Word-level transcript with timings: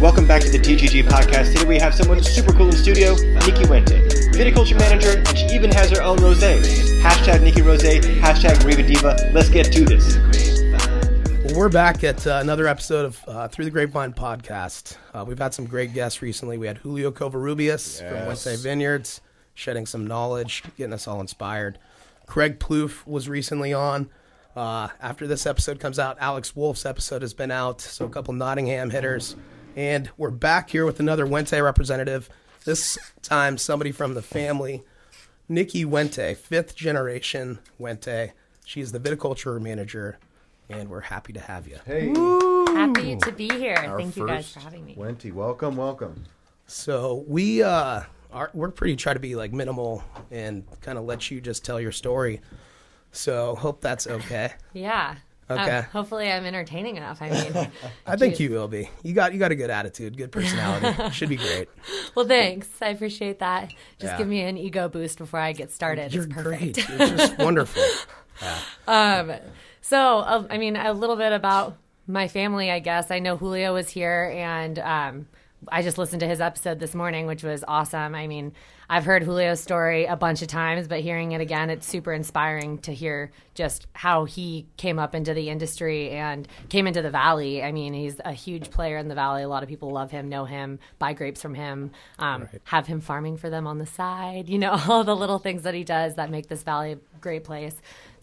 Welcome 0.00 0.26
back 0.26 0.42
to 0.42 0.50
the 0.50 0.58
TGG 0.58 1.04
podcast. 1.04 1.52
Today 1.52 1.64
we 1.64 1.78
have 1.78 1.94
someone 1.94 2.22
super 2.22 2.52
cool 2.52 2.66
in 2.66 2.72
studio, 2.72 3.14
Nikki 3.14 3.64
Wente, 3.64 4.06
viticulture 4.34 4.78
manager, 4.78 5.16
and 5.16 5.38
she 5.38 5.46
even 5.46 5.72
has 5.72 5.90
her 5.90 6.02
own 6.02 6.18
rosé. 6.18 6.60
Hashtag 7.00 7.42
Nikki 7.42 7.62
Rosé, 7.62 8.02
hashtag 8.20 8.62
Riva 8.62 8.82
Diva. 8.82 9.16
Let's 9.32 9.48
get 9.48 9.72
to 9.72 9.84
this. 9.86 10.18
Well, 11.46 11.56
we're 11.56 11.70
back 11.70 12.04
at 12.04 12.26
uh, 12.26 12.40
another 12.42 12.66
episode 12.66 13.06
of 13.06 13.24
uh, 13.26 13.48
Through 13.48 13.64
the 13.64 13.70
Grapevine 13.70 14.12
podcast. 14.12 14.98
Uh, 15.14 15.24
we've 15.26 15.38
had 15.38 15.54
some 15.54 15.64
great 15.64 15.94
guests 15.94 16.20
recently. 16.20 16.58
We 16.58 16.66
had 16.66 16.76
Julio 16.76 17.10
Covarrubias 17.10 18.06
from 18.06 18.28
Wente 18.28 18.62
Vineyards, 18.62 19.22
shedding 19.54 19.86
some 19.86 20.06
knowledge, 20.06 20.62
getting 20.76 20.92
us 20.92 21.08
all 21.08 21.22
inspired. 21.22 21.78
Craig 22.26 22.58
Plouffe 22.58 23.06
was 23.06 23.30
recently 23.30 23.72
on. 23.72 24.10
Uh, 24.54 24.88
after 25.00 25.26
this 25.26 25.46
episode 25.46 25.80
comes 25.80 25.98
out, 25.98 26.18
Alex 26.20 26.54
Wolf's 26.54 26.84
episode 26.84 27.22
has 27.22 27.32
been 27.32 27.50
out, 27.50 27.80
so 27.80 28.04
a 28.04 28.10
couple 28.10 28.34
Nottingham 28.34 28.90
hitters. 28.90 29.36
And 29.76 30.08
we're 30.16 30.30
back 30.30 30.70
here 30.70 30.86
with 30.86 31.00
another 31.00 31.26
Wente 31.26 31.62
representative. 31.62 32.30
This 32.64 32.96
time, 33.20 33.58
somebody 33.58 33.92
from 33.92 34.14
the 34.14 34.22
family, 34.22 34.82
Nikki 35.50 35.84
Wente, 35.84 36.34
fifth 36.34 36.74
generation 36.74 37.58
Wente. 37.78 38.32
She's 38.64 38.90
the 38.92 38.98
viticulture 38.98 39.60
manager, 39.60 40.18
and 40.70 40.88
we're 40.88 41.02
happy 41.02 41.34
to 41.34 41.40
have 41.40 41.68
you. 41.68 41.76
Hey, 41.84 42.08
Happy 42.74 43.16
to 43.16 43.32
be 43.32 43.50
here. 43.50 43.76
our 43.76 43.98
Thank 43.98 44.16
you 44.16 44.26
guys 44.26 44.46
first 44.46 44.54
for 44.54 44.60
having 44.60 44.86
me. 44.86 44.94
Wenty, 44.96 45.30
welcome, 45.30 45.76
welcome. 45.76 46.24
So 46.66 47.24
we 47.28 47.62
uh 47.62 48.02
are 48.32 48.50
we're 48.54 48.70
pretty 48.70 48.96
try 48.96 49.12
to 49.12 49.20
be 49.20 49.36
like 49.36 49.52
minimal 49.52 50.02
and 50.30 50.64
kind 50.80 50.96
of 50.96 51.04
let 51.04 51.30
you 51.30 51.40
just 51.42 51.66
tell 51.66 51.78
your 51.78 51.92
story. 51.92 52.40
So 53.12 53.54
hope 53.54 53.82
that's 53.82 54.06
okay. 54.06 54.54
Yeah. 54.72 55.16
Okay. 55.48 55.76
Um, 55.78 55.84
hopefully, 55.84 56.30
I'm 56.30 56.44
entertaining 56.44 56.96
enough. 56.96 57.22
I 57.22 57.30
mean, 57.30 57.70
I 58.06 58.16
think 58.16 58.40
you 58.40 58.50
will 58.50 58.66
be. 58.68 58.90
You 59.04 59.12
got 59.12 59.32
you 59.32 59.38
got 59.38 59.52
a 59.52 59.54
good 59.54 59.70
attitude, 59.70 60.16
good 60.16 60.32
personality. 60.32 61.10
Should 61.12 61.28
be 61.28 61.36
great. 61.36 61.68
well, 62.16 62.26
thanks. 62.26 62.68
I 62.82 62.88
appreciate 62.88 63.38
that. 63.38 63.70
Just 63.98 64.12
Yeah. 64.14 64.18
give 64.18 64.26
me 64.26 64.40
an 64.42 64.56
ego 64.58 64.88
boost 64.88 65.18
before 65.18 65.38
I 65.40 65.52
get 65.52 65.70
started. 65.70 66.12
You're 66.12 66.24
it's 66.24 66.34
perfect. 66.34 66.86
great. 66.86 66.88
You're 66.88 67.08
just 67.16 67.38
wonderful. 67.38 67.82
Um, 68.88 69.32
so, 69.80 70.18
uh, 70.18 70.46
I 70.50 70.58
mean, 70.58 70.76
a 70.76 70.92
little 70.92 71.16
bit 71.16 71.32
about 71.32 71.76
my 72.06 72.28
family, 72.28 72.70
I 72.70 72.78
guess. 72.80 73.10
I 73.10 73.18
know 73.20 73.36
Julio 73.36 73.74
was 73.74 73.88
here, 73.88 74.32
and 74.34 74.78
um, 74.80 75.26
I 75.68 75.82
just 75.82 75.98
listened 75.98 76.20
to 76.20 76.26
his 76.28 76.40
episode 76.40 76.78
this 76.78 76.94
morning, 76.94 77.26
which 77.26 77.42
was 77.42 77.64
awesome. 77.66 78.14
I 78.14 78.26
mean, 78.26 78.52
I've 78.88 79.04
heard 79.04 79.24
Julio's 79.24 79.60
story 79.60 80.06
a 80.06 80.14
bunch 80.14 80.42
of 80.42 80.48
times, 80.48 80.86
but 80.86 81.00
hearing 81.00 81.32
it 81.32 81.40
again, 81.40 81.70
it's 81.70 81.86
super 81.86 82.12
inspiring 82.12 82.78
to 82.78 82.94
hear 82.94 83.32
just 83.54 83.86
how 83.94 84.24
he 84.26 84.66
came 84.76 84.98
up 84.98 85.14
into 85.14 85.34
the 85.34 85.48
industry 85.48 86.10
and 86.10 86.46
came 86.68 86.86
into 86.86 87.02
the 87.02 87.10
valley. 87.10 87.62
I 87.62 87.72
mean, 87.72 87.94
he's 87.94 88.20
a 88.24 88.32
huge 88.32 88.70
player 88.70 88.96
in 88.96 89.08
the 89.08 89.14
valley. 89.14 89.42
A 89.42 89.48
lot 89.48 89.64
of 89.64 89.68
people 89.68 89.90
love 89.90 90.12
him, 90.12 90.28
know 90.28 90.44
him, 90.44 90.78
buy 90.98 91.14
grapes 91.14 91.42
from 91.42 91.54
him, 91.54 91.90
um, 92.18 92.48
have 92.64 92.86
him 92.86 93.00
farming 93.00 93.38
for 93.38 93.50
them 93.50 93.66
on 93.66 93.78
the 93.78 93.86
side. 93.86 94.48
You 94.48 94.58
know, 94.58 94.80
all 94.88 95.02
the 95.02 95.16
little 95.16 95.38
things 95.38 95.62
that 95.62 95.74
he 95.74 95.82
does 95.82 96.14
that 96.14 96.30
make 96.30 96.48
this 96.48 96.62
valley 96.62 96.92
a 96.92 96.98
great 97.20 97.42
place. 97.42 97.74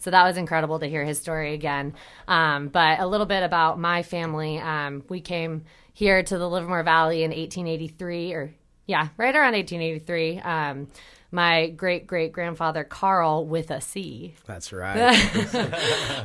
So 0.04 0.10
that 0.10 0.24
was 0.24 0.36
incredible 0.36 0.78
to 0.80 0.86
hear 0.86 1.02
his 1.02 1.18
story 1.18 1.54
again. 1.54 1.94
Um, 2.28 2.68
but 2.68 3.00
a 3.00 3.06
little 3.06 3.24
bit 3.24 3.42
about 3.42 3.80
my 3.80 4.02
family. 4.02 4.58
Um, 4.58 5.02
we 5.08 5.22
came 5.22 5.64
here 5.94 6.22
to 6.22 6.36
the 6.36 6.46
Livermore 6.46 6.82
Valley 6.82 7.22
in 7.22 7.30
1883, 7.30 8.34
or 8.34 8.54
yeah, 8.84 9.08
right 9.16 9.34
around 9.34 9.54
1883. 9.54 10.40
Um, 10.40 10.88
my 11.30 11.68
great 11.70 12.06
great 12.06 12.32
grandfather 12.32 12.84
Carl 12.84 13.46
with 13.46 13.70
a 13.70 13.80
C 13.80 14.34
That's 14.46 14.74
right. 14.74 15.14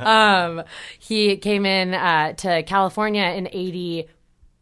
um, 0.02 0.62
he 0.98 1.38
came 1.38 1.64
in 1.64 1.94
uh, 1.94 2.34
to 2.34 2.62
California 2.64 3.24
in 3.24 3.48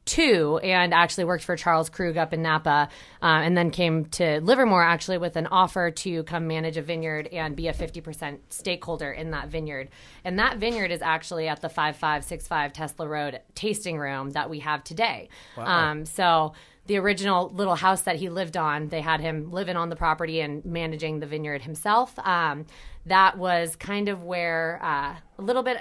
82 0.08 0.58
and 0.58 0.94
actually 0.94 1.24
worked 1.24 1.44
for 1.44 1.56
Charles 1.56 1.88
Krug 1.88 2.16
up 2.16 2.32
in 2.32 2.42
Napa 2.42 2.88
uh, 3.22 3.24
and 3.24 3.56
then 3.56 3.70
came 3.70 4.06
to 4.06 4.40
Livermore 4.40 4.82
actually 4.82 5.18
with 5.18 5.36
an 5.36 5.46
offer 5.46 5.90
to 5.90 6.22
come 6.24 6.46
manage 6.46 6.76
a 6.76 6.82
vineyard 6.82 7.26
and 7.28 7.54
be 7.54 7.68
a 7.68 7.72
50% 7.72 8.38
stakeholder 8.48 9.10
in 9.10 9.30
that 9.32 9.48
vineyard. 9.48 9.90
And 10.24 10.38
that 10.38 10.58
vineyard 10.58 10.90
is 10.90 11.02
actually 11.02 11.48
at 11.48 11.60
the 11.60 11.68
5565 11.68 12.72
Tesla 12.72 13.08
Road 13.08 13.40
tasting 13.54 13.98
room 13.98 14.30
that 14.30 14.50
we 14.50 14.60
have 14.60 14.84
today. 14.84 15.28
Um, 15.66 16.04
so 16.04 16.54
the 16.86 16.96
original 16.96 17.50
little 17.50 17.74
house 17.74 18.02
that 18.02 18.16
he 18.16 18.30
lived 18.30 18.56
on, 18.56 18.88
they 18.88 19.02
had 19.02 19.20
him 19.20 19.50
living 19.50 19.76
on 19.76 19.90
the 19.90 19.96
property 19.96 20.40
and 20.40 20.64
managing 20.64 21.20
the 21.20 21.26
vineyard 21.26 21.62
himself. 21.62 22.18
Um, 22.18 22.64
that 23.06 23.36
was 23.36 23.76
kind 23.76 24.08
of 24.08 24.24
where 24.24 24.80
uh, 24.82 25.16
a 25.38 25.42
little 25.42 25.62
bit 25.62 25.76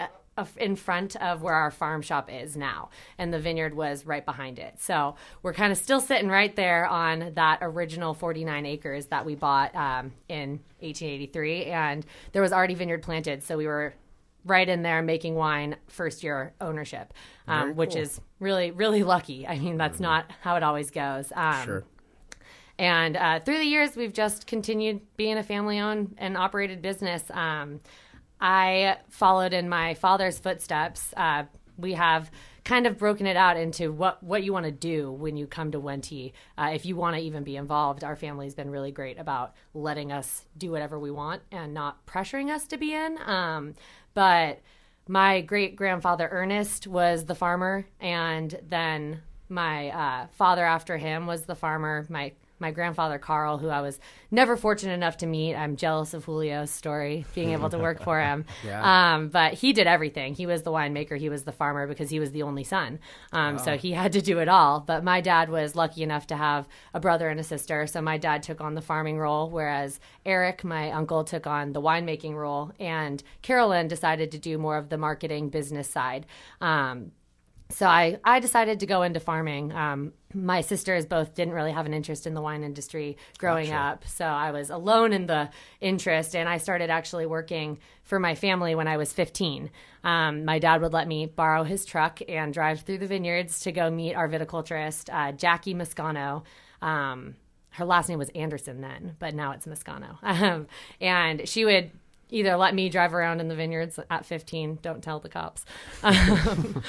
in 0.57 0.75
front 0.75 1.15
of 1.17 1.41
where 1.41 1.53
our 1.53 1.71
farm 1.71 2.01
shop 2.01 2.29
is 2.31 2.55
now, 2.57 2.89
and 3.17 3.33
the 3.33 3.39
vineyard 3.39 3.73
was 3.75 4.05
right 4.05 4.25
behind 4.25 4.59
it. 4.59 4.75
So 4.79 5.15
we're 5.43 5.53
kind 5.53 5.71
of 5.71 5.77
still 5.77 5.99
sitting 5.99 6.29
right 6.29 6.55
there 6.55 6.85
on 6.87 7.33
that 7.35 7.59
original 7.61 8.13
49 8.13 8.65
acres 8.65 9.07
that 9.07 9.25
we 9.25 9.35
bought 9.35 9.75
um, 9.75 10.11
in 10.29 10.59
1883, 10.79 11.65
and 11.65 12.05
there 12.31 12.41
was 12.41 12.53
already 12.53 12.73
vineyard 12.75 13.03
planted, 13.03 13.43
so 13.43 13.57
we 13.57 13.67
were 13.67 13.93
right 14.45 14.69
in 14.69 14.81
there 14.81 15.01
making 15.01 15.35
wine 15.35 15.75
first 15.87 16.23
year 16.23 16.53
ownership, 16.61 17.13
um, 17.47 17.75
which 17.75 17.95
is 17.97 18.21
really 18.39 18.71
really 18.71 19.03
lucky. 19.03 19.45
I 19.47 19.57
mean, 19.59 19.77
that's 19.77 19.99
not 19.99 20.31
how 20.41 20.55
it 20.55 20.63
always 20.63 20.89
goes. 20.91 21.31
Um, 21.35 21.65
Sure. 21.65 21.83
and 22.79 23.17
uh, 23.17 23.39
through 23.39 23.57
the 23.57 23.65
years, 23.65 23.95
we've 23.95 24.13
just 24.13 24.47
continued 24.47 25.01
being 25.17 25.37
a 25.37 25.43
family 25.43 25.79
owned 25.79 26.15
and 26.17 26.37
operated 26.37 26.81
business. 26.81 27.23
Um, 27.31 27.81
I 28.39 28.97
followed 29.09 29.53
in 29.53 29.69
my 29.69 29.93
father's 29.93 30.39
footsteps. 30.39 31.13
Uh, 31.15 31.43
we 31.77 31.93
have 31.93 32.31
kind 32.63 32.85
of 32.85 32.97
broken 32.97 33.25
it 33.25 33.37
out 33.37 33.55
into 33.55 33.91
what, 33.91 34.21
what 34.21 34.43
you 34.43 34.51
want 34.51 34.65
to 34.65 34.71
do 34.71 35.11
when 35.11 35.37
you 35.37 35.47
come 35.47 35.71
to 35.71 35.79
Wente. 35.79 36.33
Uh, 36.57 36.71
if 36.73 36.85
you 36.85 36.95
want 36.95 37.15
to 37.15 37.21
even 37.21 37.43
be 37.43 37.55
involved, 37.55 38.03
our 38.03 38.15
family's 38.15 38.55
been 38.55 38.69
really 38.69 38.91
great 38.91 39.17
about 39.17 39.53
letting 39.73 40.11
us 40.11 40.45
do 40.57 40.71
whatever 40.71 40.99
we 40.99 41.09
want 41.09 41.41
and 41.51 41.73
not 41.73 42.05
pressuring 42.05 42.49
us 42.53 42.67
to 42.67 42.77
be 42.77 42.93
in. 42.93 43.17
Um, 43.25 43.73
but 44.13 44.59
my 45.07 45.41
great 45.41 45.75
grandfather 45.77 46.27
Ernest 46.29 46.87
was 46.87 47.25
the 47.25 47.35
farmer, 47.35 47.87
and 48.01 48.59
then 48.67 49.21
my 49.47 49.89
uh, 49.89 50.27
father 50.33 50.65
after 50.65 50.97
him 50.97 51.25
was 51.25 51.43
the 51.43 51.55
farmer. 51.55 52.05
My 52.09 52.33
my 52.59 52.71
grandfather 52.71 53.17
Carl, 53.19 53.57
who 53.57 53.69
I 53.69 53.81
was 53.81 53.99
never 54.31 54.57
fortunate 54.57 54.93
enough 54.93 55.17
to 55.17 55.25
meet. 55.27 55.55
I'm 55.55 55.75
jealous 55.75 56.13
of 56.13 56.25
Julio's 56.25 56.71
story, 56.71 57.25
being 57.35 57.51
able 57.51 57.69
to 57.69 57.77
work 57.77 58.01
for 58.03 58.19
him. 58.19 58.45
Yeah. 58.65 59.13
Um, 59.13 59.29
but 59.29 59.53
he 59.53 59.71
did 59.71 59.87
everything. 59.87 60.33
He 60.33 60.45
was 60.45 60.63
the 60.63 60.71
winemaker, 60.71 61.17
he 61.17 61.29
was 61.29 61.43
the 61.43 61.51
farmer 61.51 61.87
because 61.87 62.09
he 62.09 62.19
was 62.19 62.31
the 62.31 62.43
only 62.43 62.63
son. 62.63 62.99
Um, 63.31 63.59
So 63.59 63.77
he 63.77 63.91
had 63.91 64.13
to 64.13 64.21
do 64.21 64.39
it 64.39 64.49
all. 64.49 64.79
But 64.81 65.03
my 65.03 65.21
dad 65.21 65.49
was 65.49 65.75
lucky 65.75 66.03
enough 66.03 66.27
to 66.27 66.35
have 66.35 66.67
a 66.93 66.99
brother 66.99 67.29
and 67.29 67.39
a 67.39 67.43
sister. 67.43 67.87
So 67.87 68.01
my 68.01 68.17
dad 68.17 68.43
took 68.43 68.59
on 68.61 68.73
the 68.73 68.81
farming 68.81 69.19
role, 69.19 69.49
whereas 69.49 69.99
Eric, 70.25 70.63
my 70.63 70.91
uncle, 70.91 71.23
took 71.23 71.45
on 71.47 71.73
the 71.73 71.81
winemaking 71.81 72.33
role, 72.33 72.71
and 72.79 73.21
Carolyn 73.41 73.87
decided 73.87 74.31
to 74.31 74.39
do 74.39 74.57
more 74.57 74.77
of 74.77 74.89
the 74.89 74.97
marketing 74.97 75.49
business 75.49 75.89
side. 75.89 76.25
Um, 76.59 77.11
so 77.69 77.85
I, 77.85 78.17
I 78.23 78.39
decided 78.39 78.79
to 78.79 78.85
go 78.85 79.03
into 79.03 79.19
farming. 79.19 79.71
Um, 79.73 80.13
my 80.37 80.61
sisters 80.61 81.05
both 81.05 81.33
didn't 81.33 81.53
really 81.53 81.71
have 81.71 81.85
an 81.85 81.93
interest 81.93 82.27
in 82.27 82.33
the 82.33 82.41
wine 82.41 82.63
industry 82.63 83.17
growing 83.37 83.71
up, 83.71 84.05
so 84.07 84.25
I 84.25 84.51
was 84.51 84.69
alone 84.69 85.11
in 85.11 85.25
the 85.25 85.49
interest, 85.81 86.35
and 86.35 86.47
I 86.47 86.57
started 86.57 86.89
actually 86.89 87.25
working 87.25 87.79
for 88.03 88.19
my 88.19 88.35
family 88.35 88.75
when 88.75 88.87
I 88.87 88.97
was 88.97 89.11
15. 89.11 89.71
Um, 90.03 90.45
my 90.45 90.59
dad 90.59 90.81
would 90.81 90.93
let 90.93 91.07
me 91.07 91.25
borrow 91.25 91.63
his 91.63 91.85
truck 91.85 92.19
and 92.29 92.53
drive 92.53 92.81
through 92.81 92.99
the 92.99 93.07
vineyards 93.07 93.61
to 93.61 93.71
go 93.71 93.89
meet 93.89 94.13
our 94.13 94.29
viticulturist, 94.29 95.09
uh, 95.11 95.31
Jackie 95.31 95.73
Moscano. 95.73 96.43
Um, 96.81 97.35
her 97.71 97.85
last 97.85 98.09
name 98.09 98.19
was 98.19 98.29
Anderson 98.29 98.81
then, 98.81 99.15
but 99.19 99.33
now 99.33 99.51
it's 99.51 99.65
Moscano. 99.65 100.17
Um, 100.23 100.67
and 101.01 101.47
she 101.47 101.65
would 101.65 101.91
either 102.29 102.55
let 102.57 102.75
me 102.75 102.89
drive 102.89 103.13
around 103.13 103.39
in 103.39 103.47
the 103.47 103.55
vineyards 103.55 103.99
at 104.09 104.25
15 104.25 104.79
don't 104.81 105.01
tell 105.03 105.19
the 105.19 105.29
cops 105.29 105.63
um, 106.03 106.83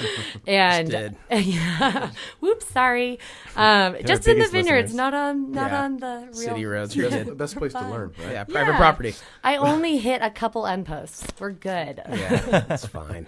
and 0.47 0.91
did. 0.91 1.17
yeah 1.31 2.11
whoops 2.41 2.67
sorry 2.67 3.19
um, 3.57 3.97
just 4.05 4.27
in 4.27 4.39
the 4.39 4.47
vineyards 4.49 4.93
listeners. 4.93 4.95
not 4.95 5.15
on 5.15 5.53
not 5.53 5.71
Yeah. 5.71 5.83
on 5.85 5.97
the 5.99 6.21
real 6.25 6.33
City 6.35 6.65
roads. 6.67 6.97
You 6.97 7.09
Best, 7.09 7.25
did. 7.27 7.39
best 7.39 7.57
place 7.57 7.73
to 7.73 7.89
learn, 7.89 8.13
right? 8.19 8.33
Yeah, 8.33 8.45
private 8.45 8.73
Yeah. 8.73 8.77
property. 8.79 9.15
i 9.45 9.57
only 9.57 9.99
hit 9.99 10.23
a 10.23 10.31
couple 10.31 10.67
end 10.67 10.87
posts 10.87 11.27
we're 11.39 11.51
good 11.53 12.03
Yeah, 12.09 12.63
that's 12.67 12.87
fine. 12.87 13.27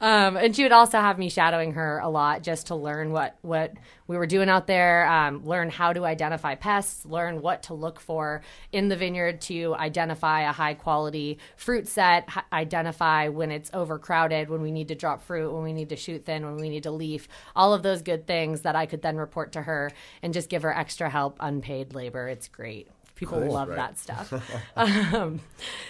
um, 0.00 0.36
and 0.36 0.54
she 0.54 0.62
would 0.62 0.72
also 0.72 0.98
have 0.98 1.18
me 1.18 1.28
shadowing 1.30 1.72
her 1.72 1.98
a 1.98 2.08
lot 2.08 2.42
just 2.42 2.66
to 2.68 2.74
learn 2.74 3.12
what 3.12 3.36
what 3.42 3.72
we 4.06 4.16
were 4.16 4.26
doing 4.26 4.48
out 4.48 4.66
there, 4.66 5.06
um, 5.06 5.44
learn 5.44 5.70
how 5.70 5.92
to 5.92 6.04
identify 6.04 6.54
pests, 6.54 7.04
learn 7.04 7.40
what 7.40 7.64
to 7.64 7.74
look 7.74 8.00
for 8.00 8.42
in 8.72 8.88
the 8.88 8.96
vineyard 8.96 9.40
to 9.42 9.74
identify 9.74 10.42
a 10.42 10.52
high 10.52 10.74
quality 10.74 11.38
fruit 11.56 11.88
set, 11.88 12.24
h- 12.28 12.44
identify 12.52 13.28
when 13.28 13.50
it's 13.50 13.70
overcrowded, 13.74 14.48
when 14.48 14.62
we 14.62 14.70
need 14.70 14.88
to 14.88 14.94
drop 14.94 15.22
fruit, 15.22 15.52
when 15.52 15.62
we 15.62 15.72
need 15.72 15.88
to 15.88 15.96
shoot 15.96 16.24
thin, 16.24 16.44
when 16.44 16.56
we 16.56 16.68
need 16.68 16.84
to 16.84 16.90
leaf, 16.90 17.28
all 17.54 17.74
of 17.74 17.82
those 17.82 18.02
good 18.02 18.26
things 18.26 18.62
that 18.62 18.76
I 18.76 18.86
could 18.86 19.02
then 19.02 19.16
report 19.16 19.52
to 19.52 19.62
her 19.62 19.90
and 20.22 20.32
just 20.32 20.48
give 20.48 20.62
her 20.62 20.76
extra 20.76 21.10
help, 21.10 21.36
unpaid 21.40 21.94
labor. 21.94 22.28
It's 22.28 22.48
great. 22.48 22.88
People 23.16 23.40
love 23.40 23.68
right. 23.68 23.76
that 23.76 23.98
stuff. 23.98 24.32
um, 24.76 25.40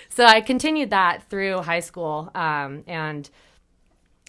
so 0.08 0.24
I 0.24 0.40
continued 0.40 0.90
that 0.90 1.28
through 1.28 1.58
high 1.62 1.80
school. 1.80 2.30
Um, 2.34 2.84
and 2.86 3.28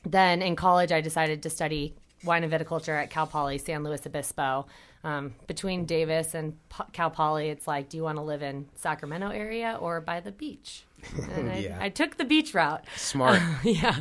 then 0.03 0.41
in 0.41 0.55
college, 0.55 0.91
I 0.91 1.01
decided 1.01 1.43
to 1.43 1.49
study 1.49 1.93
wine 2.27 2.43
and 2.43 2.51
viticulture 2.53 3.01
at 3.01 3.09
Cal 3.09 3.25
Poly 3.25 3.57
San 3.57 3.83
Luis 3.83 4.05
Obispo. 4.05 4.67
Um, 5.03 5.33
between 5.47 5.85
Davis 5.85 6.33
and 6.35 6.57
P- 6.69 6.83
Cal 6.91 7.09
Poly, 7.09 7.49
it's 7.49 7.67
like, 7.67 7.87
do 7.87 7.97
you 7.97 8.03
want 8.03 8.17
to 8.17 8.21
live 8.23 8.41
in 8.43 8.67
Sacramento 8.75 9.29
area 9.29 9.77
or 9.79 10.01
by 10.01 10.19
the 10.19 10.31
beach? 10.31 10.83
And 11.35 11.49
I, 11.49 11.57
Yeah. 11.59 11.77
I 11.79 11.89
took 11.89 12.17
the 12.17 12.25
beach 12.25 12.53
route. 12.53 12.83
Smart. 12.95 13.39
yeah, 13.63 13.95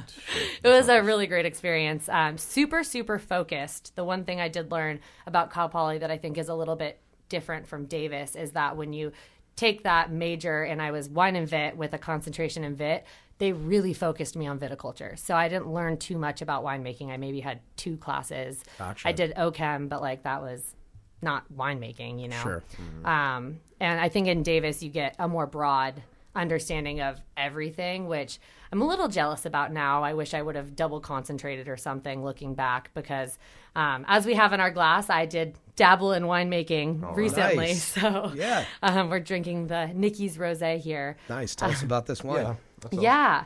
it 0.62 0.69
was 0.69 0.88
a 0.88 1.02
really 1.02 1.26
great 1.26 1.46
experience. 1.46 2.08
Um, 2.08 2.38
super, 2.38 2.82
super 2.82 3.19
focused. 3.19 3.94
The 3.94 4.05
one 4.05 4.25
thing 4.25 4.40
I 4.40 4.49
did 4.49 4.70
learn 4.73 5.00
about 5.26 5.52
Cal 5.52 5.69
Poly 5.69 5.99
that 5.99 6.11
I 6.11 6.17
think 6.19 6.38
is 6.38 6.49
a 6.49 6.55
little 6.55 6.76
bit 6.76 6.99
different 7.28 7.67
from 7.69 7.84
Davis 7.84 8.34
is 8.34 8.52
that 8.52 8.76
when 8.76 8.93
you 8.93 9.12
take 9.55 9.84
that 9.84 10.11
major, 10.11 10.62
and 10.64 10.81
I 10.82 10.90
was 10.90 11.08
wine 11.08 11.37
and 11.37 11.49
vit 11.49 11.76
with 11.76 11.93
a 11.94 11.99
concentration 11.99 12.64
in 12.64 12.75
vit, 12.76 13.05
they 13.38 13.53
really 13.53 13.93
focused 13.93 14.35
me 14.37 14.47
on 14.47 14.59
viticulture. 14.59 15.19
So 15.19 15.35
I 15.35 15.49
didn't 15.49 15.73
learn 15.73 15.99
too 15.99 16.17
much 16.19 16.41
about 16.43 16.65
winemaking. 16.65 17.11
I 17.11 17.17
maybe 17.19 17.41
had 17.41 17.61
two 17.77 17.97
classes. 17.97 18.62
Gotcha. 18.79 19.06
I 19.09 19.12
did 19.12 19.35
OChem, 19.35 19.88
but 19.88 20.00
like 20.00 20.23
that 20.23 20.41
was 20.43 20.75
not 21.23 21.44
winemaking, 21.55 22.21
you 22.21 22.29
know. 22.29 22.41
Sure. 22.43 22.62
Um, 23.05 23.61
and 23.81 24.00
I 24.00 24.09
think 24.09 24.27
in 24.29 24.43
Davis 24.43 24.83
you 24.83 24.88
get 24.91 25.17
a 25.19 25.29
more 25.29 25.47
broad 25.47 26.03
understanding 26.35 27.00
of 27.00 27.21
everything, 27.37 28.06
which 28.06 28.38
I'm 28.73 28.83
a 28.83 28.87
little 28.87 29.09
jealous 29.09 29.47
about 29.47 29.73
now. 29.73 30.03
I 30.03 30.15
wish 30.15 30.35
I 30.35 30.43
would 30.43 30.56
have 30.56 30.77
double 30.77 31.00
concentrated 31.00 31.69
or 31.69 31.77
something 31.77 32.23
looking 32.25 32.55
back 32.55 32.91
because, 32.94 33.38
um, 33.75 34.05
as 34.09 34.27
we 34.27 34.35
have 34.35 34.53
in 34.53 34.61
our 34.61 34.71
glass, 34.71 35.09
I 35.09 35.25
did 35.27 35.56
dabble 35.77 36.12
in 36.12 36.25
winemaking 36.25 37.15
recently. 37.17 37.56
Nice. 37.69 37.85
So 38.00 38.33
Yeah. 38.35 38.65
um, 38.83 39.09
we're 39.09 39.21
drinking 39.21 39.69
the 39.69 39.87
Nikki's 39.94 40.37
Rosé 40.37 40.79
here. 40.79 41.17
Nice. 41.29 41.55
Tell 41.55 41.71
us 41.71 41.83
about 41.91 42.06
this 42.06 42.23
wine. 42.25 42.43
Yeah. 42.44 42.55
That's 42.81 42.96
all. 42.96 43.02
Yeah. 43.02 43.44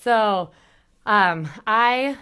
So 0.00 0.50
um, 1.06 1.48
I 1.66 2.16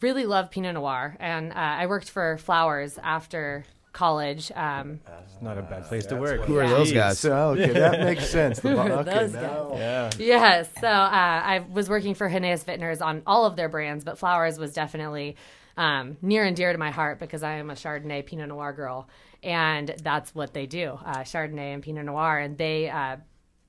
really 0.00 0.26
love 0.26 0.50
Pinot 0.50 0.74
Noir, 0.74 1.16
and 1.20 1.52
uh, 1.52 1.56
I 1.56 1.86
worked 1.86 2.10
for 2.10 2.38
Flowers 2.38 2.98
after 3.02 3.64
college. 3.92 4.52
Um, 4.54 5.00
It's 5.24 5.40
not 5.42 5.56
a 5.58 5.62
bad 5.62 5.84
place 5.84 6.04
to 6.06 6.16
work. 6.16 6.42
Who 6.42 6.58
are 6.58 6.68
those 6.68 6.92
guys? 6.92 7.18
So, 7.18 7.32
okay, 7.50 7.72
that 7.72 8.00
makes 8.00 8.28
sense. 8.28 8.60
The, 8.60 8.78
okay, 8.80 9.10
those 9.10 9.32
now- 9.32 9.72
Yeah. 9.74 10.10
Yes. 10.18 10.68
So 10.80 10.86
uh, 10.86 11.10
I 11.10 11.64
was 11.72 11.88
working 11.88 12.14
for 12.14 12.28
Huneeus 12.28 12.64
Vintners 12.64 13.00
on 13.00 13.22
all 13.26 13.46
of 13.46 13.56
their 13.56 13.68
brands, 13.70 14.04
but 14.04 14.18
Flowers 14.18 14.58
was 14.58 14.74
definitely 14.74 15.36
um, 15.78 16.16
near 16.20 16.44
and 16.44 16.54
dear 16.54 16.72
to 16.72 16.78
my 16.78 16.90
heart 16.90 17.18
because 17.18 17.42
I 17.42 17.54
am 17.54 17.70
a 17.70 17.74
Chardonnay 17.74 18.26
Pinot 18.26 18.48
Noir 18.48 18.72
girl, 18.74 19.08
and 19.42 19.94
that's 20.02 20.34
what 20.34 20.52
they 20.52 20.66
do, 20.66 20.98
uh, 21.04 21.18
Chardonnay 21.18 21.72
and 21.74 21.82
Pinot 21.82 22.04
Noir, 22.04 22.38
and 22.38 22.56
they 22.58 22.88
uh, 22.90 23.16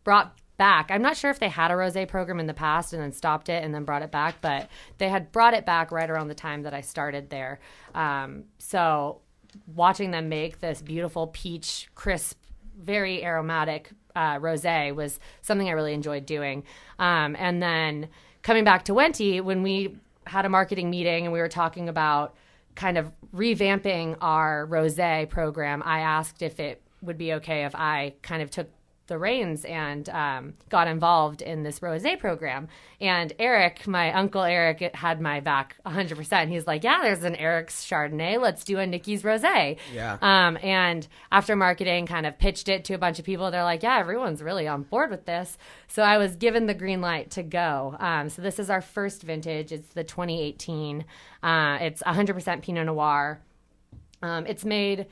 brought 0.03 0.33
back. 0.57 0.89
I'm 0.89 1.01
not 1.01 1.15
sure 1.15 1.31
if 1.31 1.39
they 1.39 1.49
had 1.49 1.71
a 1.71 1.75
rosé 1.75 2.07
program 2.07 2.39
in 2.39 2.47
the 2.47 2.53
past 2.53 2.93
and 2.93 3.01
then 3.01 3.11
stopped 3.11 3.49
it 3.49 3.63
and 3.63 3.73
then 3.73 3.83
brought 3.83 4.01
it 4.01 4.11
back, 4.11 4.35
but 4.41 4.69
they 4.97 5.09
had 5.09 5.31
brought 5.31 5.53
it 5.53 5.65
back 5.65 5.91
right 5.91 6.09
around 6.09 6.27
the 6.27 6.35
time 6.35 6.63
that 6.63 6.73
I 6.73 6.81
started 6.81 7.29
there. 7.29 7.59
Um, 7.93 8.45
so 8.57 9.21
watching 9.67 10.11
them 10.11 10.29
make 10.29 10.59
this 10.59 10.81
beautiful 10.81 11.27
peach 11.27 11.87
crisp 11.95 12.39
very 12.79 13.23
aromatic 13.23 13.91
uh, 14.15 14.37
rosé 14.37 14.93
was 14.93 15.19
something 15.41 15.67
I 15.67 15.71
really 15.71 15.93
enjoyed 15.93 16.25
doing. 16.25 16.63
Um, 16.99 17.35
and 17.37 17.61
then 17.61 18.09
coming 18.41 18.63
back 18.63 18.85
to 18.85 18.93
Wente, 18.93 19.41
when 19.41 19.63
we 19.63 19.97
had 20.25 20.45
a 20.45 20.49
marketing 20.49 20.89
meeting 20.89 21.25
and 21.25 21.33
we 21.33 21.39
were 21.39 21.47
talking 21.47 21.89
about 21.89 22.35
kind 22.75 22.97
of 22.97 23.11
revamping 23.33 24.17
our 24.21 24.67
rosé 24.67 25.29
program, 25.29 25.81
I 25.85 25.99
asked 25.99 26.41
if 26.41 26.59
it 26.59 26.81
would 27.01 27.17
be 27.17 27.33
okay 27.33 27.63
if 27.63 27.75
I 27.75 28.13
kind 28.21 28.41
of 28.41 28.49
took 28.49 28.69
the 29.07 29.17
reins 29.17 29.65
and 29.65 30.07
um, 30.09 30.53
got 30.69 30.87
involved 30.87 31.41
in 31.41 31.63
this 31.63 31.79
rosé 31.79 32.19
program. 32.19 32.67
And 32.99 33.33
Eric, 33.39 33.87
my 33.87 34.13
uncle 34.13 34.43
Eric, 34.43 34.79
had 34.95 35.21
my 35.21 35.39
back 35.39 35.75
100%. 35.85 36.49
He's 36.49 36.67
like, 36.67 36.83
yeah, 36.83 36.99
there's 37.01 37.23
an 37.23 37.35
Eric's 37.35 37.85
Chardonnay. 37.85 38.39
Let's 38.39 38.63
do 38.63 38.77
a 38.79 38.85
Nikki's 38.85 39.23
rosé. 39.23 39.77
Yeah. 39.93 40.17
Um, 40.21 40.57
and 40.61 41.07
after 41.31 41.55
marketing 41.55 42.05
kind 42.05 42.25
of 42.25 42.37
pitched 42.37 42.69
it 42.69 42.85
to 42.85 42.93
a 42.93 42.97
bunch 42.97 43.19
of 43.19 43.25
people, 43.25 43.49
they're 43.51 43.63
like, 43.63 43.83
yeah, 43.83 43.97
everyone's 43.97 44.41
really 44.41 44.67
on 44.67 44.83
board 44.83 45.09
with 45.09 45.25
this. 45.25 45.57
So 45.87 46.03
I 46.03 46.17
was 46.17 46.35
given 46.35 46.65
the 46.65 46.73
green 46.73 47.01
light 47.01 47.31
to 47.31 47.43
go. 47.43 47.95
Um, 47.99 48.29
so 48.29 48.41
this 48.41 48.59
is 48.59 48.69
our 48.69 48.81
first 48.81 49.23
vintage. 49.23 49.71
It's 49.71 49.89
the 49.89 50.03
2018. 50.03 51.05
Uh, 51.41 51.77
it's 51.81 52.03
100% 52.03 52.61
Pinot 52.61 52.85
Noir. 52.85 53.41
Um, 54.21 54.45
it's 54.47 54.65
made 54.65 55.07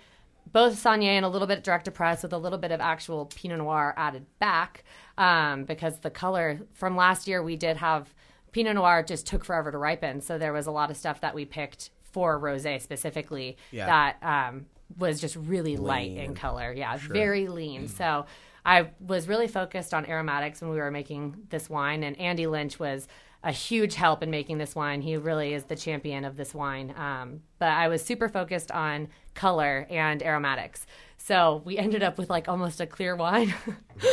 both 0.55 0.81
saignée 0.81 1.03
and 1.17 1.25
a 1.25 1.27
little 1.27 1.49
bit 1.49 1.65
direct 1.65 1.83
to 1.83 1.91
press 1.91 2.23
with 2.23 2.31
a 2.31 2.37
little 2.37 2.57
bit 2.57 2.71
of 2.71 2.79
actual 2.79 3.25
Pinot 3.25 3.57
Noir 3.57 3.93
added 3.97 4.25
back 4.39 4.85
um, 5.17 5.65
because 5.65 5.99
the 5.99 6.09
color 6.09 6.61
from 6.73 6.95
last 6.95 7.27
year 7.27 7.43
we 7.43 7.57
did 7.57 7.75
have 7.75 8.13
Pinot 8.53 8.75
Noir 8.75 9.03
just 9.03 9.27
took 9.27 9.43
forever 9.43 9.69
to 9.69 9.77
ripen. 9.77 10.21
So 10.21 10.37
there 10.37 10.53
was 10.53 10.65
a 10.65 10.71
lot 10.71 10.89
of 10.89 10.95
stuff 10.95 11.19
that 11.19 11.35
we 11.35 11.43
picked 11.43 11.89
for 12.03 12.39
rosé 12.39 12.81
specifically 12.81 13.57
Yeah. 13.71 13.85
that 13.87 14.23
um, 14.49 14.67
was 14.97 15.19
just 15.19 15.35
really 15.35 15.75
light 15.75 16.15
in 16.15 16.35
color. 16.35 16.71
Yeah, 16.71 16.95
very 16.95 17.49
lean. 17.49 17.89
So 17.89 18.25
I 18.65 18.91
was 19.01 19.27
really 19.27 19.49
focused 19.49 19.93
on 19.93 20.05
aromatics 20.05 20.61
when 20.61 20.71
we 20.71 20.77
were 20.77 20.89
making 20.89 21.35
this 21.49 21.69
wine, 21.69 22.01
and 22.01 22.17
Andy 22.17 22.47
Lynch 22.47 22.79
was 22.79 23.09
a 23.45 23.51
huge 23.51 23.93
help 23.93 24.23
in 24.23 24.31
making 24.31 24.57
this 24.57 24.75
wine. 24.75 25.01
He 25.01 25.15
really 25.15 25.53
is 25.53 25.65
the 25.65 25.75
champion 25.75 26.25
of 26.25 26.35
this 26.35 26.53
wine. 26.53 26.93
Um, 26.97 27.41
but 27.59 27.69
I 27.69 27.87
was 27.87 28.03
super 28.03 28.27
focused 28.27 28.71
on 28.71 29.07
color 29.35 29.85
and 29.91 30.23
aromatics. 30.23 30.87
So 31.17 31.61
we 31.63 31.77
ended 31.77 32.01
up 32.01 32.17
with 32.17 32.27
like 32.27 32.49
almost 32.49 32.81
a 32.81 32.87
clear 32.87 33.15
wine 33.15 33.53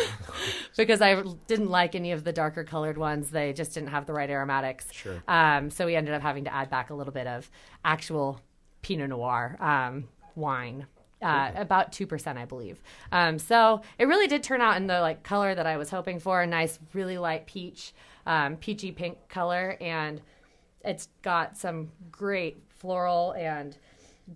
because 0.76 1.00
I 1.00 1.22
didn't 1.46 1.70
like 1.70 1.94
any 1.94 2.12
of 2.12 2.24
the 2.24 2.32
darker 2.32 2.62
colored 2.62 2.98
ones. 2.98 3.30
They 3.30 3.54
just 3.54 3.72
didn't 3.72 3.88
have 3.88 4.04
the 4.04 4.12
right 4.12 4.28
aromatics. 4.28 4.92
Sure. 4.92 5.22
Um, 5.26 5.70
so 5.70 5.86
we 5.86 5.96
ended 5.96 6.12
up 6.14 6.20
having 6.20 6.44
to 6.44 6.54
add 6.54 6.68
back 6.68 6.90
a 6.90 6.94
little 6.94 7.12
bit 7.12 7.26
of 7.26 7.50
actual 7.86 8.38
Pinot 8.82 9.08
Noir 9.08 9.56
um, 9.60 10.08
wine. 10.34 10.86
Uh, 11.22 11.52
about 11.54 11.92
two 11.92 12.04
percent, 12.04 12.36
I 12.36 12.46
believe. 12.46 12.82
Um, 13.12 13.38
so 13.38 13.82
it 13.96 14.06
really 14.06 14.26
did 14.26 14.42
turn 14.42 14.60
out 14.60 14.76
in 14.76 14.88
the 14.88 15.00
like 15.00 15.22
color 15.22 15.54
that 15.54 15.68
I 15.68 15.76
was 15.76 15.88
hoping 15.88 16.18
for—a 16.18 16.48
nice, 16.48 16.80
really 16.94 17.16
light 17.16 17.46
peach, 17.46 17.94
um, 18.26 18.56
peachy 18.56 18.92
pink 18.92 19.16
color, 19.28 19.76
and 19.80 20.20
it's 20.84 21.08
got 21.22 21.56
some 21.56 21.90
great 22.10 22.62
floral 22.68 23.32
and 23.32 23.76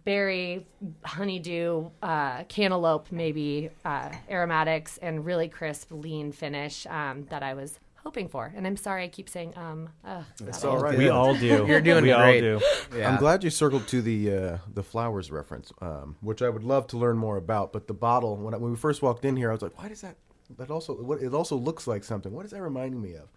berry, 0.05 0.67
honeydew, 1.05 1.91
uh, 2.03 2.45
cantaloupe, 2.45 3.11
maybe 3.13 3.71
uh, 3.85 4.11
aromatics, 4.29 4.99
and 4.99 5.25
really 5.25 5.49
crisp, 5.49 5.91
lean 5.91 6.33
finish 6.33 6.87
um, 6.87 7.27
that 7.31 7.43
I 7.43 7.55
was 7.55 7.79
hoping 8.03 8.29
for. 8.29 8.53
And 8.55 8.67
I'm 8.67 8.77
sorry 8.77 9.05
I 9.05 9.09
keep 9.09 9.29
saying 9.29 9.57
um. 9.57 9.89
Ugh, 10.05 10.25
It's 10.47 10.65
all 10.65 10.79
right. 10.79 10.97
We 10.97 11.09
all 11.09 11.35
do. 11.35 11.47
You're 11.69 11.81
doing 11.81 12.05
we 12.05 12.13
great. 12.13 12.45
all 12.45 12.59
do. 12.61 12.65
Yeah. 12.97 13.11
I'm 13.11 13.19
glad 13.19 13.43
you 13.43 13.51
circled 13.51 13.89
to 13.89 14.03
the 14.03 14.33
uh, 14.33 14.59
the 14.75 14.83
flowers 14.83 15.31
reference, 15.31 15.73
um, 15.81 16.17
which 16.21 16.43
I 16.43 16.49
would 16.49 16.65
love 16.65 16.87
to 16.89 16.97
learn 16.99 17.17
more 17.17 17.37
about. 17.37 17.73
But 17.73 17.87
the 17.89 17.95
bottle, 17.95 18.37
when 18.37 18.55
I, 18.55 18.59
when 18.59 18.71
we 18.71 18.77
first 18.77 19.03
walked 19.03 19.25
in 19.25 19.37
here, 19.37 19.51
I 19.51 19.53
was 19.53 19.63
like, 19.63 19.77
"Why 19.81 19.89
does 19.89 20.03
that? 20.03 20.17
That 20.59 20.71
also 20.71 20.95
what 20.95 21.21
it 21.21 21.35
also 21.35 21.57
looks 21.57 21.87
like 21.87 22.05
something. 22.05 22.33
What 22.33 22.45
is 22.45 22.53
that 22.53 22.63
reminding 22.63 23.01
me 23.03 23.15
of?" 23.15 23.29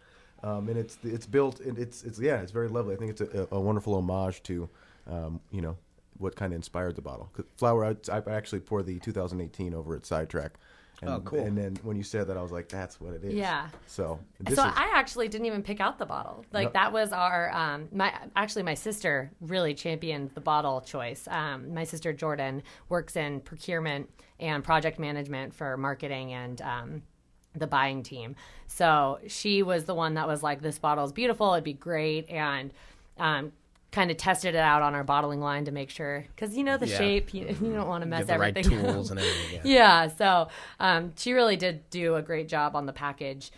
Um, 0.43 0.69
and 0.69 0.77
it's 0.77 0.97
it's 1.03 1.25
built. 1.25 1.59
and 1.59 1.77
It's 1.77 2.03
it's 2.03 2.19
yeah, 2.19 2.41
it's 2.41 2.51
very 2.51 2.67
lovely. 2.67 2.95
I 2.95 2.97
think 2.97 3.11
it's 3.11 3.21
a, 3.21 3.47
a 3.51 3.59
wonderful 3.59 3.95
homage 3.95 4.41
to, 4.43 4.69
um, 5.07 5.39
you 5.51 5.61
know, 5.61 5.75
what 6.17 6.35
kind 6.35 6.53
of 6.53 6.55
inspired 6.57 6.95
the 6.95 7.01
bottle. 7.01 7.31
flower, 7.57 7.85
I, 7.85 7.95
I 8.11 8.21
actually 8.31 8.59
pour 8.61 8.83
the 8.83 8.99
2018 8.99 9.73
over 9.73 9.95
at 9.95 10.05
Sidetrack. 10.05 10.53
And, 11.01 11.09
Oh, 11.09 11.21
cool. 11.21 11.39
And 11.39 11.57
then 11.57 11.77
when 11.83 11.95
you 11.95 12.03
said 12.03 12.27
that, 12.27 12.35
I 12.37 12.41
was 12.41 12.51
like, 12.51 12.67
"That's 12.67 12.99
what 12.99 13.13
it 13.13 13.23
is." 13.23 13.33
Yeah. 13.33 13.69
So 13.87 14.19
this 14.41 14.55
so 14.57 14.65
is, 14.65 14.73
I 14.75 14.91
actually 14.93 15.29
didn't 15.29 15.47
even 15.47 15.63
pick 15.63 15.79
out 15.79 15.97
the 15.97 16.05
bottle. 16.05 16.43
Like 16.51 16.67
No. 16.67 16.71
that 16.73 16.91
was 16.91 17.13
our 17.13 17.51
um 17.53 17.87
my 17.93 18.13
actually 18.35 18.63
my 18.63 18.73
sister 18.73 19.31
really 19.39 19.73
championed 19.73 20.31
the 20.31 20.41
bottle 20.41 20.81
choice. 20.81 21.25
Um 21.29 21.73
my 21.73 21.85
sister 21.85 22.11
Jordan 22.11 22.63
works 22.89 23.15
in 23.15 23.39
procurement 23.39 24.09
and 24.41 24.61
project 24.61 24.99
management 24.99 25.53
for 25.53 25.77
marketing 25.77 26.33
and 26.33 26.61
um 26.61 27.01
the 27.55 27.67
buying 27.67 28.03
team. 28.03 28.35
So 28.67 29.19
she 29.27 29.63
was 29.63 29.85
the 29.85 29.95
one 29.95 30.13
that 30.15 30.27
was 30.27 30.43
like 30.43 30.61
this 30.61 30.77
bottle 30.79 31.03
is 31.05 31.11
beautiful, 31.11 31.53
it'd 31.53 31.63
be 31.63 31.73
great 31.73 32.29
and 32.29 32.71
um 33.17 33.51
kind 33.91 34.11
of 34.11 34.17
tested 34.17 34.53
it 34.53 34.59
out 34.59 34.83
on 34.83 34.93
our 34.93 35.03
bottling 35.03 35.41
line 35.41 35.65
to 35.65 35.71
make 35.71 35.89
sure 35.89 36.23
cuz 36.37 36.55
you 36.55 36.63
know 36.63 36.77
the 36.77 36.87
Yeah. 36.87 36.97
shape 36.99 37.33
you, 37.33 37.47
you 37.47 37.73
don't 37.73 37.87
want 37.87 38.03
to 38.03 38.07
mess 38.07 38.27
the 38.27 38.37
right 38.37 38.55
everything 38.55 38.85
up. 38.85 38.93
tools 38.93 39.09
and 39.09 39.19
everything. 39.19 39.55
Yeah. 39.55 39.61
Yeah, 39.63 40.07
so 40.09 40.47
um, 40.79 41.13
she 41.17 41.33
really 41.33 41.55
did 41.57 41.89
do 41.89 42.15
a 42.15 42.21
great 42.21 42.47
job 42.47 42.75
on 42.75 42.85
the 42.85 42.93
package 42.93 43.51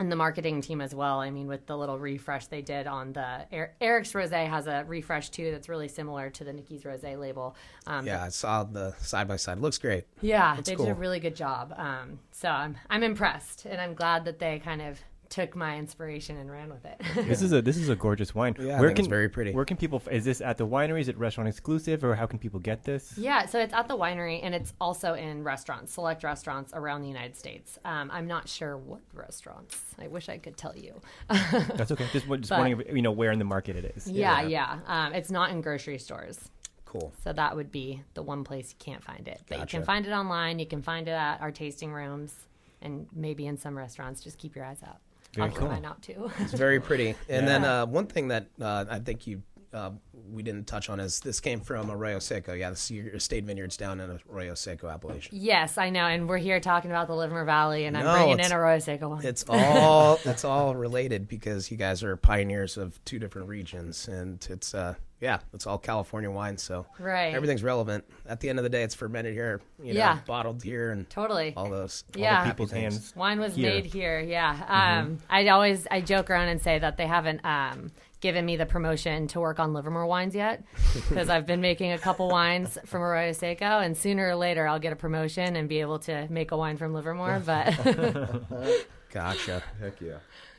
and 0.00 0.10
the 0.10 0.16
marketing 0.16 0.60
team 0.62 0.80
as 0.80 0.94
well. 0.94 1.20
I 1.20 1.30
mean, 1.30 1.46
with 1.46 1.66
the 1.66 1.76
little 1.76 1.98
refresh 1.98 2.46
they 2.46 2.62
did 2.62 2.86
on 2.88 3.12
the 3.12 3.46
Er- 3.52 3.74
Eric's 3.80 4.12
Rosé 4.12 4.48
has 4.48 4.66
a 4.66 4.84
refresh 4.88 5.28
too 5.30 5.50
that's 5.52 5.68
really 5.68 5.88
similar 5.88 6.30
to 6.30 6.42
the 6.42 6.52
Nikki's 6.52 6.82
Rosé 6.82 7.16
label. 7.18 7.54
Um, 7.86 8.06
Yeah, 8.06 8.24
I 8.24 8.30
saw 8.30 8.64
the 8.64 8.94
side 8.98 9.28
by 9.28 9.36
side. 9.36 9.58
Looks 9.60 9.78
great. 9.78 10.04
yeah, 10.22 10.56
That's 10.56 10.68
they 10.70 10.74
cool. 10.74 10.86
did 10.86 10.92
a 10.92 10.94
really 10.94 11.20
good 11.20 11.36
job. 11.36 11.72
Um, 11.76 12.18
so 12.32 12.48
I'm 12.48 12.76
I'm 12.88 13.02
impressed, 13.02 13.66
and 13.66 13.80
I'm 13.80 13.94
glad 13.94 14.24
that 14.24 14.38
they 14.38 14.58
kind 14.58 14.80
of 14.82 14.98
took 15.30 15.54
my 15.54 15.78
inspiration 15.78 16.36
and 16.36 16.50
ran 16.50 16.68
with 16.68 16.84
it. 16.84 17.00
This 17.14 17.40
is 17.40 17.52
a 17.52 17.62
this 17.62 17.76
is 17.76 17.88
a 17.88 17.96
gorgeous 17.96 18.34
wine. 18.34 18.56
Yeah, 18.58 18.76
I 18.76 18.84
think 18.84 18.98
it's 18.98 19.08
very 19.08 19.28
pretty. 19.28 19.52
Where 19.52 19.64
can 19.64 19.76
people? 19.76 20.02
Is 20.10 20.24
this 20.24 20.40
at 20.40 20.58
the 20.58 20.66
winery? 20.66 21.00
Is 21.00 21.08
it 21.08 21.16
restaurant 21.16 21.48
exclusive, 21.48 22.04
or 22.04 22.14
how 22.16 22.26
can 22.26 22.38
people 22.38 22.58
get 22.60 22.84
this? 22.84 23.16
Yeah, 23.16 23.46
so 23.46 23.58
it's 23.60 23.72
at 23.72 23.88
the 23.88 23.96
winery 23.96 24.40
and 24.42 24.54
it's 24.54 24.74
also 24.80 25.14
in 25.14 25.42
restaurants, 25.44 25.92
select 25.94 26.24
restaurants 26.24 26.72
around 26.74 27.02
the 27.02 27.08
United 27.08 27.36
States. 27.36 27.78
Um, 27.84 28.10
I'm 28.12 28.26
not 28.26 28.48
sure 28.48 28.76
what 28.76 29.00
restaurants. 29.14 29.80
I 29.98 30.08
wish 30.08 30.28
I 30.28 30.36
could 30.38 30.56
tell 30.56 30.76
you. 30.76 31.00
That's 31.28 31.92
okay. 31.92 32.06
Just, 32.12 32.26
just 32.26 32.28
But- 32.28 32.50
wondering, 32.50 32.80
if, 32.88 32.94
you 32.96 33.02
know, 33.02 33.12
where 33.12 33.30
in 33.30 33.38
the 33.38 33.44
market 33.44 33.76
it 33.76 33.94
is. 33.96 34.08
yeah, 34.10 34.42
yeah. 34.42 34.80
Um, 34.86 35.14
it's 35.14 35.30
not 35.30 35.50
in 35.50 35.60
grocery 35.60 35.98
stores. 35.98 36.50
Cool. 36.86 37.12
So 37.22 37.32
that 37.32 37.54
would 37.54 37.70
be 37.70 38.02
the 38.14 38.22
one 38.22 38.42
place 38.42 38.70
you 38.76 38.84
can't 38.84 39.04
find 39.04 39.28
it. 39.28 39.40
But 39.48 39.60
you 39.60 39.66
can 39.66 39.84
find 39.84 40.04
it 40.06 40.10
online. 40.10 40.58
You 40.58 40.66
can 40.66 40.82
find 40.82 41.06
it 41.06 41.12
at 41.12 41.40
our 41.40 41.52
tasting 41.52 41.92
rooms 41.92 42.34
and 42.82 43.06
maybe 43.14 43.46
in 43.46 43.56
some 43.56 43.78
restaurants. 43.78 44.20
Just 44.24 44.38
keep 44.38 44.56
your 44.56 44.64
eyes 44.64 44.82
out. 44.84 44.98
Very 45.34 45.48
I'll 45.48 45.54
cool. 45.54 45.68
mine 45.68 45.84
out 45.84 46.02
too. 46.02 46.30
It's 46.40 46.52
very 46.52 46.80
pretty. 46.80 47.14
And 47.28 47.46
then 47.46 47.64
uh, 47.64 47.86
one 47.86 48.06
thing 48.06 48.28
that 48.28 48.46
uh, 48.60 48.84
I 48.90 48.98
think 48.98 49.26
you 49.26 49.42
uh, 49.72 49.90
we 50.32 50.42
didn't 50.42 50.66
touch 50.66 50.88
on 50.88 50.98
is 50.98 51.20
this 51.20 51.40
came 51.40 51.60
from 51.60 51.90
Arroyo 51.90 52.18
Seco. 52.18 52.54
Yeah, 52.54 52.70
this 52.70 52.84
is 52.84 52.90
your 52.90 53.14
estate 53.14 53.44
vineyards 53.44 53.76
down 53.76 54.00
in 54.00 54.18
Arroyo 54.28 54.54
Seco 54.54 54.88
Appalachian. 54.88 55.36
yes, 55.36 55.78
I 55.78 55.90
know. 55.90 56.06
And 56.06 56.28
we're 56.28 56.38
here 56.38 56.58
talking 56.60 56.90
about 56.90 57.06
the 57.06 57.14
Livermore 57.14 57.44
Valley, 57.44 57.84
and 57.84 57.96
I'm 57.96 58.04
bringing 58.04 58.44
in 58.44 58.52
Arroyo 58.52 58.80
Seco 58.80 59.08
one. 59.08 59.24
It's 59.24 59.44
all 59.48 60.18
it's 60.24 60.44
all 60.44 60.74
related 60.74 61.28
because 61.28 61.70
you 61.70 61.76
guys 61.76 62.02
are 62.02 62.16
pioneers 62.16 62.76
of 62.76 63.02
two 63.04 63.18
different 63.18 63.48
regions, 63.48 64.08
and 64.08 64.44
it's 64.50 64.74
uh 64.74 64.94
yeah, 65.20 65.38
it's 65.52 65.66
all 65.66 65.78
California 65.78 66.30
wine, 66.30 66.56
so 66.58 66.86
Right. 66.98 67.34
everything's 67.34 67.62
relevant. 67.62 68.04
At 68.26 68.40
the 68.40 68.48
end 68.48 68.58
of 68.58 68.62
the 68.62 68.68
day, 68.70 68.82
it's 68.82 68.94
fermented 68.94 69.34
here, 69.34 69.60
you 69.78 69.92
know, 69.94 69.98
Yeah. 69.98 70.18
bottled 70.26 70.62
here, 70.62 70.90
and 70.92 71.08
Totally. 71.10 71.52
all 71.56 71.68
those 71.68 72.04
all 72.08 72.12
the 72.14 72.20
Yeah. 72.20 72.44
People's 72.44 72.70
things. 72.70 72.94
hands. 72.94 73.16
Wine 73.16 73.38
was 73.40 73.54
here. 73.54 73.70
made 73.70 73.84
here, 73.86 74.20
yeah. 74.20 75.00
Um, 75.00 75.18
I 75.28 75.46
always 75.48 75.86
I 75.90 76.00
joke 76.00 76.30
around 76.30 76.48
and 76.48 76.60
say 76.62 76.78
that 76.78 76.96
they 76.96 77.06
haven't 77.06 77.44
um, 77.44 77.92
given 78.20 78.44
me 78.44 78.56
the 78.56 78.66
promotion 78.66 79.26
to 79.28 79.40
work 79.40 79.58
on 79.58 79.72
Livermore 79.72 80.06
wines 80.06 80.34
yet 80.34 80.62
because 81.08 81.28
I've 81.30 81.46
been 81.46 81.60
making 81.62 81.92
a 81.92 81.98
couple 81.98 82.28
wines 82.28 82.76
from 82.86 83.02
Arroyo 83.02 83.32
Seco, 83.32 83.64
and 83.80 83.96
sooner 83.96 84.28
or 84.28 84.34
later 84.36 84.66
I'll 84.68 84.78
get 84.78 84.92
a 84.92 84.96
promotion 84.96 85.56
and 85.56 85.68
be 85.68 85.80
able 85.80 85.98
to 86.00 86.26
make 86.30 86.50
a 86.52 86.56
wine 86.56 86.76
from 86.76 86.92
Livermore. 86.94 87.40
But 87.44 87.74
Gotcha. 89.12 89.62
Heck 89.80 90.00
yeah. 90.00 90.18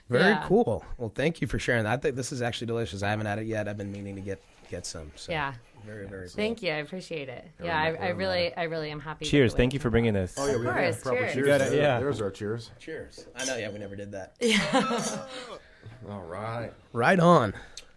Very 0.10 0.32
Yeah. 0.32 0.44
cool. 0.48 0.84
Well, 0.98 1.12
thank 1.14 1.40
you 1.40 1.48
for 1.48 1.58
sharing 1.58 1.84
that. 1.86 1.94
I 1.94 1.98
think 1.98 2.16
this 2.16 2.32
is 2.34 2.42
actually 2.42 2.68
delicious. 2.68 3.02
I 3.04 3.10
haven't 3.10 3.28
had 3.28 3.40
it 3.40 3.46
yet. 3.46 3.68
I've 3.68 3.78
been 3.78 3.92
meaning 3.92 4.16
to 4.16 4.22
get 4.22 4.42
get 4.72 4.86
some. 4.86 5.12
So 5.16 5.32
yeah, 5.32 5.54
very 5.86 6.08
very 6.08 6.28
cool. 6.28 6.36
thank 6.36 6.64
you, 6.64 6.72
I 6.72 6.76
appreciate 6.78 7.30
it. 7.30 7.46
Yeah, 7.64 7.78
I, 7.80 7.88
I 7.94 8.10
really 8.10 8.56
I 8.56 8.64
really 8.64 8.90
am 8.90 9.00
happy. 9.00 9.26
Cheers! 9.26 9.54
Thank 9.54 9.74
you 9.74 9.80
for 9.80 9.90
bringing 9.90 10.16
out. 10.16 10.22
this. 10.22 10.36
Oh 10.38 10.48
yeah, 10.48 10.58
we 10.58 10.64
course, 10.64 10.76
have 10.96 11.04
proper 11.04 11.18
cheers. 11.20 11.34
cheers. 11.34 11.36
You 11.38 11.46
gotta- 11.46 11.70
there. 11.70 11.82
yeah. 11.82 12.00
There's 12.00 12.22
our 12.22 12.32
cheers. 12.32 12.72
Cheers. 12.80 13.26
I 13.36 13.46
know. 13.46 13.58
Yeah, 13.58 13.70
we 13.70 13.80
never 13.80 13.96
did 13.96 14.12
that. 14.14 14.34
Yeah. 14.42 15.18
All 16.10 16.22
right. 16.22 16.72
Right 16.94 17.20
on. 17.20 17.54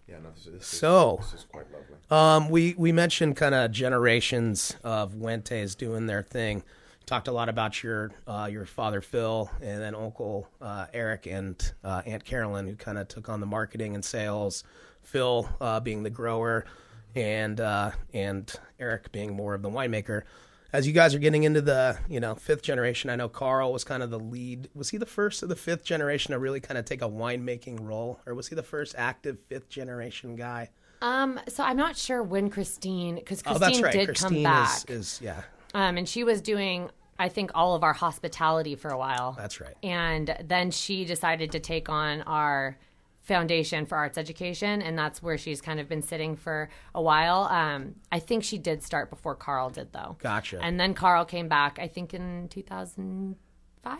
Yeah, 0.08 0.16
no, 0.22 0.30
this, 0.34 0.44
this, 0.44 0.66
So- 0.66 1.18
this 1.22 1.32
is 1.40 1.46
quite 1.50 1.66
lovely. 1.72 1.96
Um, 2.10 2.50
we 2.50 2.74
we 2.76 2.92
mentioned 2.92 3.36
kind 3.36 3.54
of 3.54 3.70
generations 3.70 4.76
of 4.84 5.14
Wentes 5.14 5.76
doing 5.76 6.06
their 6.06 6.22
thing. 6.22 6.62
Talked 7.06 7.28
a 7.28 7.32
lot 7.32 7.48
about 7.50 7.82
your 7.82 8.10
uh, 8.26 8.48
your 8.50 8.64
father 8.66 9.00
Phil 9.00 9.50
and 9.62 9.80
then 9.80 9.94
Uncle 9.94 10.48
uh, 10.60 10.86
Eric 10.94 11.26
and 11.26 11.72
uh, 11.82 12.02
Aunt 12.06 12.24
Carolyn, 12.24 12.66
who 12.66 12.76
kind 12.76 12.96
of 12.98 13.08
took 13.08 13.28
on 13.28 13.40
the 13.40 13.46
marketing 13.46 13.94
and 13.94 14.04
sales. 14.04 14.64
Phil 15.04 15.48
uh, 15.60 15.80
being 15.80 16.02
the 16.02 16.10
grower, 16.10 16.64
and 17.14 17.60
uh, 17.60 17.92
and 18.12 18.52
Eric 18.78 19.12
being 19.12 19.34
more 19.34 19.54
of 19.54 19.62
the 19.62 19.70
winemaker. 19.70 20.22
As 20.72 20.88
you 20.88 20.92
guys 20.92 21.14
are 21.14 21.20
getting 21.20 21.44
into 21.44 21.60
the 21.60 21.96
you 22.08 22.18
know 22.18 22.34
fifth 22.34 22.62
generation, 22.62 23.08
I 23.10 23.16
know 23.16 23.28
Carl 23.28 23.72
was 23.72 23.84
kind 23.84 24.02
of 24.02 24.10
the 24.10 24.18
lead. 24.18 24.68
Was 24.74 24.90
he 24.90 24.96
the 24.98 25.06
first 25.06 25.42
of 25.44 25.48
the 25.48 25.54
fifth 25.56 25.84
generation 25.84 26.32
to 26.32 26.38
really 26.38 26.58
kind 26.60 26.76
of 26.78 26.84
take 26.84 27.00
a 27.02 27.08
winemaking 27.08 27.80
role, 27.86 28.18
or 28.26 28.34
was 28.34 28.48
he 28.48 28.56
the 28.56 28.62
first 28.64 28.94
active 28.98 29.38
fifth 29.48 29.68
generation 29.68 30.34
guy? 30.34 30.70
Um, 31.02 31.38
so 31.48 31.62
I'm 31.62 31.76
not 31.76 31.96
sure 31.96 32.22
when 32.22 32.50
Christine 32.50 33.16
because 33.16 33.40
Oh, 33.46 33.50
Christine 33.56 33.60
that's 33.60 33.82
right. 33.82 33.92
did 33.92 34.06
Christine 34.06 34.28
come 34.30 34.42
back. 34.42 34.90
Is, 34.90 35.00
is 35.12 35.20
yeah, 35.22 35.42
Um, 35.74 35.96
and 35.98 36.08
she 36.08 36.24
was 36.24 36.40
doing, 36.40 36.88
I 37.18 37.28
think, 37.28 37.50
all 37.54 37.74
of 37.74 37.84
our 37.84 37.92
hospitality 37.92 38.74
for 38.74 38.90
a 38.90 38.96
while. 38.98 39.32
that's 39.38 39.60
right. 39.60 39.74
And 39.82 40.34
then 40.44 40.70
she 40.70 41.04
decided 41.04 41.52
to 41.52 41.60
take 41.60 41.88
on 41.90 42.22
our 42.22 42.78
foundation 43.24 43.86
for 43.86 43.96
arts 43.96 44.18
education, 44.18 44.82
and 44.82 44.96
that's 44.98 45.22
where 45.22 45.36
she's 45.38 45.60
kind 45.60 45.80
of 45.80 45.88
been 45.88 46.02
sitting 46.02 46.36
for 46.36 46.68
a 46.94 47.02
while. 47.02 47.44
Um, 47.44 47.96
I 48.12 48.18
think 48.18 48.44
she 48.44 48.58
did 48.58 48.82
start 48.82 49.10
before 49.10 49.34
Carl 49.34 49.70
did, 49.70 49.92
though. 49.92 50.16
Gotcha. 50.20 50.60
And 50.62 50.78
then 50.78 50.94
Carl 50.94 51.24
came 51.24 51.48
back, 51.48 51.78
I 51.80 51.88
think, 51.88 52.12
in 52.14 52.48
2005, 52.48 53.98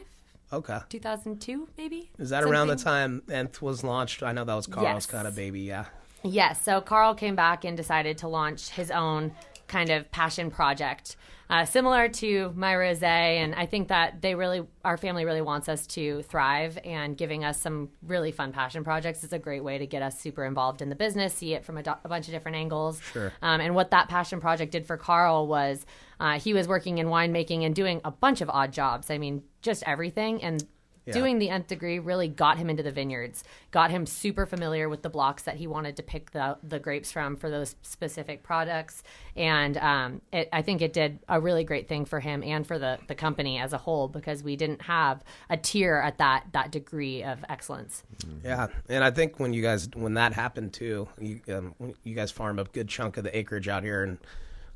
Okay. 0.52 0.78
2002, 0.88 1.68
maybe. 1.76 2.10
Is 2.18 2.30
that 2.30 2.44
around 2.44 2.68
the 2.68 2.76
time 2.76 3.22
Nth 3.28 3.60
was 3.62 3.82
launched? 3.82 4.22
I 4.22 4.32
know 4.32 4.44
that 4.44 4.54
was 4.54 4.66
Carl's 4.66 4.84
Yes. 4.84 5.06
kind 5.06 5.26
of 5.26 5.34
baby. 5.34 5.62
Yeah. 5.62 5.86
Yes. 6.22 6.62
So 6.62 6.80
Carl 6.80 7.14
came 7.14 7.34
back 7.34 7.64
and 7.64 7.76
decided 7.76 8.18
to 8.18 8.28
launch 8.28 8.68
his 8.70 8.90
own 8.90 9.32
kind 9.66 9.90
of 9.90 10.10
passion 10.12 10.50
project, 10.50 11.16
uh, 11.54 11.64
similar 11.64 12.08
to 12.08 12.52
my 12.56 12.72
rosé. 12.72 13.02
And 13.02 13.54
I 13.54 13.66
think 13.66 13.86
that 13.86 14.20
they 14.20 14.34
really, 14.34 14.66
our 14.84 14.96
family 14.96 15.24
really 15.24 15.40
wants 15.40 15.68
us 15.68 15.86
to 15.88 16.22
thrive, 16.22 16.76
and 16.84 17.16
giving 17.16 17.44
us 17.44 17.60
some 17.60 17.90
really 18.02 18.32
fun 18.32 18.50
passion 18.50 18.82
projects 18.82 19.22
is 19.22 19.32
a 19.32 19.38
great 19.38 19.62
way 19.62 19.78
to 19.78 19.86
get 19.86 20.02
us 20.02 20.18
super 20.18 20.44
involved 20.44 20.82
in 20.82 20.88
the 20.88 20.96
business, 20.96 21.32
see 21.32 21.54
it 21.54 21.64
from 21.64 21.78
a, 21.78 21.82
do- 21.84 21.94
a 22.02 22.08
bunch 22.08 22.26
of 22.26 22.32
different 22.32 22.56
angles. 22.56 23.00
Sure. 23.12 23.32
Um, 23.40 23.60
and 23.60 23.72
what 23.76 23.92
that 23.92 24.08
passion 24.08 24.40
project 24.40 24.72
did 24.72 24.84
for 24.84 24.96
Carl 24.96 25.46
was 25.46 25.86
uh, 26.18 26.40
he 26.40 26.52
was 26.54 26.66
working 26.66 26.98
in 26.98 27.06
winemaking 27.06 27.64
and 27.64 27.72
doing 27.72 28.00
a 28.04 28.10
bunch 28.10 28.40
of 28.40 28.50
odd 28.50 28.72
jobs. 28.72 29.08
I 29.08 29.18
mean, 29.18 29.44
just 29.62 29.84
everything. 29.86 30.42
And 30.42 30.64
doing 31.12 31.38
the 31.38 31.50
nth 31.50 31.66
degree 31.66 31.98
really 31.98 32.28
got 32.28 32.58
him 32.58 32.70
into 32.70 32.82
the 32.82 32.92
vineyards, 32.92 33.44
got 33.70 33.90
him 33.90 34.06
super 34.06 34.46
familiar 34.46 34.88
with 34.88 35.02
the 35.02 35.10
blocks 35.10 35.42
that 35.44 35.56
he 35.56 35.66
wanted 35.66 35.96
to 35.96 36.02
pick 36.02 36.30
the 36.30 36.56
the 36.62 36.78
grapes 36.78 37.12
from 37.12 37.36
for 37.36 37.50
those 37.50 37.76
specific 37.82 38.42
products, 38.42 39.02
and 39.36 39.76
um, 39.78 40.20
it, 40.32 40.48
I 40.52 40.62
think 40.62 40.82
it 40.82 40.92
did 40.92 41.18
a 41.28 41.40
really 41.40 41.64
great 41.64 41.88
thing 41.88 42.04
for 42.04 42.20
him 42.20 42.42
and 42.42 42.66
for 42.66 42.78
the 42.78 42.98
the 43.08 43.14
company 43.14 43.58
as 43.58 43.72
a 43.72 43.78
whole 43.78 44.08
because 44.08 44.42
we 44.42 44.56
didn't 44.56 44.82
have 44.82 45.22
a 45.50 45.56
tier 45.56 45.96
at 45.96 46.18
that 46.18 46.46
that 46.52 46.70
degree 46.70 47.22
of 47.22 47.44
excellence. 47.48 48.02
Yeah, 48.42 48.68
and 48.88 49.04
I 49.04 49.10
think 49.10 49.38
when 49.38 49.52
you 49.52 49.62
guys 49.62 49.88
when 49.94 50.14
that 50.14 50.32
happened 50.32 50.72
too, 50.72 51.08
you 51.20 51.40
um, 51.48 51.74
you 52.02 52.14
guys 52.14 52.30
farm 52.30 52.58
a 52.58 52.64
good 52.64 52.88
chunk 52.88 53.16
of 53.16 53.24
the 53.24 53.36
acreage 53.36 53.68
out 53.68 53.82
here, 53.82 54.02
and 54.02 54.18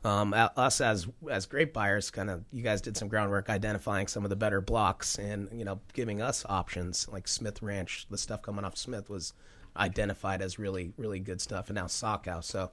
um, 0.05 0.33
us 0.35 0.81
as 0.81 1.07
as 1.31 1.47
grape 1.47 1.73
buyers, 1.73 2.11
kind 2.11 2.31
of 2.31 2.45
you 2.53 2.63
guys 2.63 2.81
did 2.81 2.97
some 2.97 3.09
groundwork 3.09 3.51
identifying 3.51 4.07
some 4.07 4.25
of 4.25 4.31
the 4.31 4.37
better 4.37 4.61
blocks, 4.61 5.19
and 5.19 5.49
you 5.53 5.65
know 5.65 5.81
giving 5.93 6.23
us 6.23 6.45
options 6.49 7.09
like 7.09 7.27
Smith 7.29 7.63
Ranch. 7.63 8.07
The 8.11 8.19
stuff 8.19 8.43
coming 8.43 8.65
off 8.65 8.77
Smith 8.77 9.11
was 9.11 9.33
identified 9.77 10.43
as 10.43 10.59
really 10.59 10.93
really 10.97 11.21
good 11.21 11.41
stuff, 11.41 11.69
and 11.69 11.77
now 11.77 11.87
Sockhouse. 11.87 12.45
So. 12.45 12.71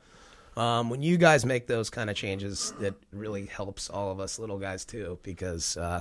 Um, 0.57 0.89
when 0.89 1.01
you 1.01 1.17
guys 1.17 1.45
make 1.45 1.67
those 1.67 1.89
kind 1.89 2.09
of 2.09 2.15
changes, 2.15 2.73
it 2.79 2.93
really 3.11 3.45
helps 3.45 3.89
all 3.89 4.09
of 4.09 4.21
us 4.21 4.39
little 4.39 4.57
guys 4.57 4.85
too, 4.85 5.19
because 5.21 5.75
uh, 5.75 5.99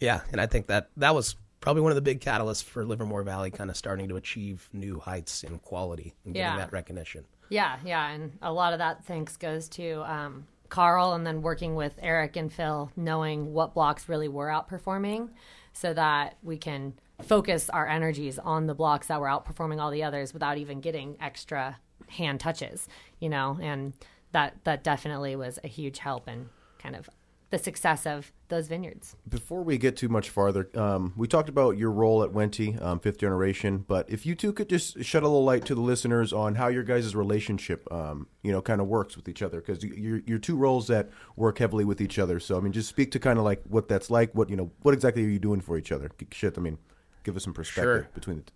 yeah, 0.00 0.22
and 0.32 0.40
I 0.40 0.46
think 0.46 0.66
that 0.66 0.90
that 0.96 1.14
was 1.14 1.36
probably 1.60 1.82
one 1.82 1.92
of 1.92 1.94
the 1.94 2.02
big 2.02 2.18
catalysts 2.20 2.64
for 2.64 2.84
Livermore 2.84 3.22
Valley 3.22 3.52
kind 3.52 3.70
of 3.70 3.76
starting 3.76 4.08
to 4.08 4.16
achieve 4.16 4.68
new 4.72 4.98
heights 4.98 5.44
in 5.44 5.60
quality 5.60 6.14
and 6.24 6.34
getting 6.34 6.50
Yeah. 6.52 6.56
that 6.56 6.72
recognition. 6.72 7.26
Yeah, 7.48 7.76
yeah, 7.84 8.08
and 8.08 8.36
a 8.42 8.52
lot 8.52 8.72
of 8.72 8.80
that 8.80 9.04
thanks 9.04 9.36
goes 9.36 9.68
to 9.68 10.02
um, 10.12 10.48
Carl, 10.72 11.12
and 11.12 11.26
then 11.26 11.42
working 11.42 11.74
with 11.74 11.98
Eric 12.00 12.34
and 12.34 12.50
Phil, 12.50 12.90
knowing 12.96 13.52
what 13.52 13.74
blocks 13.74 14.08
really 14.08 14.26
were 14.26 14.46
outperforming, 14.48 15.28
so 15.74 15.92
that 15.92 16.38
we 16.42 16.56
can 16.56 16.94
focus 17.20 17.68
our 17.68 17.86
energies 17.86 18.38
on 18.38 18.66
the 18.66 18.74
blocks 18.74 19.08
that 19.08 19.20
were 19.20 19.26
outperforming 19.26 19.78
all 19.78 19.90
the 19.90 20.02
others 20.02 20.32
without 20.32 20.56
even 20.56 20.80
getting 20.80 21.14
extra 21.20 21.78
hand 22.08 22.40
touches, 22.40 22.88
you 23.20 23.28
know, 23.28 23.58
and 23.60 23.92
that 24.32 24.64
that 24.64 24.82
definitely 24.82 25.36
was 25.36 25.58
a 25.62 25.68
huge 25.68 25.98
help 25.98 26.26
in 26.26 26.48
kind 26.78 26.96
of 26.96 27.10
the 27.52 27.58
success 27.58 28.06
of 28.06 28.32
those 28.48 28.66
vineyards. 28.66 29.14
Before 29.28 29.62
we 29.62 29.76
get 29.76 29.94
too 29.94 30.08
much 30.08 30.30
farther, 30.30 30.70
um, 30.74 31.12
we 31.16 31.28
talked 31.28 31.50
about 31.50 31.76
your 31.76 31.90
role 31.90 32.24
at 32.24 32.30
Wente, 32.30 32.80
um, 32.82 32.98
fifth 32.98 33.18
generation. 33.18 33.84
But 33.86 34.08
if 34.10 34.24
you 34.24 34.34
two 34.34 34.54
could 34.54 34.70
just 34.70 35.04
shed 35.04 35.22
a 35.22 35.26
little 35.26 35.44
light 35.44 35.66
to 35.66 35.74
the 35.74 35.82
listeners 35.82 36.32
on 36.32 36.54
how 36.54 36.68
your 36.68 36.82
guys' 36.82 37.14
relationship, 37.14 37.86
um, 37.92 38.26
you 38.42 38.50
know, 38.50 38.62
kind 38.62 38.80
of 38.80 38.86
works 38.88 39.16
with 39.16 39.28
each 39.28 39.42
other, 39.42 39.60
because 39.60 39.84
you're, 39.84 40.22
you're 40.26 40.38
two 40.38 40.56
roles 40.56 40.86
that 40.88 41.10
work 41.36 41.58
heavily 41.58 41.84
with 41.84 42.00
each 42.00 42.18
other. 42.18 42.40
So 42.40 42.56
I 42.56 42.60
mean, 42.60 42.72
just 42.72 42.88
speak 42.88 43.12
to 43.12 43.18
kind 43.18 43.38
of 43.38 43.44
like 43.44 43.62
what 43.68 43.86
that's 43.86 44.10
like. 44.10 44.34
What 44.34 44.48
you 44.48 44.56
know, 44.56 44.72
what 44.80 44.94
exactly 44.94 45.22
are 45.22 45.28
you 45.28 45.38
doing 45.38 45.60
for 45.60 45.76
each 45.76 45.92
other? 45.92 46.10
Shit, 46.32 46.56
I 46.56 46.62
mean, 46.62 46.78
give 47.22 47.36
us 47.36 47.44
some 47.44 47.52
perspective 47.52 47.84
Sure. 47.84 48.08
between 48.14 48.36
the. 48.38 48.42
T- 48.44 48.52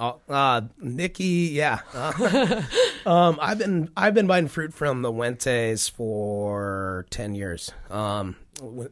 Uh, 0.00 0.14
uh, 0.30 0.62
Nikki, 0.80 1.50
yeah. 1.52 1.80
Uh, 1.92 2.62
um, 3.06 3.38
I've 3.40 3.58
been 3.58 3.90
I've 3.94 4.14
been 4.14 4.26
buying 4.26 4.48
fruit 4.48 4.72
from 4.72 5.02
the 5.02 5.12
Wentes 5.12 5.90
for 5.90 7.04
ten 7.10 7.34
years. 7.34 7.70
Um, 7.90 8.36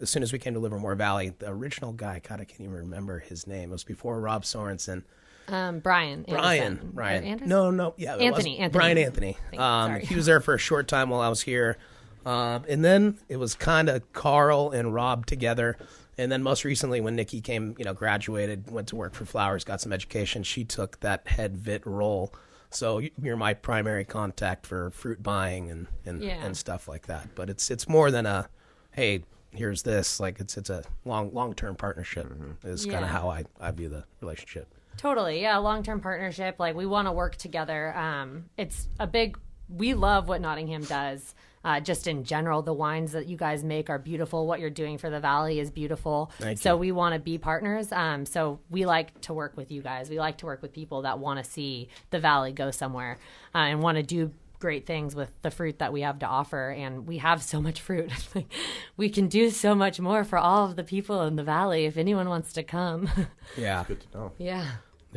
as 0.02 0.10
soon 0.10 0.22
as 0.22 0.34
we 0.34 0.38
came 0.38 0.52
to 0.52 0.60
Livermore 0.60 0.94
Valley, 0.96 1.32
the 1.38 1.48
original 1.48 1.92
guy, 1.92 2.20
God, 2.28 2.42
I 2.42 2.44
can't 2.44 2.60
even 2.60 2.74
remember 2.74 3.20
his 3.20 3.46
name. 3.46 3.70
It 3.70 3.72
was 3.72 3.84
before 3.84 4.20
Rob 4.20 4.44
Sorensen. 4.44 5.04
Um, 5.48 5.78
Brian, 5.78 6.26
Brian, 6.28 6.62
Anderson. 6.62 6.90
Brian. 6.92 7.24
Anderson? 7.24 7.48
No, 7.48 7.70
no, 7.70 7.94
yeah, 7.96 8.16
it 8.16 8.20
Anthony, 8.20 8.50
was 8.50 8.60
Anthony. 8.60 8.68
Brian 8.68 8.98
Anthony. 8.98 9.36
Um, 9.56 10.00
he 10.00 10.14
was 10.14 10.26
there 10.26 10.40
for 10.40 10.52
a 10.52 10.58
short 10.58 10.88
time 10.88 11.08
while 11.08 11.22
I 11.22 11.30
was 11.30 11.40
here. 11.40 11.78
Um, 12.26 12.64
and 12.68 12.84
then 12.84 13.16
it 13.30 13.38
was 13.38 13.54
kind 13.54 13.88
of 13.88 14.12
Carl 14.12 14.72
and 14.72 14.92
Rob 14.92 15.24
together. 15.24 15.78
And 16.18 16.30
then 16.32 16.42
most 16.42 16.64
recently, 16.64 17.00
when 17.00 17.14
Nikki 17.16 17.40
came, 17.40 17.74
you 17.78 17.84
know, 17.84 17.94
graduated, 17.94 18.70
went 18.70 18.88
to 18.88 18.96
work 18.96 19.14
for 19.14 19.24
Flowers, 19.24 19.64
got 19.64 19.80
some 19.80 19.92
education, 19.92 20.42
she 20.42 20.64
took 20.64 20.98
that 21.00 21.26
head 21.28 21.56
vit 21.56 21.86
role. 21.86 22.34
So 22.70 23.00
you're 23.22 23.36
my 23.36 23.54
primary 23.54 24.04
contact 24.04 24.66
for 24.66 24.90
fruit 24.90 25.22
buying 25.22 25.70
and 25.70 25.86
and, 26.04 26.22
Yeah. 26.22 26.44
and 26.44 26.56
stuff 26.56 26.88
like 26.88 27.06
that. 27.06 27.34
But 27.34 27.48
it's 27.48 27.70
it's 27.70 27.88
more 27.88 28.10
than 28.10 28.26
a, 28.26 28.48
hey, 28.90 29.22
here's 29.52 29.82
this. 29.84 30.20
Like 30.20 30.40
it's 30.40 30.56
it's 30.58 30.68
a 30.70 30.82
long 31.04 31.32
long 31.32 31.54
term 31.54 31.76
partnership. 31.76 32.26
Is 32.64 32.84
kind 32.84 33.04
of 33.04 33.10
how 33.10 33.30
I 33.30 33.44
I 33.60 33.70
view 33.70 33.88
the 33.88 34.04
relationship. 34.20 34.74
Totally. 34.98 35.40
Yeah, 35.40 35.56
long 35.58 35.82
term 35.84 36.00
partnership. 36.00 36.56
Like 36.58 36.74
we 36.74 36.84
want 36.84 37.06
to 37.06 37.12
work 37.12 37.36
together. 37.36 37.96
Um, 37.96 38.46
it's 38.58 38.88
a 38.98 39.06
big. 39.06 39.38
We 39.70 39.94
love 39.94 40.28
what 40.28 40.40
Nottingham 40.40 40.82
does. 40.82 41.34
Uh, 41.64 41.80
just 41.80 42.06
in 42.06 42.24
general, 42.24 42.62
the 42.62 42.72
wines 42.72 43.12
that 43.12 43.26
you 43.26 43.36
guys 43.36 43.64
make 43.64 43.90
are 43.90 43.98
beautiful. 43.98 44.46
What 44.46 44.60
you're 44.60 44.70
doing 44.70 44.98
for 44.98 45.10
the 45.10 45.20
valley 45.20 45.58
is 45.60 45.70
beautiful. 45.70 46.30
Thank 46.38 46.58
so 46.58 46.74
you. 46.74 46.78
we 46.78 46.92
want 46.92 47.14
to 47.14 47.18
be 47.20 47.38
partners. 47.38 47.92
Um, 47.92 48.24
so 48.26 48.60
we 48.70 48.86
like 48.86 49.20
to 49.22 49.32
work 49.32 49.56
with 49.56 49.70
you 49.72 49.82
guys. 49.82 50.08
We 50.08 50.18
like 50.18 50.38
to 50.38 50.46
work 50.46 50.62
with 50.62 50.72
people 50.72 51.02
that 51.02 51.18
want 51.18 51.42
to 51.42 51.50
see 51.50 51.88
the 52.10 52.20
valley 52.20 52.52
go 52.52 52.70
somewhere 52.70 53.18
uh, 53.54 53.58
and 53.58 53.82
want 53.82 53.96
to 53.96 54.02
do 54.02 54.30
great 54.60 54.86
things 54.86 55.14
with 55.14 55.30
the 55.42 55.50
fruit 55.52 55.78
that 55.78 55.92
we 55.92 56.00
have 56.00 56.18
to 56.18 56.26
offer. 56.26 56.70
And 56.70 57.06
we 57.06 57.18
have 57.18 57.42
so 57.42 57.60
much 57.60 57.80
fruit. 57.80 58.10
we 58.96 59.08
can 59.08 59.28
do 59.28 59.50
so 59.50 59.74
much 59.74 60.00
more 60.00 60.24
for 60.24 60.36
all 60.38 60.64
of 60.66 60.76
the 60.76 60.82
people 60.82 61.22
in 61.22 61.36
the 61.36 61.44
valley 61.44 61.84
if 61.86 61.96
anyone 61.96 62.28
wants 62.28 62.52
to 62.54 62.62
come. 62.62 63.08
Yeah, 63.56 63.84
Good 63.88 64.00
to 64.12 64.18
know. 64.18 64.32
yeah. 64.38 64.66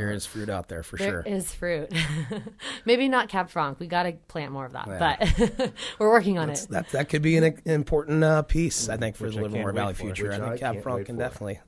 There 0.02 0.12
is 0.12 0.26
fruit 0.26 0.50
out 0.50 0.68
there 0.68 0.84
for 0.84 0.98
There 0.98 1.10
sure. 1.10 1.22
is 1.26 1.54
fruit. 1.54 1.92
Maybe 2.86 3.08
not 3.08 3.30
Cab 3.30 3.50
Franc. 3.50 3.80
We 3.80 3.88
got 3.88 4.04
to 4.04 4.14
plant 4.28 4.52
more 4.52 4.66
of 4.66 4.74
that, 4.74 4.88
Yeah. 4.88 5.16
but 5.58 5.74
we're 6.00 6.10
working 6.12 6.38
on 6.40 6.50
it. 6.50 6.66
That 6.70 6.90
that 6.90 7.10
could 7.10 7.22
be 7.22 7.38
an 7.38 7.60
important 7.66 8.24
uh, 8.24 8.42
piece, 8.42 8.90
I 8.90 8.98
think, 8.98 9.16
for 9.16 9.26
Which 9.26 9.36
the 9.36 9.42
Livermore 9.42 9.74
Valley 9.74 9.94
future. 9.94 10.30
Which 10.30 10.40
I 10.40 10.46
I 10.46 10.50
think 10.50 10.60
Cab 10.60 10.74
can't 10.76 10.84
Franc 10.84 11.06
can 11.06 11.16
for. 11.18 11.22
definitely. 11.22 11.60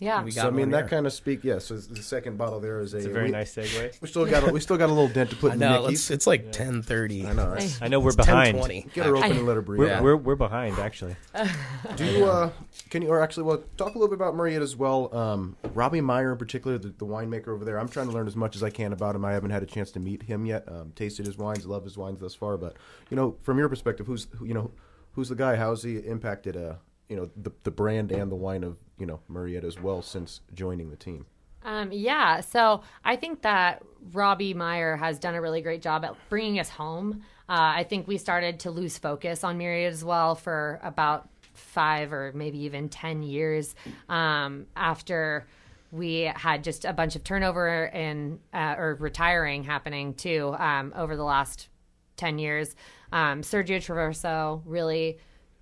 Yeah. 0.00 0.22
we 0.22 0.30
So 0.30 0.46
I 0.46 0.50
mean 0.50 0.70
that 0.70 0.82
here. 0.82 0.88
kind 0.88 1.06
of 1.06 1.12
speak. 1.12 1.42
Yes, 1.42 1.64
so 1.66 1.76
the 1.76 2.02
second 2.02 2.38
bottle 2.38 2.60
there 2.60 2.78
is 2.80 2.94
a, 2.94 2.98
It's 2.98 3.06
a 3.06 3.10
very 3.10 3.26
we, 3.26 3.30
nice 3.32 3.52
segue. 3.54 4.00
We 4.00 4.06
still 4.06 4.26
got 4.26 4.48
a, 4.48 4.52
we 4.52 4.60
still 4.60 4.76
got 4.76 4.86
a 4.90 4.92
little 4.92 5.08
dent 5.08 5.30
to 5.30 5.36
put 5.36 5.50
I 5.50 5.54
in 5.54 5.60
know 5.60 5.82
Nikki's. 5.82 6.02
it's 6.02 6.10
it's 6.12 6.26
like 6.28 6.52
ten 6.52 6.82
thirty. 6.82 7.26
I 7.26 7.32
know. 7.32 7.54
It's, 7.54 7.82
I 7.82 7.88
know 7.88 7.98
we're 7.98 8.08
It's 8.10 8.16
behind. 8.16 8.58
10:20. 8.58 8.92
get 8.92 9.06
her 9.06 9.16
open 9.16 9.32
I- 9.32 9.34
and 9.34 9.46
let 9.46 9.56
her 9.56 9.62
breathe. 9.62 9.80
We're, 9.80 9.86
Yeah. 9.88 10.00
we're 10.00 10.16
we're 10.16 10.36
behind 10.36 10.78
actually. 10.78 11.16
Do 11.96 12.04
you, 12.04 12.24
uh, 12.26 12.50
can 12.90 13.02
you, 13.02 13.08
or 13.08 13.20
actually, 13.20 13.42
well, 13.44 13.62
talk 13.76 13.94
a 13.94 13.98
little 13.98 14.08
bit 14.08 14.14
about 14.14 14.34
Murrieta's 14.34 14.76
Well. 14.76 15.14
Um, 15.14 15.56
Robbie 15.74 16.00
Meyer, 16.00 16.30
in 16.32 16.38
particular, 16.38 16.78
the, 16.78 16.88
the 16.88 17.06
winemaker 17.06 17.48
over 17.48 17.64
there. 17.64 17.78
I'm 17.80 17.88
trying 17.88 18.06
to 18.06 18.12
learn 18.12 18.26
as 18.28 18.36
much 18.36 18.54
as 18.54 18.62
I 18.62 18.70
can 18.70 18.92
about 18.92 19.16
him. 19.16 19.24
I 19.24 19.32
haven't 19.32 19.50
had 19.50 19.62
a 19.62 19.66
chance 19.66 19.90
to 19.92 20.00
meet 20.00 20.22
him 20.22 20.46
yet. 20.46 20.64
Um, 20.68 20.92
tasted 20.94 21.26
his 21.26 21.36
wines, 21.38 21.66
love 21.66 21.82
his 21.84 21.96
wines 21.98 22.20
thus 22.20 22.34
far. 22.36 22.56
But 22.56 22.76
you 23.10 23.16
know, 23.16 23.36
from 23.42 23.58
your 23.58 23.68
perspective, 23.68 24.06
who's 24.06 24.28
you 24.42 24.54
know, 24.54 24.70
who's 25.14 25.28
the 25.28 25.34
guy? 25.34 25.56
How's 25.56 25.82
he 25.82 25.96
impacted, 25.96 26.56
uh, 26.56 26.74
you 27.08 27.16
know, 27.16 27.30
the 27.36 27.52
the 27.64 27.70
brand 27.70 28.12
and 28.12 28.30
the 28.30 28.36
wine 28.36 28.64
of 28.64 28.76
you 28.98 29.06
know 29.06 29.20
Murrieta's 29.30 29.80
Well 29.80 30.02
since 30.02 30.40
joining 30.54 30.90
the 30.90 30.96
team? 30.96 31.26
Um, 31.64 31.90
yeah, 31.92 32.40
so 32.40 32.82
I 33.04 33.16
think 33.16 33.42
that 33.42 33.82
Robbie 34.12 34.54
Meyer 34.54 34.96
has 34.96 35.18
done 35.18 35.34
a 35.34 35.40
really 35.42 35.60
great 35.60 35.82
job 35.82 36.04
at 36.04 36.14
bringing 36.28 36.60
us 36.60 36.68
home. 36.68 37.22
Uh, 37.48 37.76
I 37.76 37.84
think 37.84 38.06
we 38.06 38.16
started 38.16 38.60
to 38.60 38.70
lose 38.70 38.96
focus 38.96 39.42
on 39.42 39.58
Murrieta's 39.58 40.04
Well 40.04 40.34
for 40.34 40.80
about 40.82 41.28
five 41.54 42.12
or 42.12 42.32
maybe 42.34 42.58
even 42.60 42.88
10 42.88 43.22
years 43.22 43.74
um, 44.08 44.66
after 44.76 45.46
we 45.90 46.30
had 46.34 46.62
just 46.62 46.84
a 46.84 46.92
bunch 46.92 47.16
of 47.16 47.24
turnover 47.24 47.86
and 47.86 48.38
uh, 48.52 48.74
or 48.78 48.96
retiring 49.00 49.64
happening 49.64 50.14
too 50.14 50.54
um, 50.58 50.92
over 50.94 51.16
the 51.16 51.24
last 51.24 51.68
10 52.16 52.38
years. 52.38 52.76
Um, 53.12 53.42
Sergio 53.42 53.78
Traverso 53.78 54.62
really 54.64 55.18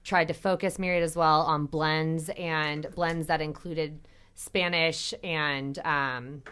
tried 0.06 0.28
to 0.28 0.34
focus 0.34 0.78
Murrieta's 0.78 1.16
Well 1.16 1.42
on 1.42 1.66
blends 1.66 2.30
and 2.30 2.86
blends 2.94 3.26
that 3.26 3.40
included 3.40 3.98
Spanish 4.36 5.12
and 5.24 5.78
um, 5.80 6.42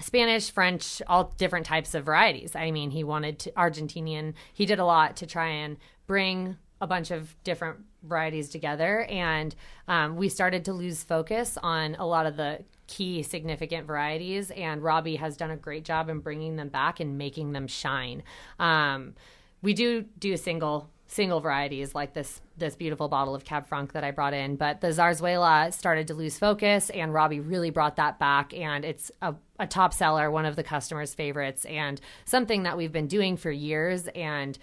Spanish, 0.00 0.50
French, 0.50 1.00
all 1.06 1.32
different 1.36 1.66
types 1.66 1.94
of 1.94 2.04
varieties. 2.04 2.56
I 2.56 2.72
mean, 2.72 2.90
he 2.90 3.04
wanted 3.04 3.38
to 3.40 3.52
Argentinian. 3.52 4.34
He 4.52 4.66
did 4.66 4.80
a 4.80 4.84
lot 4.84 5.16
to 5.18 5.26
try 5.26 5.48
and 5.48 5.76
bring 6.08 6.56
a 6.80 6.86
bunch 6.86 7.12
of 7.12 7.36
different 7.44 7.78
varieties 8.02 8.50
together, 8.50 9.04
and 9.04 9.54
um, 9.86 10.16
we 10.16 10.28
started 10.28 10.64
to 10.64 10.72
lose 10.72 11.04
focus 11.04 11.56
on 11.62 11.94
a 11.94 12.06
lot 12.06 12.26
of 12.26 12.36
the 12.36 12.64
key 12.88 13.22
significant 13.22 13.86
varieties. 13.86 14.50
And 14.50 14.82
Robbie 14.82 15.16
has 15.16 15.36
done 15.36 15.52
a 15.52 15.56
great 15.56 15.84
job 15.84 16.08
in 16.08 16.18
bringing 16.18 16.56
them 16.56 16.68
back 16.68 16.98
and 16.98 17.16
making 17.16 17.52
them 17.52 17.68
shine. 17.68 18.24
Um, 18.58 19.14
we 19.62 19.72
do 19.72 20.02
do 20.18 20.32
a 20.32 20.36
single 20.36 20.90
single 21.06 21.40
varieties 21.40 21.94
like 21.94 22.14
this 22.14 22.40
this 22.56 22.76
beautiful 22.76 23.08
bottle 23.08 23.34
of 23.34 23.44
Cab 23.44 23.66
Franc 23.66 23.92
that 23.92 24.04
I 24.04 24.12
brought 24.12 24.32
in, 24.32 24.56
but 24.56 24.80
the 24.80 24.88
Zarzuela 24.88 25.72
started 25.72 26.06
to 26.08 26.14
lose 26.14 26.38
focus, 26.38 26.88
and 26.90 27.12
Robbie 27.12 27.40
really 27.40 27.70
brought 27.70 27.96
that 27.96 28.18
back, 28.18 28.54
and 28.54 28.84
it's 28.84 29.10
a, 29.22 29.34
a 29.58 29.66
top 29.66 29.92
seller, 29.92 30.30
one 30.30 30.46
of 30.46 30.54
the 30.54 30.62
customers' 30.62 31.14
favorites, 31.14 31.64
and 31.64 32.00
something 32.24 32.62
that 32.62 32.76
we've 32.76 32.92
been 32.92 33.08
doing 33.08 33.36
for 33.36 33.50
years, 33.50 34.06
and 34.14 34.56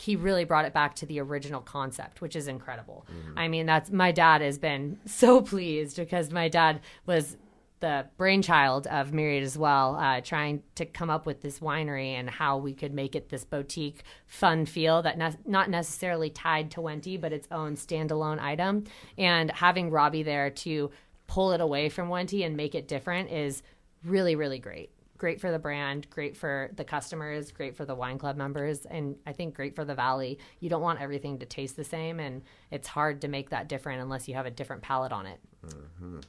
he 0.00 0.16
really 0.16 0.44
brought 0.44 0.64
it 0.64 0.72
back 0.72 0.94
to 0.96 1.06
the 1.06 1.20
original 1.20 1.60
concept, 1.60 2.20
which 2.20 2.34
is 2.34 2.48
incredible. 2.48 3.06
Mm-hmm. 3.10 3.38
I 3.38 3.48
mean, 3.48 3.66
that's 3.66 3.90
my 3.90 4.10
dad 4.10 4.40
has 4.40 4.58
been 4.58 4.98
so 5.04 5.40
pleased 5.52 5.96
because 5.96 6.30
my 6.30 6.48
dad 6.48 6.80
was 7.06 7.36
the 7.84 8.06
brainchild 8.16 8.86
of 8.86 9.10
Murrieta's 9.10 9.58
Well, 9.58 9.96
uh, 9.96 10.22
trying 10.22 10.62
to 10.76 10.86
come 10.86 11.10
up 11.10 11.26
with 11.26 11.42
this 11.42 11.58
winery 11.58 12.14
and 12.14 12.30
how 12.30 12.56
we 12.56 12.72
could 12.72 12.94
make 12.94 13.14
it 13.14 13.28
this 13.28 13.44
boutique, 13.44 14.04
fun 14.26 14.64
feel 14.64 15.02
that 15.02 15.18
ne- 15.18 15.36
not 15.44 15.68
necessarily 15.68 16.30
tied 16.30 16.70
to 16.70 16.80
Wente, 16.80 17.20
but 17.20 17.30
its 17.30 17.46
own 17.50 17.76
standalone 17.76 18.40
item. 18.40 18.84
And 19.18 19.50
having 19.50 19.90
Robbie 19.90 20.22
there 20.22 20.48
to 20.48 20.92
pull 21.26 21.52
it 21.52 21.60
away 21.60 21.90
from 21.90 22.08
Wente 22.08 22.42
and 22.42 22.56
make 22.56 22.74
it 22.74 22.88
different 22.88 23.30
is 23.30 23.62
really, 24.02 24.34
really 24.34 24.58
great. 24.58 24.90
Great 25.16 25.40
for 25.40 25.50
the 25.52 25.58
brand, 25.58 26.10
great 26.10 26.36
for 26.36 26.70
the 26.74 26.84
customers, 26.84 27.52
great 27.52 27.76
for 27.76 27.84
the 27.84 27.94
wine 27.94 28.18
club 28.18 28.36
members, 28.36 28.84
and 28.84 29.16
I 29.26 29.32
think 29.32 29.54
great 29.54 29.76
for 29.76 29.84
the 29.84 29.94
valley. 29.94 30.38
You 30.58 30.68
don't 30.68 30.82
want 30.82 31.00
everything 31.00 31.38
to 31.38 31.46
taste 31.46 31.76
the 31.76 31.84
same, 31.84 32.18
and 32.18 32.42
it's 32.70 32.88
hard 32.88 33.20
to 33.20 33.28
make 33.28 33.50
that 33.50 33.68
different 33.68 34.02
unless 34.02 34.26
you 34.26 34.34
have 34.34 34.46
a 34.46 34.50
different 34.50 34.82
palate 34.82 35.12
on 35.12 35.26
it. 35.26 35.40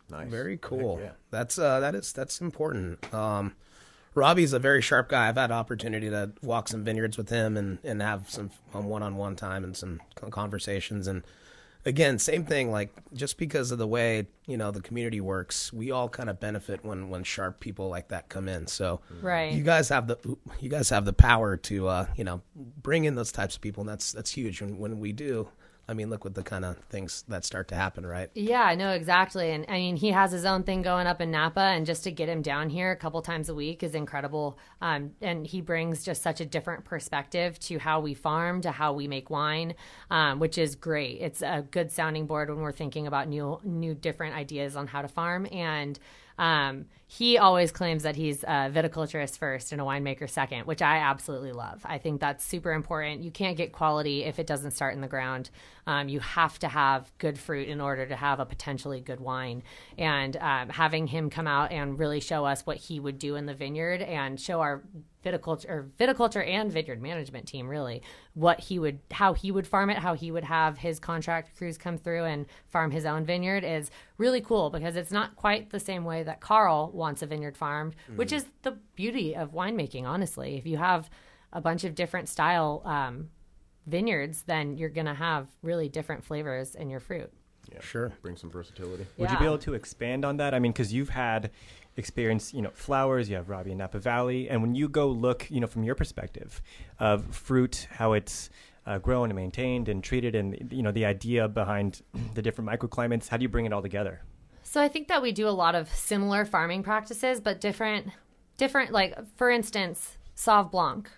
Nice. 0.10 0.30
Very 0.30 0.58
cool. 0.62 1.00
yeah. 1.02 1.12
That's 1.32 1.58
uh, 1.58 1.80
that 1.80 1.96
is 1.96 2.14
that's 2.14 2.40
important. 2.42 3.14
Um, 3.14 3.56
Robbie's 4.14 4.54
a 4.54 4.60
very 4.60 4.82
sharp 4.82 5.10
guy. 5.10 5.28
I've 5.28 5.36
had 5.36 5.52
opportunity 5.52 6.10
to 6.10 6.32
walk 6.42 6.70
some 6.70 6.84
vineyards 6.84 7.18
with 7.18 7.30
him 7.30 7.58
and 7.58 7.80
and 7.84 8.02
have 8.02 8.30
some 8.30 8.50
one 8.72 9.04
on 9.04 9.18
one 9.18 9.36
time 9.36 9.64
and 9.64 9.76
some 9.76 10.00
conversations. 10.32 11.08
And 11.08 11.24
again, 11.86 12.20
same 12.20 12.44
thing. 12.46 12.72
Like 12.72 12.92
just 13.14 13.38
because 13.38 13.72
of 13.72 13.78
the 13.78 13.88
way 13.88 14.28
you 14.48 14.58
know 14.58 14.72
the 14.72 14.82
community 14.82 15.22
works, 15.22 15.72
we 15.72 15.92
all 15.92 16.10
kind 16.10 16.30
of 16.30 16.40
benefit 16.40 16.84
when 16.84 17.10
when 17.10 17.24
sharp 17.24 17.60
people 17.60 17.90
like 17.90 18.10
that 18.10 18.30
come 18.30 18.48
in. 18.48 18.68
So 18.68 19.02
Right. 19.22 19.52
you 19.52 19.64
guys 19.64 19.90
have 19.90 20.08
the 20.08 20.18
you 20.60 20.70
guys 20.70 20.90
have 20.90 21.06
the 21.06 21.14
power 21.14 21.58
to 21.58 21.88
uh, 21.88 22.08
you 22.16 22.24
know 22.24 22.42
bring 22.56 23.06
in 23.06 23.16
those 23.16 23.32
types 23.32 23.56
of 23.56 23.62
people, 23.62 23.82
and 23.82 23.90
that's 23.90 24.12
that's 24.12 24.32
huge. 24.32 24.62
When 24.62 24.78
when 24.80 25.00
we 25.00 25.12
do, 25.12 25.48
I 25.88 25.94
mean, 25.94 26.10
look 26.10 26.24
what 26.24 26.34
the 26.34 26.44
kind 26.44 26.66
of 26.66 26.78
things 26.90 27.24
that 27.28 27.46
start 27.46 27.68
to 27.68 27.76
happen, 27.76 28.06
right? 28.06 28.30
Yeah, 28.34 28.64
I 28.64 28.76
know 28.76 28.92
exactly. 28.92 29.52
And 29.52 29.66
I 29.68 29.74
mean, 29.74 29.96
he 29.96 30.10
has 30.12 30.32
his 30.32 30.44
own 30.44 30.64
thing 30.64 30.82
going 30.82 31.06
up 31.06 31.22
in 31.22 31.30
Napa, 31.30 31.60
and 31.60 31.86
just 31.86 32.04
to 32.06 32.12
get 32.12 32.28
him 32.28 32.42
down 32.42 32.70
here 32.70 32.92
a 32.92 32.96
couple 32.96 33.22
times 33.22 33.50
a 33.50 33.56
week 33.56 33.84
is 33.84 33.94
incredible. 33.94 34.58
Um, 34.82 35.12
and 35.22 35.46
he 35.46 35.62
brings 35.62 36.04
just 36.04 36.24
such 36.24 36.42
a 36.42 36.46
different 36.46 36.86
perspective 36.86 37.60
to 37.60 37.78
how 37.78 38.00
we 38.00 38.16
farm, 38.16 38.62
to 38.62 38.72
how 38.72 38.94
we 38.94 39.08
make 39.08 39.30
wine, 39.30 39.76
um, 40.10 40.40
which 40.40 40.58
is 40.58 40.76
great. 40.76 41.22
It's 41.22 41.42
a 41.42 41.64
good 41.70 41.92
sounding 41.92 42.26
board 42.26 42.50
when 42.50 42.60
we're 42.60 42.72
thinking 42.72 43.06
about 43.06 43.28
new, 43.28 43.60
new 43.64 43.94
different 43.94 44.36
ideas 44.36 44.76
on 44.76 44.88
how 44.88 45.04
to 45.04 45.08
farm. 45.08 45.48
And 45.52 46.00
um, 46.38 46.86
he 47.18 47.38
always 47.38 47.72
claims 47.72 48.04
that 48.04 48.18
he's 48.18 48.44
a 48.44 48.70
viticulturist 48.70 49.38
first 49.38 49.72
and 49.72 49.80
a 49.80 49.86
winemaker 49.86 50.30
second, 50.30 50.66
which 50.66 50.82
I 50.82 50.98
absolutely 50.98 51.54
love. 51.54 51.82
I 51.86 51.98
think 51.98 52.20
that's 52.20 52.44
super 52.44 52.74
important. 52.74 53.24
You 53.24 53.32
can't 53.32 53.56
get 53.56 53.72
quality 53.72 54.26
if 54.26 54.38
it 54.38 54.46
doesn't 54.46 54.72
start 54.72 54.96
in 54.96 55.00
the 55.00 55.08
ground. 55.08 55.50
Um, 55.88 56.10
you 56.10 56.20
have 56.20 56.60
to 56.60 56.68
have 56.68 57.10
good 57.18 57.40
fruit 57.40 57.70
in 57.70 57.80
order 57.80 58.06
to 58.06 58.18
have 58.18 58.42
a 58.42 58.46
potentially 58.46 59.00
good 59.00 59.22
wine. 59.22 59.64
And 59.98 60.36
um, 60.36 60.68
having 60.68 61.08
him 61.08 61.30
come 61.30 61.48
out 61.48 61.72
and 61.72 61.98
really 61.98 62.20
show 62.20 62.44
us 62.44 62.66
what 62.66 62.78
he 62.78 63.00
would 63.00 63.18
do 63.18 63.38
in 63.38 63.46
the 63.46 63.54
vineyard 63.54 64.02
and 64.02 64.38
show 64.38 64.60
our 64.60 64.84
viticulture 65.24 65.70
or 65.70 65.90
viticulture 65.98 66.48
and 66.48 66.72
vineyard 66.72 67.02
management 67.02 67.48
team 67.48 67.68
really 67.68 68.04
what 68.36 68.60
he 68.60 68.78
would 68.78 69.00
how 69.10 69.34
he 69.34 69.50
would 69.50 69.66
farm 69.66 69.90
it 69.90 69.98
how 69.98 70.14
he 70.14 70.30
would 70.30 70.44
have 70.44 70.78
his 70.78 71.00
contract 71.00 71.58
crews 71.58 71.80
come 71.80 71.98
through 71.98 72.26
and 72.26 72.46
farm 72.68 72.92
his 72.92 73.08
own 73.08 73.26
vineyard 73.26 73.64
is 73.64 73.90
really 74.18 74.40
cool 74.40 74.70
because 74.70 74.96
it's 74.96 75.12
not 75.12 75.36
quite 75.36 75.72
the 75.72 75.80
same 75.80 76.06
way 76.06 76.24
that 76.24 76.40
Carl 76.40 76.92
wants 77.06 77.22
a 77.22 77.28
vineyard 77.34 77.56
farmed 77.64 77.94
which 78.16 78.32
is 78.38 78.44
the 78.68 78.74
beauty 78.96 79.28
of 79.42 79.54
winemaking 79.60 80.06
honestly 80.14 80.50
if 80.58 80.66
you 80.66 80.78
have 80.78 81.10
a 81.54 81.62
bunch 81.68 81.84
of 81.88 81.92
different 82.02 82.28
style 82.36 82.82
um, 82.86 83.30
vineyards 83.88 84.38
then 84.44 84.66
you're 84.78 84.96
going 85.00 85.12
to 85.16 85.20
have 85.28 85.44
really 85.62 85.88
different 85.98 86.22
flavors 86.30 86.76
in 86.82 86.90
your 86.90 87.00
fruit 87.10 87.32
Yeah. 87.74 87.82
Sure. 87.82 88.10
Bring 88.22 88.38
some 88.38 88.52
versatility. 88.52 89.06
Would 89.18 89.32
you 89.32 89.40
be 89.40 89.46
able 89.52 89.64
to 89.70 89.74
expand 89.74 90.22
on 90.30 90.38
that? 90.38 90.52
I 90.54 90.60
mean, 90.60 90.72
because 90.72 90.92
you've 90.94 91.10
had 91.10 91.50
experience, 91.98 92.54
you 92.54 92.62
know, 92.62 92.72
flowers. 92.74 93.30
You 93.30 93.36
have 93.38 93.50
Robbie 93.50 93.72
in 93.72 93.78
Napa 93.80 94.00
Valley, 94.00 94.50
and 94.50 94.62
when 94.62 94.76
you 94.76 94.88
go 94.88 95.06
look, 95.26 95.40
you 95.50 95.60
know, 95.62 95.68
from 95.68 95.84
your 95.84 95.96
perspective 95.96 96.62
of 97.00 97.26
fruit, 97.48 97.88
how 98.00 98.14
it's 98.14 98.50
uh, 98.86 99.00
grown 99.00 99.30
and 99.32 99.36
maintained 99.36 99.90
and 99.90 100.04
treated, 100.04 100.36
and 100.36 100.48
you 100.72 100.84
know 100.84 100.92
the 100.92 101.06
idea 101.06 101.48
behind 101.48 102.02
the 102.36 102.42
different 102.42 102.70
microclimates. 102.70 103.30
How 103.30 103.38
do 103.38 103.44
you 103.44 103.50
bring 103.50 103.66
it 103.66 103.74
all 103.74 103.82
together? 103.82 104.22
So 104.68 104.82
I 104.82 104.88
think 104.88 105.08
that 105.08 105.22
we 105.22 105.32
do 105.32 105.48
a 105.48 105.52
lot 105.52 105.76
of 105.76 105.94
similar 105.94 106.44
farming 106.44 106.82
practices, 106.82 107.40
but 107.40 107.62
different, 107.62 108.08
different. 108.58 108.92
Like 108.92 109.16
for 109.38 109.52
instance, 109.52 110.18
Sauv 110.36 110.72
Blanc. 110.72 111.10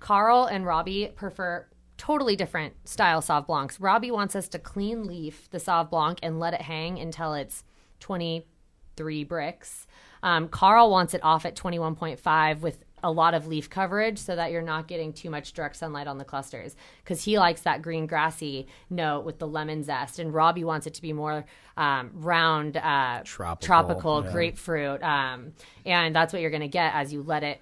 Carl 0.00 0.44
and 0.44 0.66
Robbie 0.66 1.12
prefer 1.14 1.66
totally 1.96 2.34
different 2.34 2.74
style 2.88 3.22
Sauv 3.22 3.46
Blancs. 3.46 3.80
Robbie 3.80 4.10
wants 4.10 4.34
us 4.34 4.48
to 4.48 4.58
clean 4.58 5.06
leaf 5.06 5.48
the 5.50 5.58
Sauv 5.58 5.90
Blanc 5.90 6.18
and 6.22 6.40
let 6.40 6.54
it 6.54 6.62
hang 6.62 6.98
until 6.98 7.34
it's 7.34 7.62
23 8.00 9.24
Brix. 9.24 9.86
Um, 10.24 10.48
Carl 10.48 10.90
wants 10.90 11.14
it 11.14 11.22
off 11.22 11.46
at 11.46 11.54
21.5 11.54 12.60
with 12.60 12.84
a 13.02 13.10
lot 13.10 13.34
of 13.34 13.46
leaf 13.46 13.68
coverage 13.70 14.18
so 14.18 14.36
that 14.36 14.50
you're 14.50 14.62
not 14.62 14.88
getting 14.88 15.12
too 15.12 15.30
much 15.30 15.52
direct 15.52 15.76
sunlight 15.76 16.06
on 16.06 16.18
the 16.18 16.24
clusters 16.24 16.76
because 17.02 17.24
he 17.24 17.38
likes 17.38 17.62
that 17.62 17.82
green 17.82 18.06
grassy 18.06 18.66
note 18.90 19.24
with 19.24 19.38
the 19.38 19.46
lemon 19.46 19.82
zest 19.82 20.18
and 20.18 20.32
robbie 20.34 20.64
wants 20.64 20.86
it 20.86 20.94
to 20.94 21.02
be 21.02 21.12
more 21.12 21.44
um, 21.76 22.10
round 22.14 22.76
uh, 22.76 23.22
Tropical, 23.24 23.66
tropical 23.66 24.24
yeah. 24.24 24.32
grapefruit 24.32 25.02
um, 25.02 25.52
and 25.86 26.14
that's 26.14 26.32
what 26.32 26.42
you're 26.42 26.50
going 26.50 26.60
to 26.60 26.68
get 26.68 26.94
as 26.94 27.12
you 27.12 27.22
let 27.22 27.42
it 27.42 27.60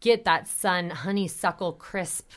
get 0.00 0.24
that 0.24 0.46
sun 0.46 0.90
honeysuckle 0.90 1.72
crisp 1.72 2.30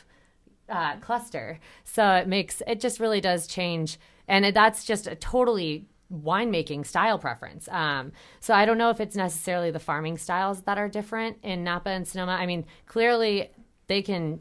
uh, 0.70 0.96
cluster. 0.96 1.58
So 1.84 2.14
it 2.14 2.28
makes 2.28 2.62
it 2.66 2.80
just 2.80 3.00
really 3.00 3.20
does 3.20 3.46
change, 3.46 3.98
and 4.28 4.46
it, 4.46 4.54
that's 4.54 4.84
just 4.84 5.06
a 5.06 5.14
totally 5.14 5.86
winemaking 6.12 6.86
style 6.86 7.18
preference. 7.18 7.68
Um, 7.68 8.12
so 8.40 8.54
I 8.54 8.64
don't 8.64 8.78
know 8.78 8.90
if 8.90 9.00
it's 9.00 9.16
necessarily 9.16 9.70
the 9.70 9.78
farming 9.78 10.18
styles 10.18 10.62
that 10.62 10.78
are 10.78 10.88
different 10.88 11.38
in 11.42 11.64
Napa 11.64 11.90
and 11.90 12.06
Sonoma. 12.06 12.32
I 12.32 12.46
mean, 12.46 12.66
clearly 12.86 13.50
they 13.86 14.02
can 14.02 14.40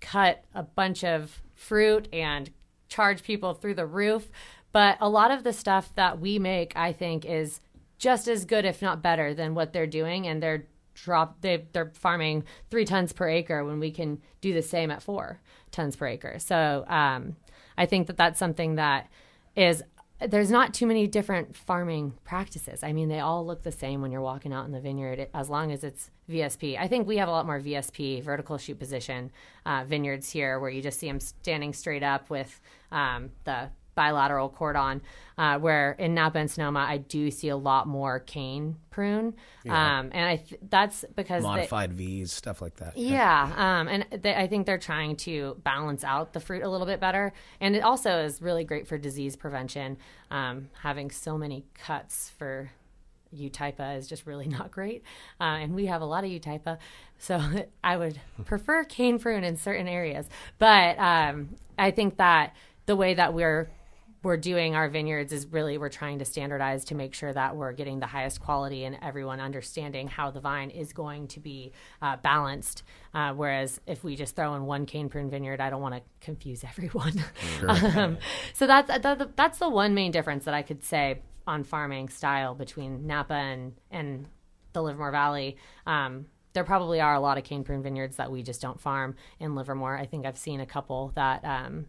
cut 0.00 0.44
a 0.54 0.62
bunch 0.62 1.04
of 1.04 1.42
fruit 1.54 2.08
and 2.12 2.50
charge 2.88 3.22
people 3.22 3.54
through 3.54 3.74
the 3.74 3.86
roof, 3.86 4.30
but 4.72 4.98
a 5.00 5.08
lot 5.08 5.30
of 5.30 5.44
the 5.44 5.52
stuff 5.52 5.94
that 5.94 6.20
we 6.20 6.38
make, 6.38 6.76
I 6.76 6.92
think, 6.92 7.24
is 7.24 7.60
just 7.98 8.28
as 8.28 8.44
good, 8.44 8.64
if 8.64 8.82
not 8.82 9.02
better, 9.02 9.32
than 9.32 9.54
what 9.54 9.72
they're 9.72 9.86
doing, 9.86 10.26
and 10.26 10.42
they're 10.42 10.66
drop 10.94 11.42
they 11.42 11.62
they're 11.72 11.92
farming 11.94 12.42
three 12.70 12.86
tons 12.86 13.12
per 13.12 13.28
acre 13.28 13.62
when 13.64 13.78
we 13.78 13.90
can 13.90 14.18
do 14.40 14.54
the 14.54 14.62
same 14.62 14.90
at 14.90 15.02
four 15.02 15.40
tons 15.70 15.94
per 15.94 16.06
acre. 16.06 16.38
So 16.38 16.84
um, 16.88 17.36
I 17.76 17.86
think 17.86 18.06
that 18.06 18.16
that's 18.16 18.38
something 18.38 18.76
that 18.76 19.08
is 19.54 19.82
there's 20.20 20.50
not 20.50 20.72
too 20.72 20.86
many 20.86 21.06
different 21.06 21.54
farming 21.54 22.14
practices. 22.24 22.82
I 22.82 22.92
mean, 22.92 23.08
they 23.08 23.20
all 23.20 23.44
look 23.44 23.62
the 23.62 23.72
same 23.72 24.00
when 24.00 24.10
you're 24.10 24.22
walking 24.22 24.52
out 24.52 24.64
in 24.64 24.72
the 24.72 24.80
vineyard, 24.80 25.28
as 25.34 25.50
long 25.50 25.72
as 25.72 25.84
it's 25.84 26.10
VSP. 26.30 26.78
I 26.78 26.88
think 26.88 27.06
we 27.06 27.18
have 27.18 27.28
a 27.28 27.32
lot 27.32 27.44
more 27.44 27.60
VSP, 27.60 28.22
vertical 28.22 28.56
shoot 28.56 28.78
position 28.78 29.30
uh, 29.66 29.84
vineyards 29.86 30.30
here, 30.30 30.58
where 30.58 30.70
you 30.70 30.80
just 30.80 30.98
see 30.98 31.08
them 31.08 31.20
standing 31.20 31.72
straight 31.72 32.02
up 32.02 32.30
with 32.30 32.60
um, 32.90 33.30
the 33.44 33.68
bilateral 33.96 34.48
cordon. 34.48 35.02
Uh, 35.38 35.58
where 35.58 35.92
in 35.98 36.14
Napa 36.14 36.38
and 36.38 36.50
Sonoma, 36.50 36.86
I 36.88 36.96
do 36.96 37.30
see 37.30 37.50
a 37.50 37.56
lot 37.58 37.86
more 37.86 38.20
cane 38.20 38.76
prune, 38.88 39.34
um, 39.68 40.08
and 40.14 40.26
I 40.26 40.36
th- 40.36 40.58
that's 40.70 41.04
because 41.14 41.42
they- 41.42 41.48
Modified 41.48 41.92
V's, 41.92 42.32
stuff 42.32 42.62
like 42.62 42.76
that. 42.76 42.96
yeah, 42.96 43.52
um, 43.54 43.86
and 43.86 44.06
they, 44.22 44.34
I 44.34 44.46
think 44.46 44.64
they're 44.64 44.78
trying 44.78 45.16
to 45.16 45.60
balance 45.62 46.04
out 46.04 46.32
the 46.32 46.40
fruit 46.40 46.62
a 46.62 46.68
little 46.70 46.86
bit 46.86 47.00
better, 47.00 47.34
and 47.60 47.76
it 47.76 47.80
also 47.80 48.20
is 48.20 48.40
really 48.40 48.64
great 48.64 48.88
for 48.88 48.96
disease 48.96 49.36
prevention. 49.36 49.98
Um, 50.30 50.70
having 50.80 51.10
so 51.10 51.36
many 51.36 51.66
cuts 51.74 52.30
for 52.38 52.70
Eutypa 53.34 53.98
is 53.98 54.08
just 54.08 54.24
really 54.26 54.46
not 54.58 54.70
great, 54.70 55.02
uh, 55.38 55.44
and 55.60 55.74
we 55.74 55.84
have 55.84 56.00
a 56.00 56.06
lot 56.06 56.24
of 56.24 56.30
Eutypa, 56.30 56.78
so 57.18 57.38
I 57.84 57.98
would 57.98 58.18
prefer 58.46 58.84
cane 58.84 59.18
prune 59.18 59.44
in 59.44 59.58
certain 59.58 59.86
areas. 59.86 60.30
But 60.58 60.98
um, 60.98 61.56
I 61.78 61.90
think 61.90 62.16
that 62.16 62.56
the 62.86 62.96
way 62.96 63.12
that 63.12 63.34
we're 63.34 63.68
we're 64.26 64.36
doing 64.36 64.74
our 64.74 64.88
vineyards 64.88 65.32
is 65.32 65.46
really 65.46 65.78
we're 65.78 65.88
trying 65.88 66.18
to 66.18 66.24
standardize 66.24 66.84
to 66.84 66.96
make 66.96 67.14
sure 67.14 67.32
that 67.32 67.54
we're 67.54 67.70
getting 67.70 68.00
the 68.00 68.06
highest 68.06 68.40
quality 68.40 68.84
and 68.84 68.98
everyone 69.00 69.38
understanding 69.38 70.08
how 70.08 70.32
the 70.32 70.40
vine 70.40 70.68
is 70.70 70.92
going 70.92 71.28
to 71.28 71.38
be 71.38 71.70
uh, 72.02 72.16
balanced. 72.16 72.82
Uh, 73.14 73.32
whereas 73.34 73.80
if 73.86 74.02
we 74.02 74.16
just 74.16 74.34
throw 74.34 74.56
in 74.56 74.66
one 74.66 74.84
cane 74.84 75.08
prune 75.08 75.30
vineyard, 75.30 75.60
I 75.60 75.70
don't 75.70 75.80
want 75.80 75.94
to 75.94 76.02
confuse 76.20 76.64
everyone. 76.68 77.22
um, 77.68 78.18
so 78.52 78.66
that's 78.66 78.88
that, 78.88 79.36
that's 79.36 79.60
the 79.60 79.68
one 79.68 79.94
main 79.94 80.10
difference 80.10 80.44
that 80.46 80.54
I 80.54 80.62
could 80.62 80.82
say 80.82 81.20
on 81.46 81.62
farming 81.62 82.08
style 82.08 82.56
between 82.56 83.06
Napa 83.06 83.32
and 83.32 83.74
and 83.92 84.26
the 84.72 84.82
Livermore 84.82 85.12
Valley. 85.12 85.56
Um, 85.86 86.26
there 86.52 86.64
probably 86.64 87.00
are 87.00 87.14
a 87.14 87.20
lot 87.20 87.38
of 87.38 87.44
cane 87.44 87.62
prune 87.62 87.84
vineyards 87.84 88.16
that 88.16 88.32
we 88.32 88.42
just 88.42 88.60
don't 88.60 88.80
farm 88.80 89.14
in 89.38 89.54
Livermore. 89.54 89.96
I 89.96 90.06
think 90.06 90.26
I've 90.26 90.36
seen 90.36 90.58
a 90.58 90.66
couple 90.66 91.12
that 91.14 91.44
um, 91.44 91.86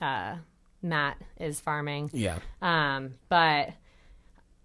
uh, 0.00 0.36
Matt 0.84 1.16
is 1.38 1.58
farming. 1.60 2.10
Yeah. 2.12 2.38
Um, 2.62 3.14
but 3.28 3.70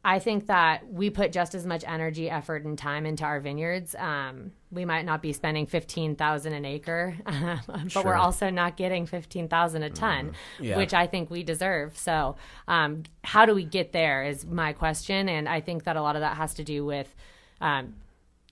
I 0.04 0.20
think 0.20 0.48
that 0.48 0.90
we 0.92 1.10
put 1.10 1.32
just 1.32 1.56
as 1.56 1.66
much 1.66 1.84
energy, 1.86 2.30
effort, 2.30 2.64
and 2.64 2.78
time 2.78 3.06
into 3.06 3.24
our 3.26 3.40
vineyards. 3.40 3.96
Um, 3.96 4.52
we 4.72 4.86
might 4.86 5.04
not 5.06 5.22
be 5.22 5.34
spending 5.34 5.66
fifteen 5.66 6.16
thousand 6.16 6.54
an 6.54 6.64
acre, 6.66 7.16
but 7.68 7.92
Sure. 7.92 8.04
we're 8.04 8.16
also 8.16 8.50
not 8.50 8.78
getting 8.78 9.06
fifteen 9.06 9.48
thousand 9.48 9.84
a 9.84 9.90
ton, 9.90 10.34
Yeah. 10.60 10.78
which 10.78 10.94
I 10.94 11.08
think 11.08 11.30
we 11.30 11.44
deserve. 11.44 11.98
So, 11.98 12.36
um, 12.68 13.04
how 13.24 13.46
do 13.46 13.54
we 13.56 13.66
get 13.66 13.92
there? 13.92 14.24
Is 14.24 14.46
my 14.46 14.74
question, 14.74 15.28
and 15.28 15.50
I 15.50 15.60
think 15.62 15.84
that 15.86 15.96
a 15.98 16.02
lot 16.02 16.16
of 16.16 16.22
that 16.22 16.38
has 16.38 16.54
to 16.56 16.64
do 16.64 16.86
with. 16.86 17.14
Um, 17.62 17.96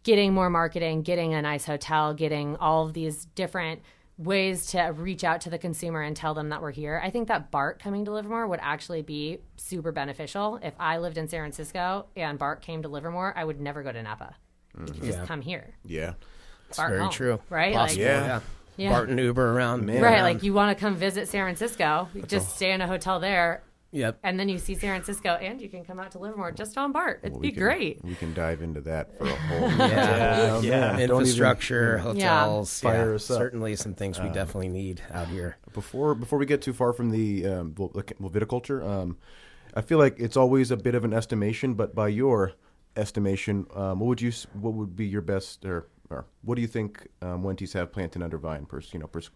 getting 0.04 0.34
more 0.34 0.50
marketing, 0.50 1.02
getting 1.02 1.34
a 1.34 1.42
nice 1.42 1.66
hotel, 1.66 2.14
getting 2.14 2.56
all 2.58 2.86
of 2.86 2.94
these 2.94 3.26
different 3.36 3.82
ways 4.18 4.68
to 4.68 4.80
reach 4.96 5.24
out 5.24 5.42
to 5.42 5.50
the 5.50 5.58
consumer 5.60 6.02
and 6.02 6.16
tell 6.16 6.34
them 6.34 6.50
that 6.50 6.62
we're 6.62 6.72
here. 6.72 7.00
I 7.04 7.10
think 7.12 7.28
that 7.28 7.52
BART 7.52 7.80
coming 7.80 8.06
to 8.06 8.12
Livermore 8.12 8.48
would 8.48 8.60
actually 8.62 9.04
be 9.04 9.40
super 9.58 9.92
beneficial. 9.92 10.60
If 10.64 10.74
I 10.80 10.98
lived 10.98 11.18
in 11.18 11.28
San 11.28 11.42
Francisco 11.42 12.08
and 12.16 12.40
BART 12.40 12.62
came 12.62 12.82
to 12.82 12.88
Livermore, 12.88 13.34
I 13.36 13.44
would 13.44 13.62
never 13.62 13.84
go 13.84 13.92
to 13.92 14.02
Napa. 14.02 14.36
You 14.80 14.86
could 14.86 15.04
just 15.04 15.20
Yeah. 15.20 15.26
come 15.26 15.42
here. 15.42 15.76
Yeah. 15.86 16.14
It's 16.70 16.78
BART 16.78 16.90
very 16.90 17.02
home, 17.02 17.12
true. 17.12 17.40
right? 17.50 17.74
Like- 17.76 17.96
yeah. 17.96 18.26
Yeah. 18.26 18.40
Yeah. 18.78 18.90
Barton 18.92 19.18
Uber 19.18 19.54
around. 19.54 19.86
Man. 19.88 20.04
Right, 20.04 20.22
like 20.22 20.44
you 20.44 20.54
want 20.54 20.78
to 20.78 20.80
come 20.80 20.96
visit 20.96 21.28
San 21.28 21.44
Francisco, 21.46 22.10
you 22.14 22.22
just 22.22 22.56
stay 22.56 22.72
in 22.72 22.80
a 22.82 22.86
hotel 22.86 23.20
there, 23.20 23.64
Yep. 23.92 24.20
and 24.24 24.40
then 24.40 24.50
you 24.50 24.58
see 24.58 24.76
San 24.76 24.90
Francisco, 25.02 25.30
and 25.36 25.62
you 25.62 25.70
can 25.70 25.86
come 25.86 26.00
out 26.00 26.12
to 26.12 26.20
Livermore 26.20 26.52
just 26.52 26.78
on 26.78 26.92
BART. 26.92 27.22
It'd 27.24 27.34
Well, 27.34 27.42
be 27.42 27.52
can- 27.52 27.64
great. 27.64 28.04
We 28.04 28.16
can 28.16 28.34
dive 28.34 28.62
into 28.62 28.82
that 28.82 29.18
for 29.18 29.26
a 29.26 29.30
whole. 29.36 29.70
Yeah. 29.88 30.60
Yeah. 30.62 30.80
man. 30.80 30.96
Don't 30.96 31.02
even- 31.02 31.12
Infrastructure, 31.20 31.98
hotels, 32.00 32.84
yeah, 32.84 32.92
Fire 32.92 33.14
us 33.16 33.32
up. 33.32 33.38
certainly 33.38 33.76
some 33.76 33.94
things 33.94 34.20
we 34.20 34.28
definitely 34.30 34.70
need 34.70 35.02
out 35.12 35.28
here. 35.30 35.58
Before 35.74 36.14
before 36.16 36.38
we 36.40 36.46
get 36.46 36.62
too 36.62 36.74
far 36.74 36.92
from 36.94 37.12
the 37.12 37.46
um, 37.48 37.76
well, 37.78 37.92
like, 37.94 38.14
well, 38.20 38.30
viticulture, 38.30 38.84
um, 38.86 39.18
I 39.74 39.82
feel 39.82 39.98
like 40.00 40.20
it's 40.20 40.36
always 40.38 40.70
a 40.72 40.78
bit 40.78 40.94
of 40.96 41.04
an 41.06 41.14
estimation. 41.14 41.74
But 41.76 41.96
by 41.96 42.10
your 42.10 42.54
estimation, 42.96 43.68
um, 43.76 44.00
what 44.00 44.08
would 44.08 44.22
you 44.22 44.32
what 44.54 44.74
would 44.74 44.96
be 44.96 45.06
your 45.06 45.22
best 45.22 45.66
or, 45.66 45.88
or 46.10 46.26
what 46.42 46.56
do 46.56 46.62
you 46.62 46.68
think 46.68 47.08
um, 47.22 47.44
Wentes 47.44 47.74
have 47.74 47.92
planted 47.92 48.22
under 48.22 48.38
vine 48.38 48.66
per 48.66 48.82
you 48.92 49.00
know 49.00 49.08
per 49.08 49.20
s- 49.20 49.30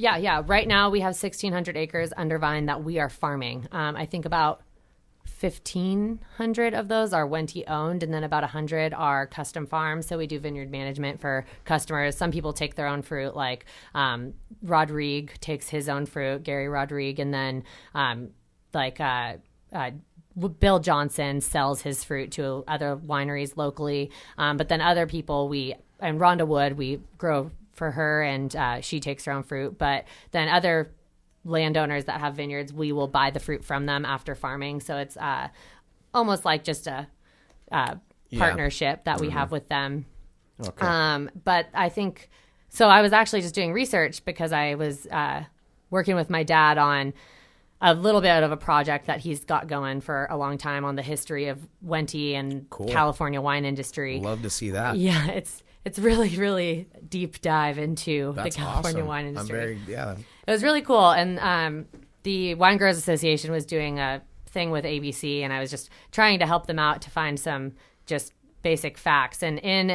Yeah, 0.00 0.16
yeah. 0.16 0.42
Right 0.46 0.66
now 0.66 0.88
we 0.88 1.00
have 1.00 1.12
1,600 1.12 1.76
acres 1.76 2.10
under 2.16 2.38
vine 2.38 2.64
that 2.66 2.82
we 2.82 2.98
are 2.98 3.10
farming. 3.10 3.68
Um, 3.70 3.96
I 3.96 4.06
think 4.06 4.24
about 4.24 4.62
1,500 5.40 6.72
of 6.72 6.88
those 6.88 7.12
are 7.12 7.28
Wente 7.28 7.68
owned, 7.68 8.02
and 8.02 8.12
then 8.12 8.24
about 8.24 8.42
100 8.42 8.94
are 8.94 9.26
custom 9.26 9.66
farms. 9.66 10.06
So 10.06 10.16
we 10.16 10.26
do 10.26 10.40
vineyard 10.40 10.70
management 10.70 11.20
for 11.20 11.44
customers. 11.66 12.16
Some 12.16 12.30
people 12.30 12.54
take 12.54 12.76
their 12.76 12.86
own 12.86 13.02
fruit, 13.02 13.36
like 13.36 13.66
um, 13.94 14.32
Rodrigue 14.62 15.38
takes 15.40 15.68
his 15.68 15.86
own 15.86 16.06
fruit, 16.06 16.44
Gary 16.44 16.68
Rodrigue, 16.68 17.20
and 17.20 17.34
then 17.34 17.64
um, 17.94 18.30
like 18.72 19.00
uh, 19.00 19.34
uh, 19.70 19.90
Bill 20.60 20.78
Johnson 20.78 21.42
sells 21.42 21.82
his 21.82 22.04
fruit 22.04 22.30
to 22.32 22.64
other 22.66 22.96
wineries 22.96 23.54
locally. 23.58 24.10
Um, 24.38 24.56
but 24.56 24.70
then 24.70 24.80
other 24.80 25.06
people, 25.06 25.50
we 25.50 25.74
and 26.00 26.18
Rhonda 26.18 26.46
Wood, 26.46 26.78
we 26.78 27.02
grow 27.18 27.50
for 27.80 27.90
her, 27.92 28.22
and 28.22 28.54
uh, 28.54 28.80
she 28.82 29.00
takes 29.00 29.24
her 29.24 29.32
own 29.32 29.42
fruit. 29.42 29.78
But 29.78 30.04
then 30.32 30.48
other 30.48 30.92
landowners 31.46 32.04
that 32.04 32.20
have 32.20 32.34
vineyards, 32.34 32.72
we 32.74 32.92
will 32.92 33.08
buy 33.08 33.30
the 33.30 33.40
fruit 33.40 33.64
from 33.64 33.86
them 33.86 34.04
after 34.04 34.34
farming. 34.34 34.80
So 34.82 34.98
it's 34.98 35.16
uh, 35.16 35.48
almost 36.12 36.44
like 36.44 36.62
just 36.62 36.86
a 36.86 37.08
uh, 37.72 37.94
Yeah. 38.28 38.38
partnership 38.38 39.04
that 39.04 39.18
we 39.20 39.30
have 39.30 39.50
with 39.50 39.66
them. 39.68 40.04
Okay. 40.62 40.86
Um, 40.86 41.30
but 41.44 41.68
I 41.72 41.88
think 41.88 42.28
so. 42.68 42.86
I 42.88 43.00
was 43.00 43.12
actually 43.14 43.40
just 43.40 43.54
doing 43.54 43.72
research 43.72 44.22
because 44.26 44.52
I 44.52 44.74
was 44.74 45.06
uh, 45.06 45.44
working 45.88 46.16
with 46.16 46.28
my 46.28 46.42
dad 46.42 46.76
on 46.76 47.14
a 47.80 47.94
little 47.94 48.20
bit 48.20 48.42
of 48.42 48.52
a 48.52 48.58
project 48.58 49.06
that 49.06 49.20
he's 49.20 49.42
got 49.46 49.66
going 49.66 50.02
for 50.02 50.26
a 50.30 50.36
long 50.36 50.58
time 50.58 50.84
on 50.84 50.96
the 50.96 51.02
history 51.02 51.48
of 51.48 51.66
Wente 51.82 52.34
and 52.34 52.68
Cool. 52.68 52.88
California 52.88 53.40
wine 53.40 53.64
industry. 53.64 54.20
Love 54.20 54.42
to 54.42 54.50
see 54.50 54.70
that. 54.72 54.96
Yeah, 54.98 55.28
it's 55.38 55.62
it's 55.84 55.98
really 55.98 56.36
really 56.36 56.88
deep 57.08 57.40
dive 57.40 57.78
into 57.78 58.32
That's 58.36 58.54
the 58.56 58.62
California 58.62 58.98
awesome. 59.00 59.08
wine 59.08 59.26
industry. 59.26 59.58
I'm 59.58 59.64
very 59.66 59.80
yeah. 59.86 60.16
It 60.46 60.50
was 60.50 60.62
really 60.62 60.82
cool. 60.82 61.10
And 61.10 61.38
um, 61.38 61.86
the 62.22 62.54
Wine 62.54 62.76
Growers 62.76 62.98
Association 62.98 63.50
was 63.52 63.64
doing 63.64 63.98
a 63.98 64.22
thing 64.46 64.70
with 64.70 64.84
ABC, 64.84 65.40
and 65.42 65.52
I 65.52 65.60
was 65.60 65.70
just 65.70 65.90
trying 66.10 66.38
to 66.40 66.46
help 66.46 66.66
them 66.66 66.78
out 66.78 67.02
to 67.02 67.10
find 67.10 67.38
some 67.38 67.72
just 68.06 68.32
basic 68.62 68.98
facts. 68.98 69.42
And 69.42 69.58
in 69.60 69.88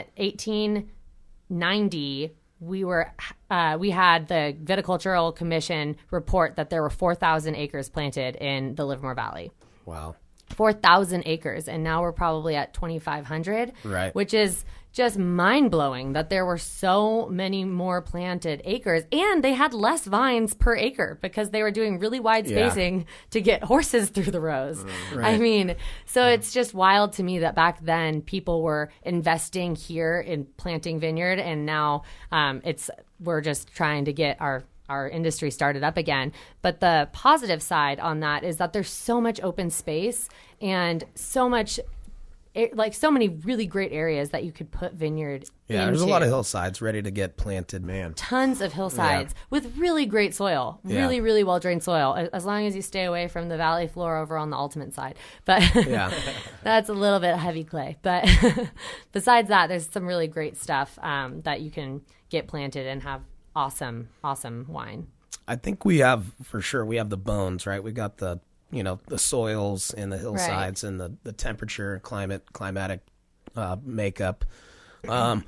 1890, 1.49 2.31
we 2.59 2.83
were 2.83 3.11
uh, 3.49 3.77
we 3.79 3.91
had 3.91 4.27
the 4.27 4.55
viticultural 4.63 5.35
commission 5.35 5.97
report 6.11 6.55
that 6.55 6.69
there 6.69 6.81
were 6.81 6.89
4000 6.89 7.55
acres 7.55 7.89
planted 7.89 8.35
in 8.37 8.75
the 8.75 8.85
livermore 8.85 9.13
valley 9.15 9.51
Wow. 9.85 10.15
4,000 10.51 11.23
acres, 11.25 11.67
and 11.67 11.83
now 11.83 12.01
we're 12.01 12.11
probably 12.11 12.55
at 12.55 12.73
2,500. 12.73 13.73
Right. 13.83 14.13
Which 14.15 14.33
is 14.33 14.63
just 14.95 15.17
mind 15.17 15.69
blowing 15.71 16.13
that 16.13 16.29
there 16.29 16.45
were 16.45 16.57
so 16.57 17.27
many 17.27 17.65
more 17.65 18.01
planted 18.01 18.61
acres, 18.63 19.03
and 19.11 19.43
they 19.43 19.53
had 19.53 19.73
less 19.73 20.05
vines 20.05 20.53
per 20.53 20.73
acre 20.75 21.19
because 21.21 21.49
they 21.49 21.61
were 21.61 21.69
doing 21.69 21.99
really 21.99 22.21
wide 22.21 22.47
Yeah. 22.47 22.69
spacing 22.69 23.05
to 23.31 23.41
get 23.41 23.61
horses 23.71 24.09
through 24.09 24.31
the 24.31 24.39
rows. 24.39 24.85
I 25.15 25.37
mean, 25.37 25.75
so 26.05 26.25
it's 26.27 26.53
just 26.53 26.73
wild 26.73 27.11
to 27.13 27.23
me 27.23 27.39
that 27.39 27.55
back 27.55 27.83
then 27.83 28.21
people 28.21 28.61
were 28.63 28.89
investing 29.03 29.75
here 29.75 30.21
in 30.21 30.45
planting 30.55 30.99
vineyard, 31.01 31.39
and 31.39 31.65
now 31.65 32.03
um, 32.31 32.61
it's 32.63 32.89
we're 33.19 33.41
just 33.41 33.73
trying 33.75 34.05
to 34.05 34.13
get 34.13 34.39
our 34.39 34.63
our 34.87 35.09
industry 35.09 35.49
started 35.51 35.83
up 35.83 35.97
again. 35.97 36.31
But 36.61 36.79
the 36.79 37.09
positive 37.11 37.61
side 37.61 37.99
on 37.99 38.19
that 38.19 38.43
is 38.43 38.57
that 38.57 38.71
there's 38.71 38.89
so 38.89 39.19
much 39.19 39.41
open 39.41 39.71
space 39.71 40.29
and 40.61 41.03
so 41.15 41.49
much, 41.49 41.79
it, 42.55 42.75
like 42.75 42.93
so 42.93 43.11
many 43.11 43.27
really 43.29 43.65
great 43.67 43.91
areas 43.91 44.29
that 44.29 44.43
you 44.45 44.51
could 44.51 44.71
put 44.71 44.93
vineyard. 44.93 45.45
Yeah, 45.67 45.85
there's 45.85 46.01
a 46.01 46.07
lot 46.07 46.21
of 46.23 46.29
hillsides 46.29 46.81
ready 46.81 47.01
to 47.01 47.11
get 47.11 47.37
planted. 47.37 47.83
Man, 47.83 48.13
Tons 48.13 48.61
of 48.61 48.73
hillsides 48.73 49.35
with 49.49 49.77
really 49.77 50.05
great 50.05 50.33
soil, 50.33 50.79
Yeah. 50.85 51.01
really, 51.01 51.19
really 51.21 51.43
well 51.43 51.59
drained 51.59 51.83
soil, 51.83 52.29
as 52.31 52.45
long 52.45 52.65
as 52.65 52.75
you 52.75 52.81
stay 52.81 53.03
away 53.03 53.27
from 53.27 53.49
the 53.49 53.57
valley 53.57 53.87
floor 53.87 54.17
over 54.17 54.37
on 54.37 54.49
the 54.49 54.57
Altamont 54.57 54.93
side. 54.95 55.15
But 55.43 55.75
Yeah. 55.85 56.11
that's 56.63 56.87
a 56.89 56.93
little 56.93 57.19
bit 57.19 57.35
heavy 57.35 57.63
clay. 57.63 57.97
But 58.01 58.27
besides 59.11 59.49
that, 59.49 59.67
there's 59.67 59.89
some 59.89 60.05
really 60.05 60.27
great 60.27 60.57
stuff 60.57 60.97
um, 61.01 61.41
that 61.41 61.61
you 61.61 61.71
can 61.71 62.01
get 62.29 62.47
planted 62.47 62.87
and 62.87 63.03
have 63.03 63.21
awesome, 63.55 64.09
awesome 64.23 64.65
wine. 64.69 65.07
I 65.47 65.55
think 65.55 65.85
we 65.85 65.99
have 65.99 66.25
for 66.43 66.61
sure 66.61 66.85
we 66.85 66.95
have 66.95 67.09
the 67.09 67.17
bones, 67.17 67.67
right? 67.67 67.83
We 67.83 67.91
got 67.91 68.17
the 68.17 68.39
you 68.71 68.83
know 68.83 68.99
the 69.07 69.17
soils 69.17 69.93
and 69.93 70.11
the 70.11 70.17
hillsides 70.17 70.83
and 70.83 70.99
the 70.99 71.15
the 71.23 71.31
temperature, 71.31 71.99
climate, 71.99 72.51
climatic 72.53 73.01
uh, 73.55 73.77
makeup. 73.83 74.45
Um, 75.07 75.45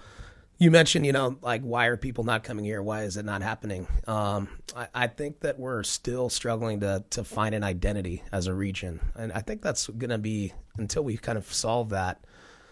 you 0.60 0.72
mentioned, 0.72 1.06
you 1.06 1.12
know, 1.12 1.38
like 1.42 1.62
why 1.62 1.86
are 1.88 1.98
people 1.98 2.24
not 2.24 2.44
coming 2.44 2.66
here? 2.66 2.82
Why 2.82 3.04
is 3.04 3.18
it 3.18 3.26
not 3.26 3.42
happening? 3.42 3.88
Um, 4.08 4.48
I, 4.76 4.88
I 4.94 5.08
think 5.08 5.42
that 5.42 5.60
we're 5.60 5.84
still 5.84 6.30
struggling 6.30 6.80
to 6.80 7.04
to 7.12 7.24
find 7.24 7.54
an 7.54 7.64
identity 7.64 8.24
as 8.32 8.48
a 8.48 8.54
region, 8.54 9.00
and 9.16 9.32
I 9.32 9.42
think 9.42 9.62
that's 9.62 9.88
going 9.88 10.10
to 10.10 10.18
be 10.18 10.54
until 10.78 11.04
we 11.04 11.18
kind 11.18 11.38
of 11.38 11.52
solve 11.54 11.90
that. 11.90 12.24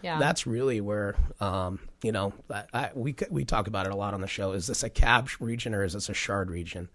Yeah. 0.02 0.18
That's 0.18 0.46
really 0.46 0.80
where, 0.80 1.16
um, 1.40 1.80
you 2.02 2.12
know, 2.12 2.32
I, 2.50 2.64
I, 2.72 2.90
we 2.94 3.16
we 3.30 3.44
talk 3.44 3.66
about 3.66 3.86
it 3.86 3.92
a 3.92 3.96
lot 3.96 4.14
on 4.14 4.20
the 4.20 4.26
show. 4.26 4.52
Is 4.52 4.66
this 4.66 4.82
a 4.82 4.90
cab 4.90 5.28
region 5.40 5.74
or 5.74 5.84
is 5.84 5.94
this 5.94 6.08
a 6.08 6.12
Chard 6.12 6.50
region? 6.50 6.88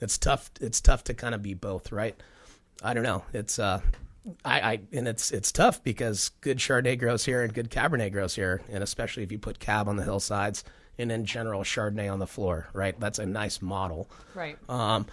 It's 0.00 0.18
tough. 0.18 0.50
It's 0.60 0.80
tough 0.80 1.04
to 1.04 1.14
kind 1.14 1.34
of 1.34 1.42
be 1.42 1.54
both, 1.54 1.92
right? 1.92 2.20
I 2.82 2.94
don't 2.94 3.02
know. 3.04 3.24
It's 3.32 3.58
uh, 3.58 3.80
I, 4.44 4.60
I 4.60 4.80
and 4.92 5.08
it's 5.08 5.30
it's 5.30 5.52
tough 5.52 5.82
because 5.82 6.30
good 6.40 6.58
Chardonnay 6.58 6.98
grows 6.98 7.24
here 7.24 7.42
and 7.42 7.52
good 7.52 7.70
Cabernet 7.70 8.12
grows 8.12 8.34
here, 8.34 8.62
and 8.70 8.82
especially 8.82 9.22
if 9.22 9.32
you 9.32 9.38
put 9.38 9.58
Cab 9.58 9.88
on 9.88 9.96
the 9.96 10.04
hillsides 10.04 10.64
and 10.98 11.12
in 11.12 11.24
general 11.24 11.62
Chardonnay 11.62 12.10
on 12.10 12.18
the 12.18 12.26
floor, 12.26 12.68
right? 12.72 12.98
That's 12.98 13.18
a 13.18 13.26
nice 13.26 13.60
model. 13.60 14.10
Right. 14.34 14.58
Um, 14.68 15.06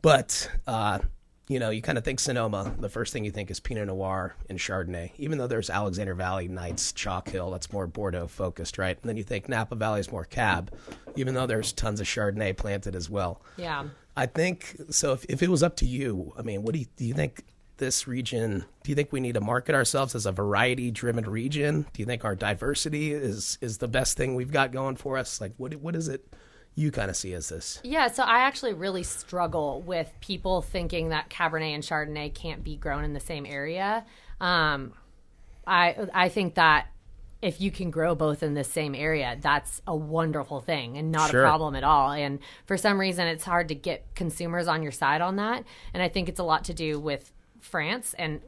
but 0.00 0.50
uh, 0.66 1.00
you 1.48 1.58
know, 1.58 1.70
you 1.70 1.82
kind 1.82 1.98
of 1.98 2.04
think 2.04 2.18
Sonoma. 2.18 2.74
The 2.78 2.88
first 2.88 3.12
thing 3.12 3.24
you 3.24 3.30
think 3.30 3.50
is 3.50 3.60
Pinot 3.60 3.86
Noir 3.86 4.34
and 4.48 4.58
Chardonnay, 4.58 5.10
even 5.18 5.38
though 5.38 5.46
there's 5.46 5.70
Alexander 5.70 6.14
Valley, 6.14 6.48
Knights, 6.48 6.92
Chalk 6.92 7.28
Hill. 7.28 7.50
That's 7.50 7.72
more 7.72 7.86
Bordeaux 7.86 8.26
focused, 8.26 8.78
right? 8.78 8.96
And 9.00 9.08
then 9.08 9.16
you 9.16 9.22
think 9.22 9.48
Napa 9.48 9.74
Valley 9.74 10.00
is 10.00 10.10
more 10.10 10.24
Cab, 10.24 10.72
even 11.16 11.34
though 11.34 11.46
there's 11.46 11.72
tons 11.72 12.00
of 12.00 12.06
Chardonnay 12.06 12.56
planted 12.56 12.96
as 12.96 13.10
well. 13.10 13.42
yeah. 13.56 13.84
I 14.16 14.26
think 14.26 14.76
so. 14.90 15.12
If, 15.12 15.24
if 15.28 15.42
it 15.42 15.48
was 15.48 15.62
up 15.62 15.76
to 15.76 15.86
you, 15.86 16.32
I 16.38 16.42
mean, 16.42 16.62
what 16.62 16.74
do 16.74 16.80
you 16.80 16.86
do? 16.96 17.04
You 17.04 17.14
think 17.14 17.44
this 17.78 18.06
region? 18.06 18.64
Do 18.84 18.90
you 18.90 18.94
think 18.94 19.10
we 19.10 19.20
need 19.20 19.34
to 19.34 19.40
market 19.40 19.74
ourselves 19.74 20.14
as 20.14 20.26
a 20.26 20.32
variety-driven 20.32 21.28
region? 21.28 21.86
Do 21.92 22.02
you 22.02 22.06
think 22.06 22.24
our 22.24 22.36
diversity 22.36 23.12
is 23.12 23.58
is 23.60 23.78
the 23.78 23.88
best 23.88 24.16
thing 24.16 24.34
we've 24.34 24.52
got 24.52 24.70
going 24.70 24.96
for 24.96 25.16
us? 25.16 25.40
Like, 25.40 25.54
what 25.56 25.74
what 25.76 25.96
is 25.96 26.08
it 26.08 26.26
you 26.74 26.90
kind 26.90 27.10
of 27.10 27.16
see 27.16 27.32
as 27.34 27.48
this? 27.48 27.80
Yeah, 27.82 28.08
so 28.08 28.22
I 28.22 28.40
actually 28.40 28.74
really 28.74 29.02
struggle 29.02 29.82
with 29.82 30.10
people 30.20 30.62
thinking 30.62 31.08
that 31.08 31.28
Cabernet 31.28 31.74
and 31.74 31.82
Chardonnay 31.82 32.32
can't 32.34 32.62
be 32.62 32.76
grown 32.76 33.04
in 33.04 33.14
the 33.14 33.20
same 33.20 33.46
area. 33.46 34.04
Um, 34.40 34.92
I 35.66 36.08
I 36.12 36.28
think 36.28 36.54
that 36.54 36.88
if 37.42 37.60
you 37.60 37.70
can 37.72 37.90
grow 37.90 38.14
both 38.14 38.42
in 38.42 38.54
the 38.54 38.64
same 38.64 38.94
area, 38.94 39.36
that's 39.40 39.82
a 39.86 39.94
wonderful 39.96 40.60
thing 40.60 40.96
and 40.96 41.10
not 41.12 41.30
Sure. 41.30 41.42
a 41.42 41.46
problem 41.46 41.74
at 41.74 41.82
all. 41.84 42.12
And 42.12 42.38
for 42.66 42.76
some 42.78 42.98
reason, 43.00 43.26
it's 43.26 43.44
hard 43.44 43.68
to 43.68 43.74
get 43.74 44.14
consumers 44.14 44.68
on 44.68 44.82
your 44.82 44.92
side 44.92 45.20
on 45.20 45.36
that. 45.36 45.64
And 45.92 46.02
I 46.02 46.08
think 46.08 46.28
it's 46.28 46.40
a 46.40 46.44
lot 46.44 46.64
to 46.64 46.74
do 46.74 46.98
with 47.00 47.32
France 47.60 48.14
and. 48.18 48.40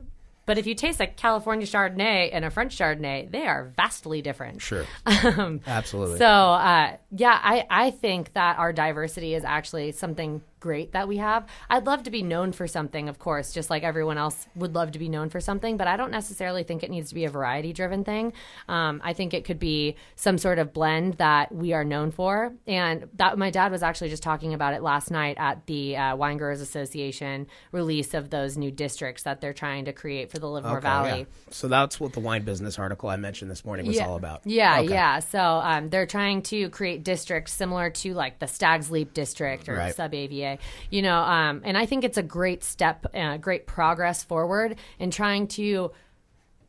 But 0.46 0.58
if 0.58 0.66
you 0.66 0.74
taste 0.74 1.00
a 1.00 1.06
California 1.06 1.66
Chardonnay 1.66 2.28
and 2.30 2.44
a 2.44 2.50
French 2.50 2.76
Chardonnay, 2.76 3.30
they 3.30 3.46
are 3.46 3.72
vastly 3.78 4.20
different. 4.20 4.60
Sure, 4.60 4.84
Um, 5.06 5.62
absolutely. 5.66 6.18
So 6.18 6.26
uh, 6.26 6.98
yeah, 7.10 7.40
I, 7.42 7.64
I 7.70 7.90
think 7.90 8.34
that 8.34 8.58
our 8.58 8.70
diversity 8.70 9.32
is 9.34 9.42
actually 9.42 9.92
something 9.92 10.42
great 10.64 10.92
that 10.92 11.06
we 11.06 11.18
have. 11.18 11.46
I'd 11.68 11.84
love 11.84 12.04
to 12.04 12.10
be 12.10 12.22
known 12.22 12.52
for 12.52 12.66
something, 12.66 13.10
of 13.10 13.18
course, 13.18 13.52
just 13.52 13.68
like 13.68 13.82
everyone 13.82 14.16
else 14.16 14.46
would 14.56 14.74
love 14.74 14.92
to 14.92 14.98
be 14.98 15.10
known 15.10 15.28
for 15.28 15.38
something, 15.38 15.76
but 15.76 15.86
I 15.86 15.98
don't 15.98 16.10
necessarily 16.10 16.62
think 16.64 16.82
it 16.82 16.90
needs 16.90 17.10
to 17.10 17.14
be 17.14 17.26
a 17.26 17.30
variety 17.30 17.74
driven 17.74 18.02
thing. 18.02 18.32
Um, 18.66 19.02
I 19.04 19.12
think 19.12 19.34
it 19.34 19.44
could 19.44 19.58
be 19.58 19.96
some 20.16 20.38
sort 20.38 20.58
of 20.58 20.72
blend 20.72 21.14
that 21.18 21.54
we 21.54 21.74
are 21.74 21.84
known 21.84 22.12
for. 22.12 22.54
And 22.66 23.08
that 23.16 23.36
my 23.36 23.50
dad 23.50 23.72
was 23.72 23.82
actually 23.82 24.08
just 24.08 24.22
talking 24.22 24.54
about 24.54 24.72
it 24.72 24.82
last 24.82 25.10
night 25.10 25.36
at 25.38 25.66
the 25.66 25.96
uh, 25.98 26.16
Wine 26.16 26.38
Growers 26.38 26.62
Association 26.62 27.46
release 27.70 28.14
of 28.14 28.30
those 28.30 28.56
new 28.56 28.70
districts 28.70 29.24
that 29.24 29.42
they're 29.42 29.52
trying 29.52 29.84
to 29.84 29.92
create 29.92 30.30
for 30.30 30.38
the 30.38 30.48
Livermore 30.48 30.78
Okay, 30.78 30.86
Valley. 30.88 31.18
yeah. 31.20 31.24
So 31.50 31.68
that's 31.68 32.00
what 32.00 32.14
the 32.14 32.20
wine 32.20 32.42
business 32.44 32.78
article 32.78 33.10
I 33.10 33.16
mentioned 33.16 33.50
this 33.50 33.66
morning 33.66 33.86
was 33.86 33.96
yeah. 33.96 34.06
all 34.08 34.16
about. 34.16 34.40
Yeah, 34.46 34.80
Okay. 34.80 34.88
yeah. 34.94 35.18
So 35.18 35.38
um, 35.40 35.90
they're 35.90 36.06
trying 36.06 36.40
to 36.44 36.70
create 36.70 37.04
districts 37.04 37.52
similar 37.52 37.90
to 37.90 38.14
like 38.14 38.38
the 38.38 38.46
Stag's 38.46 38.90
Leap 38.90 39.12
district 39.12 39.68
or 39.68 39.74
Right. 39.74 39.94
Sub 39.94 40.14
AVA, 40.14 40.53
you 40.90 41.02
know. 41.02 41.18
Um, 41.18 41.62
and 41.64 41.76
I 41.76 41.86
think 41.86 42.04
it's 42.04 42.18
a 42.18 42.22
great 42.22 42.64
step, 42.64 43.06
uh, 43.14 43.36
great 43.38 43.66
progress 43.66 44.22
forward 44.22 44.76
in 44.98 45.10
trying 45.10 45.48
to 45.48 45.92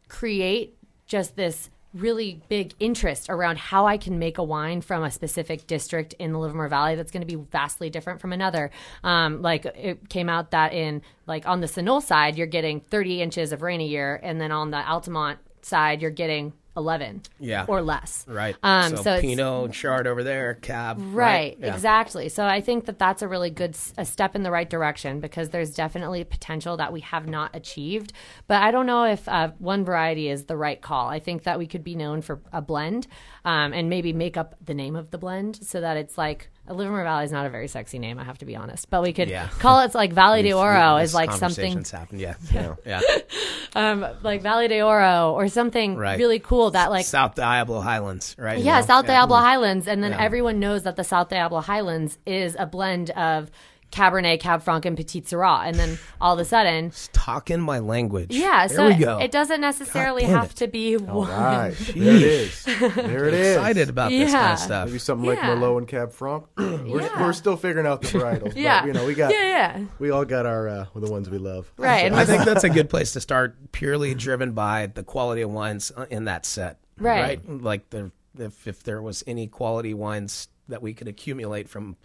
create 0.07 0.77
just 1.05 1.35
this 1.35 1.69
really 1.95 2.41
big 2.49 2.73
interest 2.79 3.29
around 3.29 3.57
how 3.57 3.87
I 3.87 3.97
can 3.97 4.19
make 4.19 4.37
a 4.37 4.43
wine 4.43 4.81
from 4.81 5.03
a 5.03 5.09
specific 5.09 5.65
district 5.65 6.13
in 6.19 6.33
the 6.33 6.39
Livermore 6.39 6.67
Valley 6.67 6.95
that's 6.95 7.11
going 7.11 7.25
to 7.25 7.27
be 7.27 7.41
vastly 7.51 7.89
different 7.89 8.19
from 8.19 8.33
another. 8.33 8.69
Um, 9.03 9.41
like 9.41 9.65
it 9.65 10.09
came 10.09 10.27
out 10.27 10.51
that 10.51 10.73
in 10.73 11.01
like 11.25 11.47
on 11.47 11.61
the 11.61 11.67
Sunol 11.67 12.03
side, 12.03 12.37
you're 12.37 12.47
getting 12.47 12.81
30 12.81 13.21
inches 13.21 13.51
of 13.53 13.61
rain 13.61 13.79
a 13.79 13.85
year, 13.85 14.19
and 14.21 14.39
then 14.41 14.51
on 14.51 14.71
the 14.71 14.87
Altamont 14.87 15.39
side, 15.61 16.01
you're 16.01 16.11
getting 16.11 16.53
11 16.77 17.21
Yeah. 17.39 17.65
or 17.67 17.81
less. 17.81 18.25
Right. 18.27 18.55
Um, 18.63 18.95
so, 18.97 19.03
so 19.03 19.21
Pinot, 19.21 19.71
Chard 19.73 20.07
over 20.07 20.23
there, 20.23 20.55
Cab. 20.55 20.97
Right, 20.99 21.57
Yeah. 21.59 21.73
exactly. 21.73 22.29
So 22.29 22.45
I 22.45 22.61
think 22.61 22.85
that 22.85 22.99
that's 22.99 23.21
a 23.21 23.27
really 23.27 23.49
good 23.49 23.77
a 23.97 24.05
step 24.05 24.35
in 24.35 24.43
the 24.43 24.51
right 24.51 24.69
direction 24.69 25.19
because 25.19 25.49
there's 25.49 25.73
definitely 25.73 26.23
potential 26.23 26.77
that 26.77 26.91
we 26.93 27.01
have 27.01 27.27
not 27.27 27.55
achieved. 27.55 28.13
But 28.47 28.61
I 28.61 28.71
don't 28.71 28.85
know 28.85 29.05
if 29.05 29.27
uh, 29.27 29.51
one 29.59 29.85
variety 29.85 30.29
is 30.29 30.45
the 30.45 30.57
right 30.57 30.81
call. 30.81 31.07
I 31.07 31.19
think 31.19 31.43
that 31.43 31.57
we 31.57 31.67
could 31.67 31.83
be 31.83 31.95
known 31.95 32.21
for 32.21 32.41
a 32.51 32.61
blend 32.61 33.07
um, 33.43 33.73
and 33.73 33.89
maybe 33.89 34.13
make 34.13 34.37
up 34.37 34.55
the 34.63 34.73
name 34.73 34.95
of 34.95 35.11
the 35.11 35.17
blend 35.17 35.63
so 35.63 35.81
that 35.81 35.97
it's 35.97 36.17
like 36.17 36.49
Livermore 36.67 37.03
Valley 37.03 37.25
is 37.25 37.31
not 37.31 37.45
a 37.45 37.49
very 37.49 37.67
sexy 37.67 37.99
name. 37.99 38.17
I 38.19 38.23
have 38.23 38.39
to 38.39 38.45
be 38.45 38.55
honest, 38.55 38.89
but 38.89 39.01
we 39.03 39.13
could 39.13 39.29
Yeah. 39.29 39.47
call 39.59 39.81
it 39.81 39.93
like 39.93 40.13
Valley 40.13 40.41
de 40.41 40.53
Oro 40.53 40.97
is 40.97 41.13
like 41.13 41.31
something 41.31 41.83
happened. 41.83 42.19
Yeah. 42.19 42.35
Yeah. 42.51 42.73
yeah. 42.85 43.01
um, 43.75 44.05
like 44.23 44.41
Valley 44.41 44.67
de 44.67 44.81
Oro 44.81 45.33
or 45.33 45.47
something 45.47 45.95
Right. 45.95 46.17
really 46.17 46.39
cool 46.39 46.71
that 46.71 46.89
like 46.89 47.05
South 47.05 47.35
Diablo 47.35 47.81
Highlands, 47.81 48.35
right? 48.39 48.57
Yeah, 48.59 48.75
You 48.75 48.81
know? 48.81 48.87
South 48.87 49.05
Diablo 49.05 49.37
Highlands, 49.37 49.87
and 49.87 50.03
then 50.03 50.11
Yeah. 50.11 50.21
everyone 50.21 50.59
knows 50.59 50.83
that 50.83 50.95
the 50.95 51.03
South 51.03 51.29
Diablo 51.29 51.61
Highlands 51.61 52.17
is 52.25 52.55
a 52.57 52.65
blend 52.65 53.09
of 53.11 53.51
Cabernet, 53.91 54.39
Cab 54.41 54.61
Franc, 54.61 54.83
and 54.85 54.97
Petit 54.97 55.21
Syrah, 55.21 55.65
and 55.65 55.75
then 55.75 55.97
all 56.19 56.33
of 56.33 56.39
a 56.39 56.45
sudden, 56.45 56.91
Talking 57.13 57.61
my 57.61 57.79
language. 57.79 58.35
yeah. 58.35 58.67
There 58.67 58.75
so 58.77 58.87
we 58.87 58.95
go. 58.95 59.19
it 59.19 59.31
doesn't 59.31 59.61
necessarily 59.61 60.23
God 60.23 60.27
damn 60.27 60.39
have 60.41 60.51
it. 60.51 60.55
to 60.57 60.67
be 60.67 60.97
one. 60.97 61.29
right 61.29 61.71
there 61.95 62.15
it 62.15 62.21
is. 62.23 62.63
There 62.65 63.25
it 63.27 63.33
is. 63.33 63.55
Excited 63.55 63.89
about 63.89 64.09
this 64.11 64.31
kind 64.31 64.43
Yeah. 64.43 64.53
of 64.53 64.59
stuff. 64.59 64.87
Maybe 64.87 64.99
something 64.99 65.29
like 65.29 65.37
Yeah. 65.37 65.55
Merlot 65.55 65.77
and 65.77 65.87
Cab 65.87 66.11
Franc. 66.11 66.45
we're, 66.57 67.01
Yeah. 67.01 67.21
we're 67.21 67.33
still 67.33 67.55
figuring 67.57 67.87
out 67.87 68.01
the 68.01 68.07
varietals. 68.19 68.53
Yeah, 68.55 68.81
But, 68.81 68.87
you 68.87 68.93
know, 68.93 69.05
we 69.05 69.13
got 69.15 69.31
yeah, 69.31 69.43
yeah, 69.77 69.85
we 69.99 70.09
all 70.11 70.25
got 70.25 70.45
our 70.45 70.67
uh, 70.67 70.85
the 70.95 71.09
ones 71.09 71.29
we 71.29 71.37
love. 71.37 71.71
right. 71.77 72.05
And 72.05 72.15
I 72.15 72.25
think 72.25 72.43
that's 72.43 72.63
a 72.65 72.69
good 72.69 72.89
place 72.89 73.13
to 73.13 73.21
start, 73.21 73.71
purely 73.71 74.13
driven 74.13 74.51
by 74.51 74.87
the 74.87 75.03
quality 75.03 75.41
of 75.41 75.51
wines 75.51 75.91
uh, 75.95 76.05
in 76.09 76.25
that 76.25 76.45
set. 76.45 76.79
Right. 76.99 77.39
Like 77.47 77.89
the 77.91 78.11
if 78.37 78.67
if 78.67 78.83
there 78.83 79.01
was 79.01 79.23
any 79.25 79.47
quality 79.47 79.93
wines 79.93 80.49
that 80.67 80.81
we 80.81 80.93
could 80.93 81.07
accumulate 81.07 81.69
from 81.69 81.95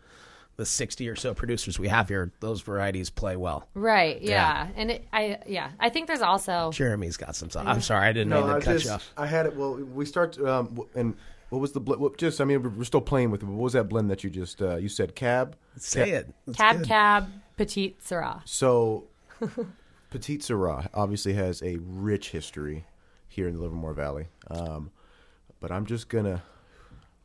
the 0.56 0.66
sixty 0.66 1.08
or 1.08 1.16
so 1.16 1.32
producers 1.34 1.78
we 1.78 1.88
have 1.88 2.08
here, 2.08 2.32
those 2.40 2.60
varieties 2.60 3.08
play 3.10 3.36
well. 3.36 3.66
right, 3.74 4.20
yeah, 4.20 4.68
and 4.76 4.90
it, 4.90 5.06
I, 5.12 5.38
yeah, 5.46 5.70
I 5.80 5.88
think 5.88 6.06
there's 6.06 6.20
also 6.22 6.70
Jeremy's 6.72 7.16
got 7.16 7.34
some. 7.36 7.48
I'm 7.56 7.80
sorry, 7.80 8.06
I 8.08 8.12
didn't 8.12 8.28
No, 8.30 8.42
mean 8.42 8.50
I 8.50 8.58
to 8.58 8.64
cut 8.64 8.72
just 8.72 8.84
you 8.86 8.90
off. 8.92 9.12
I 9.16 9.26
had 9.26 9.46
it. 9.46 9.56
Well, 9.56 9.74
we 9.76 10.04
start 10.04 10.38
um, 10.40 10.80
and 10.94 11.16
what 11.48 11.60
was 11.60 11.72
the 11.72 11.80
blend? 11.80 12.00
What, 12.00 12.16
just 12.18 12.40
I 12.40 12.44
mean, 12.44 12.62
we're- 12.62 12.74
we're 12.76 12.84
still 12.84 13.00
playing 13.00 13.30
with 13.30 13.42
it. 13.42 13.46
But 13.46 13.52
what 13.54 13.64
was 13.64 13.72
that 13.72 13.88
blend 13.88 14.10
that 14.10 14.22
you 14.22 14.30
just 14.30 14.60
uh, 14.62 14.76
you 14.76 14.88
said 14.88 15.14
cab? 15.14 15.56
Say 15.76 16.10
it. 16.10 16.32
That's 16.46 16.58
Cab 16.58 16.76
good. 16.78 16.86
Cab 16.86 17.28
Petite 17.56 18.00
Syrah. 18.04 18.42
So, 18.44 19.04
Petite 20.10 20.40
Syrah 20.42 20.88
obviously 20.94 21.32
has 21.34 21.62
a 21.62 21.78
rich 21.80 22.30
history 22.30 22.84
here 23.28 23.48
in 23.48 23.54
the 23.54 23.62
Livermore 23.62 23.94
Valley. 23.94 24.26
Um, 24.50 24.90
but 25.60 25.70
I'm 25.72 25.86
just 25.86 26.08
gonna, 26.08 26.42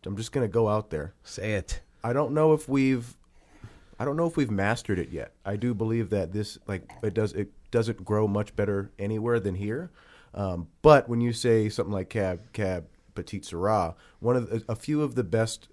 I'm 0.05 0.15
just 0.17 0.31
gonna 0.31 0.47
go 0.47 0.69
out 0.69 0.89
there. 0.89 1.13
Say 1.23 1.53
it. 1.53 1.81
I 2.05 2.13
don't 2.13 2.33
know 2.33 2.53
if 2.53 2.69
we've, 2.69 3.17
I 3.99 4.05
don't 4.05 4.15
know 4.15 4.27
if 4.27 4.37
we've 4.37 4.51
mastered 4.51 4.99
it 4.99 5.09
yet. 5.09 5.31
I 5.43 5.55
do 5.55 5.73
believe 5.73 6.11
that 6.11 6.31
this, 6.33 6.57
like, 6.67 6.83
it 7.01 7.13
does, 7.15 7.33
it 7.33 7.51
doesn't 7.71 8.05
grow 8.05 8.27
much 8.27 8.55
better 8.55 8.91
anywhere 8.99 9.39
than 9.39 9.55
here. 9.55 9.89
Um, 10.35 10.67
but 10.81 11.09
when 11.09 11.19
you 11.21 11.33
say 11.33 11.67
something 11.69 11.93
like 11.93 12.09
Cab 12.09 12.41
Cab 12.53 12.85
petit 13.15 13.39
Syrah, 13.39 13.95
one 14.19 14.35
of 14.35 14.49
the, 14.49 14.63
a 14.69 14.75
few 14.75 15.01
of 15.01 15.15
the 15.15 15.23
best 15.23 15.69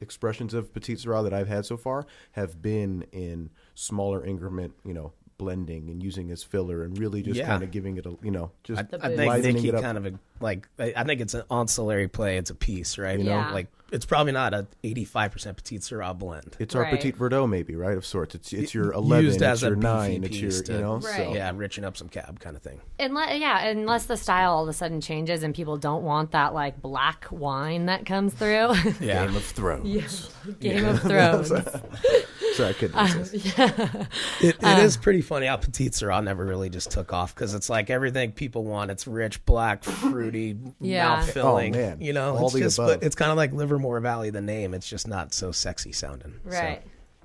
expressions 0.00 0.54
of 0.54 0.72
petit 0.72 0.94
Syrah 0.94 1.22
that 1.24 1.34
I've 1.34 1.48
had 1.48 1.66
so 1.66 1.76
far 1.76 2.06
have 2.32 2.62
been 2.62 3.04
in 3.12 3.50
smaller 3.74 4.24
increment, 4.24 4.74
you 4.84 4.94
know, 4.94 5.12
blending 5.38 5.90
and 5.90 6.02
using 6.02 6.30
as 6.30 6.42
filler 6.44 6.84
and 6.84 6.96
really 6.98 7.20
just 7.22 7.36
Yeah. 7.38 7.46
kind 7.46 7.62
of 7.64 7.70
giving 7.72 7.96
it 7.96 8.06
a, 8.06 8.16
you 8.22 8.30
know, 8.30 8.52
just 8.62 8.78
I, 8.78 8.82
I 8.82 8.86
boost. 8.86 9.16
think 9.16 9.28
livening 9.28 9.54
Nikki 9.56 9.68
it 9.68 9.74
up. 9.74 9.82
kind 9.82 9.98
of 9.98 10.06
a, 10.06 10.12
like 10.40 10.68
I 10.78 10.92
I 10.96 11.04
think 11.04 11.20
it's 11.20 11.34
an 11.34 11.42
ancillary 11.50 12.06
play. 12.08 12.36
It's 12.38 12.50
a 12.50 12.54
piece, 12.54 12.96
right? 12.98 13.18
You 13.18 13.26
Yeah. 13.26 13.46
know, 13.48 13.52
like 13.52 13.66
it's 13.94 14.04
probably 14.04 14.32
not 14.32 14.52
a 14.52 14.66
eighty-five 14.82 15.32
percent 15.32 15.56
petite 15.56 15.80
sirah 15.80 16.18
blend. 16.18 16.56
It's 16.58 16.74
our 16.74 16.82
Right. 16.82 16.90
Petite 16.94 17.16
Verdot, 17.16 17.48
maybe, 17.48 17.74
right? 17.76 17.96
Of 17.96 18.04
sorts. 18.04 18.34
It's 18.34 18.52
it's 18.52 18.74
your 18.74 18.92
eleven, 18.92 19.24
Used 19.24 19.36
it's 19.36 19.42
as 19.44 19.62
your 19.62 19.76
beefy 19.76 19.82
nine, 19.86 20.24
it's 20.24 20.36
your 20.38 20.50
piece 20.50 20.60
to- 20.62 20.72
you 20.74 20.80
know. 20.80 20.96
Right. 20.96 21.02
So 21.16 21.34
yeah, 21.34 21.50
richen 21.52 21.84
up 21.84 21.96
some 21.96 22.08
cab 22.08 22.40
kind 22.40 22.56
of 22.56 22.62
thing. 22.62 22.80
Unless, 22.98 23.40
yeah, 23.40 23.64
unless 23.66 24.06
the 24.06 24.16
style 24.16 24.52
all 24.52 24.62
of 24.64 24.68
a 24.68 24.72
sudden 24.72 25.00
changes 25.00 25.42
and 25.42 25.54
people 25.54 25.76
don't 25.76 26.02
want 26.02 26.32
that 26.32 26.52
like 26.52 26.82
black 26.82 27.26
wine 27.30 27.86
that 27.86 28.04
comes 28.04 28.34
through. 28.34 28.74
Yeah, 29.00 29.26
Game 29.26 29.36
of 29.36 29.44
Thrones. 29.44 30.30
Game 30.60 30.84
of 30.84 31.00
Thrones. 31.02 31.50
Sorry, 32.54 32.70
I 32.70 32.72
couldn't 32.72 32.96
resist. 33.18 33.58
It, 33.58 34.06
it 34.40 34.64
um, 34.64 34.80
is 34.80 34.96
pretty 34.96 35.22
funny 35.22 35.46
how 35.46 35.56
Petite 35.56 35.92
Sirah 35.92 36.22
never 36.22 36.44
really 36.44 36.70
just 36.70 36.90
took 36.90 37.12
off 37.12 37.34
because 37.34 37.52
it's 37.54 37.68
like 37.68 37.90
everything 37.90 38.32
people 38.32 38.64
want. 38.64 38.90
It's 38.90 39.06
rich, 39.06 39.44
black, 39.44 39.82
fruity, 39.82 40.56
Yeah. 40.80 41.08
mouth 41.08 41.28
oh, 41.28 41.32
filling. 41.32 41.74
Oh, 41.74 41.78
man. 41.78 42.00
You 42.00 42.12
know, 42.12 42.36
All 42.36 42.44
it's 42.46 42.54
the 42.54 42.60
just 42.60 42.78
above. 42.78 43.00
but 43.00 43.06
it's 43.06 43.16
kind 43.16 43.30
of 43.30 43.36
like 43.36 43.52
Livermore 43.52 43.98
Valley, 44.00 44.30
the 44.30 44.40
name. 44.40 44.72
It's 44.74 44.88
just 44.88 45.08
not 45.08 45.34
so 45.34 45.50
sexy 45.52 45.92
sounding. 45.92 46.34
So 46.48 46.56
Right. 46.58 46.82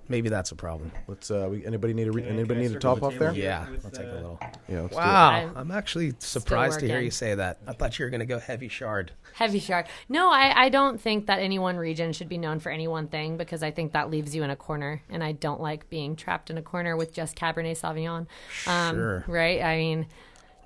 Maybe 0.10 0.28
that's 0.28 0.52
a 0.52 0.56
problem. 0.56 0.92
Let's. 1.08 1.30
Uh, 1.30 1.48
we, 1.52 1.66
anybody 1.66 1.94
need 1.94 2.08
a 2.08 2.12
re- 2.12 2.24
Can 2.24 2.32
anybody 2.32 2.62
can 2.62 2.72
need 2.72 2.76
a 2.76 2.80
top 2.80 3.04
off 3.04 3.16
there? 3.16 3.32
Yeah, 3.32 3.70
with, 3.70 3.86
I'll 3.86 3.92
take 3.92 4.08
a 4.08 4.12
uh, 4.12 4.16
little. 4.16 4.40
Yeah. 4.42 4.82
let's 4.82 4.96
do 4.96 5.00
it. 5.00 5.04
Wow, 5.04 5.30
I'm 5.30 5.58
I'm 5.58 5.72
actually 5.72 6.16
surprised 6.18 6.80
to 6.80 6.88
hear 6.88 6.96
working. 6.96 7.06
you 7.06 7.12
say 7.12 7.36
that. 7.36 7.60
I 7.68 7.74
thought 7.74 7.98
you 8.00 8.06
were 8.06 8.10
going 8.10 8.20
to 8.22 8.26
go 8.26 8.40
heavy 8.40 8.68
Chard. 8.68 9.12
Heavy 9.34 9.60
Chard. 9.60 9.86
No, 10.10 10.32
I, 10.32 10.66
I 10.66 10.70
don't 10.70 11.00
think 11.00 11.28
that 11.28 11.40
any 11.40 11.60
one 11.60 11.78
region 11.78 12.12
should 12.12 12.28
be 12.28 12.40
known 12.40 12.60
for 12.60 12.72
any 12.72 12.88
one 12.88 13.08
thing 13.08 13.38
because 13.38 13.62
I 13.62 13.70
think 13.72 13.94
that 13.94 14.10
leaves 14.10 14.36
you 14.36 14.44
in 14.44 14.50
a 14.50 14.56
corner, 14.56 15.04
and 15.10 15.24
I 15.24 15.34
don't 15.34 15.62
like 15.62 15.90
being 15.90 16.16
trapped 16.16 16.50
in 16.50 16.58
a 16.58 16.64
corner 16.64 16.98
with 16.98 17.14
just 17.14 17.36
Cabernet 17.38 17.80
Sauvignon. 17.80 18.26
Um, 18.68 18.96
Sure. 18.96 19.24
Right? 19.28 19.62
I 19.62 19.78
mean, 19.78 20.08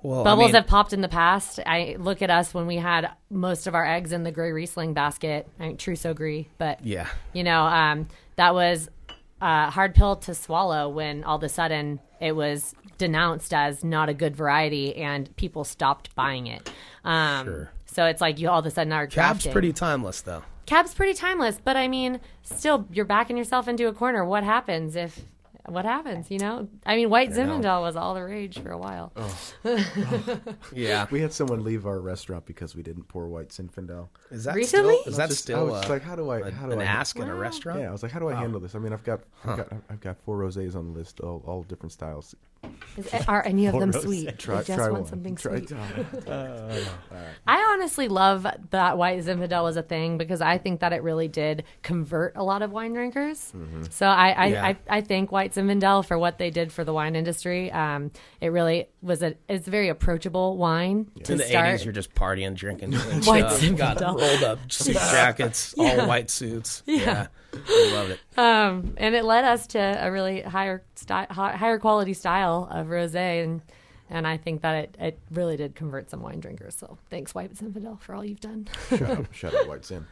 Well, 0.02 0.22
I 0.22 0.24
bubbles 0.24 0.46
mean, 0.46 0.54
have 0.54 0.66
popped 0.66 0.92
in 0.94 1.02
the 1.02 1.08
past. 1.08 1.60
I 1.66 1.96
look 1.98 2.22
at 2.22 2.30
us 2.30 2.54
when 2.54 2.66
we 2.66 2.76
had 2.76 3.10
most 3.30 3.66
of 3.66 3.74
our 3.74 3.86
eggs 3.86 4.12
in 4.12 4.24
the 4.24 4.32
Grey 4.32 4.52
Riesling 4.52 4.94
basket. 4.94 5.46
I 5.60 5.68
mean, 5.68 5.76
Trousseau 5.76 6.14
Gris, 6.14 6.46
but 6.56 6.84
yeah, 6.84 7.08
you 7.34 7.44
know, 7.44 7.62
um, 7.64 8.08
that 8.36 8.54
was 8.54 8.88
a 9.44 9.70
hard 9.70 9.94
pill 9.94 10.16
to 10.16 10.34
swallow 10.34 10.88
when 10.88 11.22
all 11.22 11.36
of 11.36 11.42
a 11.42 11.48
sudden 11.50 12.00
it 12.18 12.32
was 12.32 12.74
denounced 12.96 13.52
as 13.52 13.84
not 13.84 14.08
a 14.08 14.14
good 14.14 14.34
variety 14.34 14.96
and 14.96 15.34
people 15.36 15.64
stopped 15.64 16.14
buying 16.14 16.46
it. 16.46 16.70
Um, 17.04 17.46
Sure. 17.46 17.70
So 17.84 18.06
it's 18.06 18.20
like 18.22 18.40
you 18.40 18.48
all 18.48 18.60
of 18.60 18.66
a 18.66 18.70
sudden 18.70 18.92
are 18.92 19.06
cab's 19.06 19.46
pretty 19.46 19.72
timeless 19.72 20.22
though. 20.22 20.42
Cab's 20.66 20.94
pretty 20.94 21.12
timeless, 21.12 21.60
but 21.62 21.76
I 21.76 21.88
mean, 21.88 22.20
still, 22.42 22.86
you're 22.90 23.04
backing 23.04 23.36
yourself 23.36 23.68
into 23.68 23.86
a 23.86 23.92
corner. 23.92 24.24
What 24.24 24.44
happens 24.44 24.96
if? 24.96 25.20
What 25.66 25.86
happens? 25.86 26.30
You 26.30 26.38
know, 26.38 26.68
I 26.84 26.94
mean, 26.96 27.08
White 27.08 27.30
know. 27.30 27.36
Zinfandel 27.36 27.80
was 27.80 27.96
all 27.96 28.12
the 28.14 28.22
rage 28.22 28.58
for 28.60 28.70
a 28.70 28.78
while. 28.78 29.12
Yeah, 30.72 31.06
We 31.10 31.20
had 31.20 31.32
someone 31.32 31.64
leave 31.64 31.86
our 31.86 32.00
restaurant 32.00 32.46
because 32.46 32.74
we 32.76 32.82
didn't 32.82 33.04
pour 33.08 33.28
white 33.28 33.48
Zinfandel. 33.48 34.08
is 34.30 34.44
that 34.44 34.54
Recently? 34.54 34.96
Still, 35.00 35.10
is 35.10 35.16
that 35.16 35.28
Just- 35.30 35.42
still 35.42 35.58
I 35.58 35.62
was 35.62 35.72
just 35.80 35.90
uh, 35.90 35.92
like, 35.94 36.02
how 36.02 36.16
do 36.16 36.28
I? 36.30 36.38
a- 36.40 36.50
How 36.50 36.66
do 36.66 36.72
an 36.72 36.80
I? 36.80 36.84
ask 36.84 37.16
in 37.18 37.28
a 37.28 37.34
restaurant? 37.34 37.80
Yeah, 37.80 37.88
I 37.88 37.92
was 37.92 38.02
like, 38.02 38.12
how 38.12 38.18
do 38.20 38.28
I 38.28 38.34
handle 38.34 38.60
this? 38.60 38.74
I 38.74 38.78
mean, 38.78 38.92
I've 38.92 39.04
got, 39.04 39.20
I've 39.44 39.56
got, 39.56 39.72
I've 39.90 40.00
got 40.00 40.16
four 40.24 40.38
rosés 40.38 40.74
on 40.76 40.92
the 40.92 40.98
list, 40.98 41.20
all, 41.20 41.42
all 41.46 41.62
different 41.62 41.92
styles. 41.92 42.34
Is, 42.96 43.12
are 43.26 43.44
any 43.44 43.66
of 43.66 43.72
them 43.78 43.90
Rosé. 43.92 44.02
sweet? 44.02 44.38
Try, 44.38 44.58
I 44.58 44.62
just 44.62 44.78
try 44.78 44.88
want 44.88 45.02
one. 45.02 45.06
something 45.10 45.34
Try- 45.36 45.58
sweet. 45.58 45.72
oh, 46.28 46.84
I 47.46 47.72
honestly 47.74 48.08
love 48.08 48.46
that 48.70 48.96
white 48.98 49.18
Zinfandel 49.24 49.62
was 49.64 49.76
a 49.76 49.82
thing 49.82 50.16
because 50.18 50.40
I 50.40 50.58
think 50.58 50.80
that 50.80 50.92
it 50.92 51.02
really 51.02 51.26
did 51.28 51.64
convert 51.82 52.36
a 52.36 52.42
lot 52.44 52.62
of 52.62 52.70
wine 52.72 52.92
drinkers. 52.92 53.52
So 53.90 54.06
I 54.06 54.30
I, 54.30 54.46
Yeah. 54.46 54.64
I 54.66 54.76
I 54.88 55.00
thank 55.00 55.32
White 55.32 55.52
Zinfandel 55.54 56.04
for 56.06 56.16
what 56.18 56.38
they 56.38 56.50
did 56.50 56.72
for 56.72 56.84
the 56.84 56.92
wine 56.92 57.16
industry. 57.16 57.70
Um, 57.72 58.10
it 58.40 58.48
really 58.48 58.88
was 59.02 59.22
a 59.22 59.34
it's 59.48 59.66
a 59.66 59.70
very 59.70 59.88
approachable 59.88 60.56
wine 60.56 61.10
to 61.24 61.32
In 61.32 61.38
the 61.38 61.44
start. 61.44 61.66
eighties, 61.70 61.84
you're 61.84 61.92
just 61.92 62.14
partying, 62.14 62.54
drinking, 62.54 62.90
doing 62.90 63.22
White 63.24 63.50
stuff. 63.50 63.76
Got 63.76 63.96
Zinfandel. 63.98 64.20
rolled 64.20 64.44
up 64.44 64.72
suit 64.72 64.94
jackets, 64.94 65.74
all 65.76 66.06
white 66.06 66.30
suits. 66.30 66.82
Yeah, 66.86 67.26
I 67.52 67.90
love 67.92 68.10
it. 68.10 68.20
um, 68.38 68.94
and 68.96 69.14
it 69.14 69.24
led 69.24 69.44
us 69.44 69.66
to 69.68 69.78
a 69.78 70.10
really 70.12 70.42
higher 70.42 70.82
sty- 70.94 71.26
higher 71.30 71.78
quality 71.78 72.14
style 72.14 72.53
of 72.62 72.86
rosé 72.88 73.42
and. 73.44 73.62
And 74.10 74.26
I 74.26 74.36
think 74.36 74.60
that 74.60 74.74
it, 74.76 74.96
it 75.00 75.18
really 75.30 75.56
did 75.56 75.74
convert 75.74 76.10
some 76.10 76.20
wine 76.20 76.38
drinkers. 76.38 76.76
So 76.76 76.98
thanks, 77.08 77.34
White 77.34 77.54
Zinfandel, 77.54 77.98
for 78.02 78.14
all 78.14 78.22
you've 78.22 78.38
done. 78.38 78.68
shout, 78.90 79.00
out, 79.02 79.26
shut 79.32 79.54
out, 79.54 79.66
White 79.66 79.86
Zin. 79.86 80.06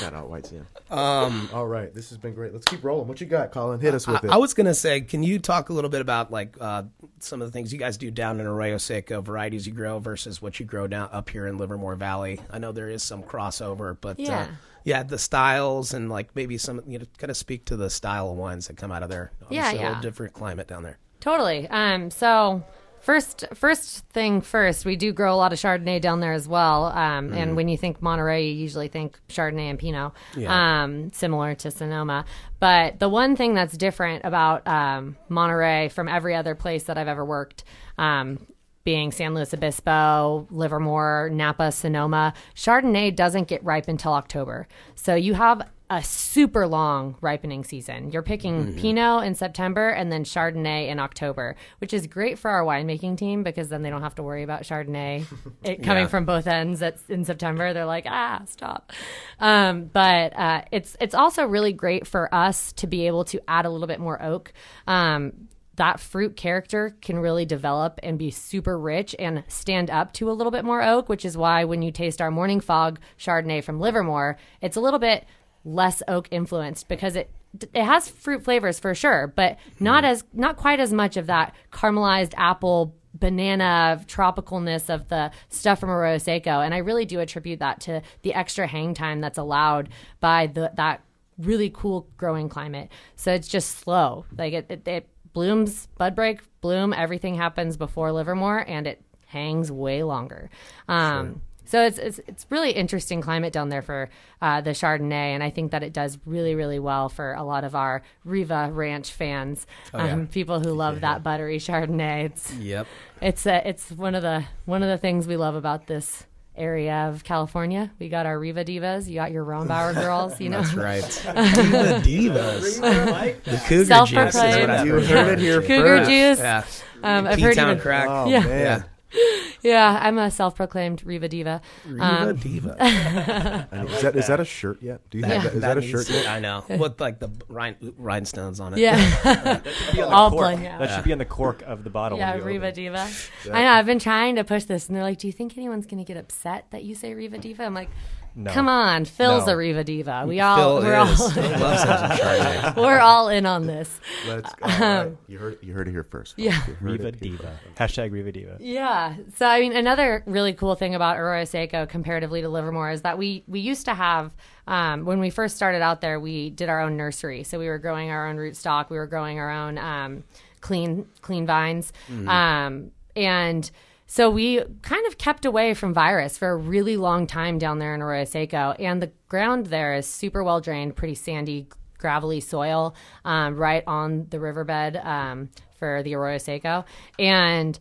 Shout 0.00 0.14
out, 0.14 0.30
White 0.30 0.46
Zin. 0.46 0.66
Um, 0.90 1.50
All 1.52 1.66
right, 1.66 1.92
this 1.94 2.08
has 2.08 2.16
been 2.16 2.32
great. 2.32 2.54
Let's 2.54 2.66
keep 2.66 2.82
rolling. 2.82 3.08
What 3.08 3.20
you 3.20 3.26
got, 3.26 3.52
Colin? 3.52 3.78
Hit 3.78 3.94
us 3.94 4.06
with 4.06 4.24
I, 4.24 4.28
it. 4.28 4.30
I 4.32 4.36
was 4.38 4.54
gonna 4.54 4.72
say, 4.74 5.02
can 5.02 5.22
you 5.22 5.38
talk 5.38 5.68
a 5.68 5.74
little 5.74 5.90
bit 5.90 6.00
about 6.00 6.30
like 6.30 6.56
uh, 6.60 6.84
some 7.18 7.42
of 7.42 7.48
the 7.48 7.52
things 7.52 7.74
you 7.74 7.78
guys 7.78 7.98
do 7.98 8.10
down 8.10 8.40
in 8.40 8.46
Arroyo 8.46 8.78
Seco, 8.78 9.20
varieties 9.20 9.66
you 9.66 9.74
grow 9.74 9.98
versus 9.98 10.40
what 10.40 10.58
you 10.58 10.64
grow 10.64 10.86
down 10.86 11.10
up 11.12 11.28
here 11.28 11.46
in 11.46 11.58
Livermore 11.58 11.94
Valley? 11.96 12.40
I 12.50 12.58
know 12.58 12.72
there 12.72 12.88
is 12.88 13.02
some 13.02 13.22
crossover, 13.22 13.96
but 14.00 14.18
uh, 14.18 14.22
Yeah. 14.22 14.46
yeah, 14.84 15.02
the 15.02 15.18
styles 15.18 15.92
and 15.92 16.08
like 16.08 16.34
maybe 16.34 16.56
some 16.56 16.80
you 16.86 16.98
know 16.98 17.04
kind 17.18 17.30
of 17.30 17.36
speak 17.36 17.66
to 17.66 17.76
the 17.76 17.90
style 17.90 18.30
of 18.30 18.36
wines 18.38 18.68
that 18.68 18.78
come 18.78 18.90
out 18.90 19.02
of 19.02 19.10
there. 19.10 19.30
Yeah, 19.50 19.60
Obviously, 19.66 19.78
a 19.78 19.82
yeah. 19.82 19.92
whole 19.92 20.02
different 20.02 20.32
climate 20.32 20.66
down 20.68 20.82
there. 20.84 20.98
Totally. 21.22 21.68
Um, 21.68 22.10
so 22.10 22.64
first, 23.00 23.44
first 23.54 24.04
thing 24.08 24.40
first, 24.40 24.84
we 24.84 24.96
do 24.96 25.12
grow 25.12 25.32
a 25.32 25.36
lot 25.36 25.52
of 25.52 25.58
Chardonnay 25.60 26.00
down 26.00 26.18
there 26.18 26.32
as 26.32 26.48
well. 26.48 26.86
Um, 26.86 27.32
and 27.32 27.54
when 27.54 27.68
you 27.68 27.78
think 27.78 28.02
Monterey, 28.02 28.48
you 28.48 28.54
usually 28.54 28.88
think 28.88 29.18
Chardonnay 29.28 29.70
and 29.70 29.78
Pinot, 29.78 30.12
Yeah. 30.36 30.82
um, 30.82 31.12
similar 31.12 31.54
to 31.54 31.70
Sonoma. 31.70 32.24
But 32.58 32.98
the 32.98 33.08
one 33.08 33.36
thing 33.36 33.54
that's 33.54 33.76
different 33.76 34.24
about 34.24 34.66
um, 34.66 35.16
Monterey 35.28 35.90
from 35.90 36.08
every 36.08 36.34
other 36.34 36.56
place 36.56 36.82
that 36.84 36.98
I've 36.98 37.08
ever 37.08 37.24
worked. 37.24 37.62
Um, 37.98 38.44
being 38.84 39.12
San 39.12 39.32
Luis 39.32 39.54
Obispo, 39.54 40.48
Livermore, 40.50 41.30
Napa, 41.32 41.70
Sonoma, 41.70 42.34
Chardonnay 42.56 43.14
doesn't 43.14 43.46
get 43.46 43.62
ripe 43.62 43.86
until 43.86 44.12
October. 44.12 44.66
So 44.96 45.14
you 45.14 45.34
have 45.34 45.62
a 45.90 46.02
super 46.02 46.66
long 46.66 47.16
ripening 47.20 47.64
season. 47.64 48.10
You're 48.10 48.22
picking 48.22 48.74
Pinot 48.74 49.24
in 49.24 49.34
September 49.34 49.90
and 49.90 50.10
then 50.10 50.24
Chardonnay 50.24 50.88
in 50.88 50.98
October, 50.98 51.54
which 51.78 51.92
is 51.92 52.06
great 52.06 52.38
for 52.38 52.50
our 52.50 52.62
winemaking 52.62 53.18
team 53.18 53.42
because 53.42 53.68
then 53.68 53.82
they 53.82 53.90
don't 53.90 54.00
have 54.02 54.14
to 54.14 54.22
worry 54.22 54.42
about 54.42 54.62
Chardonnay 54.62 55.26
it 55.62 55.82
coming 55.82 56.04
Yeah. 56.04 56.08
from 56.08 56.24
both 56.24 56.46
ends. 56.46 56.80
That's 56.80 57.02
in 57.10 57.24
September. 57.26 57.74
They're 57.74 57.84
like, 57.84 58.06
ah, 58.08 58.42
stop. 58.46 58.90
Um, 59.38 59.84
but 59.92 60.34
uh, 60.36 60.62
it's 60.72 60.96
it's 61.00 61.14
also 61.14 61.44
really 61.46 61.72
great 61.74 62.06
for 62.06 62.32
us 62.34 62.72
to 62.74 62.86
be 62.86 63.06
able 63.06 63.24
to 63.26 63.40
add 63.46 63.66
a 63.66 63.70
little 63.70 63.86
bit 63.88 64.00
more 64.00 64.22
oak. 64.22 64.52
Um, 64.86 65.48
that 65.76 66.00
fruit 66.00 66.36
character 66.36 66.94
can 67.00 67.18
really 67.18 67.46
develop 67.46 67.98
and 68.02 68.18
be 68.18 68.30
super 68.30 68.78
rich 68.78 69.16
and 69.18 69.42
stand 69.48 69.90
up 69.90 70.12
to 70.12 70.30
a 70.30 70.32
little 70.32 70.50
bit 70.50 70.64
more 70.66 70.82
oak, 70.82 71.08
which 71.08 71.24
is 71.24 71.34
why 71.36 71.64
when 71.64 71.80
you 71.82 71.90
taste 71.90 72.20
our 72.20 72.30
Morning 72.30 72.60
Fog 72.60 73.00
Chardonnay 73.18 73.64
from 73.64 73.80
Livermore, 73.80 74.36
it's 74.60 74.76
a 74.76 74.80
little 74.82 74.98
bit 75.00 75.24
less 75.64 76.02
oak 76.08 76.28
influenced 76.30 76.88
because 76.88 77.16
it 77.16 77.30
it 77.74 77.84
has 77.84 78.08
fruit 78.08 78.42
flavors 78.42 78.78
for 78.78 78.94
sure, 78.94 79.32
but 79.36 79.58
not 79.78 80.04
as 80.04 80.24
not 80.32 80.56
quite 80.56 80.80
as 80.80 80.92
much 80.92 81.16
of 81.16 81.26
that 81.26 81.54
caramelized 81.70 82.32
apple 82.36 82.94
banana 83.14 84.02
tropicalness 84.06 84.92
of 84.92 85.08
the 85.08 85.30
stuff 85.48 85.80
from 85.80 85.90
Arroyo 85.90 86.18
Seco. 86.18 86.60
And 86.60 86.72
I 86.74 86.78
really 86.78 87.04
do 87.04 87.20
attribute 87.20 87.58
that 87.58 87.80
to 87.82 88.02
the 88.22 88.34
extra 88.34 88.66
hang 88.66 88.94
time 88.94 89.20
that's 89.20 89.38
allowed 89.38 89.90
by 90.20 90.46
the 90.46 90.72
that 90.76 91.02
really 91.38 91.70
cool 91.70 92.08
growing 92.16 92.48
climate. 92.48 92.90
So 93.16 93.32
it's 93.32 93.48
just 93.48 93.78
slow. 93.78 94.24
Like 94.36 94.52
it, 94.54 94.66
it, 94.70 94.88
it 94.88 95.08
blooms, 95.32 95.88
bud 95.98 96.14
break, 96.14 96.40
bloom, 96.60 96.92
everything 96.92 97.34
happens 97.34 97.76
before 97.76 98.12
Livermore 98.12 98.64
and 98.66 98.86
it 98.86 99.02
hangs 99.26 99.70
way 99.72 100.02
longer. 100.02 100.50
Um, 100.88 101.42
So 101.72 101.82
it's, 101.86 101.96
it's 101.96 102.20
it's 102.26 102.46
really 102.50 102.72
interesting 102.72 103.22
climate 103.22 103.50
down 103.50 103.70
there 103.70 103.80
for 103.80 104.10
uh, 104.42 104.60
the 104.60 104.72
Chardonnay, 104.72 105.32
and 105.32 105.42
I 105.42 105.48
think 105.48 105.70
that 105.70 105.82
it 105.82 105.94
does 105.94 106.18
really 106.26 106.54
really 106.54 106.78
well 106.78 107.08
for 107.08 107.32
a 107.32 107.42
lot 107.42 107.64
of 107.64 107.74
our 107.74 108.02
Riva 108.26 108.68
Ranch 108.70 109.10
fans, 109.10 109.66
yeah. 109.94 110.12
um, 110.12 110.26
people 110.26 110.60
who 110.60 110.72
love 110.74 111.00
that 111.00 111.22
buttery 111.22 111.56
Chardonnay. 111.56 112.26
It's 112.26 112.52
Yep. 112.56 112.86
it's 113.22 113.46
uh, 113.46 113.62
it's 113.64 113.90
one 113.90 114.14
of 114.14 114.20
the 114.20 114.44
one 114.66 114.82
of 114.82 114.90
the 114.90 114.98
things 114.98 115.26
we 115.26 115.38
love 115.38 115.54
about 115.54 115.86
this 115.86 116.24
area 116.54 117.08
of 117.08 117.24
California. 117.24 117.90
We 117.98 118.10
got 118.10 118.26
our 118.26 118.38
Riva 118.38 118.66
Divas. 118.66 119.08
You 119.08 119.14
got 119.14 119.32
your 119.32 119.46
Rombauer 119.46 119.94
girls. 120.02 120.38
You 120.42 120.50
know, 120.50 120.60
That's 120.60 120.74
right. 120.74 121.22
Diva 122.04 122.36
Divas. 122.36 123.42
the 123.44 123.56
Cougar 123.66 123.84
Self-proclaimed. 123.86 124.32
Juice 124.34 124.54
is 124.56 124.60
what 124.60 124.70
I've 124.70 124.86
You 124.86 124.92
heard. 124.92 125.04
heard 125.06 125.38
it 125.38 125.38
here 125.38 125.62
Cougar 125.62 125.96
first. 126.04 126.10
Juice. 126.10 126.38
Yeah. 126.38 126.64
Um, 127.02 127.26
I've 127.26 127.40
heard 127.40 127.52
P-Town 127.54 127.70
even, 127.70 127.80
crack. 127.80 128.08
Oh, 128.10 128.28
Yeah. 128.28 128.40
man. 128.40 128.84
yeah, 129.14 129.22
I'm 129.64 130.18
a 130.18 130.30
self-proclaimed 130.30 131.04
Riva 131.04 131.28
Diva. 131.28 131.60
Riva 131.86 132.04
Um, 132.04 132.36
Diva. 132.36 132.76
And 133.72 133.88
Is 133.88 134.02
that 134.02 134.16
is 134.16 134.26
that 134.26 134.40
a 134.40 134.44
shirt 134.44 134.82
yet? 134.82 135.00
Do 135.10 135.18
you 135.18 135.24
have 135.24 135.42
that? 135.44 135.54
Is 135.54 135.60
that, 135.60 135.78
a 135.78 135.82
shirt 135.82 136.08
yet? 136.10 136.26
I 136.26 136.40
know. 136.40 136.64
With 136.68 137.00
like 137.00 137.18
the 137.20 137.30
rhin- 137.48 137.94
rhinestones 137.96 138.60
on 138.60 138.74
it. 138.74 138.78
Yeah, 138.80 139.60
on 139.96 140.12
All 140.12 140.30
cork. 140.30 140.42
playing 140.42 140.66
out. 140.66 140.80
That 140.80 140.94
should 140.94 141.04
be 141.04 141.12
on 141.12 141.18
the 141.18 141.24
cork 141.24 141.62
of 141.62 141.84
the 141.84 141.90
bottle. 141.90 142.18
when 142.18 142.26
yeah, 142.26 142.36
you 142.36 142.42
Riva 142.42 142.66
open 142.66 142.68
it. 142.68 142.74
Diva. 142.74 143.08
I 143.52 143.62
know. 143.62 143.70
I've 143.72 143.86
been 143.86 143.98
trying 143.98 144.36
to 144.36 144.44
push 144.44 144.64
this, 144.64 144.88
and 144.88 144.96
they're 144.96 145.02
like, 145.04 145.18
"Do 145.18 145.26
you 145.26 145.32
think 145.32 145.56
anyone's 145.56 145.86
going 145.86 146.04
to 146.04 146.06
get 146.12 146.16
upset 146.16 146.66
that 146.70 146.84
you 146.84 146.94
say 146.94 147.14
Riva 147.14 147.38
Diva?" 147.38 147.62
I'm 147.64 147.74
like, 147.74 147.90
No. 148.34 148.50
"Come 148.50 148.68
on, 148.68 149.04
Phil's 149.04 149.46
No. 149.46 149.52
a 149.52 149.56
Riva 149.56 149.84
Diva. 149.84 150.24
We 150.26 150.40
all 150.40 150.80
Phil 150.80 150.88
we're 150.90 151.02
is. 151.12 151.20
all 151.20 151.30
He 151.30 151.40
loves 151.40 151.82
him 151.82 151.88
some 151.88 152.10
Chardonnay. 152.10 152.76
we're 152.76 152.98
all 153.00 153.28
in 153.28 153.44
on 153.46 153.66
this." 153.66 154.00
Let's 154.26 154.54
go. 154.54 154.66
All 154.66 154.78
right. 155.04 155.16
You 155.28 155.38
heard 155.38 155.58
you 155.62 155.72
heard 155.74 155.88
it 155.88 155.90
here 155.90 156.02
first. 156.02 156.32
folks. 156.36 156.42
Yeah. 156.42 156.60
Riva 156.80 157.12
Diva. 157.12 157.58
Hashtag 157.76 158.10
Riva 158.12 158.32
Diva. 158.32 158.56
Yeah. 158.60 159.16
So 159.36 159.46
I 159.46 159.60
mean, 159.60 159.74
another 159.76 160.22
really 160.26 160.52
cool 160.54 160.74
thing 160.74 160.94
about 160.94 161.18
Arroyo 161.18 161.44
Seco 161.44 161.86
comparatively 161.86 162.40
to 162.42 162.48
Livermore 162.48 162.90
is 162.90 163.02
that 163.02 163.18
we 163.18 163.44
we 163.46 163.60
used 163.60 163.84
to 163.86 163.94
have 163.94 164.32
um, 164.66 165.04
when 165.04 165.18
we 165.20 165.28
first 165.30 165.56
started 165.56 165.82
out 165.82 166.00
there, 166.00 166.20
we 166.20 166.48
did 166.50 166.68
our 166.68 166.80
own 166.80 166.96
nursery. 166.96 167.42
So 167.44 167.58
we 167.58 167.68
were 167.68 167.78
growing 167.78 168.10
our 168.10 168.28
own 168.28 168.36
rootstock. 168.36 168.90
We 168.90 168.96
were 168.96 169.06
growing 169.08 169.38
our 169.40 169.50
own 169.50 169.76
um, 169.76 170.24
clean 170.60 171.06
clean 171.20 171.44
vines, 171.46 171.92
um, 172.28 172.92
and 173.16 173.70
so 174.12 174.28
we 174.28 174.62
kind 174.82 175.06
of 175.06 175.16
kept 175.16 175.46
away 175.46 175.72
from 175.72 175.94
virus 175.94 176.36
for 176.36 176.50
a 176.50 176.56
really 176.56 176.98
long 176.98 177.26
time 177.26 177.56
down 177.56 177.78
there 177.78 177.94
in 177.94 178.02
Arroyo 178.02 178.26
Seco. 178.26 178.72
And 178.78 179.00
the 179.00 179.10
ground 179.26 179.68
there 179.68 179.94
is 179.94 180.06
super 180.06 180.44
well 180.44 180.60
drained, 180.60 180.96
pretty 180.96 181.14
sandy, 181.14 181.66
gravelly 181.96 182.40
soil, 182.40 182.94
um, 183.24 183.56
right 183.56 183.82
on 183.86 184.26
the 184.28 184.38
riverbed 184.38 184.96
um, 184.96 185.48
for 185.78 186.02
the 186.02 186.14
Arroyo 186.14 186.36
Seco, 186.36 186.84
and 187.18 187.78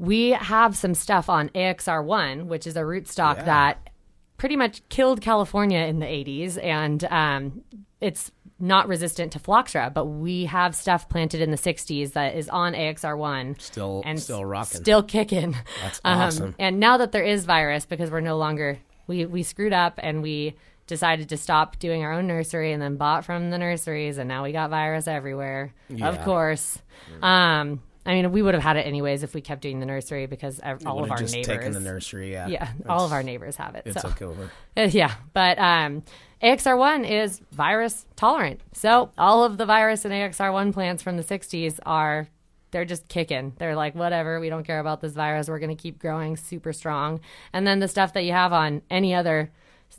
we 0.00 0.30
have 0.30 0.76
some 0.76 0.94
stuff 0.94 1.28
on 1.28 1.48
AXR1, 1.50 2.46
which 2.46 2.66
is 2.66 2.76
a 2.76 2.80
rootstock 2.80 3.44
that 3.44 3.88
pretty 4.36 4.56
much 4.56 4.82
killed 4.88 5.20
California 5.20 5.78
in 5.78 6.00
the 6.00 6.06
80s, 6.06 6.60
and 6.60 7.04
um, 7.04 7.62
it's 8.00 8.30
not 8.60 8.88
resistant 8.88 9.32
to 9.32 9.38
phylloxera. 9.38 9.90
But 9.90 10.06
we 10.06 10.44
have 10.46 10.74
stuff 10.74 11.08
planted 11.08 11.40
in 11.40 11.50
the 11.50 11.56
60s 11.56 12.12
that 12.12 12.34
is 12.34 12.48
on 12.48 12.74
AXR1, 12.74 13.60
Still, 13.60 14.02
and 14.04 14.20
still 14.20 14.44
rocking. 14.44 14.80
still 14.80 15.02
kicking. 15.02 15.56
That's 15.82 16.00
Um, 16.04 16.18
awesome. 16.20 16.54
and 16.58 16.80
now 16.80 16.96
that 16.98 17.12
there 17.12 17.24
is 17.24 17.44
virus, 17.44 17.86
because 17.86 18.10
we're 18.10 18.20
no 18.20 18.36
longer 18.36 18.78
we 19.06 19.24
we 19.26 19.42
screwed 19.42 19.72
up 19.72 19.98
and 20.02 20.22
we 20.22 20.54
decided 20.86 21.28
to 21.30 21.36
stop 21.36 21.78
doing 21.78 22.02
our 22.02 22.12
own 22.12 22.26
nursery 22.26 22.72
and 22.72 22.80
then 22.82 22.96
bought 22.96 23.24
from 23.24 23.50
the 23.50 23.58
nurseries, 23.58 24.16
and 24.18 24.26
now 24.28 24.42
we 24.44 24.52
got 24.52 24.70
virus 24.70 25.06
everywhere. 25.08 25.72
Of 25.90 25.98
Yeah. 25.98 26.24
course. 26.24 26.80
Um, 27.22 27.82
I 28.06 28.14
mean, 28.14 28.32
we 28.32 28.40
would 28.40 28.54
have 28.54 28.62
had 28.62 28.76
it 28.78 28.86
anyways 28.86 29.22
if 29.22 29.34
we 29.34 29.42
kept 29.42 29.60
doing 29.60 29.80
the 29.80 29.86
nursery 29.86 30.24
because 30.26 30.60
all 30.86 31.04
of 31.04 31.10
our 31.10 31.18
just 31.18 31.34
neighbors. 31.34 31.46
taken 31.58 31.72
the 31.72 31.80
nursery. 31.80 32.32
Yeah. 32.32 32.46
yeah, 32.48 32.68
all 32.88 33.04
of 33.04 33.12
our 33.12 33.22
neighbors 33.22 33.56
have 33.56 33.74
it. 33.74 33.82
It 33.86 33.94
so 33.94 34.08
took 34.08 34.22
over. 34.22 34.50
Yeah, 34.76 35.12
but 35.34 35.58
um, 35.58 36.02
AXR1 36.42 37.08
is 37.08 37.40
virus 37.50 38.06
tolerant. 38.14 38.60
So 38.72 39.10
all 39.18 39.44
of 39.44 39.58
the 39.58 39.66
virus 39.66 40.04
in 40.04 40.12
AXR1 40.12 40.72
plants 40.72 41.02
from 41.02 41.16
the 41.16 41.24
60s 41.24 41.80
are, 41.84 42.28
they're 42.70 42.84
just 42.84 43.08
kicking. 43.08 43.54
They're 43.58 43.74
like, 43.74 43.94
whatever, 43.94 44.38
we 44.38 44.48
don't 44.48 44.66
care 44.66 44.78
about 44.78 45.00
this 45.00 45.14
virus. 45.14 45.48
We're 45.48 45.58
going 45.58 45.76
to 45.76 45.82
keep 45.82 45.98
growing 45.98 46.36
super 46.36 46.72
strong. 46.72 47.20
And 47.52 47.66
then 47.66 47.80
the 47.80 47.88
stuff 47.88 48.12
that 48.12 48.24
you 48.24 48.32
have 48.32 48.52
on 48.52 48.82
any 48.88 49.14
other 49.14 49.50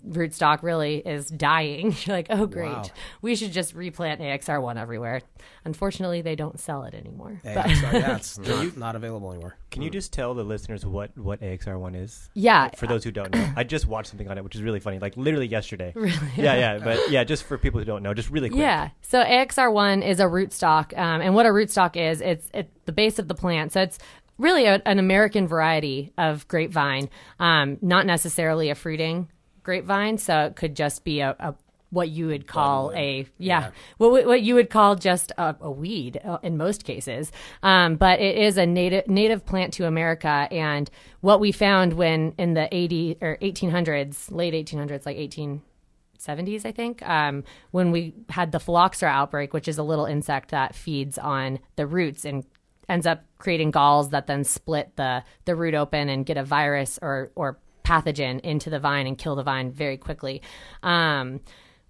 rootstock 0.07 0.63
really 0.63 0.97
is 0.97 1.29
dying. 1.29 1.95
You're 2.05 2.15
like, 2.15 2.27
oh, 2.29 2.45
great. 2.45 2.69
Wow. 2.71 2.83
We 3.21 3.35
should 3.35 3.51
just 3.51 3.73
replant 3.75 4.21
AXR1 4.21 4.77
everywhere. 4.77 5.21
Unfortunately, 5.65 6.21
they 6.21 6.35
don't 6.35 6.59
sell 6.59 6.83
it 6.83 6.93
anymore. 6.93 7.39
Hey, 7.43 7.53
But- 7.55 7.69
sorry, 7.75 7.99
yeah, 7.99 8.15
it's 8.17 8.37
not, 8.37 8.77
not 8.77 8.95
available 8.95 9.31
anymore. 9.31 9.55
Can 9.71 9.81
you 9.83 9.89
just 9.89 10.11
tell 10.11 10.33
the 10.33 10.43
listeners 10.43 10.85
what, 10.85 11.15
what 11.17 11.41
AXR1 11.41 11.95
is? 11.95 12.29
yeah. 12.33 12.69
For 12.75 12.87
those 12.87 13.03
who 13.03 13.11
don't 13.11 13.31
know, 13.33 13.49
I 13.55 13.63
just 13.63 13.85
watched 13.87 14.09
something 14.09 14.27
on 14.29 14.37
it, 14.37 14.43
which 14.43 14.55
is 14.55 14.61
really 14.63 14.79
funny. 14.79 14.99
Like 14.99 15.15
literally 15.17 15.47
yesterday. 15.47 15.93
Really? 15.99 16.15
Yeah, 16.37 16.55
yeah. 16.55 16.77
But 16.79 17.11
yeah, 17.11 17.23
just 17.23 17.43
for 17.43 17.57
people 17.57 17.79
who 17.79 17.85
don't 17.85 18.01
know, 18.03 18.13
just 18.13 18.29
really 18.29 18.49
quick. 18.49 18.61
Yeah. 18.61 18.89
So 19.01 19.23
AXR1 19.23 20.03
is 20.07 20.19
a 20.19 20.23
rootstock, 20.25 20.97
um, 20.97 21.21
and 21.21 21.35
what 21.35 21.45
a 21.45 21.49
rootstock 21.49 21.95
is, 21.97 22.21
it's 22.21 22.49
at 22.53 22.67
the 22.85 22.91
base 22.91 23.19
of 23.19 23.27
the 23.27 23.35
plant. 23.35 23.73
So 23.73 23.81
it's 23.81 23.99
really 24.37 24.65
a, 24.65 24.81
an 24.85 24.97
American 24.97 25.47
variety 25.47 26.11
of 26.17 26.47
grapevine, 26.47 27.09
um, 27.39 27.77
not 27.81 28.05
necessarily 28.05 28.69
a 28.69 28.75
fruiting 28.75 29.27
grapevine. 29.69 30.17
So 30.17 30.45
it 30.45 30.55
could 30.55 30.75
just 30.75 31.03
be 31.03 31.19
a, 31.19 31.35
a 31.39 31.53
what 31.91 32.09
you 32.09 32.27
would 32.27 32.47
call 32.47 32.91
a 32.93 33.27
yeah, 33.37 33.71
What, 33.97 34.25
what 34.25 34.41
you 34.41 34.55
would 34.55 34.69
call 34.69 34.95
just 34.95 35.31
a, 35.37 35.55
a 35.61 35.71
weed 35.71 36.19
uh, 36.23 36.37
in 36.43 36.55
most 36.55 36.83
cases 36.83 37.31
um, 37.63 37.95
but 37.95 38.19
it 38.19 38.37
is 38.37 38.57
a 38.57 38.65
native 38.67 39.07
native 39.07 39.43
plant 39.43 39.73
to 39.73 39.87
america 39.87 40.47
and 40.51 40.87
what 41.21 41.39
we 41.39 41.51
found 41.51 41.93
when 41.93 42.35
in 42.37 42.53
the 42.53 42.67
80 42.71 43.17
or 43.21 43.39
1800s 43.41 44.31
late 44.31 44.53
1800s 44.53 45.07
like 45.07 45.17
18 45.17 45.63
70s, 46.19 46.65
I 46.65 46.73
think, 46.73 47.01
um, 47.07 47.45
when 47.71 47.91
we 47.91 48.13
had 48.27 48.51
the 48.51 48.59
phylloxera 48.59 49.09
outbreak, 49.09 49.53
which 49.53 49.69
is 49.69 49.77
a 49.77 49.83
little 49.83 50.03
insect 50.03 50.51
that 50.51 50.75
feeds 50.75 51.17
on 51.17 51.59
the 51.77 51.87
roots 51.87 52.25
and 52.25 52.43
ends 52.89 53.07
up 53.07 53.23
creating 53.37 53.71
galls 53.71 54.09
that 54.09 54.27
then 54.27 54.43
split 54.43 54.97
the, 54.97 55.23
the 55.45 55.55
root 55.55 55.75
open 55.75 56.09
and 56.09 56.25
get 56.25 56.35
a 56.35 56.43
virus 56.43 56.99
or, 57.01 57.31
or 57.35 57.57
pathogen 57.89 58.39
into 58.41 58.69
the 58.69 58.79
vine 58.79 59.07
and 59.07 59.17
kill 59.17 59.35
the 59.35 59.43
vine 59.43 59.71
very 59.71 59.97
quickly. 59.97 60.41
Um, 60.83 61.39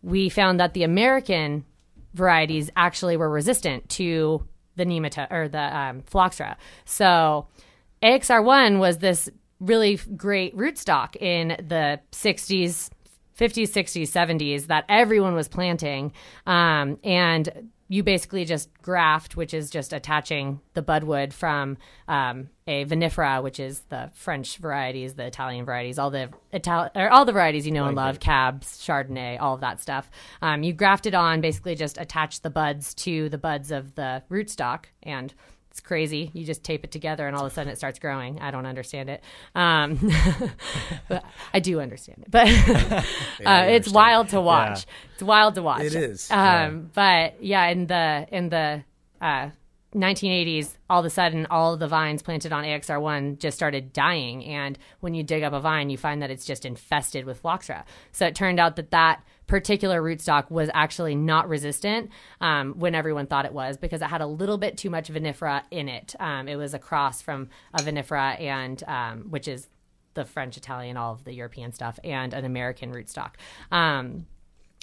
we 0.02 0.30
found 0.30 0.60
that 0.60 0.74
the 0.74 0.84
American 0.84 1.66
varieties 2.14 2.70
actually 2.76 3.18
were 3.18 3.30
resistant 3.30 3.89
to 3.89 4.43
the 4.78 4.86
nematode 4.86 5.32
or 5.32 5.50
the 5.50 5.78
um. 5.78 6.04
So 6.86 7.47
AXR1 8.02 8.80
was 8.80 9.00
this 9.00 9.30
really 9.60 10.00
great 10.16 10.56
rootstock 10.56 11.18
in 11.18 11.50
the 11.68 12.00
60s, 12.14 12.89
50s, 13.38 13.70
60s, 13.70 14.08
70s 14.08 14.68
that 14.68 14.86
everyone 14.88 15.36
was 15.36 15.50
planting. 15.50 16.14
Um, 16.47 16.97
and 17.04 17.70
you 17.92 18.04
basically 18.04 18.46
just 18.46 18.70
graft, 18.84 19.36
which 19.36 19.52
is 19.52 19.72
just 19.72 19.92
attaching 19.92 20.62
the 20.76 20.82
budwood 20.84 21.34
from 21.34 21.76
um, 22.08 22.50
a 22.68 22.86
vinifera, 22.86 23.42
which 23.42 23.60
is 23.60 23.82
the 23.90 24.12
French 24.14 24.58
varieties, 24.58 25.16
the 25.16 25.26
Italian 25.26 25.66
varieties, 25.66 25.98
all 25.98 26.12
the 26.12 26.30
Ital- 26.54 26.92
or 26.96 27.10
all 27.10 27.26
the 27.26 27.32
varieties 27.32 27.66
you 27.66 27.72
know 27.72 27.88
and 27.88 27.96
love, 27.96 28.20
cabs, 28.20 28.78
Chardonnay, 28.78 29.42
all 29.42 29.56
of 29.56 29.62
that 29.62 29.82
stuff. 29.82 30.10
Um, 30.44 30.62
you 30.62 30.72
graft 30.72 31.08
it 31.08 31.16
on, 31.16 31.42
basically 31.42 31.74
just 31.74 31.98
attach 31.98 32.42
the 32.42 32.52
buds 32.52 32.94
to 32.94 33.28
the 33.30 33.40
buds 33.40 33.72
of 33.72 33.96
the 33.96 34.22
rootstock, 34.30 34.86
and 35.02 35.34
it's 35.80 35.88
crazy. 35.88 36.30
You 36.34 36.45
just 36.45 36.61
tape 36.63 36.84
it 36.84 36.91
together, 36.91 37.25
and 37.25 37.36
all 37.36 37.45
of 37.45 37.51
a 37.51 37.55
sudden 37.55 37.71
it 37.71 37.77
starts 37.77 37.99
growing. 37.99 38.39
I 38.41 38.51
don't 38.51 38.65
understand 38.65 39.09
it, 39.09 39.23
um, 39.55 39.97
but 41.07 41.23
I 41.53 41.59
do 41.61 41.80
understand 41.80 42.23
it. 42.23 42.32
But 42.32 42.47
uh, 43.45 43.65
it's 43.69 43.89
wild 43.89 44.30
to 44.30 44.41
watch. 44.41 44.86
It's 45.13 45.23
wild 45.23 45.55
to 45.55 45.61
watch. 45.63 45.84
It 45.84 45.95
is, 45.95 46.30
Um, 46.32 46.91
But 46.93 47.41
yeah, 47.41 47.67
in 47.67 47.88
the 47.88 48.27
in 48.30 48.49
the 48.49 48.84
uh, 49.21 49.51
1980s, 49.95 50.75
all 50.89 50.99
of 50.99 51.05
a 51.05 51.09
sudden, 51.09 51.47
all 51.49 51.77
the 51.77 51.88
vines 51.88 52.21
planted 52.21 52.51
on 52.51 52.65
AXR1 52.65 53.39
just 53.39 53.55
started 53.57 53.93
dying. 53.93 54.43
And 54.45 54.77
when 54.99 55.13
you 55.13 55.23
dig 55.23 55.43
up 55.43 55.53
a 55.53 55.61
vine, 55.61 55.89
you 55.89 55.97
find 55.97 56.21
that 56.21 56.30
it's 56.30 56.45
just 56.45 56.65
infested 56.65 57.25
with 57.25 57.41
phylloxera. 57.41 57.86
So 58.11 58.27
it 58.27 58.36
turned 58.36 58.59
out 58.59 58.75
that 58.75 58.91
that 58.91 59.23
particular 59.50 60.02
rootstock 60.02 60.50
was 60.50 60.70
actually 60.74 61.16
not 61.16 61.50
resistant 61.50 62.12
um, 62.39 62.76
when 62.78 62.93
everyone 62.93 63.26
thought 63.26 63.45
it 63.45 63.52
was 63.52 63.78
because 63.78 64.02
it 64.02 64.06
had 64.06 64.22
a 64.22 64.28
little 64.28 64.60
bit 64.60 64.78
too 64.78 64.91
much 64.91 65.12
vinifera 65.12 65.64
in 65.72 65.89
it. 65.89 66.16
Um, 66.20 66.47
it 66.47 66.56
was 66.56 66.74
a 66.74 66.80
cross 66.80 67.22
from 67.22 67.50
a 67.74 67.82
vinifera 67.82 68.39
and 68.39 68.82
um, 68.88 69.26
which 69.32 69.47
is 69.47 69.68
the 70.14 70.24
French, 70.24 70.56
Italian, 70.56 70.97
all 70.97 71.14
of 71.14 71.24
the 71.24 71.34
European 71.34 71.74
stuff, 71.74 72.00
and 72.04 72.34
an 72.34 72.45
American 72.45 72.93
rootstock. 72.93 73.34
Um, 73.72 74.28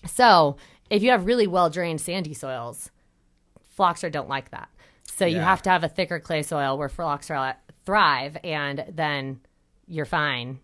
so 0.05 0.57
if 0.91 1.03
you 1.03 1.11
have 1.11 1.27
really 1.27 1.47
well 1.47 1.71
drained 1.71 2.01
sandy 2.01 2.35
soils, 2.35 2.91
phylloxera 3.77 4.11
don't 4.11 4.29
like 4.29 4.51
that. 4.51 4.69
So 5.05 5.25
you 5.25 5.39
have 5.39 5.62
to 5.62 5.71
have 5.71 5.85
a 5.85 5.89
thicker 5.89 6.21
clay 6.21 6.43
soil 6.43 6.77
where 6.77 6.89
phylloxera 6.89 7.57
thrive, 7.85 8.37
and 8.43 8.85
then 8.89 9.41
you're 9.87 10.05
fine 10.05 10.59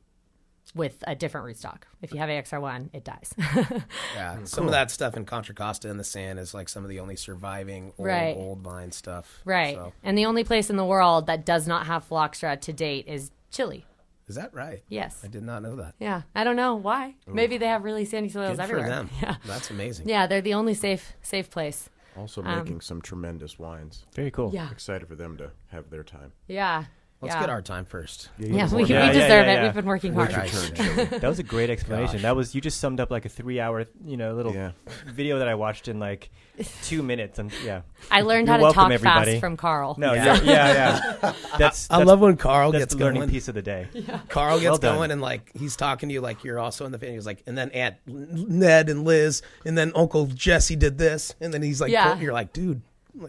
with 0.75 1.05
a 1.07 1.15
different 1.15 1.47
rootstock. 1.47 1.83
If 2.01 2.13
you 2.13 2.19
have 2.19 2.29
AXR1, 2.31 2.91
it 2.95 3.05
dies. 3.05 3.35
Yeah, 4.15 4.39
some 4.45 4.65
of 4.65 4.71
that 4.73 4.91
stuff 4.91 5.17
in 5.17 5.25
Contra 5.25 5.55
Costa 5.55 5.89
in 5.89 5.97
the 5.99 6.05
sand 6.05 6.39
is 6.39 6.55
like 6.55 6.69
some 6.69 6.83
of 6.85 6.89
the 6.91 7.01
only 7.01 7.17
surviving 7.17 7.93
old, 7.99 8.07
Right. 8.07 8.37
old 8.37 8.61
vine 8.61 8.93
stuff. 8.93 9.41
right. 9.45 9.75
So, 9.77 9.93
And 10.03 10.17
the 10.17 10.27
only 10.27 10.45
place 10.45 10.71
in 10.71 10.77
the 10.77 10.85
world 10.85 11.27
that 11.27 11.45
does 11.45 11.67
not 11.67 11.87
have 11.87 12.05
phylloxera 12.05 12.57
to 12.59 12.73
date 12.73 13.07
is 13.09 13.31
Chile. 13.51 13.85
is 14.29 14.37
that 14.37 14.55
right? 14.55 14.83
Yes. 14.89 15.21
I 15.23 15.29
did 15.29 15.43
not 15.43 15.63
know 15.63 15.77
that. 15.77 15.95
Yeah. 15.99 16.23
I 16.35 16.45
don't 16.45 16.57
know 16.57 16.75
why. 16.77 17.17
Maybe 17.27 17.59
they 17.59 17.67
have 17.67 17.85
really 17.85 18.05
sandy 18.07 18.31
soils 18.31 18.57
Good 18.57 18.61
everywhere. 18.63 18.85
for 18.87 18.91
them. 18.91 19.11
Yeah. 19.23 19.37
That's 19.47 19.71
amazing. 19.71 20.09
Yeah, 20.09 20.27
they're 20.27 20.41
the 20.41 20.55
only 20.55 20.75
safe 20.75 21.13
safe 21.23 21.51
place. 21.51 21.91
Also 22.17 22.43
Um, 22.43 22.59
making 22.59 22.81
some 22.83 23.01
tremendous 23.03 23.59
wines. 23.59 24.05
Very 24.15 24.31
cool. 24.31 24.51
Yeah. 24.55 24.71
Excited 24.71 25.07
for 25.09 25.17
them 25.17 25.37
to 25.39 25.51
have 25.69 25.91
their 25.91 26.03
time. 26.05 26.33
Yeah. 26.47 26.85
Let's 27.23 27.35
Yeah. 27.37 27.41
get 27.43 27.51
our 27.51 27.63
time 27.63 27.85
first. 27.85 28.31
Yeah, 28.37 28.69
you 28.69 28.77
we, 28.77 28.83
we 28.83 28.89
Yeah, 28.91 29.07
yeah, 29.07 29.13
deserve 29.13 29.29
yeah, 29.47 29.53
it. 29.53 29.55
yeah. 29.55 29.63
We've 29.67 29.75
been 29.75 29.85
working 29.87 30.13
hard. 30.13 30.33
your. 30.33 31.05
That 31.21 31.23
was 31.23 31.39
a 31.39 31.45
great 31.45 31.71
explanation. 31.71 32.15
Gosh. 32.17 32.23
That 32.23 32.35
was 32.35 32.53
you 32.53 32.61
just 32.61 32.81
summed 32.81 32.99
up 32.99 33.13
like 33.13 33.25
a 33.25 33.29
three-hour, 33.29 33.85
you 34.05 34.17
know, 34.17 34.35
little 34.35 34.53
Yeah. 34.53 34.73
video 35.07 35.39
that 35.39 35.47
I 35.47 35.55
watched 35.55 35.87
in 35.87 36.01
like 36.01 36.31
two 36.83 37.01
minutes. 37.05 37.39
And 37.39 37.53
yeah, 37.65 37.83
I 38.11 38.23
learned 38.23 38.49
You're 38.49 38.55
how 38.55 38.57
to 38.57 38.63
welcome, 38.65 38.83
talk 38.83 38.93
everybody. 38.93 39.31
fast 39.33 39.41
from 39.41 39.57
Carl. 39.57 39.95
no, 39.99 40.15
Yeah. 40.15 40.25
yeah, 40.25 40.43
yeah, 40.43 40.73
yeah. 41.23 41.33
That's, 41.59 41.89
I 41.91 41.99
that's 41.99 42.09
love 42.09 42.19
when 42.19 42.37
Carl 42.37 42.73
that's 42.73 42.83
gets 42.87 42.95
the 42.97 43.05
learning 43.05 43.21
going. 43.21 43.31
piece 43.31 43.47
of 43.47 43.55
the 43.55 43.63
day. 43.63 43.87
Carl 44.29 44.59
gets 44.59 44.69
Well 44.71 44.79
going 44.79 45.13
and 45.13 45.21
like 45.21 45.53
he's 45.57 45.77
talking 45.77 46.09
to 46.09 46.13
you 46.13 46.21
like 46.21 46.43
you're 46.43 46.59
also 46.59 46.85
in 46.87 46.91
the 46.93 46.99
video. 46.99 47.15
He's 47.15 47.27
like, 47.27 47.45
and 47.47 47.57
then 47.57 47.71
Aunt 47.71 47.97
Ned 48.07 48.89
and 48.91 49.05
Liz, 49.05 49.43
and 49.65 49.79
then 49.79 49.93
Uncle 49.95 50.27
Jesse 50.27 50.75
did 50.75 50.99
this, 50.99 51.37
and 51.41 51.55
then 51.55 51.63
he's 51.63 51.81
like, 51.81 51.93
Yeah. 51.93 52.19
you're 52.19 52.33
like, 52.33 52.53
dude, 52.53 52.83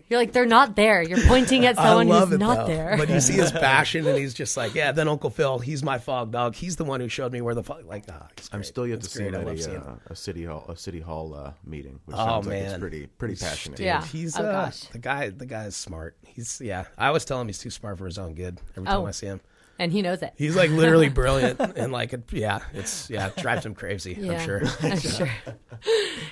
You're 0.09 0.19
like, 0.19 0.31
they're 0.31 0.45
not 0.45 0.75
there. 0.77 1.01
You're 1.01 1.21
pointing 1.27 1.65
at 1.65 1.75
someone 1.77 2.07
love 2.07 2.29
who's 2.29 2.35
it 2.35 2.39
not 2.39 2.55
though. 2.55 2.67
there. 2.67 2.95
But 2.97 3.09
you 3.09 3.19
see 3.19 3.33
his 3.33 3.51
passion, 3.51 4.07
and 4.07 4.17
he's 4.17 4.33
just 4.33 4.55
like, 4.55 4.73
yeah. 4.75 4.93
Then 4.93 5.09
Uncle 5.09 5.29
Phil, 5.29 5.59
he's 5.59 5.83
my 5.83 5.97
fog 5.97 6.31
dog. 6.31 6.55
He's 6.55 6.77
the 6.77 6.85
one 6.85 7.01
who 7.01 7.09
showed 7.09 7.33
me 7.33 7.41
where 7.41 7.53
the 7.53 7.63
fog. 7.63 7.85
Like, 7.85 8.05
ah, 8.09 8.27
he's 8.37 8.49
I'm 8.53 8.63
still 8.63 8.87
yet 8.87 8.99
It's 8.99 9.09
to 9.09 9.17
see 9.17 9.23
him 9.25 9.43
great. 9.43 9.59
At 9.61 9.67
a, 9.73 9.77
uh, 9.79 9.95
a 10.07 10.15
city 10.15 10.45
hall 10.45 10.65
a 10.69 10.77
city 10.77 11.01
hall 11.01 11.33
uh, 11.35 11.51
meeting, 11.65 11.99
which 12.05 12.15
Oh, 12.17 12.25
sounds 12.25 12.47
like 12.47 12.55
it's 12.61 12.71
man. 12.71 12.79
pretty 12.79 13.07
pretty 13.07 13.35
passionate. 13.35 13.79
Yeah. 13.81 14.05
He's 14.05 14.39
Oh, 14.39 14.43
uh, 14.45 14.65
gosh. 14.65 14.79
the 14.87 14.99
guy. 14.99 15.29
The 15.31 15.45
guy 15.45 15.65
is 15.65 15.75
smart. 15.75 16.15
He's 16.25 16.61
yeah. 16.61 16.85
I 16.97 17.07
always 17.07 17.25
tell 17.25 17.41
him 17.41 17.47
he's 17.47 17.59
too 17.59 17.69
smart 17.69 17.97
for 17.97 18.05
his 18.05 18.17
own 18.17 18.35
good. 18.35 18.61
Every 18.77 18.87
time 18.87 19.01
Oh. 19.01 19.05
I 19.05 19.11
see 19.11 19.25
him, 19.27 19.41
and 19.79 19.91
he 19.91 20.01
knows 20.01 20.21
it. 20.21 20.33
he's 20.37 20.55
like 20.55 20.69
literally 20.69 21.09
brilliant, 21.21 21.59
and 21.59 21.91
like 21.91 22.13
yeah, 22.31 22.59
it's 22.73 23.09
yeah, 23.09 23.27
it 23.27 23.35
drives 23.37 23.65
him 23.65 23.73
crazy. 23.75 24.17
Yeah, 24.19 24.33
I'm 24.39 24.45
sure. 24.45 24.61
I'm 24.81 24.99
sure. 24.99 25.29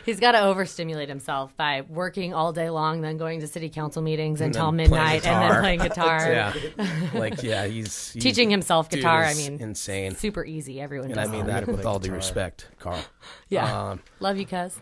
He's 0.06 0.20
got 0.20 0.32
to 0.34 0.44
overstimulate 0.46 1.10
himself 1.10 1.56
by 1.58 1.82
working 1.82 2.34
all 2.34 2.54
day 2.54 2.70
long, 2.70 3.02
then 3.02 3.18
going 3.18 3.40
to 3.42 3.48
city 3.48 3.70
council 3.70 4.02
meetings 4.02 4.42
until 4.42 4.72
midnight, 4.72 5.26
and 5.26 5.52
then 5.52 5.60
playing 5.62 5.80
guitar. 5.80 6.32
yeah, 6.32 6.54
like 7.14 7.44
yeah, 7.44 7.66
he's, 7.66 8.12
he's 8.12 8.24
Teaching 8.24 8.50
himself 8.50 8.90
guitar, 8.90 9.24
I 9.24 9.34
mean, 9.34 9.60
insane. 9.60 10.16
Super 10.16 10.46
easy. 10.46 10.80
Everyone 10.80 11.08
And 11.08 11.16
does 11.16 11.30
I 11.30 11.32
mean 11.32 11.48
that. 11.48 11.66
that 11.66 11.72
with 11.76 11.86
all 11.86 12.00
due 12.00 12.14
respect, 12.14 12.68
Carl. 12.80 13.04
Yeah. 13.50 13.90
Um, 13.92 14.02
Love 14.20 14.38
you, 14.38 14.46
cuz. 14.46 14.78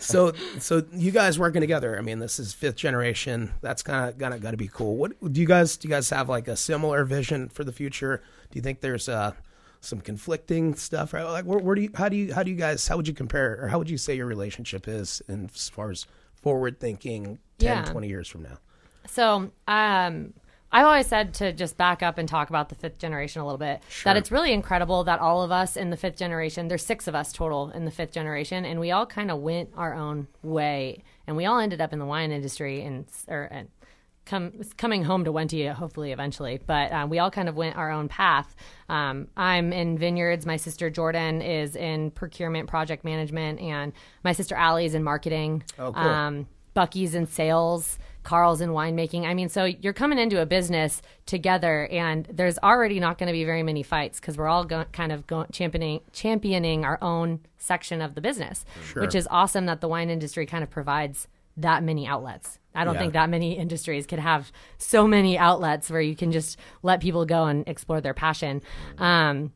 So 0.00 0.32
so 0.58 0.82
you 0.92 1.10
guys 1.10 1.38
working 1.38 1.60
together. 1.60 1.98
I 1.98 2.00
mean, 2.02 2.18
this 2.18 2.38
is 2.38 2.52
fifth 2.52 2.76
generation. 2.76 3.52
That's 3.60 3.82
kind 3.82 4.08
of 4.08 4.18
gonna 4.18 4.38
gotta 4.38 4.56
be 4.56 4.68
cool. 4.68 4.96
What 4.96 5.32
do 5.32 5.40
you 5.40 5.46
guys 5.46 5.76
do? 5.76 5.88
You 5.88 5.94
guys 5.94 6.10
have 6.10 6.28
like 6.28 6.48
a 6.48 6.56
similar 6.56 7.04
vision 7.04 7.48
for 7.48 7.64
the 7.64 7.72
future? 7.72 8.22
Do 8.50 8.58
you 8.58 8.62
think 8.62 8.80
there's 8.80 9.08
uh, 9.08 9.32
some 9.80 10.00
conflicting 10.00 10.74
stuff? 10.74 11.12
Right? 11.12 11.24
Like, 11.24 11.44
where, 11.44 11.58
where 11.58 11.74
do 11.74 11.82
you? 11.82 11.90
How 11.94 12.08
do 12.08 12.16
you? 12.16 12.34
How 12.34 12.42
do 12.42 12.50
you 12.50 12.56
guys? 12.56 12.86
How 12.88 12.96
would 12.96 13.08
you 13.08 13.14
compare, 13.14 13.58
or 13.62 13.68
how 13.68 13.78
would 13.78 13.90
you 13.90 13.98
say 13.98 14.14
your 14.16 14.26
relationship 14.26 14.88
is, 14.88 15.22
in, 15.28 15.50
as 15.54 15.68
far 15.68 15.90
as 15.90 16.06
forward 16.42 16.78
thinking, 16.80 17.38
10, 17.58 17.84
Yeah. 17.84 17.84
20 17.84 18.08
years 18.08 18.28
from 18.28 18.42
now? 18.42 18.58
So, 19.06 19.50
um, 19.68 20.34
I've 20.72 20.84
always 20.84 21.06
said 21.06 21.32
to 21.34 21.52
just 21.52 21.76
back 21.76 22.02
up 22.02 22.18
and 22.18 22.28
talk 22.28 22.50
about 22.50 22.68
the 22.68 22.74
fifth 22.74 22.98
generation 22.98 23.40
a 23.40 23.44
little 23.44 23.58
bit. 23.58 23.82
That 24.04 24.16
it's 24.16 24.32
really 24.32 24.52
incredible 24.52 25.04
that 25.04 25.20
all 25.20 25.42
of 25.42 25.50
us 25.50 25.76
in 25.76 25.90
the 25.90 25.96
fifth 25.96 26.16
generation, 26.16 26.68
there's 26.68 26.84
six 26.84 27.06
of 27.06 27.14
us 27.14 27.32
total 27.32 27.70
in 27.70 27.84
the 27.84 27.90
fifth 27.90 28.12
generation, 28.12 28.64
and 28.64 28.80
we 28.80 28.90
all 28.90 29.06
kind 29.06 29.30
of 29.30 29.38
went 29.38 29.70
our 29.76 29.94
own 29.94 30.26
way, 30.42 31.02
and 31.26 31.36
we 31.36 31.46
all 31.46 31.58
ended 31.58 31.80
up 31.80 31.92
in 31.92 31.98
the 31.98 32.06
wine 32.06 32.32
industry 32.32 32.82
and 32.82 33.06
or 33.28 33.44
and 33.44 33.68
come 34.26 34.52
coming 34.76 35.04
home 35.04 35.24
to 35.24 35.32
Wente 35.32 35.72
hopefully 35.72 36.12
eventually. 36.12 36.60
But 36.66 36.92
uh, 36.92 37.06
we 37.08 37.18
all 37.18 37.30
kind 37.30 37.48
of 37.48 37.56
went 37.56 37.76
our 37.76 37.90
own 37.90 38.08
path. 38.08 38.54
Um, 38.88 39.28
I'm 39.36 39.72
in 39.72 39.96
vineyards. 39.96 40.44
My 40.44 40.56
sister 40.56 40.90
Jordan 40.90 41.40
is 41.40 41.76
in 41.76 42.10
procurement, 42.10 42.68
project 42.68 43.04
management, 43.04 43.60
and 43.60 43.92
my 44.24 44.32
sister 44.32 44.54
Allie's 44.54 44.94
in 44.94 45.02
marketing. 45.02 45.62
Oh, 45.78 45.92
cool. 45.92 46.02
Um, 46.02 46.48
Bucky's 46.74 47.14
in 47.14 47.26
sales, 47.26 47.98
Carl's 48.26 48.60
in 48.60 48.70
winemaking. 48.70 49.24
I 49.24 49.34
mean, 49.34 49.48
so 49.48 49.64
you're 49.64 49.92
coming 49.92 50.18
into 50.18 50.42
a 50.42 50.46
business 50.46 51.00
together, 51.26 51.86
and 51.92 52.26
there's 52.30 52.58
already 52.58 52.98
not 52.98 53.18
going 53.18 53.28
to 53.28 53.32
be 53.32 53.44
very 53.44 53.62
many 53.62 53.82
fights 53.84 54.18
because 54.20 54.36
we're 54.36 54.48
all 54.48 54.64
go- 54.64 54.84
kind 54.92 55.12
of 55.12 55.26
go- 55.28 55.46
championing 55.52 56.00
championing 56.12 56.84
our 56.84 56.98
own 57.00 57.40
section 57.56 58.02
of 58.02 58.14
the 58.16 58.20
business, 58.20 58.64
which 58.96 59.14
is 59.14 59.28
awesome 59.30 59.66
that 59.66 59.80
the 59.80 59.88
wine 59.88 60.10
industry 60.10 60.44
kind 60.44 60.64
of 60.64 60.70
provides 60.70 61.28
that 61.56 61.82
many 61.84 62.04
outlets. 62.06 62.58
I 62.74 62.84
don't 62.84 62.94
Yeah. 62.94 63.00
think 63.00 63.12
that 63.14 63.30
many 63.30 63.56
industries 63.56 64.06
could 64.06 64.18
have 64.18 64.50
so 64.76 65.06
many 65.06 65.38
outlets 65.38 65.88
where 65.88 66.00
you 66.02 66.14
can 66.16 66.32
just 66.32 66.58
let 66.82 67.00
people 67.00 67.24
go 67.26 67.44
and 67.46 67.66
explore 67.68 68.00
their 68.00 68.12
passion. 68.12 68.60
Um, 68.98 69.52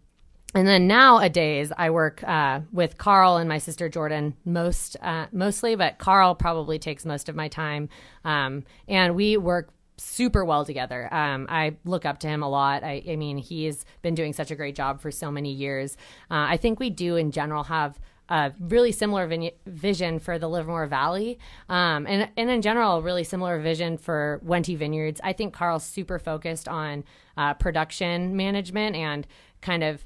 and 0.54 0.66
then 0.66 0.86
nowadays, 0.86 1.72
I 1.76 1.90
work 1.90 2.22
uh, 2.26 2.60
with 2.72 2.98
Carl 2.98 3.36
and 3.36 3.48
my 3.48 3.58
sister 3.58 3.88
Jordan 3.88 4.34
most 4.44 4.96
uh, 5.00 5.26
mostly, 5.32 5.76
but 5.76 5.98
Carl 5.98 6.34
probably 6.34 6.78
takes 6.78 7.06
most 7.06 7.28
of 7.28 7.36
my 7.36 7.48
time, 7.48 7.88
um, 8.24 8.64
and 8.88 9.14
we 9.14 9.36
work 9.36 9.70
super 9.96 10.44
well 10.44 10.64
together. 10.64 11.12
Um, 11.12 11.46
I 11.48 11.76
look 11.84 12.04
up 12.04 12.18
to 12.20 12.28
him 12.28 12.42
a 12.42 12.48
lot. 12.48 12.82
I, 12.82 13.02
I 13.08 13.16
mean, 13.16 13.38
he's 13.38 13.84
been 14.02 14.14
doing 14.14 14.32
such 14.32 14.50
a 14.50 14.56
great 14.56 14.74
job 14.74 15.00
for 15.00 15.10
so 15.10 15.30
many 15.30 15.52
years. 15.52 15.96
Uh, 16.30 16.46
I 16.48 16.56
think 16.56 16.80
we 16.80 16.90
do 16.90 17.16
in 17.16 17.30
general 17.30 17.64
have 17.64 18.00
a 18.30 18.52
really 18.60 18.92
similar 18.92 19.26
vin- 19.26 19.50
vision 19.66 20.18
for 20.18 20.38
the 20.38 20.48
Livermore 20.48 20.86
Valley, 20.86 21.38
um, 21.68 22.06
and 22.06 22.28
and 22.36 22.50
in 22.50 22.62
general, 22.62 22.96
a 22.96 23.00
really 23.00 23.24
similar 23.24 23.60
vision 23.60 23.98
for 23.98 24.40
Wente 24.44 24.76
Vineyards. 24.76 25.20
I 25.22 25.32
think 25.32 25.52
Carl's 25.52 25.84
super 25.84 26.18
focused 26.18 26.66
on 26.66 27.04
uh, 27.36 27.54
production 27.54 28.36
management 28.36 28.96
and 28.96 29.26
kind 29.60 29.84
of 29.84 30.04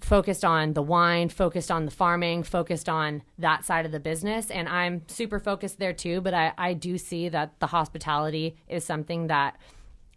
focused 0.00 0.44
on 0.44 0.72
the 0.72 0.82
wine, 0.82 1.28
focused 1.28 1.70
on 1.70 1.84
the 1.84 1.90
farming, 1.90 2.42
focused 2.42 2.88
on 2.88 3.22
that 3.38 3.64
side 3.64 3.86
of 3.86 3.92
the 3.92 4.00
business. 4.00 4.50
And 4.50 4.68
I'm 4.68 5.02
super 5.08 5.38
focused 5.38 5.78
there 5.78 5.92
too. 5.92 6.20
But 6.20 6.34
I, 6.34 6.52
I 6.58 6.72
do 6.72 6.98
see 6.98 7.28
that 7.28 7.58
the 7.60 7.68
hospitality 7.68 8.56
is 8.68 8.84
something 8.84 9.28
that 9.28 9.56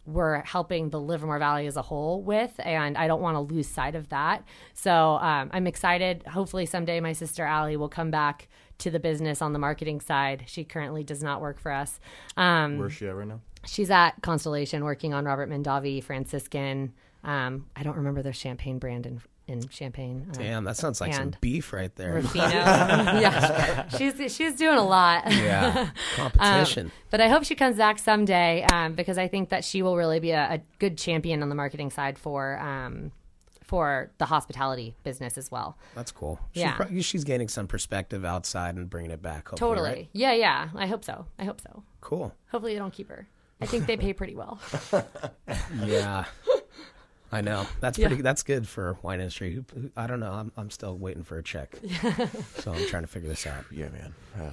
we're 0.06 0.42
helping 0.42 0.90
the 0.90 1.00
Livermore 1.00 1.38
Valley 1.38 1.66
as 1.66 1.76
a 1.76 1.82
whole 1.82 2.22
with. 2.22 2.52
And 2.58 2.98
I 2.98 3.06
don't 3.06 3.20
want 3.20 3.36
to 3.36 3.54
lose 3.54 3.68
sight 3.68 3.94
of 3.94 4.08
that. 4.08 4.44
So 4.74 5.18
um, 5.20 5.50
I'm 5.52 5.66
excited. 5.66 6.24
Hopefully, 6.26 6.66
someday 6.66 7.00
my 7.00 7.12
sister 7.12 7.44
Allie 7.44 7.76
will 7.76 7.88
come 7.88 8.10
back 8.10 8.48
to 8.78 8.90
the 8.90 8.98
business 8.98 9.42
on 9.42 9.52
the 9.52 9.58
marketing 9.58 10.00
side. 10.00 10.44
She 10.46 10.64
currently 10.64 11.04
does 11.04 11.22
not 11.22 11.40
work 11.40 11.60
for 11.60 11.70
us. 11.70 12.00
Um, 12.36 12.78
Where's 12.78 12.94
she 12.94 13.06
at 13.06 13.14
right 13.14 13.28
now? 13.28 13.40
she's 13.66 13.90
at 13.90 14.20
Constellation 14.22 14.84
working 14.84 15.14
on 15.14 15.24
Robert 15.26 15.50
Mondavi, 15.50 16.02
Franciscan. 16.02 16.94
Um, 17.22 17.66
I 17.76 17.82
don't 17.82 17.96
remember 17.96 18.22
their 18.22 18.32
champagne 18.32 18.78
brand 18.78 19.06
in 19.06 19.20
in 19.50 19.68
Champagne. 19.68 20.26
Uh, 20.30 20.34
Damn, 20.34 20.64
that 20.64 20.76
sounds 20.76 21.00
like 21.00 21.12
some 21.12 21.34
beef 21.40 21.72
right 21.72 21.94
there. 21.96 22.14
Ruffino. 22.14 22.48
yeah, 22.48 23.88
she's 23.88 24.34
she's 24.34 24.54
doing 24.54 24.78
a 24.78 24.84
lot. 24.86 25.24
Yeah, 25.30 25.90
competition. 26.16 26.92
But 27.10 27.20
I 27.20 27.28
hope 27.28 27.44
she 27.44 27.54
comes 27.54 27.76
back 27.76 27.98
someday 27.98 28.64
um, 28.72 28.94
because 28.94 29.18
I 29.18 29.28
think 29.28 29.50
that 29.50 29.64
she 29.64 29.82
will 29.82 29.96
really 29.96 30.20
be 30.20 30.30
a, 30.30 30.54
a 30.54 30.60
good 30.78 30.96
champion 30.96 31.42
on 31.42 31.48
the 31.48 31.54
marketing 31.54 31.90
side 31.90 32.18
for 32.18 32.58
um, 32.60 33.12
for 33.62 34.10
the 34.18 34.26
hospitality 34.26 34.94
business 35.04 35.36
as 35.36 35.50
well. 35.50 35.76
That's 35.94 36.12
cool. 36.12 36.40
She's, 36.52 36.62
yeah. 36.62 36.76
pro- 36.76 37.00
she's 37.00 37.24
gaining 37.24 37.48
some 37.48 37.66
perspective 37.66 38.24
outside 38.24 38.76
and 38.76 38.88
bringing 38.88 39.10
it 39.10 39.22
back. 39.22 39.48
Hopefully, 39.48 39.70
Totally. 39.70 39.90
right? 39.90 40.08
Yeah, 40.12 40.32
yeah. 40.32 40.68
I 40.74 40.86
hope 40.86 41.04
so. 41.04 41.26
I 41.38 41.44
hope 41.44 41.60
so. 41.60 41.82
Cool. 42.00 42.34
Hopefully 42.50 42.74
they 42.74 42.78
don't 42.78 42.92
keep 42.92 43.08
her. 43.08 43.28
I 43.60 43.66
think 43.66 43.86
they 43.86 43.96
pay 43.96 44.12
pretty 44.12 44.34
well. 44.34 44.58
Yeah. 45.84 46.24
I 47.32 47.40
know. 47.42 47.66
That's 47.80 47.98
Yeah. 47.98 48.08
pretty. 48.08 48.22
That's 48.22 48.42
good 48.42 48.66
for 48.68 48.98
wine 49.02 49.20
industry. 49.20 49.54
Who- 49.54 49.64
who- 49.80 49.90
I 49.96 50.06
don't 50.06 50.20
know. 50.20 50.32
I'm, 50.32 50.50
I'm 50.56 50.70
still 50.70 50.96
waiting 50.98 51.22
for 51.22 51.38
a 51.38 51.42
check. 51.42 51.76
so 52.58 52.72
I'm 52.72 52.86
trying 52.86 53.02
to 53.02 53.08
figure 53.08 53.28
this 53.28 53.46
out. 53.46 53.64
Yeah, 53.70 53.88
man. 53.90 54.14
Uh, 54.38 54.50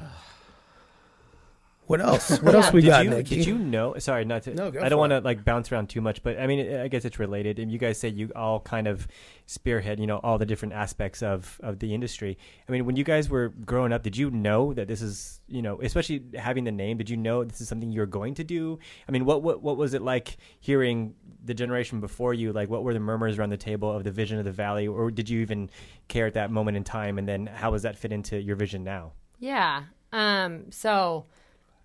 What 1.87 2.01
else? 2.01 2.37
What 2.41 2.53
else 2.53 2.73
we 2.73 2.81
did 2.81 2.87
got, 2.89 3.05
you, 3.05 3.09
Nikki? 3.11 3.37
Did 3.37 3.45
you 3.47 3.57
know? 3.57 3.95
Sorry, 3.97 4.25
not 4.25 4.43
to. 4.43 4.53
No, 4.53 4.69
go 4.71 4.81
I 4.81 4.89
don't 4.89 4.99
want 4.99 5.11
to 5.11 5.21
like 5.21 5.45
bounce 5.45 5.71
around 5.71 5.87
too 5.87 6.01
much, 6.01 6.21
but 6.21 6.37
I 6.37 6.45
mean, 6.45 6.75
I 6.75 6.89
guess 6.89 7.05
it's 7.05 7.17
related. 7.17 7.59
And 7.59 7.71
you 7.71 7.77
guys 7.77 7.97
say 7.97 8.09
you 8.09 8.29
all 8.35 8.59
kind 8.59 8.87
of 8.87 9.07
spearhead, 9.45 9.97
you 9.97 10.05
know, 10.05 10.17
all 10.17 10.37
the 10.37 10.45
different 10.45 10.73
aspects 10.73 11.23
of 11.23 11.57
of 11.63 11.79
the 11.79 11.93
industry. 11.95 12.37
I 12.67 12.73
mean, 12.73 12.85
when 12.85 12.97
you 12.97 13.05
guys 13.05 13.29
were 13.29 13.49
growing 13.65 13.93
up, 13.93 14.03
did 14.03 14.17
you 14.17 14.29
know 14.29 14.73
that 14.73 14.89
this 14.89 15.01
is, 15.01 15.39
you 15.47 15.61
know, 15.61 15.79
especially 15.81 16.23
having 16.35 16.65
the 16.65 16.73
name? 16.73 16.97
Did 16.97 17.09
you 17.09 17.15
know 17.15 17.45
this 17.45 17.61
is 17.61 17.69
something 17.69 17.89
you 17.89 18.01
were 18.01 18.05
going 18.05 18.33
to 18.35 18.43
do? 18.43 18.79
I 19.07 19.13
mean, 19.13 19.23
what 19.23 19.41
what 19.41 19.63
what 19.63 19.77
was 19.77 19.93
it 19.93 20.01
like 20.01 20.35
hearing 20.59 21.15
the 21.47 21.53
generation 21.53 21.99
before 21.99 22.33
you? 22.33 22.53
Like, 22.53 22.69
what 22.69 22.83
were 22.83 22.93
the 22.93 22.99
murmurs 22.99 23.39
around 23.39 23.49
the 23.49 23.57
table 23.57 23.91
of 23.91 24.03
the 24.03 24.11
vision 24.11 24.37
of 24.37 24.45
the 24.45 24.51
valley, 24.51 24.87
or 24.87 25.09
did 25.09 25.29
you 25.29 25.41
even 25.41 25.69
care 26.07 26.27
at 26.27 26.35
that 26.35 26.51
moment 26.51 26.77
in 26.77 26.83
time? 26.83 27.17
And 27.17 27.27
then 27.27 27.47
how 27.47 27.71
does 27.71 27.81
that 27.81 27.97
fit 27.97 28.11
into 28.11 28.39
your 28.39 28.55
vision 28.55 28.83
now? 28.83 29.13
Yeah. 29.39 29.83
Um, 30.11 30.71
so 30.71 31.25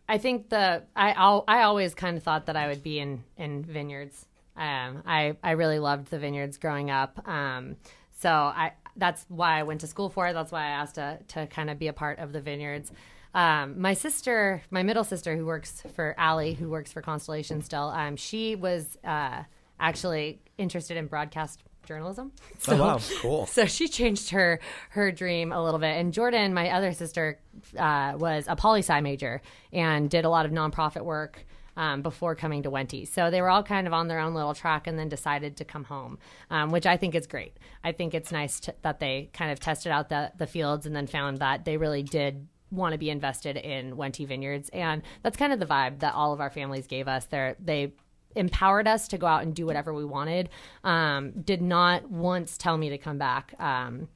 I 0.08 0.18
think 0.18 0.50
the 0.50 0.82
I 0.94 1.12
I 1.12 1.62
always 1.62 1.94
kind 1.94 2.16
of 2.16 2.22
thought 2.22 2.46
that 2.46 2.56
I 2.56 2.68
would 2.68 2.82
be 2.82 2.98
in 2.98 3.24
in 3.36 3.64
vineyards. 3.64 4.26
Um, 4.56 5.02
I 5.06 5.36
I 5.42 5.52
really 5.52 5.78
loved 5.78 6.10
the 6.10 6.18
vineyards 6.18 6.58
growing 6.58 6.90
up. 6.90 7.26
Um, 7.26 7.76
so 8.12 8.30
I 8.30 8.72
that's 8.96 9.24
why 9.28 9.58
I 9.58 9.62
went 9.62 9.80
to 9.80 9.86
school 9.86 10.10
for 10.10 10.26
it. 10.28 10.34
That's 10.34 10.52
why 10.52 10.64
I 10.64 10.70
asked 10.70 10.96
to 10.96 11.18
to 11.28 11.46
kind 11.46 11.70
of 11.70 11.78
be 11.78 11.88
a 11.88 11.92
part 11.92 12.18
of 12.18 12.32
the 12.32 12.40
vineyards. 12.40 12.92
Um, 13.34 13.80
my 13.80 13.94
sister, 13.94 14.62
my 14.70 14.82
middle 14.82 15.04
sister, 15.04 15.36
who 15.36 15.46
works 15.46 15.82
for 15.94 16.14
Allie, 16.18 16.54
who 16.54 16.68
works 16.68 16.92
for 16.92 17.00
Constellation 17.00 17.62
still, 17.62 17.88
um, 17.88 18.16
she 18.16 18.54
was 18.56 18.98
uh, 19.04 19.42
actually 19.80 20.40
interested 20.58 20.96
in 20.96 21.06
broadcast 21.06 21.62
journalism. 21.86 22.32
So, 22.58 22.74
Oh, 22.74 22.78
wow. 22.78 23.00
Cool. 23.20 23.46
so 23.56 23.66
she 23.66 23.88
changed 23.88 24.30
her 24.30 24.60
her 24.90 25.10
dream 25.10 25.50
a 25.50 25.62
little 25.64 25.80
bit. 25.80 25.96
And 25.98 26.12
Jordan, 26.12 26.54
my 26.54 26.70
other 26.70 26.92
sister, 26.92 27.40
uh, 27.76 28.12
was 28.16 28.44
a 28.48 28.54
poli 28.54 28.80
sci 28.80 29.00
major 29.00 29.40
and 29.72 30.08
did 30.08 30.24
a 30.24 30.28
lot 30.28 30.46
of 30.46 30.52
nonprofit 30.52 31.02
work. 31.02 31.44
um, 31.74 32.02
before 32.02 32.34
coming 32.34 32.62
to 32.64 32.70
Wente. 32.70 33.08
So 33.08 33.30
they 33.30 33.40
were 33.40 33.48
all 33.48 33.62
kind 33.62 33.86
of 33.86 33.94
on 33.94 34.06
their 34.06 34.18
own 34.18 34.34
little 34.34 34.52
track 34.52 34.86
and 34.86 34.98
then 34.98 35.08
decided 35.08 35.56
to 35.56 35.64
come 35.64 35.84
home, 35.84 36.18
um, 36.50 36.70
which 36.70 36.84
I 36.84 36.98
think 36.98 37.14
is 37.14 37.26
great. 37.26 37.56
I 37.82 37.92
think 37.92 38.12
it's 38.12 38.30
nice 38.30 38.60
to, 38.60 38.74
that 38.82 39.00
they 39.00 39.30
kind 39.32 39.50
of 39.50 39.58
tested 39.58 39.90
out 39.90 40.10
the, 40.10 40.32
the 40.36 40.46
fields 40.46 40.84
and 40.84 40.94
then 40.94 41.06
found 41.06 41.38
that 41.38 41.64
they 41.64 41.78
really 41.78 42.02
did 42.02 42.46
want 42.72 42.92
to 42.92 42.98
be 42.98 43.10
invested 43.10 43.56
in 43.56 43.96
Wente 43.96 44.26
Vineyards. 44.26 44.68
And 44.70 45.02
that's 45.22 45.36
kind 45.36 45.52
of 45.52 45.60
the 45.60 45.66
vibe 45.66 46.00
that 46.00 46.14
all 46.14 46.32
of 46.32 46.40
our 46.40 46.50
families 46.50 46.86
gave 46.86 47.06
us. 47.06 47.26
They're, 47.26 47.54
they 47.62 47.92
empowered 48.34 48.88
us 48.88 49.08
to 49.08 49.18
go 49.18 49.26
out 49.26 49.42
and 49.42 49.54
do 49.54 49.66
whatever 49.66 49.92
we 49.92 50.04
wanted. 50.04 50.48
Um, 50.82 51.32
did 51.42 51.62
not 51.62 52.10
once 52.10 52.56
tell 52.56 52.76
me 52.76 52.90
to 52.90 52.98
come 52.98 53.18
back. 53.18 53.54
Um, 53.60 54.08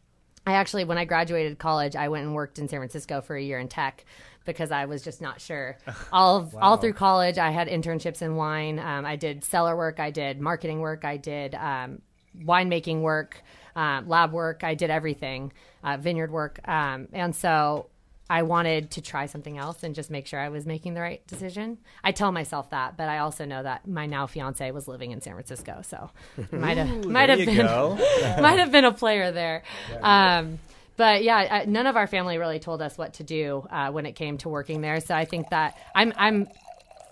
I 0.47 0.53
actually, 0.53 0.85
when 0.85 0.97
I 0.97 1.05
graduated 1.05 1.59
college, 1.59 1.97
I 1.97 2.09
went 2.09 2.25
and 2.25 2.35
worked 2.35 2.59
in 2.59 2.69
San 2.69 2.79
Francisco 2.79 3.21
for 3.21 3.37
a 3.37 3.43
year 3.43 3.59
in 3.59 3.69
tech 3.69 4.05
because 4.45 4.71
I 4.71 4.85
was 4.87 5.03
just 5.03 5.21
not 5.21 5.41
sure. 5.41 5.77
All 6.13 6.37
of, 6.37 6.55
all 6.55 6.77
through 6.77 6.93
college, 6.93 7.37
I 7.37 7.51
had 7.51 7.67
internships 7.67 8.23
in 8.23 8.37
wine. 8.37 8.79
Um, 8.79 9.05
I 9.05 9.17
did 9.17 9.43
cellar 9.43 9.77
work. 9.77 9.99
I 9.99 10.13
did 10.13 10.41
marketing 10.41 10.81
work. 10.81 11.05
I 11.05 11.17
did 11.17 11.57
um, 11.57 12.01
winemaking 12.39 13.01
work, 13.01 13.43
uh, 13.75 14.03
lab 14.07 14.33
work. 14.33 14.63
I 14.63 14.75
did 14.75 14.89
everything, 14.89 15.53
uh, 15.83 15.97
vineyard 15.97 16.31
work. 16.31 16.61
Um, 16.69 17.09
and 17.13 17.35
so 17.35 17.89
I 18.29 18.43
wanted 18.43 18.91
to 18.93 19.01
try 19.01 19.27
something 19.27 19.57
else 19.57 19.83
and 19.83 19.95
just 19.95 20.11
make 20.11 20.27
sure 20.27 20.41
I 20.41 20.49
was 20.49 20.67
making 20.67 20.95
the 20.95 21.01
right 21.01 21.25
decision. 21.27 21.79
I 22.03 22.13
tell 22.13 22.33
myself 22.33 22.71
that, 22.71 22.97
but 22.97 23.09
I 23.09 23.19
also 23.19 23.45
know 23.45 23.63
that 23.63 23.87
my 23.87 24.07
now 24.07 24.27
fiance 24.27 24.69
was 24.73 24.89
living 24.89 25.13
in 25.13 25.21
San 25.21 25.35
Francisco, 25.35 25.83
so 25.83 26.11
might 26.53 26.77
have 26.77 27.05
might 27.05 27.29
have 27.29 27.39
been 27.39 27.57
might 28.43 28.59
have 28.59 28.73
been 28.73 28.85
a 28.85 28.93
player 28.93 29.31
there. 29.31 29.63
Um, 30.03 30.59
but 30.97 31.23
yeah, 31.23 31.65
none 31.69 31.87
of 31.87 31.97
our 31.97 32.07
family 32.07 32.39
really 32.39 32.59
told 32.59 32.83
us 32.83 32.97
what 32.97 33.15
to 33.15 33.23
do 33.23 33.67
uh, 33.71 33.91
when 33.91 34.07
it 34.07 34.13
came 34.13 34.39
to 34.39 34.49
working 34.49 34.81
there. 34.81 35.01
So 35.01 35.15
I 35.15 35.25
think 35.25 35.51
that 35.51 35.77
I'm 35.95 36.13
I'm 36.17 36.49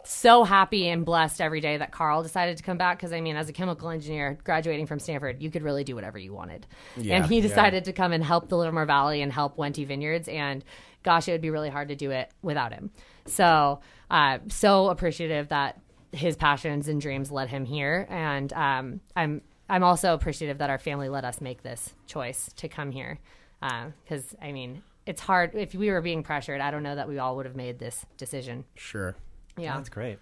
so 0.06 0.44
happy 0.44 0.88
and 0.88 1.04
blessed 1.04 1.40
every 1.40 1.60
day 1.60 1.78
that 1.78 1.90
Carl 1.90 2.22
decided 2.22 2.58
to 2.58 2.62
come 2.62 2.76
back 2.76 2.98
because 2.98 3.12
I 3.12 3.20
mean, 3.20 3.36
as 3.36 3.48
a 3.48 3.52
chemical 3.52 3.88
engineer 3.88 4.38
graduating 4.44 4.86
from 4.86 4.98
Stanford, 4.98 5.42
you 5.42 5.50
could 5.50 5.62
really 5.62 5.84
do 5.84 5.94
whatever 5.94 6.18
you 6.18 6.32
wanted. 6.32 6.66
and 7.14 7.24
he 7.26 7.40
decided 7.40 7.84
to 7.84 7.92
come 7.92 8.12
and 8.12 8.22
help 8.22 8.48
the 8.48 8.56
Livermore 8.56 8.86
Valley 8.86 9.22
and 9.22 9.32
help 9.32 9.56
Wente 9.56 9.86
Vineyards. 9.86 10.28
And 10.28 10.64
gosh, 11.05 11.28
it 11.28 11.32
would 11.32 11.40
be 11.40 11.50
really 11.50 11.70
hard 11.70 11.88
to 11.88 11.94
do 11.96 12.11
it 12.11 12.30
without 12.42 12.72
him. 12.72 12.90
So, 13.26 13.80
uh, 14.11 14.38
so 14.48 14.88
appreciative 14.88 15.48
that 15.50 15.80
his 16.11 16.36
passions 16.36 16.88
and 16.88 17.00
dreams 17.00 17.30
led 17.30 17.48
him 17.48 17.64
here. 17.64 18.07
And 18.11 18.52
um, 18.52 19.00
I'm 19.14 19.42
I'm 19.68 19.84
also 19.84 20.12
appreciative 20.14 20.59
that 20.59 20.68
our 20.70 20.78
family 20.78 21.09
let 21.09 21.24
us 21.24 21.40
make 21.40 21.62
this 21.62 21.94
choice 22.07 22.50
to 22.57 22.68
come 22.68 22.90
here 22.90 23.20
because 23.61 24.34
I 24.42 24.50
mean. 24.50 24.82
It's 25.07 25.20
hard 25.20 25.55
if 25.55 25.74
we 25.74 25.90
were 25.90 26.00
being 26.00 26.22
pressured. 26.22 26.62
I 26.62 26.70
don't 26.70 26.82
know 26.82 26.94
that 26.94 27.07
we 27.07 27.18
all 27.18 27.36
would 27.36 27.44
have 27.44 27.55
made 27.57 27.78
this 27.78 28.07
decision. 28.16 28.64
Sure. 28.74 29.14
Yeah, 29.59 29.76
That's 29.76 29.90
great. 29.90 30.18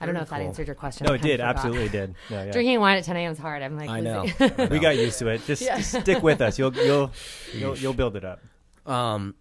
I 0.00 0.04
don't 0.04 0.16
know 0.16 0.20
if 0.22 0.30
that 0.30 0.40
answered 0.40 0.66
your 0.66 0.74
question. 0.74 1.06
No, 1.06 1.12
it 1.14 1.22
did. 1.22 1.40
Absolutely 1.40 1.88
did. 1.88 2.16
No, 2.30 2.42
yeah. 2.42 2.50
Drinking 2.50 2.80
wine 2.80 2.98
at 2.98 3.04
10 3.04 3.16
a.m. 3.16 3.30
is 3.30 3.38
hard. 3.38 3.62
I'm 3.62 3.76
like, 3.78 3.88
I 3.88 4.00
know. 4.00 4.22
losing- 4.40 4.68
We 4.68 4.80
got 4.80 4.96
used 4.96 5.20
to 5.20 5.28
it. 5.28 5.42
Just, 5.46 5.62
just 5.62 5.90
stick 6.02 6.24
with 6.24 6.40
us. 6.40 6.58
You'll 6.58 6.74
you'll 6.76 7.12
you'll, 7.54 7.78
you'll 7.78 7.94
build 7.94 8.16
it 8.16 8.24
up. 8.24 8.40
Um, 8.84 9.36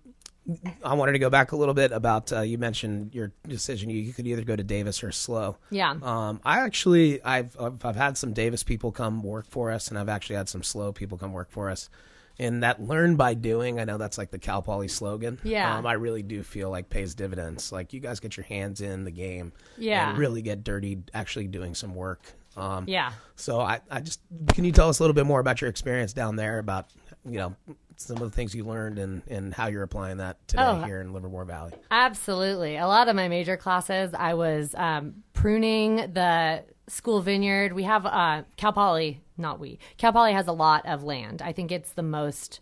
I 0.83 0.93
wanted 0.93 1.13
to 1.13 1.19
go 1.19 1.29
back 1.29 1.51
a 1.51 1.55
little 1.55 1.73
bit 1.73 1.91
about 1.91 2.31
uh, 2.31 2.41
you 2.41 2.57
mentioned 2.57 3.13
your 3.15 3.31
decision. 3.47 3.89
You, 3.89 3.97
you 4.01 4.13
could 4.13 4.27
either 4.27 4.43
go 4.43 4.55
to 4.55 4.63
Davis 4.63 5.03
or 5.03 5.11
Slow. 5.11 5.57
yeah. 5.71 5.95
Um, 6.03 6.39
I 6.45 6.59
actually, 6.61 7.21
I've, 7.23 7.55
I've 7.59 7.83
I've 7.83 7.95
had 7.95 8.17
some 8.17 8.33
Davis 8.33 8.63
people 8.63 8.91
come 8.91 9.23
work 9.23 9.47
for 9.49 9.71
us, 9.71 9.87
and 9.89 9.97
I've 9.97 10.09
actually 10.09 10.35
had 10.35 10.47
some 10.49 10.61
Slow 10.63 10.91
people 10.93 11.17
come 11.17 11.33
work 11.33 11.49
for 11.49 11.69
us. 11.69 11.89
And 12.37 12.63
that 12.63 12.81
learn 12.81 13.15
by 13.15 13.33
doing, 13.33 13.79
I 13.79 13.85
know 13.85 13.97
that's 13.97 14.17
like 14.17 14.29
the 14.29 14.37
Cal 14.39 14.61
Poly 14.61 14.89
slogan. 14.89 15.39
Yeah. 15.43 15.77
um, 15.77 15.85
I 15.87 15.93
really 15.93 16.21
do 16.21 16.43
feel 16.43 16.69
like 16.69 16.89
pays 16.89 17.15
dividends. 17.15 17.71
Like 17.71 17.93
you 17.93 18.01
guys 18.01 18.19
get 18.19 18.35
your 18.35 18.43
hands 18.43 18.81
in 18.81 19.05
the 19.05 19.11
game, 19.11 19.53
Yeah. 19.77 20.09
and 20.09 20.17
really 20.17 20.41
get 20.41 20.63
dirty, 20.65 20.99
actually 21.13 21.47
doing 21.47 21.73
some 21.75 21.95
work. 21.95 22.21
Um, 22.57 22.85
yeah. 22.89 23.13
So 23.37 23.61
I, 23.61 23.79
I 23.89 24.01
just 24.01 24.19
can 24.49 24.65
you 24.65 24.71
tell 24.73 24.89
us 24.89 24.99
a 24.99 25.03
little 25.03 25.13
bit 25.13 25.25
more 25.25 25.39
about 25.39 25.61
your 25.61 25.69
experience 25.69 26.11
down 26.13 26.35
there 26.35 26.59
about 26.59 26.87
you 27.25 27.37
know 27.39 27.55
some 27.97 28.17
of 28.17 28.23
the 28.23 28.29
things 28.31 28.53
you 28.53 28.63
learned 28.63 28.99
and 28.99 29.21
and 29.27 29.53
how 29.53 29.67
you're 29.67 29.83
applying 29.83 30.17
that 30.17 30.45
today 30.47 30.63
Oh, 30.63 30.81
here 30.83 31.01
in 31.01 31.13
Livermore 31.13 31.45
Valley. 31.45 31.71
Absolutely. 31.91 32.77
A 32.77 32.87
lot 32.87 33.07
of 33.07 33.15
my 33.15 33.27
major 33.27 33.57
classes, 33.57 34.13
I 34.13 34.33
was 34.33 34.73
um, 34.75 35.23
pruning 35.33 35.95
the 36.13 36.63
school 36.87 37.21
vineyard. 37.21 37.73
We 37.73 37.83
have 37.83 38.05
uh, 38.05 38.43
Cal 38.57 38.73
Poly, 38.73 39.21
not 39.37 39.59
we. 39.59 39.79
Cal 39.97 40.13
Poly 40.13 40.33
has 40.33 40.47
a 40.47 40.51
lot 40.53 40.85
of 40.85 41.03
land. 41.03 41.41
I 41.41 41.51
think 41.51 41.71
it's 41.71 41.91
the 41.93 42.03
most 42.03 42.59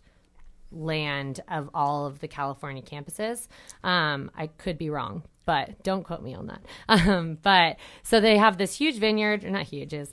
land 0.72 1.40
of 1.48 1.70
all 1.74 2.06
of 2.06 2.20
the 2.20 2.28
California 2.28 2.82
campuses. 2.82 3.48
Um, 3.82 4.30
I 4.36 4.46
could 4.48 4.78
be 4.78 4.90
wrong, 4.90 5.22
but 5.46 5.82
don't 5.82 6.04
quote 6.04 6.22
me 6.22 6.34
on 6.34 6.46
that. 6.48 6.62
Um, 6.88 7.38
but 7.42 7.76
so 8.02 8.20
they 8.20 8.36
have 8.38 8.56
this 8.58 8.76
huge 8.76 8.96
vineyard, 8.98 9.44
or 9.44 9.50
not 9.50 9.64
huge, 9.66 9.92
is 9.92 10.12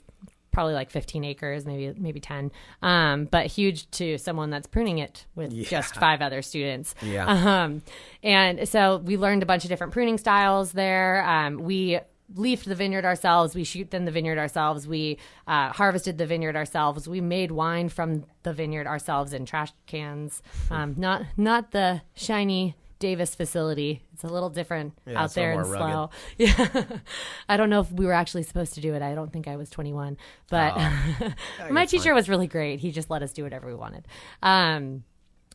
probably 0.52 0.74
like 0.74 0.90
15 0.90 1.24
acres, 1.24 1.66
maybe 1.66 1.98
maybe 1.98 2.20
10, 2.20 2.52
um, 2.82 3.24
but 3.24 3.46
huge 3.46 3.90
to 3.92 4.18
someone 4.18 4.50
that's 4.50 4.66
pruning 4.66 4.98
it 4.98 5.26
with 5.34 5.52
just 5.66 5.94
five 5.96 6.20
other 6.22 6.42
students. 6.42 6.94
Yeah. 7.02 7.26
Um, 7.26 7.82
and 8.22 8.68
so 8.68 8.98
we 8.98 9.16
learned 9.16 9.42
a 9.42 9.46
bunch 9.46 9.64
of 9.64 9.68
different 9.68 9.92
pruning 9.92 10.18
styles 10.18 10.72
there. 10.72 11.24
Um, 11.26 11.62
we 11.64 11.98
leafed 12.34 12.66
the 12.66 12.74
vineyard 12.74 13.04
ourselves. 13.04 13.54
We 13.54 13.64
shoot 13.64 13.92
in 13.92 14.04
the 14.04 14.10
vineyard 14.10 14.38
ourselves. 14.38 14.86
We 14.86 15.18
uh, 15.46 15.70
harvested 15.70 16.18
the 16.18 16.26
vineyard 16.26 16.56
ourselves. 16.56 17.08
We 17.08 17.20
made 17.20 17.50
wine 17.50 17.88
from 17.88 18.24
the 18.42 18.52
vineyard 18.52 18.86
ourselves 18.86 19.32
in 19.32 19.46
trash 19.46 19.72
cans. 19.86 20.42
Um, 20.70 20.94
not 20.96 21.22
not 21.36 21.72
the 21.72 22.00
shiny 22.14 22.76
Davis 23.02 23.34
facility. 23.34 24.00
It's 24.14 24.22
a 24.22 24.28
little 24.28 24.48
different 24.48 24.96
Yeah, 25.04 25.20
out 25.20 25.24
it's 25.26 25.36
a 25.36 25.40
little 25.40 25.64
there 25.64 25.80
rugged. 25.80 26.10
slow. 26.38 26.68
Yeah, 26.86 26.98
I 27.48 27.56
don't 27.56 27.68
know 27.68 27.80
if 27.80 27.90
we 27.90 28.06
were 28.06 28.12
actually 28.12 28.44
supposed 28.44 28.74
to 28.74 28.80
do 28.80 28.94
it. 28.94 29.02
I 29.02 29.14
don't 29.16 29.32
think 29.32 29.48
I 29.48 29.56
was 29.56 29.68
21, 29.70 30.16
but 30.48 30.78
my 31.70 31.84
teacher 31.86 32.14
was 32.14 32.28
really 32.28 32.46
great. 32.46 32.78
He 32.78 32.92
just 32.92 33.10
let 33.10 33.22
us 33.22 33.32
do 33.32 33.42
whatever 33.42 33.66
we 33.66 33.74
wanted. 33.74 34.06
Um, 34.42 35.02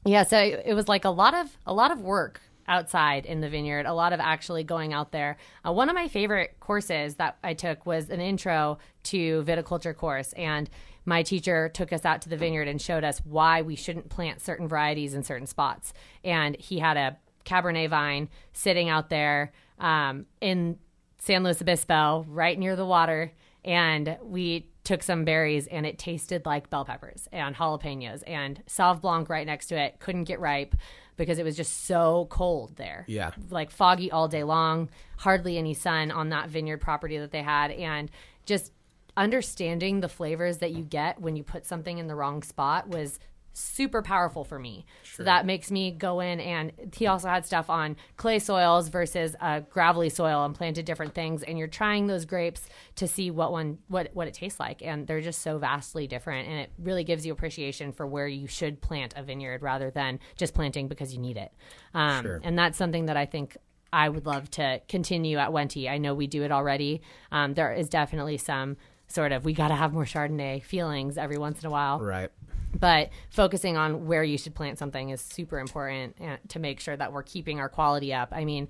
yeah, 0.06 0.24
so 0.24 0.38
it, 0.38 0.64
it 0.68 0.74
was 0.74 0.88
like 0.89 1.06
a 1.06 1.10
lot 1.10 1.34
of 1.34 1.58
a 1.66 1.74
lot 1.74 1.91
of 1.91 2.02
work 2.02 2.41
outside 2.68 3.26
in 3.26 3.39
the 3.39 3.48
vineyard, 3.50 3.86
a 3.86 3.93
lot 3.93 4.12
of 4.12 4.20
actually 4.20 4.66
going 4.66 4.91
out 4.91 5.14
there. 5.14 5.38
Uh, 5.66 5.72
one 5.72 5.88
of 5.88 5.95
my 5.95 6.10
favorite 6.10 6.58
courses 6.60 7.16
that 7.16 7.38
I 7.41 7.54
took 7.54 7.86
was 7.86 8.10
an 8.10 8.20
intro 8.20 8.78
to 9.04 9.41
viticulture 9.43 9.95
course 9.95 10.34
and 10.34 10.70
my 11.06 11.24
teacher 11.24 11.70
took 11.70 11.93
us 11.93 12.04
out 12.04 12.22
to 12.24 12.28
the 12.30 12.36
vineyard 12.36 12.68
and 12.68 12.82
showed 12.82 13.06
us 13.06 13.20
why 13.24 13.62
we 13.62 13.78
shouldn't 13.78 14.10
plant 14.10 14.41
certain 14.41 14.68
varieties 14.68 15.14
in 15.14 15.24
certain 15.24 15.48
spots. 15.48 15.93
And 16.26 16.58
he 16.60 16.80
had 16.80 16.98
a 16.98 17.18
Cabernet 17.48 17.89
vine 17.89 18.30
sitting 18.54 18.89
out 18.89 19.10
there 19.10 19.52
um, 19.80 20.26
in 20.41 20.78
San 21.20 21.43
Luis 21.43 21.62
Obispo, 21.62 22.26
right 22.28 22.58
near 22.58 22.76
the 22.76 22.86
water, 22.86 23.32
and 23.66 24.18
we 24.22 24.70
took 24.84 25.04
some 25.04 25.26
berries 25.26 25.68
and 25.68 25.86
it 25.86 25.98
tasted 25.98 26.45
like 26.45 26.70
bell 26.70 26.86
peppers 26.86 27.28
and 27.34 27.54
jalapenos 27.58 28.24
and 28.26 28.64
Sauv 28.68 29.02
Blanc 29.02 29.28
right 29.28 29.45
next 29.45 29.66
to 29.68 29.78
it 29.78 30.00
couldn't 30.00 30.24
get 30.24 30.39
ripe 30.39 30.76
because 31.18 31.39
it 31.39 31.43
was 31.43 31.58
just 31.58 31.86
so 31.86 32.28
cold 32.30 32.78
there. 32.78 33.04
Yeah. 33.06 33.32
Like 33.50 33.70
foggy 33.70 34.10
all 34.12 34.30
day 34.30 34.43
long, 34.43 34.89
hardly 35.18 35.58
any 35.58 35.74
sun 35.74 36.10
on 36.10 36.30
that 36.30 36.50
vineyard 36.50 36.78
property 36.78 37.18
that 37.18 37.32
they 37.32 37.41
had 37.41 37.72
and 37.72 38.10
just 38.45 38.72
understanding 39.18 40.00
the 40.00 40.08
flavors 40.08 40.60
that 40.60 40.72
you 40.72 40.84
get 40.84 41.20
when 41.20 41.36
you 41.36 41.43
put 41.43 41.66
something 41.66 41.98
in 41.98 42.08
the 42.08 42.16
wrong 42.16 42.41
spot 42.41 42.88
was 42.88 43.20
super 43.58 44.01
powerful 44.01 44.43
for 44.43 44.60
me. 44.60 44.86
So 45.16 45.24
that 45.24 45.45
makes 45.45 45.72
me 45.72 45.91
go 45.91 46.20
in 46.20 46.39
and 46.39 46.72
he 46.95 47.08
also 47.08 47.28
had 47.28 47.45
stuff 47.45 47.70
on 47.70 47.95
clay 48.16 48.39
soils 48.39 48.89
versus 48.89 49.36
uh, 49.41 49.62
gravelly 49.70 50.10
soil 50.10 50.45
and 50.45 50.53
planted 50.53 50.86
different 50.86 51.16
things 51.16 51.41
and 51.43 51.58
you're 51.58 51.68
trying 51.68 52.08
those 52.08 52.26
grapes 52.26 52.70
to 52.95 53.08
see 53.08 53.32
what 53.32 53.51
one 53.51 53.80
what 53.88 54.10
what 54.14 54.28
it 54.28 54.34
tastes 54.36 54.60
like 54.60 54.82
and 54.84 55.08
they're 55.08 55.22
just 55.22 55.41
so 55.41 55.58
vastly 55.58 56.05
different 56.08 56.47
and 56.47 56.60
it 56.60 56.72
really 56.78 57.03
gives 57.03 57.26
you 57.26 57.34
appreciation 57.34 57.91
for 57.91 58.05
where 58.05 58.28
you 58.28 58.45
should 58.47 58.80
plant 58.82 59.14
a 59.18 59.24
vineyard 59.24 59.62
rather 59.64 59.89
than 59.89 60.20
just 60.36 60.53
planting 60.53 60.88
because 60.88 61.14
you 61.14 61.20
need 61.20 61.38
it. 61.38 61.51
Um, 61.93 62.24
Sure. 62.24 62.41
and 62.43 62.58
that's 62.60 62.78
something 62.78 63.08
that 63.08 63.18
I 63.18 63.26
think 63.26 63.58
I 63.91 64.10
would 64.10 64.26
love 64.26 64.51
to 64.51 64.82
continue 64.88 65.38
at 65.38 65.49
Wente. 65.49 65.89
I 65.89 65.97
know 65.97 66.14
we 66.14 66.28
do 66.28 66.43
it 66.43 66.51
already. 66.51 67.01
Um, 67.32 67.53
there 67.55 67.74
is 67.74 67.89
definitely 67.89 68.38
some 68.38 68.78
sort 69.08 69.32
of 69.32 69.45
we 69.45 69.53
got 69.53 69.70
to 69.70 69.76
have 69.76 69.93
more 69.93 70.03
Chardonnay 70.03 70.62
feelings 70.62 71.18
every 71.18 71.38
once 71.38 71.62
in 71.62 71.68
a 71.68 71.70
while 71.72 71.97
Right. 71.99 72.30
But 72.74 73.09
focusing 73.30 73.78
on 73.78 74.07
where 74.07 74.24
you 74.24 74.38
should 74.38 74.55
plant 74.55 74.78
something 74.78 75.09
is 75.09 75.22
super 75.22 75.59
important 75.59 76.15
uh, 76.22 76.38
to 76.49 76.59
make 76.59 76.80
sure 76.80 76.95
that 76.95 77.13
we're 77.13 77.24
keeping 77.24 77.59
our 77.59 77.70
quality 77.70 78.13
up. 78.13 78.30
I 78.32 78.45
mean, 78.45 78.68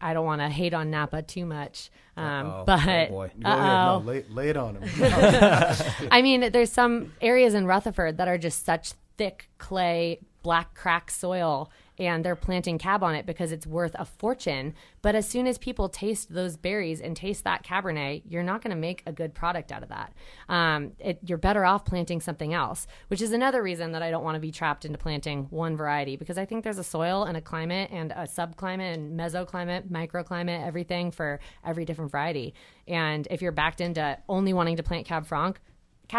I 0.00 0.12
don't 0.12 0.26
want 0.26 0.42
to 0.42 0.48
hate 0.48 0.74
on 0.74 0.90
Napa 0.90 1.22
too 1.22 1.46
much, 1.46 1.90
um, 2.16 2.46
Uh-oh. 2.46 2.64
but 2.66 3.08
Oh, 3.08 3.10
boy. 3.10 3.30
No, 3.36 3.48
uh-oh. 3.48 4.02
lay, 4.04 4.24
lay 4.28 4.48
it 4.50 4.56
on 4.56 4.76
him. 4.76 4.88
I 6.10 6.20
mean, 6.22 6.52
there's 6.52 6.72
some 6.72 7.12
areas 7.20 7.54
in 7.54 7.66
Rutherford 7.66 8.18
that 8.18 8.28
are 8.28 8.38
just 8.38 8.64
such 8.66 8.92
thick 9.16 9.48
clay, 9.58 10.18
black 10.42 10.74
crack 10.74 11.10
soil, 11.10 11.70
and 11.98 12.24
they're 12.24 12.36
planting 12.36 12.78
cab 12.78 13.02
on 13.02 13.14
it 13.14 13.26
because 13.26 13.52
it's 13.52 13.66
worth 13.66 13.94
a 13.98 14.04
fortune. 14.04 14.74
But 15.02 15.14
as 15.14 15.28
soon 15.28 15.46
as 15.46 15.58
people 15.58 15.88
taste 15.88 16.32
those 16.32 16.56
berries 16.56 17.00
and 17.00 17.16
taste 17.16 17.44
that 17.44 17.64
Cabernet, 17.64 18.22
you're 18.28 18.42
not 18.42 18.62
going 18.62 18.70
to 18.70 18.80
make 18.80 19.02
a 19.06 19.12
good 19.12 19.34
product 19.34 19.70
out 19.70 19.82
of 19.82 19.88
that. 19.90 20.12
Um, 20.48 20.92
it, 20.98 21.18
you're 21.24 21.38
better 21.38 21.64
off 21.64 21.84
planting 21.84 22.20
something 22.20 22.52
else, 22.52 22.86
which 23.08 23.22
is 23.22 23.32
another 23.32 23.62
reason 23.62 23.92
that 23.92 24.02
I 24.02 24.10
don't 24.10 24.24
want 24.24 24.34
to 24.36 24.40
be 24.40 24.50
trapped 24.50 24.84
into 24.84 24.98
planting 24.98 25.44
one 25.50 25.76
variety 25.76 26.16
because 26.16 26.38
I 26.38 26.44
think 26.44 26.64
there's 26.64 26.78
a 26.78 26.84
soil 26.84 27.24
and 27.24 27.36
a 27.36 27.40
climate 27.40 27.90
and 27.92 28.12
a 28.12 28.24
subclimate 28.24 28.94
and 28.94 29.18
mesoclimate, 29.18 29.88
microclimate, 29.90 30.66
everything 30.66 31.10
for 31.10 31.40
every 31.64 31.84
different 31.84 32.10
variety. 32.10 32.54
And 32.88 33.26
if 33.30 33.40
you're 33.42 33.52
backed 33.52 33.80
into 33.80 34.18
only 34.28 34.52
wanting 34.52 34.76
to 34.76 34.82
plant 34.82 35.06
Cab 35.06 35.26
Franc, 35.26 35.60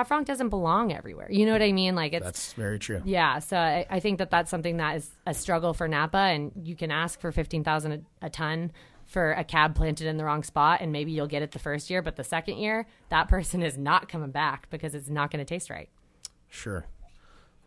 Franc 0.04 0.28
doesn't 0.28 0.50
belong 0.50 0.92
everywhere. 0.92 1.28
You 1.32 1.46
know 1.46 1.54
what 1.54 1.62
I 1.62 1.72
mean? 1.72 1.96
Like 1.96 2.14
it's 2.14 2.26
That's 2.26 2.54
very 2.54 2.80
true. 2.80 3.02
yeah, 3.06 3.40
so 3.40 3.58
I, 3.58 3.86
I 3.90 4.00
think 4.00 4.18
that 4.20 4.30
that's 4.30 4.52
something 4.52 4.78
that 4.78 4.98
is 4.98 5.10
a 5.26 5.34
struggle 5.34 5.74
for 5.74 5.88
Napa, 5.88 6.18
and 6.18 6.52
you 6.64 6.76
can 6.76 6.92
ask 6.92 7.20
for 7.20 7.32
fifteen 7.32 7.64
thousand 7.64 8.06
a 8.22 8.30
ton 8.30 8.72
for 9.06 9.32
a 9.34 9.44
cab 9.44 9.76
planted 9.76 10.08
in 10.08 10.18
the 10.18 10.26
wrong 10.26 10.44
spot, 10.44 10.82
and 10.82 10.92
maybe 10.92 11.12
you'll 11.12 11.28
get 11.28 11.44
it 11.44 11.52
the 11.52 11.60
first 11.60 11.90
year, 11.90 12.02
but 12.02 12.16
the 12.16 12.24
second 12.24 12.58
year, 12.58 12.88
that 13.10 13.28
person 13.28 13.62
is 13.62 13.78
not 13.78 14.10
coming 14.10 14.32
back 14.32 14.68
because 14.72 14.96
it's 14.96 15.10
not 15.10 15.30
going 15.32 15.40
to 15.40 15.46
taste 15.46 15.70
right. 15.70 15.90
Sure. 16.50 16.86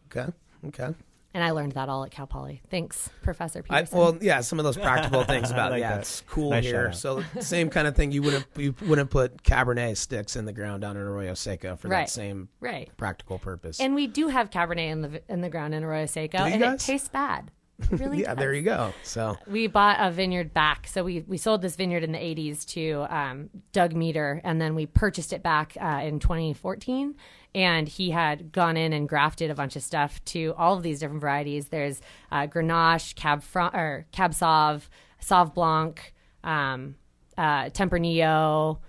Okay. 0.07 0.33
Okay. 0.67 0.95
And 1.39 1.45
I 1.45 1.53
learned 1.53 1.71
that 1.73 1.89
all 1.89 2.03
at 2.03 2.11
Cal 2.11 2.27
Poly. 2.27 2.63
Thanks, 2.69 3.09
Professor 3.23 3.63
I, 3.71 3.83
Peterson. 3.83 3.97
well, 3.97 4.19
yeah, 4.21 4.41
some 4.41 4.59
of 4.59 4.65
those 4.65 4.77
practical 4.77 5.23
things 5.23 5.53
about 5.53 5.71
like 5.71 5.79
yeah, 5.83 5.91
that. 5.93 6.01
it's 6.01 6.23
cool 6.29 6.51
Nice 6.51 6.65
here. 6.65 6.93
shout-out. 6.93 7.25
So 7.37 7.41
same 7.41 7.71
kind 7.71 7.87
of 7.87 7.95
thing. 7.95 8.11
You 8.11 8.23
wouldn't 8.23 8.45
you 8.57 8.75
wouldn't 8.83 9.09
put 9.11 9.45
Cabernet 9.45 9.97
sticks 9.99 10.35
in 10.35 10.47
the 10.47 10.53
ground 10.53 10.81
down 10.81 10.97
in 10.97 11.03
Arroyo 11.05 11.35
Seco 11.35 11.77
for 11.77 11.87
Right. 11.87 12.07
that 12.07 12.11
same 12.11 12.49
right. 12.59 12.91
practical 12.97 13.39
purpose. 13.39 13.79
And 13.79 13.95
we 13.95 14.09
do 14.09 14.27
have 14.27 14.51
Cabernet 14.51 14.91
in 14.91 15.03
the 15.03 15.23
in 15.29 15.41
the 15.43 15.49
ground 15.49 15.75
in 15.75 15.85
Arroyo 15.85 16.07
Seco, 16.07 16.39
and 16.39 16.61
guys? 16.61 16.83
it 16.83 16.85
tastes 16.85 17.09
bad. 17.09 17.53
Really 17.91 18.21
yeah, 18.23 18.35
does. 18.35 18.39
there 18.39 18.53
you 18.53 18.63
go. 18.63 18.93
So 19.03 19.37
we 19.47 19.67
bought 19.67 19.97
a 20.01 20.11
vineyard 20.11 20.53
back. 20.53 20.87
So 20.87 21.05
we, 21.05 21.25
we 21.27 21.39
sold 21.39 21.63
this 21.63 21.77
vineyard 21.77 22.03
in 22.03 22.13
the 22.13 22.19
80s 22.19 22.67
to 22.71 23.07
um, 23.09 23.51
Doug 23.73 23.95
Meador, 23.95 24.41
and 24.45 24.61
then 24.61 24.75
we 24.75 24.87
purchased 24.87 25.33
it 25.33 25.43
back 25.43 25.77
uh, 25.81 26.01
in 26.03 26.19
2014. 26.19 27.15
And 27.55 27.89
he 27.89 28.11
had 28.11 28.53
gone 28.53 28.77
in 28.77 28.93
and 28.93 29.09
grafted 29.09 29.51
a 29.51 29.55
bunch 29.55 29.75
of 29.75 29.83
stuff 29.83 30.23
to 30.27 30.55
all 30.59 30.77
of 30.77 30.83
these 30.83 31.01
different 31.01 31.23
varieties. 31.23 31.69
There's 31.69 32.03
uh, 32.31 32.47
Grenache, 32.47 33.15
Cab 33.15 33.43
Franc, 33.43 33.75
or 33.75 34.07
Cab 34.13 34.33
Sauv, 34.33 34.89
Sauv 35.23 35.55
Blanc, 35.55 36.15
um, 36.45 36.97
uh, 37.39 37.71
Tempranillo, 37.71 38.81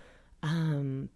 um, 0.43 1.09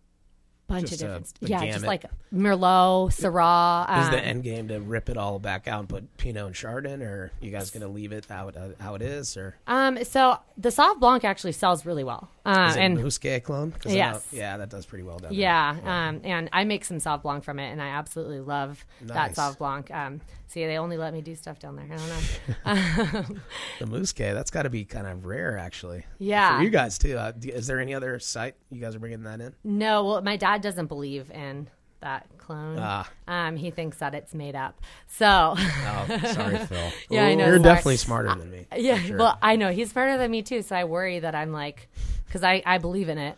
bunch 0.67 0.89
Just 0.89 1.01
of 1.03 1.07
different. 1.09 1.33
a 1.41 1.47
yeah, 1.47 1.71
just 1.71 1.85
like 1.85 2.05
Merlot, 2.33 3.09
Syrah. 3.11 3.99
is 4.01 4.05
um, 4.07 4.11
the 4.11 4.23
end 4.23 4.43
game 4.43 4.67
to 4.69 4.79
rip 4.79 5.09
it 5.09 5.17
all 5.17 5.39
back 5.39 5.67
out 5.67 5.79
and 5.81 5.89
put 5.89 6.17
Pinot 6.17 6.45
and 6.47 6.55
Chardonnay, 6.55 7.01
or 7.01 7.31
you 7.41 7.51
guys 7.51 7.71
going 7.71 7.81
to 7.81 7.87
leave 7.87 8.11
it 8.11 8.25
how 8.29 8.47
it, 8.47 8.55
how 8.79 8.95
it 8.95 9.01
is, 9.01 9.35
or 9.37 9.55
um, 9.67 10.03
so 10.03 10.37
the 10.57 10.69
Sauv 10.69 10.99
Blanc 10.99 11.23
actually 11.23 11.51
sells 11.51 11.85
really 11.85 12.03
well. 12.03 12.29
Uh, 12.45 12.67
is 12.69 12.75
it 12.75 12.81
and 12.81 12.97
a 12.97 13.01
clone? 13.01 13.39
clone? 13.41 13.71
'Cause 13.71 13.93
I 13.93 13.95
Yes. 13.95 14.27
yeah, 14.33 14.57
that 14.57 14.69
does 14.69 14.85
pretty 14.85 15.03
well 15.03 15.17
down 15.17 15.31
there. 15.31 15.39
Yeah, 15.39 15.77
um, 15.85 16.19
and 16.25 16.49
I 16.51 16.65
make 16.65 16.83
some 16.83 16.97
Sauv 16.97 17.21
Blanc 17.21 17.43
from 17.43 17.57
it, 17.59 17.71
and 17.71 17.81
I 17.81 17.87
absolutely 17.89 18.41
love 18.41 18.85
Nice. 19.01 19.13
that 19.13 19.31
Sauv 19.35 19.57
Blanc. 19.57 19.89
Um, 19.91 20.19
see, 20.47 20.65
they 20.65 20.77
only 20.77 20.97
let 20.97 21.13
me 21.13 21.21
do 21.21 21.35
stuff 21.35 21.59
down 21.59 21.77
there. 21.77 21.87
I 21.89 21.95
don't 21.97 23.13
know. 23.29 23.35
The 23.79 23.85
Muscat, 23.85 24.33
that's 24.35 24.51
got 24.51 24.63
to 24.63 24.69
be 24.69 24.83
kind 24.85 25.07
of 25.07 25.25
rare, 25.25 25.57
actually. 25.57 26.05
Yeah. 26.19 26.57
For 26.57 26.63
you 26.63 26.69
guys 26.69 26.97
too. 26.97 27.17
Uh, 27.17 27.31
is 27.43 27.67
there 27.67 27.79
any 27.79 27.93
other 27.93 28.19
site 28.19 28.55
you 28.69 28.81
guys 28.81 28.95
are 28.95 28.99
bringing 28.99 29.23
that 29.23 29.39
in? 29.41 29.53
no, 29.63 30.03
well, 30.05 30.21
my 30.21 30.35
dad 30.35 30.61
doesn't 30.61 30.87
believe 30.87 31.31
in 31.31 31.69
that 32.01 32.27
clone. 32.37 32.75
Ah. 32.77 33.09
Um, 33.29 33.55
he 33.55 33.71
thinks 33.71 33.99
that 33.99 34.13
it's 34.13 34.33
made 34.33 34.55
up. 34.55 34.81
So, 35.07 35.55
Oh, 35.57 36.19
sorry, 36.33 36.57
Phil. 36.67 36.91
Yeah, 37.09 37.25
I 37.25 37.35
know, 37.35 37.45
You're 37.45 37.53
sorry. 37.55 37.63
definitely 37.63 37.97
smarter 37.97 38.35
than 38.35 38.51
me. 38.51 38.67
yeah, 38.75 38.97
sure. 38.97 39.17
well, 39.17 39.37
I 39.41 39.55
know 39.55 39.71
he's 39.71 39.91
smarter 39.91 40.17
than 40.17 40.29
me 40.29 40.41
too. 40.41 40.61
So 40.61 40.75
I 40.75 40.83
worry 40.83 41.19
that 41.19 41.33
I'm 41.35 41.53
like, 41.53 41.87
because 42.33 42.43
I, 42.43 42.63
I 42.65 42.79
believe 42.79 43.09
in 43.09 43.19
it. 43.19 43.37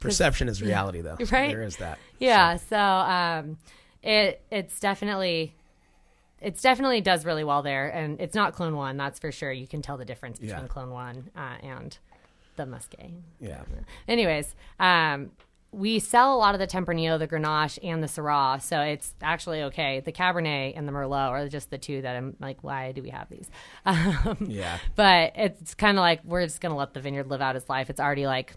Perception 0.00 0.48
is 0.48 0.62
reality, 0.70 1.02
though. 1.02 1.18
Right? 1.30 1.50
There 1.50 1.62
is 1.62 1.76
that. 1.76 1.98
Yeah, 2.18 2.56
so 2.56 2.78
um, 2.78 3.58
it 4.02 4.40
it's 4.50 4.80
definitely 4.80 5.54
it's 6.40 6.62
definitely 6.62 7.02
does 7.02 7.26
really 7.26 7.44
well 7.44 7.62
there, 7.62 7.88
and 7.88 8.18
it's 8.20 8.34
not 8.34 8.54
Clone 8.54 8.74
One, 8.74 8.96
that's 8.96 9.18
for 9.18 9.30
sure. 9.30 9.52
You 9.52 9.68
can 9.68 9.82
tell 9.82 9.98
the 9.98 10.06
difference 10.06 10.38
between 10.38 10.58
Yeah. 10.62 10.66
Clone 10.66 10.90
One 10.90 11.30
uh, 11.36 11.56
and 11.62 11.96
the 12.56 12.64
Muscat. 12.64 13.10
Yeah. 13.38 13.62
Anyways, 14.08 14.54
um, 14.80 15.30
we 15.72 15.98
sell 15.98 16.34
a 16.34 16.38
lot 16.38 16.54
of 16.54 16.58
the 16.60 16.66
Tempranillo, 16.66 17.18
the 17.18 17.26
Grenache, 17.26 17.78
and 17.82 18.02
the 18.02 18.06
Syrah, 18.06 18.60
so 18.60 18.80
it's 18.82 19.14
actually 19.22 19.62
okay. 19.62 20.00
The 20.00 20.12
Cabernet 20.12 20.74
and 20.76 20.86
the 20.86 20.92
Merlot 20.92 21.30
are 21.30 21.48
just 21.48 21.70
the 21.70 21.78
two 21.78 22.02
that 22.02 22.14
I'm 22.14 22.36
like, 22.40 22.62
why 22.62 22.92
do 22.92 23.02
we 23.02 23.08
have 23.10 23.28
these? 23.30 23.50
Um, 23.86 24.36
Yeah. 24.48 24.78
but 24.96 25.32
it's 25.34 25.74
kind 25.74 25.96
of 25.96 26.02
like 26.02 26.20
we're 26.24 26.44
just 26.44 26.60
gonna 26.60 26.76
let 26.76 26.92
the 26.94 27.00
vineyard 27.00 27.28
live 27.28 27.40
out 27.40 27.56
its 27.56 27.68
life. 27.68 27.88
It's 27.90 28.00
already 28.00 28.26
like 28.26 28.52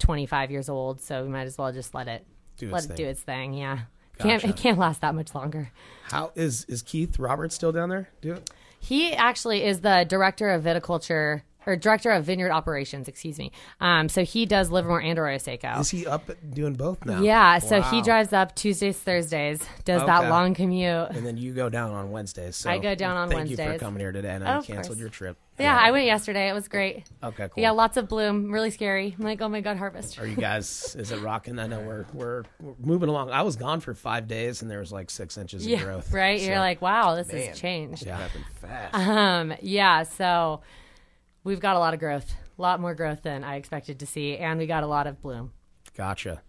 25 0.00 0.50
years 0.50 0.68
old, 0.68 1.00
so 1.00 1.22
we 1.22 1.28
might 1.28 1.46
as 1.46 1.56
well 1.58 1.72
just 1.72 1.94
let 1.94 2.08
it 2.08 2.26
Do 2.56 2.70
let 2.70 2.78
its 2.78 2.84
it 2.84 2.88
thing. 2.88 2.96
do 2.96 3.06
its 3.06 3.20
thing. 3.22 3.54
Yeah, 3.54 3.78
can't 4.18 4.44
it 4.44 4.56
can't 4.56 4.78
last 4.78 5.00
that 5.02 5.14
much 5.14 5.34
longer. 5.34 5.70
How 6.10 6.32
is 6.34 6.64
is 6.66 6.82
Keith 6.82 7.18
Roberts 7.18 7.54
still 7.54 7.72
down 7.72 7.88
there? 7.88 8.08
Do 8.20 8.32
it. 8.34 8.50
He 8.80 9.12
actually 9.12 9.64
is 9.64 9.80
the 9.80 10.04
director 10.08 10.50
of 10.50 10.62
viticulture 10.64 11.42
or 11.68 11.76
director 11.76 12.10
of 12.10 12.24
vineyard 12.24 12.50
operations. 12.50 13.06
Excuse 13.08 13.38
me. 13.38 13.52
Um, 13.80 14.08
so 14.08 14.24
he 14.24 14.46
does 14.46 14.70
Livermore 14.70 15.00
and 15.02 15.18
Arroyo 15.18 15.38
Seco. 15.38 15.78
Is 15.80 15.90
he 15.90 16.06
up 16.06 16.30
doing 16.50 16.74
both 16.74 17.04
now? 17.04 17.20
Yeah, 17.20 17.58
so 17.58 17.82
he 17.82 18.00
drives 18.02 18.32
up 18.32 18.56
Tuesdays, 18.56 18.98
Thursdays, 18.98 19.60
does 19.84 20.04
that 20.06 20.28
long 20.30 20.54
commute. 20.54 21.10
And 21.10 21.26
then 21.26 21.36
you 21.36 21.52
go 21.52 21.68
down 21.68 21.92
on 21.92 22.10
Wednesdays. 22.10 22.56
So 22.56 22.70
I 22.70 22.78
go 22.78 22.94
down 22.94 23.16
on 23.16 23.28
Wednesdays. 23.28 23.56
thank 23.58 23.72
you 23.74 23.78
for 23.78 23.84
coming 23.84 24.00
here 24.00 24.12
today. 24.12 24.30
and 24.30 24.48
I 24.48 24.56
Of 24.56 24.66
canceled 24.66 24.98
your 24.98 25.10
trip. 25.10 25.36
Yeah, 25.60 25.76
I 25.76 25.90
went 25.90 26.06
yesterday. 26.06 26.48
It 26.48 26.52
was 26.52 26.68
great. 26.68 27.04
Okay, 27.22 27.48
cool. 27.48 27.60
Yeah, 27.60 27.72
lots 27.72 27.96
of 27.96 28.08
bloom. 28.08 28.52
Really 28.52 28.70
scary. 28.70 29.16
I'm 29.18 29.24
like, 29.24 29.40
oh 29.42 29.48
my 29.48 29.60
god, 29.60 29.76
harvest. 29.76 30.18
Are 30.20 30.26
you 30.26 30.36
guys? 30.36 30.94
Is 30.96 31.10
it 31.10 31.20
rocking? 31.20 31.58
I 31.58 31.66
know 31.66 31.80
we're, 31.80 32.06
we're 32.14 32.44
we're 32.60 32.74
moving 32.78 33.08
along. 33.08 33.30
I 33.32 33.42
was 33.42 33.56
gone 33.56 33.80
for 33.80 33.92
five 33.92 34.28
days, 34.28 34.62
and 34.62 34.70
there 34.70 34.78
was 34.78 34.92
like 34.92 35.10
six 35.10 35.36
inches 35.36 35.64
of 35.64 35.68
Yeah, 35.70 35.82
growth. 35.82 36.12
right. 36.12 36.40
So, 36.40 36.46
You're 36.46 36.58
like, 36.60 36.80
wow, 36.80 37.16
this 37.16 37.32
Man. 37.32 37.48
has 37.48 37.58
changed. 37.58 38.06
yeah, 38.06 38.18
Happened 38.18 38.44
fast. 38.60 38.94
Um, 38.94 39.52
yeah, 39.60 40.04
so 40.04 40.60
we've 41.48 41.60
got 41.60 41.76
a 41.76 41.78
lot 41.78 41.94
of 41.94 42.00
growth, 42.00 42.34
a 42.58 42.62
lot 42.62 42.80
more 42.80 42.94
growth 42.94 43.22
than 43.22 43.42
I 43.42 43.56
expected 43.56 43.98
to 44.00 44.06
see, 44.06 44.36
and 44.36 44.58
we 44.58 44.66
got 44.66 44.84
a 44.84 44.86
lot 44.86 45.06
of 45.06 45.20
bloom. 45.22 45.52
gotcha. 45.96 46.42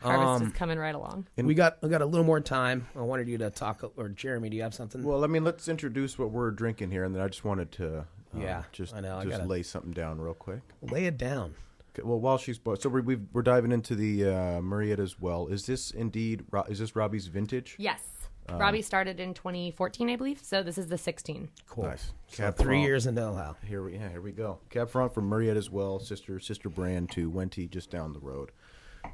Harvest 0.00 0.42
Um, 0.42 0.46
is 0.48 0.52
coming 0.52 0.78
right 0.78 0.94
along. 0.94 1.26
And 1.38 1.46
we 1.46 1.54
got 1.54 1.82
we 1.82 1.88
got 1.88 2.02
a 2.02 2.06
little 2.06 2.26
more 2.26 2.40
time. 2.40 2.86
I 2.94 3.00
wanted 3.00 3.28
you 3.28 3.38
to 3.38 3.48
talk, 3.50 3.82
or 3.96 4.08
Jeremy, 4.10 4.50
do 4.50 4.56
you 4.56 4.62
have 4.62 4.74
something? 4.74 5.02
Well, 5.02 5.24
I 5.24 5.26
mean, 5.26 5.42
let's 5.42 5.68
introduce 5.68 6.18
what 6.18 6.30
we're 6.30 6.50
drinking 6.50 6.90
here, 6.90 7.02
and 7.04 7.14
then 7.14 7.22
I 7.22 7.28
just 7.28 7.44
wanted 7.46 7.72
to, 7.72 7.98
uh, 8.00 8.04
Yeah, 8.38 8.64
just 8.72 8.94
I 8.94 9.00
know, 9.00 9.16
I 9.16 9.24
just 9.24 9.38
gotta- 9.38 9.48
lay 9.48 9.62
something 9.62 9.92
down 9.92 10.20
real 10.20 10.34
quick. 10.34 10.60
Lay 10.82 11.06
it 11.06 11.16
down. 11.16 11.54
Okay, 11.94 12.02
well, 12.06 12.20
while 12.20 12.36
she's 12.36 12.60
so 12.78 12.88
we're 12.90 13.00
we've, 13.00 13.22
we're 13.32 13.40
diving 13.40 13.72
into 13.72 13.94
the 13.94 14.24
uh, 14.26 14.30
Murrieta's 14.60 15.18
Well. 15.18 15.46
Is 15.46 15.64
this 15.64 15.90
indeed? 15.90 16.44
Is 16.68 16.78
this 16.78 16.94
Robbie's 16.94 17.28
vintage? 17.28 17.74
Yes. 17.78 18.02
Uh, 18.50 18.56
Robbie 18.56 18.82
started 18.82 19.18
in 19.20 19.34
2014, 19.34 20.10
I 20.10 20.16
believe. 20.16 20.40
So 20.42 20.62
this 20.62 20.78
is 20.78 20.88
the 20.88 20.98
16. 20.98 21.48
Cool. 21.68 21.84
Nice. 21.84 22.12
So 22.28 22.36
Cab 22.42 22.56
three 22.56 22.66
Franc. 22.76 22.86
years 22.86 23.06
in 23.06 23.18
Ohio. 23.18 23.56
Here 23.66 23.82
we 23.82 23.94
yeah, 23.94 24.08
here 24.08 24.20
we 24.20 24.32
go. 24.32 24.58
Cab 24.70 24.88
Franc 24.90 25.12
from 25.12 25.28
Murrieta's 25.30 25.70
Well, 25.70 25.98
sister 25.98 26.38
sister 26.40 26.68
brand 26.68 27.10
to 27.12 27.30
Wente 27.30 27.68
just 27.68 27.90
down 27.90 28.12
the 28.12 28.20
road. 28.20 28.52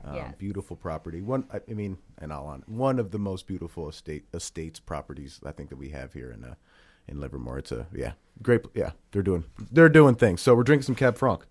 Um, 0.05 0.15
Yeah. 0.17 0.33
Beautiful 0.39 0.77
property. 0.77 1.21
One, 1.21 1.47
I, 1.53 1.61
I 1.69 1.75
mean, 1.75 1.99
and 2.19 2.33
all 2.33 2.47
on 2.47 2.63
one 2.67 2.99
of 2.99 3.11
the 3.11 3.19
most 3.19 3.47
beautiful 3.47 3.89
estate 3.89 4.25
estates 4.35 4.81
properties 4.81 5.41
I 5.45 5.53
think 5.53 5.69
that 5.71 5.77
we 5.77 5.91
have 5.91 6.13
here 6.15 6.31
in 6.31 6.45
uh, 6.45 6.55
in 7.09 7.21
Livermore. 7.21 7.59
It's 7.59 7.73
a 7.73 7.87
yeah, 7.95 8.13
great. 8.43 8.63
Yeah, 8.75 8.93
they're 9.13 9.23
doing 9.23 9.45
they're 9.71 9.89
doing 9.89 10.15
things. 10.15 10.41
So 10.41 10.55
we're 10.55 10.63
drinking 10.63 10.85
some 10.87 10.95
Cab 10.95 11.17
Franc, 11.17 11.47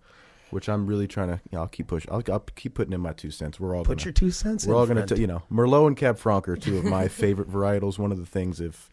which 0.52 0.68
I'm 0.68 0.86
really 0.86 1.08
trying 1.08 1.28
to. 1.28 1.40
You 1.50 1.56
know, 1.56 1.60
I'll 1.62 1.68
keep 1.68 1.88
push. 1.88 2.06
I'll, 2.10 2.22
I'll 2.30 2.40
keep 2.54 2.74
putting 2.74 2.92
in 2.92 3.00
my 3.00 3.12
two 3.12 3.30
cents. 3.30 3.58
We're 3.58 3.76
all 3.76 3.84
Put 3.84 3.98
gonna, 3.98 4.06
your 4.06 4.12
two 4.12 4.30
cents. 4.30 4.66
we're 4.66 4.74
in, 4.74 4.78
all 4.80 4.86
going 4.86 4.96
friend. 4.98 5.08
to, 5.08 5.18
you 5.20 5.26
know, 5.26 5.42
Merlot 5.50 5.88
and 5.88 5.96
Cab 5.96 6.18
Franc 6.18 6.48
are 6.48 6.56
two 6.56 6.78
of 6.78 6.84
my 6.84 7.08
favorite 7.22 7.50
varietals. 7.50 7.98
One 7.98 8.12
of 8.12 8.18
the 8.18 8.26
things, 8.26 8.60
if 8.60 8.88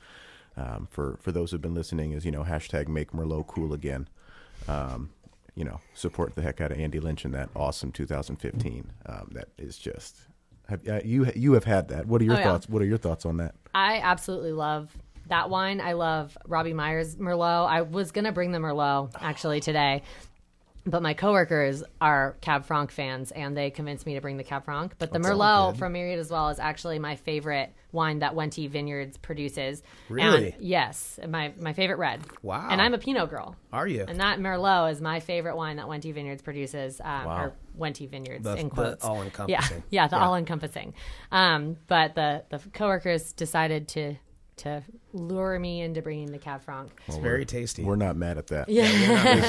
um, 0.58 0.88
for 0.90 1.18
for 1.22 1.32
those 1.32 1.52
who've 1.52 1.62
been 1.62 1.76
listening, 1.76 2.12
is 2.14 2.26
you 2.26 2.32
know 2.32 2.44
hashtag 2.44 2.88
Make 2.88 3.12
Merlot 3.12 3.48
Cool 3.48 3.74
Again. 3.74 4.08
Um, 4.68 5.12
you 5.56 5.66
know, 5.66 5.80
support 5.94 6.36
the 6.36 6.42
heck 6.42 6.62
out 6.62 6.72
of 6.72 6.80
Andy 6.80 7.00
Lynch 7.00 7.26
in 7.26 7.32
that 7.32 7.50
awesome 7.56 7.92
2015. 7.92 8.92
Um, 9.08 9.30
that 9.34 9.50
is 9.58 9.78
just 9.78 10.16
have, 10.70 10.88
uh, 10.88 11.02
you 11.04 11.30
you 11.36 11.54
have 11.54 11.66
had 11.66 11.90
that. 11.90 12.06
What 12.06 12.22
are 12.22 12.26
your 12.26 12.36
Oh, 12.36 12.38
yeah. 12.38 12.44
thoughts? 12.44 12.70
What 12.70 12.82
are 12.82 12.86
your 12.86 12.98
thoughts 12.98 13.26
on 13.26 13.38
that? 13.38 13.56
I 13.74 13.98
absolutely 14.00 14.54
love 14.54 14.96
that 15.28 15.50
wine. 15.50 15.80
I 15.82 15.94
love 15.94 16.38
Robbie 16.48 16.74
Meyer's 16.74 17.16
Merlot. 17.18 17.68
I 17.68 17.82
was 17.82 18.12
going 18.12 18.26
to 18.26 18.32
bring 18.32 18.52
the 18.52 18.60
Merlot 18.60 19.12
actually 19.20 19.60
today. 19.60 20.02
But 20.86 21.02
my 21.04 21.14
coworkers 21.14 21.84
are 22.00 22.38
Cab 22.42 22.66
Franc 22.66 22.90
fans, 22.92 23.32
and 23.32 23.56
they 23.56 23.70
convinced 23.70 24.06
me 24.06 24.16
to 24.16 24.22
bring 24.22 24.38
the 24.38 24.44
Cab 24.44 24.64
Franc. 24.66 24.96
But 24.98 25.12
the 25.12 25.20
That's 25.20 25.30
Merlot 25.36 25.78
from 25.78 25.94
Murrieta's 25.94 26.32
Well 26.32 26.50
is 26.50 26.60
actually 26.60 27.00
my 27.00 27.16
favorite 27.16 27.74
wine 27.92 28.20
that 28.20 28.34
Wente 28.34 28.68
Vineyards 28.70 29.18
produces. 29.18 29.84
Really? 30.08 30.54
And 30.54 30.64
yes, 30.64 31.20
my 31.28 31.54
my 31.60 31.74
favorite 31.74 31.98
red. 31.98 32.22
Wow. 32.42 32.70
And 32.72 32.82
I'm 32.82 32.94
a 32.94 32.98
Pinot 32.98 33.30
girl. 33.30 33.56
Are 33.74 33.88
you? 33.88 34.06
And 34.08 34.20
that 34.20 34.40
Merlot 34.40 34.92
is 34.94 35.02
my 35.02 35.20
favorite 35.20 35.56
wine 35.58 35.76
that 35.78 35.86
Wente 35.88 36.14
Vineyards 36.14 36.42
produces, 36.42 37.02
um, 37.04 37.26
Wow. 37.26 37.44
or 37.44 37.54
Wente 37.78 38.10
Vineyards 38.10 38.44
The- 38.46 38.56
in 38.56 38.70
quotes. 38.70 39.04
all-encompassing. 39.04 39.84
Yeah, 39.90 40.04
yeah, 40.04 40.08
the 40.08 40.18
all-encompassing. 40.18 40.94
Um, 41.32 41.76
but 41.88 42.16
the 42.16 42.46
the 42.50 42.60
coworkers 42.74 43.34
decided 43.34 43.88
to 43.90 44.16
to 44.60 44.84
lure 45.14 45.58
me 45.60 45.82
into 45.82 46.02
bringing 46.02 46.32
the 46.32 46.38
Cab 46.38 46.62
Franc. 46.62 46.92
It's 47.08 47.18
very 47.18 47.46
tasty. 47.46 47.84
We're 47.84 47.96
not 47.96 48.16
mad 48.16 48.38
at 48.38 48.48
that. 48.48 48.70
Yeah. 48.70 48.90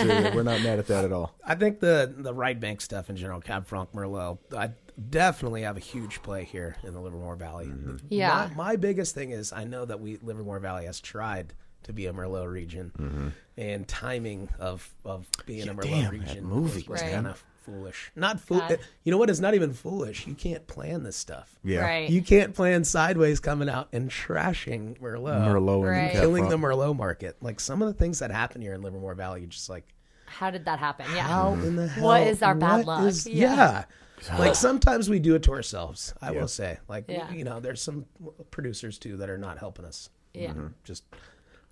We're 0.03 0.23
not, 0.23 0.35
we're 0.35 0.43
not 0.43 0.63
mad 0.63 0.79
at 0.79 0.87
that 0.89 1.05
at 1.05 1.13
all. 1.13 1.35
I 1.45 1.55
think 1.55 1.81
the 1.81 2.13
the 2.17 2.35
right 2.35 2.59
bank 2.59 2.81
stuff 2.81 3.11
in 3.11 3.17
general, 3.17 3.41
Cab 3.41 3.67
Franc 3.67 3.93
Merlot, 3.93 4.39
I 4.57 4.71
definitely 5.09 5.63
have 5.63 5.77
a 5.77 5.81
huge 5.81 6.23
play 6.23 6.45
here 6.45 6.77
in 6.83 6.93
the 6.93 7.01
Livermore 7.01 7.37
Valley. 7.37 7.67
Mm-hmm. 7.67 7.97
Yeah. 8.09 8.51
My, 8.55 8.71
my 8.71 8.77
biggest 8.77 9.15
thing 9.15 9.31
is 9.31 9.53
I 9.53 9.65
know 9.65 9.85
that 9.85 10.01
we 10.01 10.19
Livermore 10.23 10.59
Valley 10.61 10.87
has 10.87 11.01
tried 11.01 11.55
to 11.85 11.93
be 11.93 12.07
a 12.07 12.13
Merlot 12.13 12.51
region, 12.51 12.93
mm-hmm. 12.99 13.29
and 13.57 13.89
timing 13.89 14.49
of 14.59 14.89
of 15.05 15.27
being 15.47 15.69
a 15.69 15.75
Merlot 15.75 15.83
damn, 15.83 16.05
that 16.05 16.13
region 16.13 16.45
movie, 16.45 16.85
was 16.89 17.01
Right. 17.03 17.13
kind 17.13 17.27
of 17.27 17.43
foolish. 17.63 18.11
Not 18.17 18.41
fool. 18.41 18.63
Eh, 18.63 18.77
you 19.05 19.13
know 19.13 19.19
what? 19.19 19.31
It's 19.31 19.41
not 19.41 19.55
even 19.55 19.73
foolish. 19.73 20.27
You 20.27 20.35
can't 20.35 20.67
plan 20.67 21.03
this 21.03 21.17
stuff. 21.17 21.59
Yeah. 21.63 21.81
Right. 21.81 22.11
You 22.11 22.23
can't 22.23 22.55
plan 22.55 22.85
sideways 22.85 23.41
coming 23.41 23.69
out 23.69 23.89
and 23.93 24.11
trashing 24.11 24.99
Merlot, 25.01 25.47
Merlot 25.47 25.75
and 25.77 25.85
Right. 25.85 26.13
Cab 26.13 26.21
killing 26.23 26.47
Franc. 26.49 26.61
the 26.63 26.67
Merlot 26.69 26.97
market. 26.97 27.37
Like 27.41 27.61
some 27.61 27.83
of 27.83 27.89
the 27.89 27.95
things 27.95 28.19
that 28.21 28.31
happen 28.31 28.61
here 28.63 28.75
in 28.75 28.83
Livermore 28.83 29.15
Valley, 29.15 29.47
just 29.47 29.69
like, 29.69 29.87
How 30.27 30.51
did 30.51 30.65
that 30.67 30.79
happen? 30.79 31.07
Yeah. 31.15 31.23
how 31.23 31.53
in 31.55 31.77
the 31.77 31.89
hell? 31.89 32.05
What 32.05 32.23
is 32.23 32.43
our 32.43 32.55
bad 32.55 32.79
what 32.79 32.87
luck? 32.87 33.05
is- 33.09 33.27
Yeah. 33.27 33.85
yeah. 34.29 34.39
Like 34.39 34.55
sometimes 34.55 35.09
we 35.09 35.19
do 35.19 35.35
it 35.35 35.43
to 35.45 35.53
ourselves. 35.53 36.13
I 36.21 36.33
Yeah. 36.33 36.41
will 36.41 36.49
say, 36.49 36.79
like 36.89 37.07
Yeah. 37.09 37.31
you 37.33 37.43
know, 37.45 37.59
there's 37.61 37.81
some 37.83 38.05
producers 38.51 38.99
too 38.99 39.17
that 39.19 39.31
are 39.31 39.39
not 39.39 39.59
helping 39.59 39.85
us. 39.85 40.11
Yeah. 40.35 40.53
Just, 40.85 41.05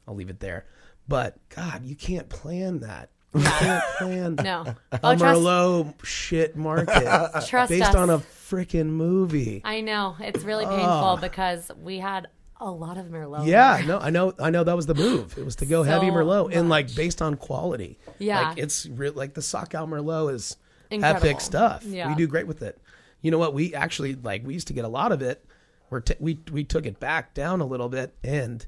I'll 0.07 0.15
leave 0.15 0.31
it 0.31 0.41
there. 0.41 0.65
But 1.07 1.37
God, 1.51 1.85
you 1.85 1.95
can't 1.95 2.29
plan 2.29 2.81
that. 2.81 3.11
Can't 3.35 3.85
plan 3.99 4.35
No. 4.37 4.65
a 4.93 5.01
Oh, 5.03 5.15
trust, 5.17 5.23
Merlot 5.41 6.05
shit 6.05 6.57
market 6.57 7.03
trust 7.47 7.71
based 7.71 7.91
us. 7.91 7.95
on 7.95 8.11
a 8.11 8.19
freaking 8.19 8.87
movie. 8.87 9.61
I 9.65 9.81
know. 9.83 10.17
It's 10.21 10.43
really 10.45 10.65
painful 10.67 11.19
because 11.21 11.71
we 11.83 11.99
had 11.99 12.29
a 12.61 12.71
lot 12.71 12.97
of 12.99 13.07
Merlot. 13.07 13.47
Yeah, 13.47 13.83
no, 13.87 13.99
I 13.99 14.11
know, 14.11 14.33
I 14.41 14.51
know 14.51 14.65
that 14.65 14.75
was 14.75 14.87
the 14.87 14.95
move. 14.95 15.37
It 15.39 15.45
was 15.45 15.57
to 15.57 15.67
go 15.67 15.83
heavy 15.83 16.09
So 16.09 16.13
Merlot 16.15 16.55
and 16.57 16.69
like 16.69 16.95
based 16.95 17.21
on 17.23 17.37
quality. 17.37 17.99
Yeah. 18.19 18.49
like 18.49 18.59
it's 18.59 18.87
real. 18.87 19.13
Like 19.13 19.35
the 19.35 19.41
Socal 19.43 19.87
Merlot 19.89 20.33
is 20.35 20.57
Incredible. 20.91 21.29
epic 21.29 21.41
stuff. 21.41 21.85
Yeah. 21.85 22.09
We 22.09 22.15
do 22.15 22.27
great 22.27 22.47
with 22.47 22.63
it. 22.63 22.81
You 23.21 23.31
know 23.31 23.39
what? 23.39 23.53
We 23.53 23.75
actually 23.75 24.15
like 24.15 24.45
we 24.47 24.55
used 24.55 24.69
to 24.69 24.73
get 24.73 24.85
a 24.85 24.89
lot 24.89 25.13
of 25.13 25.23
it. 25.23 25.45
We're 25.91 26.01
t- 26.01 26.15
we 26.19 26.39
we 26.51 26.65
took 26.65 26.87
it 26.87 26.99
back 26.99 27.35
down 27.35 27.61
a 27.61 27.67
little 27.67 27.89
bit, 27.89 28.15
and 28.25 28.65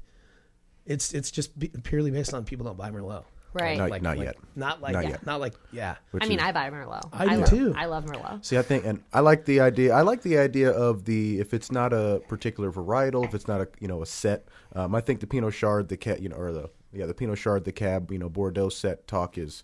it's 0.85 1.13
it's 1.13 1.31
just 1.31 1.57
be- 1.57 1.69
purely 1.83 2.11
based 2.11 2.33
on 2.33 2.45
people 2.45 2.65
don't 2.65 2.77
buy 2.77 2.91
Merlot. 2.91 3.23
Right. 3.53 3.77
Not- 3.77 3.89
Like, 3.89 4.01
not 4.01 4.17
like- 4.17 4.25
yet. 4.25 4.35
Not 4.55 4.81
like 4.81 4.93
Not 4.93 5.03
yeah, 5.03 5.09
yet. 5.11 5.25
not 5.25 5.39
like 5.41 5.53
yeah. 5.71 5.95
Which 6.11 6.23
I 6.23 6.27
mean, 6.27 6.39
is- 6.39 6.45
I 6.45 6.51
buy 6.51 6.69
Merlot. 6.69 7.09
I 7.13 7.25
do 7.27 7.35
love, 7.41 7.49
too. 7.49 7.73
I 7.77 7.85
love 7.85 8.05
Merlot. 8.05 8.45
See, 8.45 8.57
I 8.57 8.61
think, 8.61 8.85
and 8.85 9.03
I 9.13 9.19
like 9.19 9.45
the 9.45 9.59
idea. 9.59 9.93
I 9.93 10.01
like 10.01 10.21
the 10.21 10.37
idea 10.37 10.71
of 10.71 11.05
the 11.05 11.39
if 11.39 11.53
it's 11.53 11.71
not 11.71 11.93
a 11.93 12.21
particular 12.27 12.71
varietal, 12.71 13.25
if 13.25 13.33
it's 13.33 13.47
not 13.47 13.61
a 13.61 13.67
you 13.79 13.87
know 13.87 14.01
a 14.01 14.05
set. 14.05 14.47
Um, 14.73 14.95
I 14.95 15.01
think 15.01 15.19
the 15.19 15.27
Pinot 15.27 15.53
Chard, 15.53 15.89
the 15.89 15.97
cat, 15.97 16.21
you 16.21 16.29
know, 16.29 16.37
or 16.37 16.51
the 16.51 16.69
yeah, 16.93 17.05
the 17.05 17.13
Pinot 17.13 17.37
Chard, 17.39 17.65
the 17.65 17.71
Cab, 17.71 18.11
you 18.11 18.17
know, 18.19 18.29
Bordeaux 18.29 18.69
set 18.69 19.07
talk 19.07 19.37
is. 19.37 19.63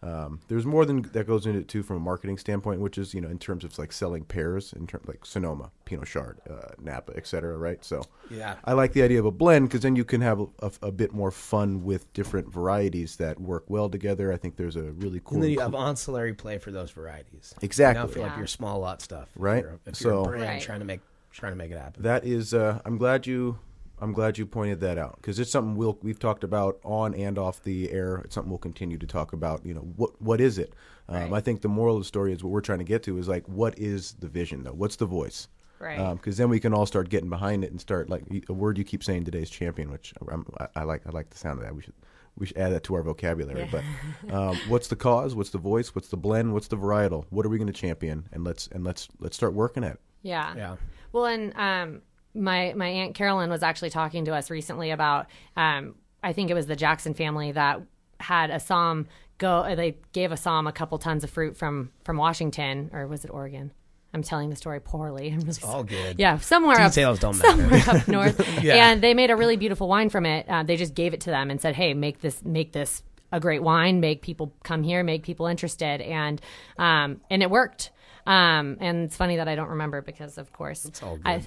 Um, 0.00 0.38
there's 0.46 0.64
more 0.64 0.84
than 0.84 1.02
that 1.02 1.26
goes 1.26 1.44
into 1.44 1.58
it 1.58 1.66
too 1.66 1.82
from 1.82 1.96
a 1.96 2.00
marketing 2.00 2.38
standpoint, 2.38 2.80
which 2.80 2.98
is 2.98 3.14
you 3.14 3.20
know 3.20 3.28
in 3.28 3.38
terms 3.38 3.64
of 3.64 3.76
like 3.78 3.92
selling 3.92 4.24
pairs, 4.24 4.72
in 4.72 4.86
terms 4.86 5.08
like 5.08 5.26
Sonoma, 5.26 5.72
Pinot 5.86 6.06
Chard, 6.06 6.38
uh, 6.48 6.68
Napa, 6.80 7.16
etc. 7.16 7.56
Right? 7.58 7.84
So 7.84 8.02
Yeah. 8.30 8.56
I 8.64 8.74
like 8.74 8.92
the 8.92 9.02
idea 9.02 9.18
of 9.18 9.26
a 9.26 9.32
blend 9.32 9.68
because 9.68 9.80
then 9.80 9.96
you 9.96 10.04
can 10.04 10.20
have 10.20 10.40
a, 10.60 10.70
a 10.82 10.92
bit 10.92 11.12
more 11.12 11.32
fun 11.32 11.82
with 11.82 12.12
different 12.12 12.52
varieties 12.52 13.16
that 13.16 13.40
work 13.40 13.64
well 13.68 13.88
together. 13.88 14.32
I 14.32 14.36
think 14.36 14.54
there's 14.56 14.76
a 14.76 14.82
really 14.84 15.20
cool. 15.24 15.34
And 15.34 15.42
then 15.42 15.50
you 15.50 15.60
have 15.60 15.74
ancillary 15.74 16.32
play 16.34 16.58
for 16.58 16.70
those 16.70 16.92
varieties. 16.92 17.54
Exactly. 17.60 18.00
You 18.00 18.06
know, 18.06 18.12
for 18.12 18.20
like 18.20 18.38
your 18.38 18.46
small 18.46 18.78
lot 18.78 19.02
stuff, 19.02 19.28
If 19.34 19.42
Right. 19.42 19.64
you're- 19.64 19.78
If 19.86 20.00
you're, 20.00 20.12
So- 20.12 20.20
a 20.24 20.28
brand 20.28 20.42
Right. 20.44 20.62
trying 20.62 20.78
to 20.80 20.84
make 20.86 21.00
trying 21.30 21.52
to 21.52 21.56
make 21.56 21.70
it 21.70 21.78
happen. 21.78 22.02
That 22.02 22.24
is, 22.24 22.52
uh, 22.54 22.80
I'm 22.84 22.96
glad 22.98 23.26
you, 23.26 23.58
I'm 24.00 24.12
glad 24.12 24.38
you 24.38 24.46
pointed 24.46 24.80
that 24.80 24.98
out 24.98 25.16
because 25.16 25.38
it's 25.38 25.50
something 25.50 25.76
we'll 25.76 25.98
we've 26.02 26.18
talked 26.18 26.44
about 26.44 26.78
on 26.84 27.14
and 27.14 27.38
off 27.38 27.62
the 27.62 27.90
air. 27.90 28.22
It's 28.24 28.34
something 28.34 28.50
we'll 28.50 28.58
continue 28.58 28.98
to 28.98 29.06
talk 29.06 29.32
about. 29.32 29.64
You 29.64 29.74
know, 29.74 29.88
what 29.96 30.20
what 30.20 30.40
is 30.40 30.58
it? 30.58 30.74
Um, 31.08 31.16
Right. 31.16 31.32
I 31.32 31.40
think 31.40 31.62
the 31.62 31.68
moral 31.68 31.96
of 31.96 32.02
the 32.02 32.06
story 32.06 32.32
is 32.32 32.44
what 32.44 32.50
we're 32.50 32.60
trying 32.60 32.80
to 32.80 32.84
get 32.84 33.02
to 33.04 33.18
is 33.18 33.28
like, 33.28 33.46
what 33.48 33.78
is 33.78 34.12
the 34.20 34.28
vision 34.28 34.62
though? 34.64 34.72
What's 34.72 34.96
the 34.96 35.06
voice? 35.06 35.48
Right. 35.78 36.14
Because 36.14 36.36
then 36.36 36.48
we 36.48 36.60
can 36.60 36.74
all 36.74 36.86
start 36.86 37.08
getting 37.08 37.30
behind 37.30 37.64
it 37.64 37.70
and 37.70 37.80
start 37.80 38.10
like 38.10 38.24
a 38.48 38.52
word 38.52 38.78
you 38.78 38.84
keep 38.84 39.04
saying 39.04 39.24
today's 39.24 39.48
champion, 39.48 39.90
which 39.90 40.12
I'm, 40.30 40.44
I, 40.58 40.68
I 40.76 40.82
like. 40.82 41.02
I 41.06 41.10
like 41.10 41.30
the 41.30 41.38
sound 41.38 41.58
of 41.60 41.64
that. 41.64 41.74
We 41.74 41.82
should 41.82 41.94
we 42.36 42.46
should 42.46 42.58
add 42.58 42.72
that 42.72 42.84
to 42.84 42.94
our 42.94 43.02
vocabulary. 43.02 43.68
But 43.70 43.84
um, 44.32 44.56
what's 44.68 44.88
the 44.88 44.96
cause? 44.96 45.34
What's 45.34 45.50
the 45.50 45.58
voice? 45.58 45.94
What's 45.94 46.08
the 46.08 46.16
blend? 46.16 46.52
What's 46.52 46.68
the 46.68 46.76
varietal? 46.76 47.26
What 47.30 47.46
are 47.46 47.48
we 47.48 47.58
going 47.58 47.72
to 47.72 47.72
champion? 47.72 48.28
And 48.32 48.44
let's 48.44 48.66
and 48.68 48.84
let's 48.84 49.08
let's 49.20 49.36
start 49.36 49.54
working 49.54 49.84
at 49.84 49.92
it. 49.92 50.00
Yeah. 50.22 50.54
Yeah. 50.56 50.76
Well, 51.12 51.26
and 51.26 51.54
um, 51.56 52.02
my 52.38 52.72
my 52.76 52.86
aunt 52.88 53.14
Carolyn 53.14 53.50
was 53.50 53.62
actually 53.62 53.90
talking 53.90 54.24
to 54.26 54.34
us 54.34 54.50
recently 54.50 54.90
about 54.90 55.26
um, 55.56 55.94
I 56.22 56.32
think 56.32 56.50
it 56.50 56.54
was 56.54 56.66
the 56.66 56.76
Jackson 56.76 57.14
family 57.14 57.52
that 57.52 57.80
had 58.20 58.50
a 58.50 58.56
Somm 58.56 59.06
go. 59.38 59.58
uh, 59.58 59.74
They 59.74 59.96
gave 60.12 60.32
a 60.32 60.36
Somm 60.36 60.68
a 60.68 60.72
couple 60.72 60.98
tons 60.98 61.24
of 61.24 61.30
fruit 61.30 61.56
from 61.56 61.90
from 62.04 62.16
Washington 62.16 62.90
or 62.92 63.06
was 63.06 63.24
it 63.24 63.30
Oregon? 63.30 63.72
I'm 64.14 64.22
telling 64.22 64.48
the 64.48 64.56
story 64.56 64.80
poorly. 64.80 65.30
I'm 65.34 65.44
just 65.44 65.62
all 65.64 65.84
good. 65.84 66.18
Yeah, 66.18 66.38
somewhere 66.38 66.76
Details 66.78 67.18
up, 67.18 67.20
don't 67.20 67.38
matter. 67.38 67.80
somewhere 67.80 68.00
up 68.00 68.08
north. 68.38 68.62
Yeah. 68.64 68.90
And 68.90 69.02
they 69.02 69.12
made 69.12 69.30
a 69.30 69.36
really 69.36 69.56
beautiful 69.56 69.86
wine 69.86 70.08
from 70.08 70.24
it. 70.24 70.46
Uh, 70.48 70.62
they 70.62 70.76
just 70.76 70.94
gave 70.94 71.12
it 71.14 71.20
to 71.22 71.30
them 71.30 71.50
and 71.50 71.60
said, 71.60 71.74
"Hey, 71.76 71.92
make 71.94 72.20
this 72.22 72.42
make 72.44 72.72
this 72.72 73.02
a 73.30 73.38
great 73.38 73.62
wine. 73.62 74.00
Make 74.00 74.22
people 74.22 74.54
come 74.64 74.82
here. 74.82 75.04
Make 75.04 75.24
people 75.24 75.46
interested." 75.46 76.00
And 76.00 76.40
um, 76.78 77.20
and 77.30 77.42
it 77.42 77.50
worked. 77.50 77.90
Um, 78.26 78.76
and 78.80 79.04
it's 79.04 79.16
funny 79.16 79.36
that 79.36 79.48
I 79.48 79.54
don't 79.54 79.68
remember 79.70 80.02
because, 80.02 80.36
of 80.36 80.52
course, 80.52 80.90
all 81.02 81.18
I, 81.24 81.40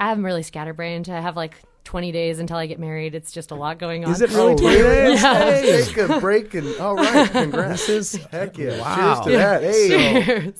I'm, 0.00 0.18
I'm 0.18 0.24
really 0.24 0.42
scatterbrained. 0.42 1.08
I 1.08 1.20
have 1.20 1.36
like 1.36 1.54
20 1.84 2.12
days 2.12 2.38
until 2.38 2.56
I 2.56 2.66
get 2.66 2.78
married. 2.78 3.14
It's 3.14 3.32
just 3.32 3.50
a 3.50 3.54
lot 3.54 3.78
going 3.78 4.04
on. 4.04 4.12
Is 4.12 4.20
it 4.20 4.30
really 4.34 4.52
Oh, 4.52 4.56
twenty 4.56 4.78
days? 4.78 5.20
Hey, 5.22 5.82
take 5.86 5.96
a 5.98 6.20
break 6.20 6.54
and 6.54 6.76
all 6.80 6.96
right, 6.96 7.30
congrats. 7.30 7.88
Is 7.88 8.14
Heck 8.30 8.58
yeah! 8.58 8.78
Wow. 8.80 8.96
Cheers 8.96 9.26
to 9.26 9.30
that. 9.32 9.62
Hey, 9.62 9.88
Cheers. 9.88 10.52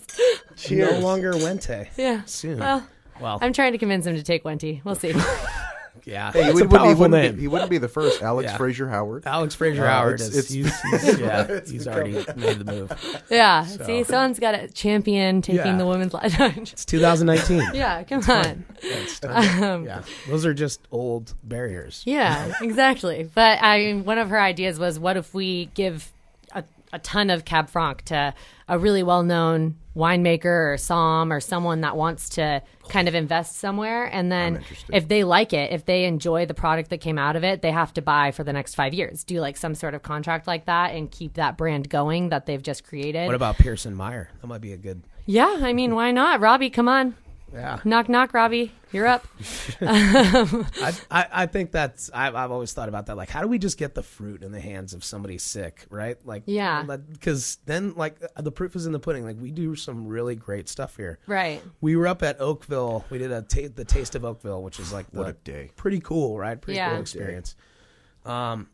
cheers. 0.57 0.93
no 0.93 0.99
longer 1.01 1.33
Wente. 1.33 1.89
Yeah. 1.97 2.23
Soon. 2.25 2.59
Well, 2.59 2.87
Well, 3.21 3.39
I'm 3.43 3.53
trying 3.53 3.73
to 3.73 3.79
convince 3.79 4.07
him 4.07 4.17
to 4.17 4.23
take 4.23 4.45
Wente. 4.45 4.81
We'll 4.85 4.95
see. 4.95 5.13
yeah, 6.05 6.33
Hey, 6.33 6.45
he, 6.45 6.53
would, 6.53 6.65
a 6.65 6.69
wouldn't- 6.69 6.89
he, 6.89 6.95
wouldn't 6.95 7.11
name. 7.23 7.35
be, 7.37 7.41
he 7.43 7.49
wouldn't 7.49 7.71
be 7.71 7.79
the 7.79 7.89
first. 7.89 8.23
Alex 8.23 8.51
Yeah. 8.51 8.57
Fraser 8.57 8.89
Howard. 8.89 9.27
Alex 9.27 9.55
Fraser 9.55 9.85
Uh, 9.85 9.91
Howard 9.91 10.15
it's- 10.21 10.31
is 10.35 10.55
it's- 10.55 10.83
he's, 10.93 11.03
he's, 11.05 11.21
yeah, 11.21 11.61
he's 11.67 11.89
already 11.89 12.13
made 12.37 12.59
the 12.59 12.65
move. 12.65 13.25
yeah. 13.31 13.65
See, 13.65 14.05
someone's 14.05 14.39
got 14.39 14.55
a 14.55 14.69
champion 14.69 15.43
taking 15.43 15.57
Yeah. 15.65 15.77
the 15.77 15.87
women's 15.87 16.15
life. 16.15 16.39
It's 16.57 16.85
2019. 16.85 17.63
yeah, 17.75 18.03
come 18.05 18.23
on. 18.29 18.65
It's 18.83 19.21
time. 19.21 19.85
yeah, 19.85 20.03
those 20.29 20.45
are 20.47 20.55
just 20.55 20.81
old 20.91 21.35
barriers. 21.43 22.03
Yeah, 22.07 22.53
exactly. 22.61 23.29
But 23.35 23.59
I 23.63 23.79
mean, 23.79 24.05
one 24.05 24.19
of 24.19 24.29
her 24.31 24.41
ideas 24.41 24.79
was, 24.79 24.99
what 24.99 25.17
if 25.17 25.35
we 25.35 25.67
give 25.75 26.13
a, 26.93 26.99
ton 26.99 27.31
of 27.31 27.45
Cab 27.45 27.69
Franc 27.69 28.03
to 28.03 28.35
a 28.69 28.79
really 28.79 29.03
well-known 29.03 29.77
winemaker 29.97 30.73
or 30.73 30.77
som 30.77 31.33
or 31.33 31.41
someone 31.41 31.81
that 31.81 31.97
wants 31.97 32.29
to 32.31 32.63
kind 32.89 33.09
of 33.09 33.15
invest 33.15 33.57
somewhere, 33.59 34.05
and 34.05 34.31
then 34.31 34.63
if 34.93 35.09
they 35.09 35.25
like 35.25 35.53
it, 35.53 35.73
if 35.73 35.85
they 35.85 36.05
enjoy 36.05 36.47
the 36.47 36.55
product 36.55 36.91
that 36.91 36.99
came 36.99 37.19
out 37.19 37.37
of 37.37 37.45
it, 37.45 37.63
they 37.63 37.73
have 37.73 37.93
to 37.95 38.03
buy 38.03 38.31
for 38.31 38.45
the 38.45 38.53
next 38.53 38.75
five 38.75 38.95
years. 38.95 39.25
Do 39.25 39.41
like 39.41 39.57
some 39.57 39.75
sort 39.75 39.95
of 39.95 40.03
contract 40.03 40.47
like 40.47 40.67
that 40.67 40.95
and 40.95 41.11
keep 41.11 41.35
that 41.35 41.57
brand 41.57 41.89
going 41.89 42.29
that 42.29 42.47
they've 42.47 42.63
just 42.63 42.85
created. 42.85 43.27
What 43.27 43.35
about 43.35 43.57
Pearson 43.57 43.95
Meyer? 43.95 44.31
That 44.41 44.47
might 44.47 44.61
be 44.61 44.73
a 44.73 44.77
good. 44.77 45.03
yeah, 45.27 45.59
I 45.61 45.73
mean, 45.73 45.95
why 45.95 46.13
not, 46.13 46.41
Robbie? 46.41 46.71
Come 46.71 46.89
on, 46.89 47.17
Yeah, 47.53 47.81
knock 47.85 48.09
knock, 48.09 48.33
Robbie, 48.33 48.73
you're 48.93 49.07
up. 49.07 49.27
I, 49.81 50.95
I, 51.11 51.27
I 51.33 51.47
think 51.47 51.73
that's. 51.73 52.11
I've, 52.15 52.35
I've 52.35 52.51
always 52.51 52.73
thought 52.73 52.89
about 52.89 53.07
that. 53.07 53.17
Like, 53.17 53.29
how 53.31 53.41
do 53.41 53.49
we 53.49 53.59
just 53.59 53.77
get 53.79 53.95
the 53.95 54.03
fruit 54.03 54.43
in 54.43 54.53
the 54.53 54.61
hands 54.61 54.95
of 54.95 55.03
somebody 55.05 55.39
sick, 55.39 55.87
right? 55.91 56.17
Like, 56.25 56.45
Yeah. 56.47 56.85
because 57.13 57.59
then, 57.67 57.95
like, 57.97 58.17
the 58.37 58.53
proof 58.53 58.77
is 58.77 58.87
in 58.87 58.93
the 58.93 59.01
pudding. 59.01 59.25
Like, 59.25 59.37
we 59.41 59.51
do 59.51 59.75
some 59.75 60.07
really 60.07 60.37
great 60.37 60.69
stuff 60.69 60.97
here. 60.97 61.19
Right. 61.27 61.63
We 61.81 61.97
were 61.97 62.07
up 62.07 62.23
at 62.23 62.41
Oakville. 62.41 63.05
We 63.11 63.19
did 63.19 63.33
a 63.33 63.43
ta- 63.43 63.69
the 63.75 63.85
Taste 63.85 64.15
of 64.15 64.25
Oakville, 64.25 64.63
which 64.63 64.79
is 64.79 64.93
like 64.93 65.11
the, 65.11 65.19
What 65.19 65.29
a 65.29 65.33
day. 65.33 65.71
Pretty 65.77 66.01
cool, 66.01 66.39
right? 66.39 66.61
Pretty 66.61 66.77
Yeah. 66.77 66.91
cool 66.93 67.01
experience. 67.01 67.57
Um, 68.25 68.69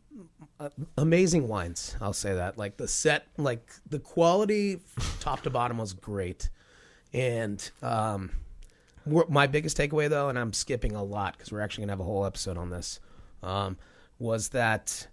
uh, 0.59 0.69
amazing 0.97 1.47
wines. 1.47 1.95
I'll 2.01 2.13
say 2.13 2.33
that. 2.35 2.57
Like 2.57 2.77
the 2.77 2.87
set, 2.87 3.27
like 3.37 3.71
the 3.89 3.99
quality, 3.99 4.81
top 5.19 5.41
to 5.43 5.49
bottom 5.49 5.77
was 5.77 5.93
great. 5.93 6.49
And 7.13 7.67
um, 7.81 8.31
wh- 8.31 8.46
my 9.29 9.47
biggest 9.47 9.77
takeaway, 9.77 10.09
though, 10.09 10.29
and 10.29 10.37
I'm 10.37 10.53
skipping 10.53 10.95
a 10.95 11.03
lot 11.03 11.37
because 11.37 11.51
we're 11.51 11.61
actually 11.61 11.83
gonna 11.83 11.93
have 11.93 11.99
a 11.99 12.03
whole 12.03 12.25
episode 12.25 12.57
on 12.57 12.69
this, 12.69 12.99
um, 13.43 13.77
was 14.19 14.49
that 14.49 15.07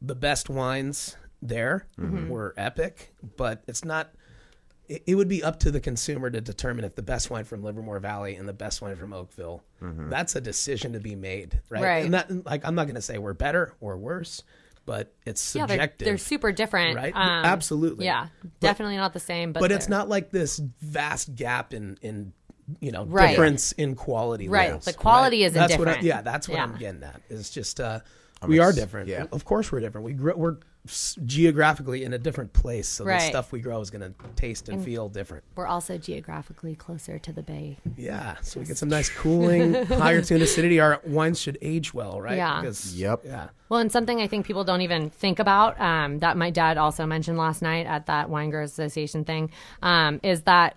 the 0.00 0.14
best 0.14 0.48
wines 0.50 1.16
there 1.40 1.86
were 2.28 2.54
epic, 2.56 3.14
but 3.36 3.62
it's 3.66 3.84
not. 3.84 4.12
It, 4.88 5.04
it 5.06 5.14
would 5.14 5.28
be 5.28 5.42
up 5.44 5.60
to 5.60 5.70
the 5.70 5.80
consumer 5.80 6.28
to 6.28 6.40
determine 6.40 6.84
if 6.84 6.96
the 6.96 7.02
best 7.02 7.30
wine 7.30 7.44
from 7.44 7.62
Livermore 7.62 8.00
Valley 8.00 8.34
and 8.34 8.48
the 8.48 8.52
best 8.52 8.82
wine 8.82 8.96
from 8.96 9.12
Oakville. 9.12 9.62
That's 9.80 10.34
a 10.34 10.40
decision 10.40 10.92
to 10.94 11.00
be 11.00 11.14
made, 11.14 11.60
right? 11.68 11.82
Right. 11.82 12.04
And 12.04 12.14
that, 12.14 12.44
like, 12.44 12.64
I'm 12.64 12.74
not 12.74 12.84
going 12.84 12.96
to 12.96 13.02
say 13.02 13.18
we're 13.18 13.32
better 13.32 13.74
or 13.80 13.96
worse, 13.96 14.42
but 14.84 15.14
it's 15.24 15.54
Yeah, 15.54 15.66
they're, 15.66 15.76
subjective. 15.76 16.06
they're 16.06 16.18
super 16.18 16.50
different. 16.52 16.96
Right? 16.96 17.14
Um, 17.14 17.44
Absolutely. 17.44 18.06
Yeah, 18.06 18.26
definitely 18.60 18.96
not 18.96 19.12
the 19.12 19.20
same. 19.20 19.52
But, 19.52 19.60
but 19.60 19.72
it's 19.72 19.88
not 19.88 20.08
like 20.08 20.30
this 20.30 20.58
vast 20.80 21.34
gap 21.36 21.72
in 21.72 21.96
in 22.02 22.32
you 22.80 22.92
know 22.92 23.04
Right. 23.04 23.30
difference 23.30 23.72
in 23.72 23.94
quality. 23.94 24.48
Right. 24.48 24.66
levels, 24.68 24.84
The 24.86 24.92
quality 24.94 25.44
isn't 25.44 25.58
that's 25.58 25.78
What 25.78 25.88
I, 25.88 25.92
different. 25.92 26.06
yeah, 26.06 26.22
that's 26.22 26.48
what 26.48 26.56
Yeah. 26.56 26.64
I'm 26.64 26.76
getting 26.76 27.02
at. 27.02 27.20
It's 27.30 27.50
just 27.50 27.80
uh, 27.80 28.00
we 28.46 28.58
are 28.58 28.72
different. 28.72 29.08
yeah. 29.08 29.26
Of 29.32 29.44
course, 29.44 29.70
we're 29.70 29.80
different. 29.80 30.04
We 30.04 30.14
grow, 30.14 30.34
we're 30.34 30.56
geographically 31.24 32.02
in 32.04 32.12
a 32.12 32.18
different 32.18 32.52
place, 32.52 32.88
so 32.88 33.04
the 33.04 33.18
stuff 33.20 33.52
we 33.52 33.60
grow 33.60 33.80
is 33.80 33.90
going 33.90 34.02
to 34.02 34.12
taste 34.34 34.68
and 34.68 34.84
feel 34.84 35.08
different. 35.08 35.44
We're 35.54 35.66
also 35.66 35.98
geographically 35.98 36.74
closer 36.74 37.18
to 37.20 37.32
the 37.32 37.42
bay. 37.42 37.78
Yeah, 37.96 38.36
so 38.42 38.60
we 38.60 38.66
get 38.66 38.76
some 38.78 38.88
nice 38.88 39.08
cooling, 39.08 39.74
higher 39.86 40.22
tune 40.22 40.42
acidity. 40.42 40.80
Our 40.80 41.00
wines 41.06 41.40
should 41.40 41.58
age 41.62 41.94
well, 41.94 42.20
right? 42.20 42.36
Yeah. 42.36 42.60
Because, 42.60 42.94
Yep. 42.98 43.22
Yeah. 43.24 43.48
Well, 43.68 43.80
and 43.80 43.90
something 43.92 44.20
I 44.20 44.26
think 44.26 44.44
people 44.44 44.64
don't 44.64 44.82
even 44.82 45.08
think 45.10 45.38
about 45.38 45.80
um, 45.80 46.18
that 46.18 46.36
my 46.36 46.50
dad 46.50 46.76
also 46.78 47.06
mentioned 47.06 47.38
last 47.38 47.62
night 47.62 47.86
at 47.86 48.06
that 48.06 48.28
Wine 48.28 48.50
Growers 48.50 48.72
Association 48.72 49.24
thing 49.24 49.50
um, 49.82 50.20
is 50.22 50.42
that 50.42 50.76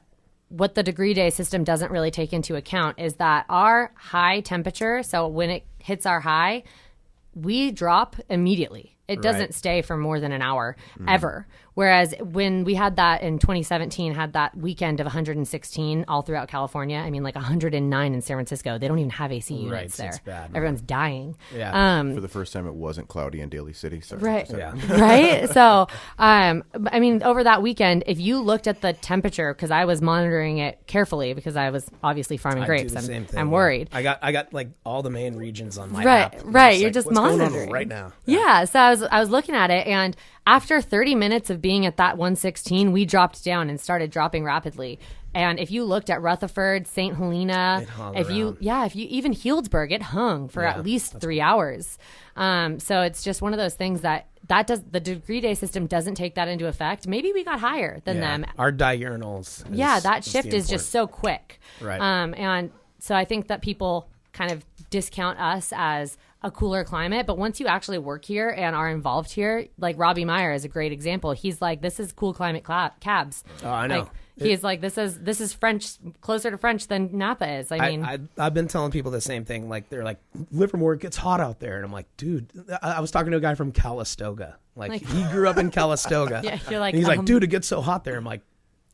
what 0.49 0.75
the 0.75 0.83
degree 0.83 1.13
day 1.13 1.29
system 1.29 1.63
doesn't 1.63 1.91
really 1.91 2.11
take 2.11 2.33
into 2.33 2.55
account 2.55 2.99
is 2.99 3.15
that 3.15 3.45
our 3.49 3.91
high 3.95 4.41
temperature, 4.41 5.03
so 5.03 5.27
when 5.27 5.49
it 5.49 5.65
hits 5.79 6.05
our 6.05 6.19
high, 6.19 6.63
we 7.33 7.71
drop 7.71 8.15
immediately. 8.29 8.95
It 9.07 9.21
doesn't 9.21 9.53
stay 9.53 9.81
for 9.83 9.97
more 9.97 10.19
than 10.19 10.31
an 10.31 10.41
hour 10.41 10.75
mm. 10.97 11.05
ever. 11.07 11.47
Whereas 11.75 12.13
when 12.19 12.63
we 12.63 12.73
had 12.73 12.95
that 12.95 13.21
in 13.21 13.37
2017, 13.37 14.13
had 14.13 14.33
that 14.33 14.57
weekend 14.57 14.99
of 14.99 15.05
116 15.05 16.05
all 16.07 16.21
throughout 16.21 16.47
California. 16.47 16.97
I 16.97 17.09
mean, 17.09 17.21
like 17.21 17.35
109 17.35 18.13
in 18.13 18.21
San 18.21 18.37
Francisco. 18.37 18.77
They 18.77 18.87
don't 18.87 18.97
even 18.99 19.09
have 19.11 19.31
AC 19.31 19.53
units 19.53 19.71
Right, 19.71 19.91
there. 19.91 20.07
it's 20.09 20.19
bad. 20.19 20.51
Everyone's 20.55 20.81
dying. 20.81 21.35
Yeah. 21.55 21.99
Um, 21.99 22.15
For 22.15 22.21
the 22.21 22.27
first 22.27 22.53
time, 22.53 22.65
it 22.65 22.73
wasn't 22.73 23.07
cloudy 23.09 23.41
in 23.41 23.49
Daly 23.49 23.73
City. 23.73 23.99
Sorry. 24.01 24.21
Right. 24.21 24.47
Sorry. 24.47 24.61
Yeah. 24.61 24.73
right? 25.01 25.49
So, 25.49 25.87
um, 26.17 26.63
I 26.87 26.99
mean, 26.99 27.21
over 27.23 27.43
that 27.43 27.61
weekend, 27.61 28.03
if 28.07 28.19
you 28.19 28.39
looked 28.39 28.67
at 28.67 28.81
the 28.81 28.93
temperature, 28.93 29.53
because 29.53 29.69
I 29.71 29.85
was 29.85 30.01
monitoring 30.01 30.59
it 30.59 30.79
carefully 30.87 31.33
because 31.33 31.55
I 31.57 31.69
was 31.71 31.85
obviously 32.03 32.37
farming 32.37 32.63
I 32.63 32.67
grapes. 32.67 32.83
do 32.83 32.89
the 32.89 32.97
I'm, 32.99 33.03
same 33.05 33.25
thing. 33.25 33.39
I'm 33.39 33.47
yeah. 33.47 33.53
worried. 33.53 33.89
I 33.91 34.01
got 34.01 34.19
I 34.21 34.31
got 34.31 34.53
like 34.53 34.69
all 34.85 35.03
the 35.03 35.09
main 35.09 35.35
regions 35.35 35.77
on 35.77 35.91
my 35.91 36.03
Right, 36.03 36.19
app. 36.21 36.41
I'm 36.41 36.51
right, 36.53 36.69
just 36.71 36.79
you're 36.81 36.87
like, 36.89 36.93
just 36.93 37.07
what's 37.07 37.17
going 37.19 37.31
on 37.33 37.37
monitoring. 37.39 37.69
right 37.71 37.87
now. 37.87 38.13
Yeah. 38.25 38.63
So 38.65 38.79
I 38.79 38.89
was 38.91 39.03
I 39.03 39.19
was 39.19 39.29
looking 39.29 39.55
at 39.55 39.71
it, 39.71 39.85
and 39.87 40.15
after 40.47 40.81
30 40.81 41.15
minutes 41.15 41.49
of 41.49 41.61
being 41.61 41.85
at 41.85 41.97
that 41.97 42.17
116, 42.17 42.91
we 42.91 43.05
dropped 43.05 43.43
down 43.43 43.69
and 43.69 43.79
started 43.79 44.11
dropping 44.11 44.43
rapidly. 44.43 44.99
And 45.33 45.59
if 45.59 45.69
you 45.69 45.83
looked 45.83 46.09
at 46.09 46.21
Rutherford, 46.21 46.87
St. 46.87 47.17
Helena, 47.17 47.85
if 48.15 48.29
you 48.31 48.55
yeah, 48.61 48.85
if 48.85 48.95
you 48.95 49.05
even 49.09 49.33
Healdsburg, 49.33 49.91
it 49.91 50.01
hung 50.01 50.47
for 50.47 50.63
Yeah, 50.63 50.69
at 50.71 50.83
least 50.85 51.19
three 51.19 51.41
hours. 51.41 51.97
Um, 52.37 52.79
so 52.79 53.01
it's 53.01 53.21
just 53.21 53.41
one 53.41 53.51
of 53.51 53.57
those 53.59 53.73
things 53.73 53.99
that 54.01 54.27
that 54.47 54.65
does 54.67 54.81
the 54.91 54.99
degree 55.01 55.41
day 55.41 55.53
system 55.55 55.87
doesn't 55.87 56.15
take 56.15 56.35
that 56.35 56.47
into 56.47 56.67
effect. 56.67 57.05
Maybe 57.05 57.33
we 57.33 57.43
got 57.43 57.59
higher 57.59 57.99
than 58.05 58.17
Yeah. 58.17 58.21
them 58.37 58.45
Our 58.57 58.71
diurnals. 58.71 59.69
is- 59.69 59.77
yeah, 59.77 59.99
that 59.99 60.23
shift 60.23 60.53
is 60.53 60.69
just 60.69 60.89
so 60.89 61.05
quick. 61.05 61.59
Right. 61.81 61.99
Um, 61.99 62.33
and 62.35 62.71
so 62.99 63.13
I 63.15 63.25
think 63.25 63.47
that 63.47 63.61
people 63.61 64.07
kind 64.31 64.51
of 64.51 64.63
discount 64.89 65.37
us 65.39 65.73
as 65.75 66.17
a 66.45 66.51
cooler 66.51 66.83
climate, 66.83 67.25
but 67.25 67.39
once 67.39 67.59
you 67.59 67.65
actually 67.65 67.97
work 67.97 68.23
here 68.23 68.49
and 68.49 68.75
are 68.75 68.87
involved 68.87 69.31
here, 69.31 69.67
like 69.79 69.97
Robbie 69.97 70.25
Meyer 70.25 70.53
is 70.53 70.63
a 70.63 70.67
great 70.67 70.91
example. 70.91 71.31
He's 71.31 71.59
like, 71.59 71.81
this 71.81 71.99
is 71.99 72.13
cool 72.13 72.35
climate 72.35 72.63
cabs. 72.63 73.43
Oh, 73.63 73.69
I 73.69 73.87
know. 73.87 74.01
Like, 74.01 74.09
he's 74.37 74.63
like, 74.63 74.79
this 74.79 74.95
is 74.99 75.19
this 75.19 75.41
is 75.41 75.53
French, 75.53 75.97
closer 76.21 76.51
to 76.51 76.57
French 76.59 76.87
than 76.87 77.17
Napa 77.17 77.51
is. 77.51 77.71
I 77.71 77.89
mean, 77.89 78.05
I, 78.05 78.13
I, 78.13 78.19
I've 78.37 78.53
been 78.53 78.67
telling 78.67 78.91
people 78.91 79.09
the 79.09 79.21
same 79.21 79.43
thing. 79.43 79.69
Like 79.69 79.89
they're 79.89 80.03
like, 80.03 80.19
Livermore 80.51 80.93
it 80.93 81.01
gets 81.01 81.17
hot 81.17 81.41
out 81.41 81.59
there, 81.59 81.77
and 81.77 81.83
I'm 81.83 81.91
like, 81.91 82.05
dude. 82.15 82.47
I, 82.81 82.93
I 82.93 82.99
was 82.99 83.09
talking 83.09 83.31
to 83.31 83.37
a 83.37 83.41
guy 83.41 83.55
from 83.55 83.71
Calistoga. 83.71 84.57
Like, 84.75 84.91
Like- 84.91 85.07
he 85.07 85.23
grew 85.31 85.49
up 85.49 85.57
in 85.57 85.71
Calistoga. 85.71 86.41
Yeah, 86.43 86.59
you're 86.69 86.79
like, 86.79 86.93
and 86.93 86.99
he's 86.99 87.09
um, 87.09 87.17
like, 87.17 87.25
dude, 87.25 87.43
it 87.43 87.47
gets 87.47 87.67
so 87.67 87.81
hot 87.81 88.03
there. 88.03 88.17
I'm 88.17 88.23
like, 88.23 88.41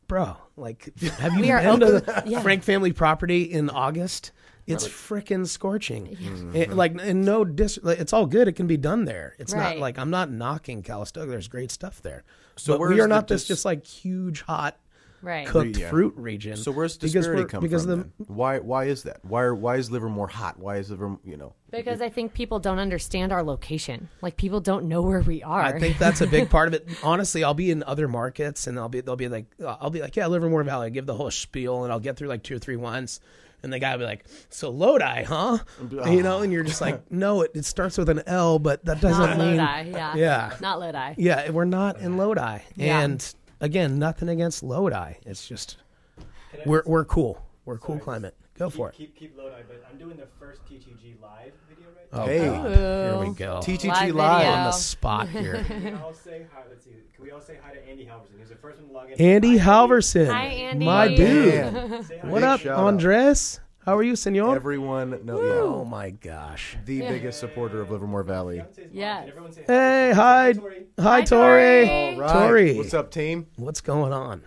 bro, 0.08 0.38
like, 0.56 0.98
have 1.18 1.34
you 1.34 1.42
been 1.42 1.80
to 1.80 1.86
the 1.86 2.22
yeah. 2.24 2.40
Frank 2.40 2.62
family 2.62 2.92
property 2.92 3.42
in 3.42 3.68
August? 3.68 4.32
It's 4.66 4.86
freaking 4.86 5.46
scorching. 5.46 6.06
It- 6.06 6.18
mm-hmm. 6.18 6.72
like, 6.72 6.94
and 7.00 7.24
no 7.24 7.44
dis. 7.44 7.78
Like, 7.82 7.98
it's 7.98 8.12
all 8.12 8.26
good. 8.26 8.46
It 8.48 8.52
can 8.52 8.66
be 8.66 8.76
done 8.76 9.04
there. 9.04 9.34
It's 9.38 9.52
Right. 9.52 9.74
not 9.76 9.78
like 9.78 9.98
I'm 9.98 10.10
not 10.10 10.30
knocking 10.30 10.82
Calistoga. 10.82 11.30
There's 11.30 11.48
great 11.48 11.70
stuff 11.70 12.00
there. 12.02 12.24
So 12.56 12.74
So 12.74 12.86
we 12.88 13.00
are 13.00 13.08
not 13.08 13.28
this 13.28 13.42
dis- 13.42 13.48
just 13.48 13.64
like 13.64 13.84
huge 13.86 14.42
hot 14.42 14.78
right. 15.20 15.46
cooked 15.46 15.76
Yeah. 15.78 15.90
fruit 15.90 16.14
region. 16.16 16.56
So 16.56 16.70
where's 16.70 16.96
because 16.96 17.12
disparity 17.12 17.42
we're- 17.42 17.48
come 17.50 17.60
because 17.62 17.82
from? 17.82 17.90
the 17.90 17.96
then? 17.96 18.12
Why? 18.28 18.58
Why 18.60 18.84
is 18.84 19.02
that? 19.04 19.24
Why? 19.24 19.42
Are, 19.42 19.54
why 19.54 19.76
is 19.76 19.90
Livermore 19.90 20.28
hot? 20.28 20.58
Why 20.58 20.76
is 20.76 20.90
Livermore? 20.90 21.18
You 21.24 21.36
know. 21.38 21.54
Because 21.70 22.00
I 22.02 22.08
think 22.10 22.32
people 22.34 22.58
don't 22.60 22.78
understand 22.78 23.32
our 23.32 23.42
location. 23.42 24.10
Like 24.20 24.36
people 24.36 24.60
don't 24.60 24.84
know 24.86 25.02
where 25.02 25.22
we 25.22 25.42
are. 25.42 25.62
I 25.62 25.78
think 25.80 25.98
that's 25.98 26.20
a 26.20 26.26
big 26.26 26.50
part 26.56 26.68
of 26.68 26.74
it. 26.74 26.86
Honestly, 27.02 27.42
I'll 27.42 27.54
be 27.54 27.70
in 27.70 27.82
other 27.82 28.06
markets 28.06 28.66
and 28.66 28.78
I'll 28.78 28.88
be 28.90 29.00
they'll 29.00 29.16
be 29.16 29.28
like 29.28 29.46
uh, 29.60 29.76
I'll 29.80 29.90
be 29.90 30.00
like 30.02 30.14
yeah 30.14 30.26
Livermore 30.28 30.62
Valley. 30.62 30.86
I 30.86 30.90
give 30.90 31.06
the 31.06 31.14
whole 31.14 31.30
spiel 31.32 31.82
and 31.84 31.92
I'll 31.92 31.98
get 32.00 32.16
through 32.16 32.28
like 32.28 32.42
two 32.44 32.54
or 32.56 32.58
three 32.60 32.76
ones, 32.76 33.18
and 33.62 33.72
the 33.72 33.78
guy 33.78 33.92
will 33.92 34.00
be 34.00 34.04
like 34.06 34.24
so 34.48 34.70
Lodi, 34.70 35.24
huh? 35.24 35.58
You 36.06 36.22
know, 36.22 36.42
and 36.42 36.52
you're 36.52 36.64
just 36.64 36.80
like 36.80 37.10
no, 37.10 37.42
it, 37.42 37.52
it 37.54 37.64
starts 37.64 37.98
with 37.98 38.08
an 38.08 38.22
L, 38.26 38.58
but 38.58 38.84
that 38.84 39.00
doesn't 39.00 39.20
not 39.30 39.38
mean 39.38 39.56
Lodi. 39.56 39.90
Yeah. 39.90 40.14
yeah 40.16 40.56
Not 40.60 40.80
Lodi. 40.80 41.14
yeah 41.18 41.50
we're 41.50 41.64
not 41.64 41.98
in 42.00 42.16
Lodi. 42.16 42.58
Yeah. 42.76 43.00
And 43.00 43.34
again, 43.60 43.98
nothing 43.98 44.28
against 44.28 44.62
Lodi. 44.62 45.14
It's 45.26 45.46
just 45.46 45.76
we're 46.66 46.82
we're 46.86 47.04
cool. 47.04 47.44
We're 47.64 47.76
a 47.76 47.78
cool 47.78 47.98
climate. 47.98 48.34
Go 48.58 48.68
for 48.70 48.88
it. 48.90 48.94
Keep 48.96 49.16
keep 49.16 49.36
Lodi, 49.38 49.62
but 49.66 49.84
I'm 49.90 49.98
doing 49.98 50.16
the 50.16 50.26
first 50.38 50.64
TTG 50.66 51.20
live 51.22 51.52
video 51.68 51.86
right 51.96 52.08
Oh, 52.12 52.26
Hey. 52.26 52.46
God. 52.46 52.76
here 52.76 53.18
we 53.28 53.34
go. 53.34 53.60
TTG 53.62 53.88
Live 53.88 54.14
live. 54.14 54.46
on 54.48 54.64
the 54.64 54.72
spot 54.72 55.28
here. 55.28 55.64
Can 55.66 55.84
we 55.84 55.92
all 55.92 56.12
say 56.12 56.46
hi? 56.52 56.60
Let's 56.68 56.84
see. 56.84 56.90
Can 57.22 57.28
we 57.28 57.34
all 57.34 57.40
say 57.40 57.56
hi 57.62 57.72
to 57.72 57.88
Andy 57.88 58.04
Halverson? 58.04 58.36
He's 58.40 58.48
the 58.48 58.56
first 58.56 58.80
one 58.80 58.88
to 58.88 58.94
log 58.94 59.10
in. 59.12 59.20
Andy 59.20 59.56
Hi, 59.56 59.70
Halverson. 59.86 60.28
Hi, 60.28 60.44
Andy. 60.46 60.84
My 60.84 61.06
dude. 61.06 61.72
Man, 61.72 62.02
Say 62.02 62.18
hi. 62.18 62.26
What 62.28 62.40
Big 62.40 62.42
up, 62.48 62.60
shout 62.60 62.76
out. 62.80 62.84
Andres? 62.84 63.60
How 63.86 63.96
are 63.96 64.02
you, 64.02 64.16
senor? 64.16 64.56
everyone 64.56 65.24
know 65.24 65.38
oh 65.40 65.82
yeah, 65.84 65.88
my 65.88 66.10
gosh. 66.10 66.76
the 66.84 67.00
biggest 67.02 67.38
supporter 67.38 67.80
of 67.80 67.92
Livermore 67.92 68.24
Valley. 68.24 68.58
Everyone 68.58 68.74
says 68.74 68.86
hi. 68.86 68.90
Yes. 68.92 69.20
And 69.22 69.30
everyone 69.30 69.52
say 69.52 69.64
Hey, 69.68 70.12
hi, 70.16 70.52
Tori. 70.52 70.86
hi, 70.98 71.02
Hi, 71.04 71.22
Tori. 71.22 71.86
Tori. 71.86 72.14
All 72.14 72.20
right. 72.20 72.32
Tori. 72.32 72.76
What's 72.76 72.94
up, 72.94 73.12
team? 73.12 73.46
What's 73.54 73.80
going 73.80 74.12
on? 74.12 74.42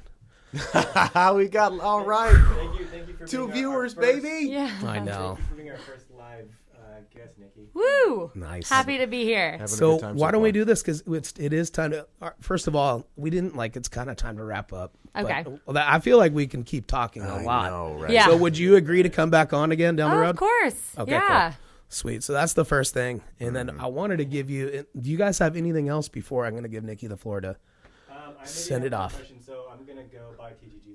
we 1.35 1.47
got 1.47 1.79
all 1.79 2.05
right. 2.05 2.33
Thank 2.33 2.79
you, 2.79 2.85
thank 2.87 3.07
you 3.07 3.13
for 3.15 3.25
Two 3.25 3.37
being 3.37 3.49
our- 3.49 3.55
viewers, 3.55 3.97
our 3.97 4.03
first- 4.03 4.21
baby. 4.21 4.49
Yeah. 4.49 4.69
I 4.83 4.99
know. 4.99 5.35
Thank 5.37 5.39
you 5.39 5.45
for 5.45 5.55
being 5.55 5.71
our 5.71 5.77
first 5.77 6.11
live 6.17 6.49
uh, 6.95 7.01
guest, 7.13 7.37
Nikki. 7.39 7.67
Woo! 7.73 8.31
Nice. 8.35 8.69
Happy 8.69 8.97
to 8.99 9.07
be 9.07 9.23
here. 9.23 9.51
Having 9.51 9.63
a 9.63 9.67
So 9.67 9.97
why 10.13 10.31
don't 10.31 10.41
we 10.41 10.51
do 10.51 10.65
this? 10.65 10.81
Because 10.81 11.03
it's 11.07 11.33
it 11.37 11.53
is 11.53 11.69
time 11.69 11.91
to. 11.91 12.07
uh, 12.21 12.29
First 12.41 12.67
of 12.67 12.75
all, 12.75 13.05
we 13.15 13.29
didn't 13.29 13.55
like. 13.55 13.75
It's 13.75 13.87
kind 13.89 14.09
of 14.09 14.17
time 14.17 14.37
to 14.37 14.43
wrap 14.43 14.71
up. 14.73 14.93
but- 15.13 15.25
Okay. 15.25 15.45
well, 15.65 15.77
I 15.77 15.99
feel 15.99 16.17
like 16.17 16.33
we 16.33 16.45
can 16.47 16.63
keep 16.63 16.87
talking 16.87 17.21
a 17.23 17.35
I 17.35 17.41
lot. 17.43 17.71
know, 17.71 17.93
right? 18.01 18.11
Yeah. 18.11 18.25
So 18.27 18.35
would 18.37 18.57
you 18.57 18.75
agree 18.75 19.01
to 19.03 19.09
come 19.09 19.29
back 19.29 19.53
on 19.53 19.71
again 19.71 19.95
down 19.95 20.11
the 20.11 20.17
Oh, 20.17 20.21
road? 20.21 20.29
of 20.31 20.35
course. 20.37 20.93
Okay, 20.97 21.11
yeah. 21.11 21.51
cool. 21.51 21.57
Sweet. 21.87 22.23
So 22.23 22.33
that's 22.33 22.53
the 22.53 22.65
first 22.65 22.93
thing, 22.93 23.21
and 23.39 23.55
then 23.55 23.69
I 23.79 23.87
wanted 23.87 24.17
to 24.17 24.25
give 24.25 24.49
you. 24.49 24.85
Do 24.99 25.09
you 25.09 25.17
guys 25.17 25.39
have 25.39 25.55
anything 25.55 25.87
else 25.87 26.09
before 26.09 26.45
I'm 26.45 26.51
going 26.51 26.63
to 26.63 26.69
give 26.69 26.83
Nikki 26.83 27.07
the 27.07 27.15
floor 27.17 27.39
to? 27.41 27.49
Um, 27.49 27.55
I 28.17 28.27
maybe 28.37 28.47
Send 28.47 28.83
have 28.83 28.91
it 28.91 28.95
one 28.95 29.01
off. 29.03 29.15
Question, 29.15 29.41
so 29.41 29.65
I'm 29.71 29.85
gonna 29.85 30.03
go 30.03 30.33
buy 30.37 30.51
TTG 30.51 30.94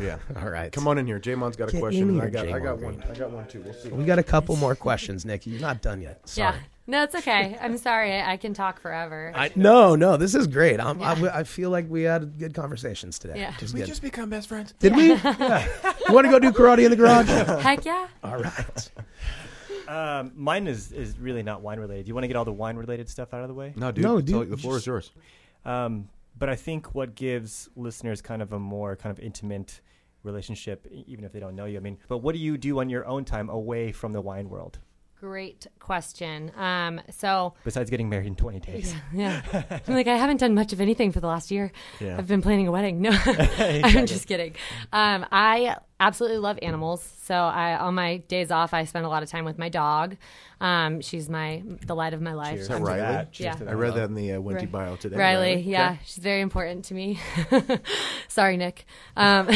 Yeah. 0.00 0.18
All 0.36 0.48
right. 0.50 0.72
Come 0.72 0.86
on 0.88 0.98
in 0.98 1.06
here. 1.06 1.18
Jamon's 1.20 1.56
got 1.56 1.68
a 1.68 1.72
Get 1.72 1.80
question. 1.80 2.08
in 2.10 2.20
I 2.20 2.28
got, 2.30 2.46
I 2.46 2.52
Jamon 2.52 2.62
got 2.64 2.78
Green. 2.78 2.98
one. 2.98 3.10
I 3.10 3.14
got 3.14 3.30
one 3.30 3.46
too. 3.48 3.60
We'll 3.62 3.74
see. 3.74 3.88
We 3.90 4.04
got 4.04 4.18
a 4.18 4.22
couple 4.22 4.56
more 4.56 4.74
questions, 4.74 5.24
Nikki. 5.24 5.50
You're 5.50 5.60
not 5.60 5.82
done 5.82 6.00
yet. 6.02 6.28
Sorry. 6.28 6.54
Yeah. 6.56 6.62
No, 6.88 7.04
it's 7.04 7.14
okay. 7.14 7.56
I'm 7.60 7.78
sorry. 7.78 8.12
I 8.12 8.32
I 8.32 8.36
can 8.36 8.54
talk 8.54 8.80
forever. 8.80 9.32
I, 9.36 9.50
no, 9.54 9.94
no, 9.94 10.16
this 10.16 10.34
is 10.34 10.46
great. 10.48 10.80
I'm, 10.80 10.98
Yeah. 10.98 11.12
I, 11.32 11.38
I 11.40 11.44
feel 11.44 11.70
like 11.70 11.88
we 11.88 12.02
had 12.02 12.38
good 12.38 12.54
conversations 12.54 13.18
today. 13.20 13.34
Yeah. 13.38 13.52
Which 13.52 13.62
is 13.62 13.72
we 13.74 13.80
good. 13.80 13.86
just 13.86 14.02
become 14.02 14.30
best 14.30 14.48
friends. 14.48 14.74
Did 14.80 14.96
we? 14.96 15.08
Yeah. 15.14 15.66
You 16.08 16.14
want 16.14 16.26
to 16.26 16.30
go 16.30 16.38
do 16.40 16.50
karate 16.50 16.84
in 16.84 16.90
the 16.90 16.96
garage? 16.96 17.28
Heck 17.62 17.84
yeah. 17.84 18.08
All 18.24 18.38
right. 18.38 18.90
Um, 19.88 20.32
mine 20.36 20.66
is 20.66 20.92
is 20.92 21.18
really 21.18 21.42
not 21.42 21.60
wine 21.62 21.78
related. 21.78 22.04
Do 22.04 22.08
you 22.08 22.14
want 22.14 22.24
to 22.24 22.28
get 22.28 22.36
all 22.36 22.44
the 22.44 22.52
wine 22.52 22.76
related 22.76 23.08
stuff 23.08 23.32
out 23.34 23.42
of 23.42 23.48
the 23.48 23.54
way? 23.54 23.72
No, 23.76 23.92
dude. 23.92 24.04
No, 24.04 24.20
tell- 24.20 24.40
dude, 24.40 24.50
The 24.50 24.56
floor 24.56 24.76
is 24.76 24.86
yours. 24.86 25.10
Um, 25.64 26.08
but 26.38 26.48
I 26.48 26.56
think 26.56 26.94
what 26.94 27.14
gives 27.14 27.68
listeners 27.76 28.20
kind 28.22 28.42
of 28.42 28.52
a 28.52 28.58
more 28.58 28.96
kind 28.96 29.16
of 29.16 29.22
intimate 29.22 29.80
relationship, 30.22 30.86
even 30.90 31.24
if 31.24 31.32
they 31.32 31.40
don't 31.40 31.56
know 31.56 31.64
you. 31.64 31.76
I 31.76 31.80
mean, 31.80 31.98
but 32.08 32.18
what 32.18 32.34
do 32.34 32.38
you 32.38 32.56
do 32.56 32.80
on 32.80 32.88
your 32.88 33.06
own 33.06 33.24
time 33.24 33.48
away 33.48 33.92
from 33.92 34.12
the 34.12 34.20
wine 34.20 34.48
world 34.48 34.78
Great 35.22 35.68
question. 35.78 36.50
Um, 36.58 37.00
so 37.10 37.54
besides 37.62 37.90
getting 37.90 38.08
married 38.08 38.26
in 38.26 38.34
20 38.34 38.58
days? 38.58 38.92
yeah, 39.14 39.40
I'm 39.86 39.94
like 39.94 40.08
I 40.08 40.16
haven't 40.16 40.38
done 40.38 40.52
much 40.52 40.72
of 40.72 40.80
anything 40.80 41.12
for 41.12 41.20
the 41.20 41.28
last 41.28 41.52
year. 41.52 41.70
Yeah. 42.00 42.16
I've 42.18 42.26
been 42.26 42.42
planning 42.42 42.66
a 42.66 42.72
wedding. 42.72 43.00
No, 43.00 43.10
I'm 43.24 44.06
just 44.06 44.26
kidding. 44.26 44.56
Um, 44.92 45.24
I 45.30 45.76
absolutely 46.00 46.38
love 46.38 46.58
animals. 46.60 47.08
So 47.22 47.36
I, 47.36 47.78
on 47.78 47.94
my 47.94 48.16
days 48.16 48.50
off, 48.50 48.74
I 48.74 48.82
spend 48.82 49.06
a 49.06 49.08
lot 49.08 49.22
of 49.22 49.30
time 49.30 49.44
with 49.44 49.58
my 49.58 49.68
dog. 49.68 50.16
Um, 50.60 51.00
she's 51.00 51.28
my 51.28 51.62
the 51.86 51.94
light 51.94 52.14
of 52.14 52.20
my 52.20 52.34
life. 52.34 52.56
Cheers 52.66 52.70
Riley? 52.80 52.98
that. 52.98 53.32
Cheers 53.32 53.44
Yeah. 53.60 53.64
to 53.66 53.70
I 53.70 53.74
read 53.74 53.94
that 53.94 54.08
in 54.08 54.14
the 54.16 54.32
uh, 54.32 54.40
Wente 54.40 54.56
Right. 54.56 54.72
bio 54.72 54.96
today. 54.96 55.16
Riley, 55.16 55.60
yeah, 55.60 55.90
Okay. 55.92 56.00
she's 56.04 56.16
very 56.22 56.40
important 56.40 56.86
to 56.86 56.94
me. 56.94 57.20
Sorry, 58.26 58.56
Nick. 58.56 58.86
Um, 59.16 59.48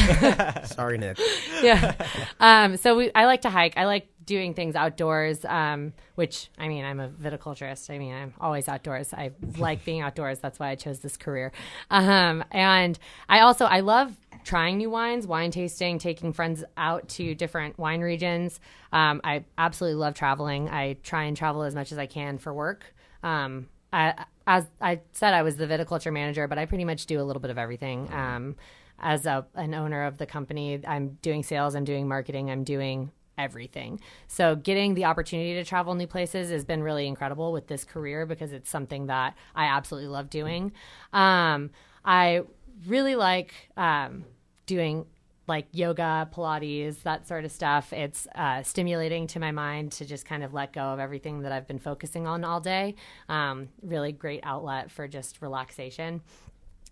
Sorry, 0.65 0.99
Nick. 0.99 1.19
yeah. 1.61 1.95
Um, 2.39 2.77
so 2.77 2.97
we, 2.97 3.11
I 3.17 3.25
like 3.27 3.41
to 3.43 3.51
hike. 3.51 3.77
I 3.77 3.87
like 3.87 4.09
doing 4.27 4.55
things 4.55 4.77
outdoors. 4.77 5.45
Um, 5.45 5.93
which 6.17 6.51
I 6.59 6.69
mean, 6.69 6.85
I'm 6.85 7.01
a 7.01 7.09
viticulturist. 7.09 7.89
I 7.91 7.99
mean, 7.99 8.15
I'm 8.15 8.35
always 8.41 8.69
outdoors. 8.69 9.15
I 9.15 9.31
like 9.59 9.85
being 9.85 10.03
outdoors. 10.03 10.41
That's 10.41 10.59
why 10.59 10.71
I 10.71 10.75
chose 10.75 10.99
this 11.01 11.17
career. 11.17 11.53
Um, 11.91 12.45
and 12.51 12.99
I 13.29 13.41
also 13.41 13.65
I 13.65 13.81
love 13.81 14.17
trying 14.45 14.79
new 14.79 14.91
wines, 14.91 15.27
wine 15.27 15.51
tasting, 15.51 15.99
taking 15.99 16.33
friends 16.33 16.63
out 16.77 17.09
to 17.09 17.35
different 17.35 17.79
wine 17.79 18.01
regions. 18.01 18.61
Um, 18.93 19.21
I 19.25 19.45
absolutely 19.59 19.99
love 19.99 20.15
traveling. 20.15 20.69
I 20.69 20.95
try 21.03 21.25
and 21.25 21.37
travel 21.37 21.63
as 21.63 21.75
much 21.75 21.91
as 21.91 21.99
I 21.99 22.07
can 22.07 22.39
for 22.39 22.55
work. 22.55 22.95
Um, 23.25 23.69
I, 23.93 24.25
as 24.47 24.67
I 24.81 25.01
said, 25.13 25.35
I 25.35 25.43
was 25.43 25.57
the 25.57 25.67
viticulture 25.67 26.13
manager, 26.13 26.47
but 26.47 26.59
I 26.59 26.67
pretty 26.67 26.85
much 26.85 27.07
do 27.07 27.21
a 27.21 27.25
little 27.25 27.41
bit 27.41 27.51
of 27.51 27.59
everything. 27.59 28.13
Um, 28.13 28.57
as 28.99 29.27
a, 29.27 29.47
an 29.55 29.75
owner 29.75 30.05
of 30.05 30.17
the 30.19 30.27
company, 30.27 30.81
I'm 30.87 31.19
doing 31.23 31.43
sales, 31.43 31.75
I'm 31.75 31.85
doing 31.85 32.07
marketing, 32.09 32.51
I'm 32.51 32.65
doing 32.65 33.11
everything. 33.39 34.01
So 34.29 34.57
getting 34.57 34.95
the 34.95 35.05
opportunity 35.05 35.55
to 35.55 35.65
travel 35.65 35.95
new 35.95 36.07
places 36.07 36.51
has 36.51 36.65
been 36.65 36.83
really 36.83 37.07
incredible 37.07 37.53
with 37.53 37.67
this 37.67 37.85
career 37.85 38.27
because 38.27 38.53
it's 38.53 38.71
something 38.71 39.07
that 39.07 39.37
I 39.55 39.67
absolutely 39.67 40.09
love 40.09 40.31
doing. 40.31 40.73
Um, 41.13 41.71
I 42.05 42.43
really 42.87 43.17
like 43.17 43.53
um, 43.77 44.25
doing 44.67 45.07
like 45.49 45.67
yoga, 45.73 46.29
Pilates, 46.35 47.03
that 47.03 47.29
sort 47.29 47.45
of 47.45 47.53
stuff. 47.53 47.93
It's 47.93 48.27
uh, 48.35 48.63
stimulating 48.63 49.27
to 49.29 49.41
my 49.41 49.53
mind 49.53 49.93
to 49.93 50.05
just 50.05 50.27
kind 50.27 50.43
of 50.43 50.53
let 50.53 50.73
go 50.73 50.83
of 50.83 50.99
everything 50.99 51.43
that 51.43 51.53
I've 51.53 51.69
been 51.69 51.79
focusing 51.79 52.27
on 52.27 52.45
all 52.45 52.61
day. 52.61 52.97
Um, 53.29 53.69
really 53.81 54.13
great 54.13 54.41
outlet 54.43 54.91
for 54.91 55.07
just 55.07 55.41
relaxation. 55.41 56.21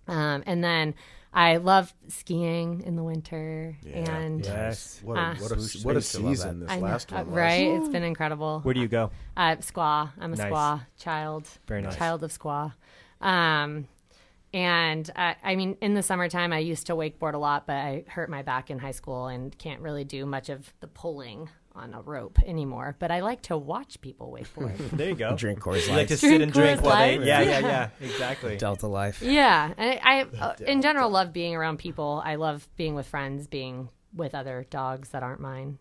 Um, 0.06 0.42
and 0.46 0.62
then 0.62 0.94
I 1.36 1.56
love 1.56 1.92
skiing 2.08 2.82
in 2.86 2.94
the 2.94 3.02
winter. 3.02 3.76
and 3.92 4.44
Yes. 4.44 5.00
What 5.02 5.16
a, 5.16 5.20
Ah. 5.20 5.34
what 5.40 5.50
a, 5.50 5.54
what 5.82 5.92
a 5.96 5.98
used 5.98 6.12
to 6.12 6.20
love 6.20 6.36
season 6.36 6.60
this 6.60 6.70
I 6.70 6.76
know, 6.76 6.82
last 6.84 7.12
uh, 7.12 7.16
one 7.16 7.26
was. 7.26 7.36
right? 7.36 7.66
It's 7.72 7.88
been 7.88 8.04
incredible. 8.04 8.60
Where 8.60 8.72
do 8.72 8.80
you 8.80 8.86
go? 8.88 9.10
Uh, 9.36 9.56
squaw. 9.56 10.10
I'm 10.20 10.32
a 10.32 10.36
Nice. 10.36 10.52
squaw 10.52 10.86
child. 10.96 11.48
Very 11.66 11.82
nice. 11.82 11.96
Child 11.96 12.22
of 12.22 12.30
squaw. 12.38 12.72
Um, 13.20 13.88
and 14.52 15.10
I, 15.16 15.34
I 15.42 15.56
mean, 15.56 15.76
in 15.80 15.94
the 15.94 16.02
summertime, 16.04 16.52
I 16.52 16.58
used 16.58 16.86
to 16.86 16.94
wakeboard 16.94 17.34
a 17.34 17.38
lot, 17.38 17.66
but 17.66 17.74
I 17.76 18.04
hurt 18.06 18.30
my 18.30 18.42
back 18.42 18.70
in 18.70 18.78
high 18.78 18.92
school 18.92 19.26
and 19.26 19.56
can't 19.58 19.80
really 19.80 20.04
do 20.04 20.24
much 20.26 20.48
of 20.48 20.72
the 20.78 20.86
pulling 20.86 21.48
on 21.74 21.92
a 21.94 22.00
rope 22.00 22.38
anymore. 22.46 22.96
But 22.98 23.10
I 23.10 23.20
like 23.20 23.42
to 23.42 23.56
watch 23.58 24.00
people 24.00 24.30
wakeboard. 24.32 24.76
There 24.96 25.08
you 25.08 25.14
go. 25.14 25.36
Drink 25.36 25.60
Coors 25.60 25.86
You 25.86 25.94
like 25.94 26.08
to 26.08 26.14
Light. 26.14 26.18
sit 26.20 26.28
Drink 26.28 26.42
and 26.44 26.52
drink 26.52 26.82
while 26.82 26.96
they. 26.98 27.18
Light. 27.18 27.26
Yeah, 27.26 27.40
yeah, 27.40 27.58
yeah. 27.60 27.88
Exactly. 28.00 28.56
Delta 28.56 28.86
Life. 28.86 29.22
yeah, 29.22 29.72
and 29.76 30.00
I, 30.02 30.20
I 30.20 30.22
uh, 30.40 30.54
in 30.66 30.82
general 30.82 31.10
love 31.10 31.32
being 31.32 31.54
around 31.54 31.78
people. 31.78 32.22
I 32.24 32.36
love 32.36 32.68
being 32.76 32.94
with 32.94 33.06
friends, 33.06 33.46
being 33.46 33.88
with 34.14 34.34
other 34.34 34.66
dogs 34.70 35.08
that 35.10 35.22
aren't 35.22 35.40
mine. 35.40 35.78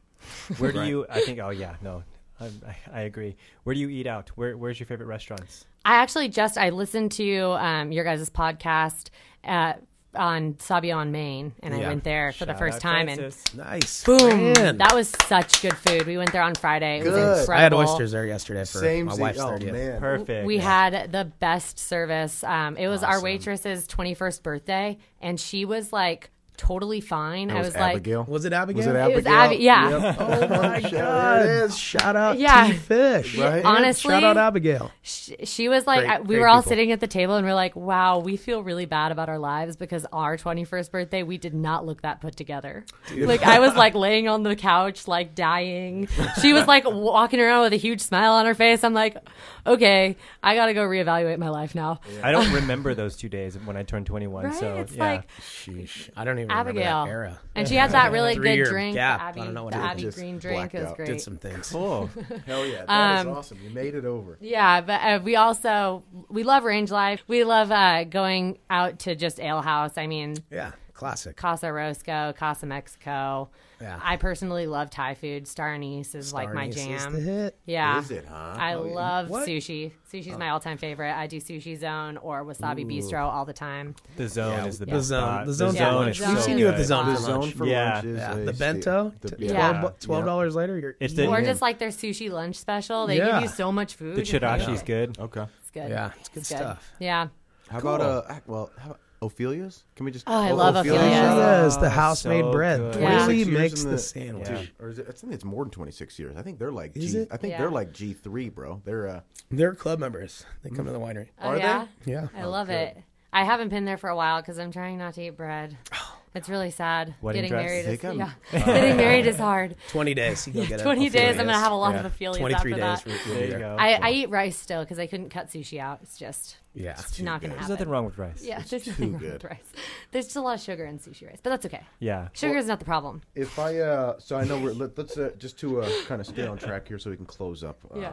Where 0.58 0.72
do 0.72 0.84
you? 0.84 1.06
I 1.10 1.22
think. 1.22 1.40
Oh 1.40 1.50
yeah, 1.50 1.76
no, 1.82 2.04
I, 2.40 2.46
I, 2.46 2.76
I 2.94 3.02
agree. 3.02 3.36
Where 3.64 3.74
do 3.76 3.80
you 3.82 3.90
eat 3.90 4.08
out? 4.08 4.30
Where 4.36 4.58
Where's 4.58 4.80
your 4.80 4.88
favorite 4.88 5.08
restaurants? 5.08 5.66
I 5.86 5.96
actually 5.96 6.30
just 6.30 6.58
I 6.58 6.70
listened 6.70 7.12
to 7.14 7.42
um, 7.60 7.92
your 7.92 8.06
guys' 8.06 8.30
podcast 8.30 9.10
uh, 9.44 9.74
on 10.16 10.56
Sabio 10.60 10.98
on 10.98 11.12
Main, 11.12 11.54
and 11.62 11.74
I 11.74 11.80
Yeah. 11.80 11.88
went 11.90 12.04
there 12.04 12.32
for 12.32 12.46
the 12.46 12.54
first 12.54 12.76
out 12.78 12.82
time, 12.82 13.10
and 13.10 13.20
Francis. 13.20 13.56
Nice. 13.56 14.04
boom, 14.04 14.54
Man. 14.54 14.78
that 14.78 14.94
was 14.94 15.10
such 15.28 15.62
good 15.62 15.76
food. 15.78 16.06
We 16.06 16.18
went 16.18 16.32
there 16.32 16.42
on 16.44 16.56
Friday. 16.56 17.00
It 17.00 17.04
was 17.06 17.14
Good. 17.14 17.40
incredible. 17.42 17.54
I 17.54 17.62
had 17.62 17.74
oysters 17.74 18.12
there 18.12 18.26
yesterday 18.26 18.62
for 18.62 18.80
Same 18.80 19.06
my 19.08 19.16
wife's 19.16 19.40
oh, 19.40 19.48
30th. 19.50 19.72
man. 19.72 20.00
Perfect. 20.00 20.46
We 20.46 20.58
had 20.60 21.12
the 21.12 21.26
best 21.40 21.80
service. 21.80 22.44
Um, 22.44 22.78
it 22.78 22.88
was 22.88 23.04
our 23.04 23.22
waitress's 23.22 23.88
21st 23.88 24.44
birthday, 24.44 24.98
and 25.22 25.40
she 25.40 25.66
was 25.66 25.92
like 25.94 26.30
totally 26.58 27.02
fine. 27.02 27.48
That 27.50 27.58
I 27.58 27.60
was, 27.60 27.68
was 27.70 27.76
like, 27.76 27.92
Abigail. 27.96 28.24
Was 28.28 28.46
it 28.46 28.54
Abigail? 28.54 28.78
Was 28.78 28.88
it 28.88 28.96
It 28.96 29.16
was 29.16 29.26
Abigail? 29.26 29.34
Abby- 29.34 29.56
yeah. 29.64 29.90
Yep. 29.90 30.18
Oh 30.20 30.48
my 30.62 30.82
God. 30.82 31.42
it 31.42 31.50
is. 31.50 31.78
Shout 31.78 32.16
out 32.16 32.38
Yeah. 32.40 32.68
T 32.68 32.74
Fish. 32.74 33.38
Right? 33.38 33.64
honestly, 33.66 34.12
Shout 34.14 34.24
out 34.24 34.38
Abigail. 34.38 34.92
she, 35.02 35.36
she 35.44 35.70
was 35.70 35.86
like, 35.88 36.02
Great- 36.02 36.12
I- 36.12 36.20
we 36.22 36.28
great 36.28 36.40
were 36.40 36.48
all 36.48 36.62
people. 36.62 36.70
sitting 36.70 36.92
at 36.92 37.00
the 37.00 37.08
table 37.08 37.36
and 37.36 37.46
we're 37.46 37.54
like, 37.54 37.76
wow, 37.76 38.20
we 38.20 38.38
feel 38.38 38.64
really 38.64 38.86
bad 38.86 39.12
about 39.12 39.30
our 39.30 39.40
lives 39.40 39.76
because 39.76 40.06
our 40.14 40.38
21st 40.38 40.92
birthday, 40.92 41.24
we 41.24 41.38
did 41.38 41.54
not 41.54 41.86
look 41.86 42.02
that 42.04 42.22
put 42.22 42.36
together. 42.36 42.86
Like, 43.16 43.44
I 43.44 43.60
was 43.60 43.76
like 43.76 43.96
laying 43.96 44.28
on 44.28 44.44
the 44.44 44.56
couch, 44.56 45.08
like 45.08 45.36
dying. 45.36 46.08
She 46.42 46.54
was 46.54 46.68
like 46.68 46.84
walking 46.88 47.40
around 47.40 47.64
with 47.64 47.74
a 47.74 47.78
huge 47.78 48.02
smile 48.02 48.34
on 48.34 48.46
her 48.46 48.54
face. 48.56 48.84
I'm 48.84 48.94
like, 48.94 49.18
okay, 49.66 50.16
I 50.42 50.56
got 50.56 50.68
to 50.68 50.74
go 50.74 50.84
reevaluate 50.86 51.38
my 51.38 51.50
life 51.50 51.76
now. 51.76 52.00
I 52.22 52.32
don't 52.32 52.52
remember 52.54 52.94
those 52.96 53.16
two 53.16 53.30
days 53.30 53.58
when 53.58 53.78
I 53.78 53.84
turned 53.84 54.06
21. 54.06 54.46
Right? 54.46 54.54
So 54.54 54.78
it's 54.78 54.94
yeah. 54.94 55.04
like, 55.04 55.28
Sheesh. 55.40 56.10
I 56.16 56.24
don't 56.24 56.38
even 56.40 56.43
Abigail. 56.52 57.04
remember 57.04 57.06
that 57.06 57.10
era. 57.12 57.40
and 57.56 57.68
she 57.68 57.76
had 57.76 57.92
that 57.92 58.12
really 58.14 58.36
Three-year 58.36 58.66
good 58.66 58.70
drink, 58.72 58.94
gap. 58.96 59.20
the 59.20 59.26
Abby, 59.26 59.42
I 59.42 59.46
don't 59.46 59.54
know 59.54 59.64
what 59.66 59.74
the 59.74 59.80
it 59.80 59.84
Abby 59.84 60.02
Just 60.04 60.18
green 60.18 60.38
drink. 60.40 60.74
It 60.74 60.80
was 60.80 60.88
out. 60.90 60.96
great. 60.98 61.08
Did 61.08 61.22
some 61.22 61.38
things. 61.38 61.70
cool. 61.72 62.10
Hell 62.46 62.66
yeah. 62.66 62.86
that 62.86 63.26
Um, 63.28 63.34
awesome. 63.34 63.60
You 63.64 63.70
made 63.70 63.96
it 63.96 64.06
over. 64.06 64.38
Yeah, 64.42 64.82
but 64.82 65.02
uh, 65.02 65.20
we 65.24 65.36
also 65.36 66.04
we 66.30 66.44
love 66.44 66.64
range 66.64 66.92
life. 66.92 67.24
We 67.28 67.44
love 67.44 67.72
uh, 67.72 68.04
going 68.06 68.58
out 68.70 69.00
to 69.00 69.16
just 69.16 69.40
ale 69.40 69.62
house. 69.62 69.98
I 69.98 70.08
mean, 70.08 70.36
Yeah. 70.52 70.72
Classic. 70.94 71.36
Casa 71.36 71.68
Orozco, 71.68 72.34
Casa 72.38 72.66
Mexico. 72.68 73.50
Yeah. 73.84 74.00
I 74.02 74.16
personally 74.16 74.66
love 74.66 74.90
Thai 74.90 75.14
food. 75.16 75.46
Star 75.46 75.74
Anise 75.74 76.16
is 76.16 76.32
like 76.34 76.54
my 76.54 76.68
Starnies 76.70 76.70
is 76.70 76.76
jam. 77.04 77.14
the 77.14 77.20
hit. 77.20 77.58
Yeah. 77.66 78.00
Is 78.00 78.12
it, 78.12 78.26
huh? 78.30 78.56
I 78.58 78.76
Oh, 78.76 78.84
love 78.84 79.30
What? 79.30 79.46
sushi. 79.48 79.92
Sushi's 80.12 80.38
my 80.38 80.50
all-time 80.52 80.78
favorite. 80.78 81.14
I 81.14 81.28
do 81.28 81.38
Sushi 81.42 81.78
Zone 81.78 82.16
or 82.18 82.46
Wasabi 82.46 82.86
Bistro 82.86 83.22
all 83.26 83.44
the 83.44 83.52
time. 83.52 83.96
The 84.16 84.30
zone 84.30 84.54
Yeah, 84.54 84.66
is 84.68 84.80
the 84.80 84.86
the 84.86 84.92
best 84.94 85.08
zone- 85.08 85.22
spot. 85.24 85.46
the 85.48 85.54
zone's 85.54 85.76
Yeah, 85.76 85.92
zone 85.92 86.04
the 86.06 86.12
is 86.12 86.18
zone 86.18 86.28
so 86.34 86.38
is- 86.40 86.46
seen 86.46 86.58
you 86.60 86.68
at 86.70 86.78
the 86.78 86.84
zone 86.86 87.06
The 87.14 87.16
zone 87.20 87.52
for 87.52 87.66
Yeah. 87.66 87.94
lunch 87.96 88.06
is 88.06 88.18
Yeah, 88.20 88.34
the 88.36 88.54
bento. 88.54 89.14
the- 89.20 89.30
t- 89.36 89.46
yeah. 89.48 89.82
$12, 89.82 90.00
$12 90.00 90.56
later, 90.56 90.80
you're 90.80 90.96
It's 91.02 91.14
the- 91.16 91.28
Or 91.28 91.42
just 91.42 91.62
like 91.62 91.80
their 91.80 91.90
sushi 91.90 92.32
lunch 92.32 92.56
special. 92.56 93.06
They 93.08 93.18
Yeah. 93.18 93.34
give 93.34 93.42
you 93.44 93.48
so 93.50 93.72
much 93.72 93.96
food. 93.96 94.16
The 94.16 94.22
chirashi's 94.22 94.82
good. 94.84 95.20
Okay. 95.20 95.46
It's 95.60 95.72
good. 95.72 95.90
Yeah, 95.90 96.12
it's 96.20 96.30
good 96.30 96.46
stuff. 96.46 96.90
Yeah. 97.00 97.28
How 97.70 97.80
about 97.80 98.02
uh? 98.02 98.22
ac- 98.30 98.42
Well, 98.48 98.70
how 98.78 98.86
about 98.92 99.00
Ophelia's? 99.24 99.84
Can 99.96 100.06
we 100.06 100.12
just? 100.12 100.26
Oh, 100.28 100.34
I 100.34 100.52
love 100.52 100.76
Ophelia's. 100.76 101.02
Yes, 101.04 101.78
the 101.78 101.86
Oh, 101.86 101.90
house 101.90 102.26
made 102.26 102.42
so 102.44 102.52
bread. 102.52 102.80
good. 102.80 103.02
Yeah. 103.02 103.26
Really 103.28 103.44
26 103.44 103.48
years 103.48 103.60
makes 103.60 103.84
in 103.84 103.90
the 103.90 103.96
the- 103.96 104.02
sandwich. 104.02 104.50
Yeah. 104.50 104.64
Or 104.80 104.90
is 104.90 105.00
it? 105.00 105.06
I 105.10 105.12
think 105.12 105.34
it's 105.34 105.46
more 105.46 105.64
than 105.64 105.72
26 105.72 106.20
years. 106.20 106.36
I 106.38 106.42
think 106.42 106.60
they're 106.60 106.72
like 106.72 106.96
Is 106.96 107.12
G. 107.14 107.18
it? 107.20 107.28
I 107.32 107.38
think 107.38 107.52
Yeah. 107.52 107.58
they're 107.60 107.72
like 107.72 107.92
G 107.94 108.14
three, 108.14 108.50
bro. 108.50 108.82
They're 108.86 109.08
uh. 109.08 109.20
They're 109.50 109.74
club 109.76 110.00
members. 110.00 110.46
They 110.64 110.70
come 110.72 110.86
to 110.86 110.92
the 110.92 111.00
winery. 111.00 111.30
Oh, 111.42 111.50
Are 111.50 111.56
they? 111.56 111.62
yeah? 111.62 111.88
Yeah. 112.06 112.28
I 112.36 112.46
love 112.46 112.70
it. 112.70 112.98
I 113.32 113.44
haven't 113.46 113.70
been 113.70 113.86
there 113.86 113.98
for 113.98 114.10
a 114.10 114.16
while 114.16 114.42
because 114.42 114.60
I'm 114.60 114.72
trying 114.72 114.98
not 115.00 115.14
to 115.16 115.24
eat 115.24 115.38
bread. 115.38 115.78
It's 116.36 116.50
really 116.50 116.72
sad. 116.72 117.14
Wedding 117.22 117.44
Getting 117.44 117.52
dress? 117.52 117.66
married 117.66 117.80
is 117.86 117.86
Take 118.00 118.04
'em. 118.06 118.18
yeah. 118.18 118.32
Getting 118.52 118.98
married 118.98 119.28
is 119.28 119.38
hard. 119.38 119.76
20 119.90 120.14
days. 120.16 120.48
You 120.48 120.54
go 120.54 120.66
get 120.66 120.80
it. 120.80 120.84
20 120.84 121.10
days, 121.10 121.38
I'm 121.40 121.46
gonna 121.46 121.54
have 121.60 121.72
a 121.72 121.76
lot 121.76 121.96
of 121.96 122.12
Ophelias 122.12 122.38
23 122.40 122.54
after 122.54 122.70
days. 122.72 122.80
that. 122.80 123.06
we'll 123.06 123.16
be 123.18 123.24
There 123.34 123.44
you 123.44 123.50
there. 123.52 123.60
go. 123.60 123.76
I, 123.80 123.94
I 123.94 124.12
eat 124.12 124.30
rice 124.30 124.58
still 124.58 124.82
because 124.84 124.98
I 124.98 125.06
couldn't 125.08 125.30
cut 125.30 125.50
sushi 125.50 125.80
out. 125.80 126.00
It's 126.02 126.18
just 126.18 126.58
Yeah. 126.74 126.92
it's 126.94 127.20
not 127.22 127.42
gonna 127.42 127.54
good. 127.54 127.60
There's 127.60 127.60
happen. 127.62 127.70
nothing 127.74 127.90
wrong 127.90 128.06
with 128.06 128.18
rice. 128.18 128.44
Yeah, 128.44 128.64
there's 128.68 128.84
too 128.84 128.90
nothing 128.92 129.12
wrong 129.14 129.22
good. 129.22 129.34
with 129.34 129.44
rice. 129.44 129.72
There's 130.12 130.26
just 130.26 130.36
a 130.38 130.42
lot 130.42 130.56
of 130.56 130.62
sugar 130.62 130.86
in 130.86 130.98
sushi 130.98 131.28
rice, 131.28 131.38
but 131.44 131.52
that's 131.52 131.66
okay. 131.68 131.82
Yeah. 132.00 132.30
Sugar 132.34 132.58
is 132.58 132.66
not 132.66 132.80
the 132.80 132.86
problem. 132.86 133.22
If 133.36 133.60
I 133.60 133.78
uh, 133.78 134.16
so 134.18 134.36
I 134.36 134.44
know 134.44 134.60
we're 134.60 134.74
let, 134.74 134.98
let's 134.98 135.16
uh, 135.18 135.32
just 135.38 135.60
to 135.60 135.82
uh, 135.82 135.90
kind 136.08 136.20
of 136.20 136.26
stay 136.26 136.48
on 136.48 136.58
track 136.58 136.88
here 136.88 136.98
so 136.98 137.12
we 137.12 137.16
can 137.16 137.26
close 137.28 137.64
up. 137.64 137.80
Uh, 137.94 138.00
Yeah. 138.00 138.12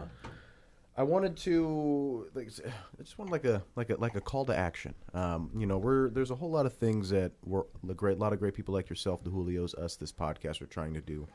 I 0.96 1.02
wanted 1.02 1.36
to 1.38 2.28
like 2.34 2.50
I 2.66 3.02
just 3.02 3.18
want 3.18 3.30
like 3.30 3.44
a 3.44 3.62
like 3.76 3.90
a 3.90 3.96
like 3.96 4.16
a 4.16 4.20
call 4.20 4.44
to 4.46 4.56
action. 4.56 4.94
Um, 5.14 5.50
you 5.56 5.66
know, 5.66 5.78
we're 5.78 6.10
there's 6.10 6.30
a 6.30 6.34
whole 6.34 6.50
lot 6.50 6.66
of 6.66 6.74
things 6.74 7.10
that 7.10 7.32
we're 7.44 7.64
a 7.88 7.94
great 7.94 8.18
lot 8.18 8.32
of 8.32 8.38
great 8.38 8.54
people 8.54 8.74
like 8.74 8.88
yourself, 8.88 9.22
the 9.22 9.30
Julios, 9.30 9.74
us, 9.78 9.96
this 9.96 10.12
podcast 10.12 10.60
are 10.60 10.66
trying 10.66 10.94
to 10.94 11.00
do. 11.00 11.26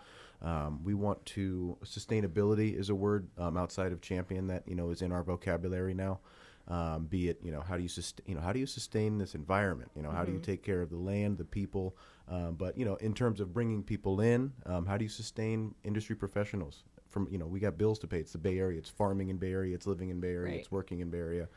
Um, 0.41 0.83
we 0.83 0.93
want 0.93 1.25
to 1.27 1.77
sustainability 1.83 2.77
is 2.77 2.89
a 2.89 2.95
word 2.95 3.27
um, 3.37 3.57
outside 3.57 3.91
of 3.91 4.01
champion 4.01 4.47
that 4.47 4.63
you 4.67 4.75
know 4.75 4.89
is 4.91 5.01
in 5.01 5.11
our 5.11 5.23
vocabulary 5.23 5.93
now. 5.93 6.19
Um, 6.67 7.05
be 7.05 7.29
it 7.29 7.39
you 7.43 7.51
know 7.51 7.61
how 7.61 7.77
do 7.77 7.83
you 7.83 7.87
sustain 7.89 8.25
you 8.27 8.33
know 8.33 8.41
how 8.41 8.51
do 8.51 8.59
you 8.59 8.65
sustain 8.65 9.19
this 9.19 9.35
environment 9.35 9.91
you 9.95 10.01
know 10.01 10.09
how 10.09 10.25
do 10.25 10.31
you 10.31 10.39
take 10.39 10.63
care 10.63 10.81
of 10.81 10.89
the 10.89 10.97
land 10.97 11.37
the 11.37 11.45
people 11.45 11.95
um, 12.27 12.55
but 12.55 12.75
you 12.75 12.85
know 12.85 12.95
in 12.95 13.13
terms 13.13 13.39
of 13.39 13.53
bringing 13.53 13.83
people 13.83 14.19
in 14.19 14.51
um, 14.65 14.83
how 14.83 14.97
do 14.97 15.05
you 15.05 15.09
sustain 15.09 15.75
industry 15.83 16.15
professionals 16.15 16.83
from 17.15 17.29
you 17.31 17.37
know 17.37 17.45
we 17.45 17.61
got 17.61 17.77
bills 17.77 17.97
to 17.97 18.07
pay 18.07 18.19
it's 18.19 18.33
the 18.33 18.37
Bay 18.37 18.59
Area 18.59 18.77
it's 18.77 18.89
farming 18.89 19.29
in 19.29 19.37
Bay 19.37 19.53
Area 19.53 19.73
it's 19.73 19.87
living 19.87 20.09
in 20.09 20.19
Bay 20.19 20.33
Area 20.33 20.51
Right. 20.51 20.59
it's 20.59 20.69
working 20.69 20.99
in 20.99 21.09
Bay 21.09 21.19
Area 21.19 21.47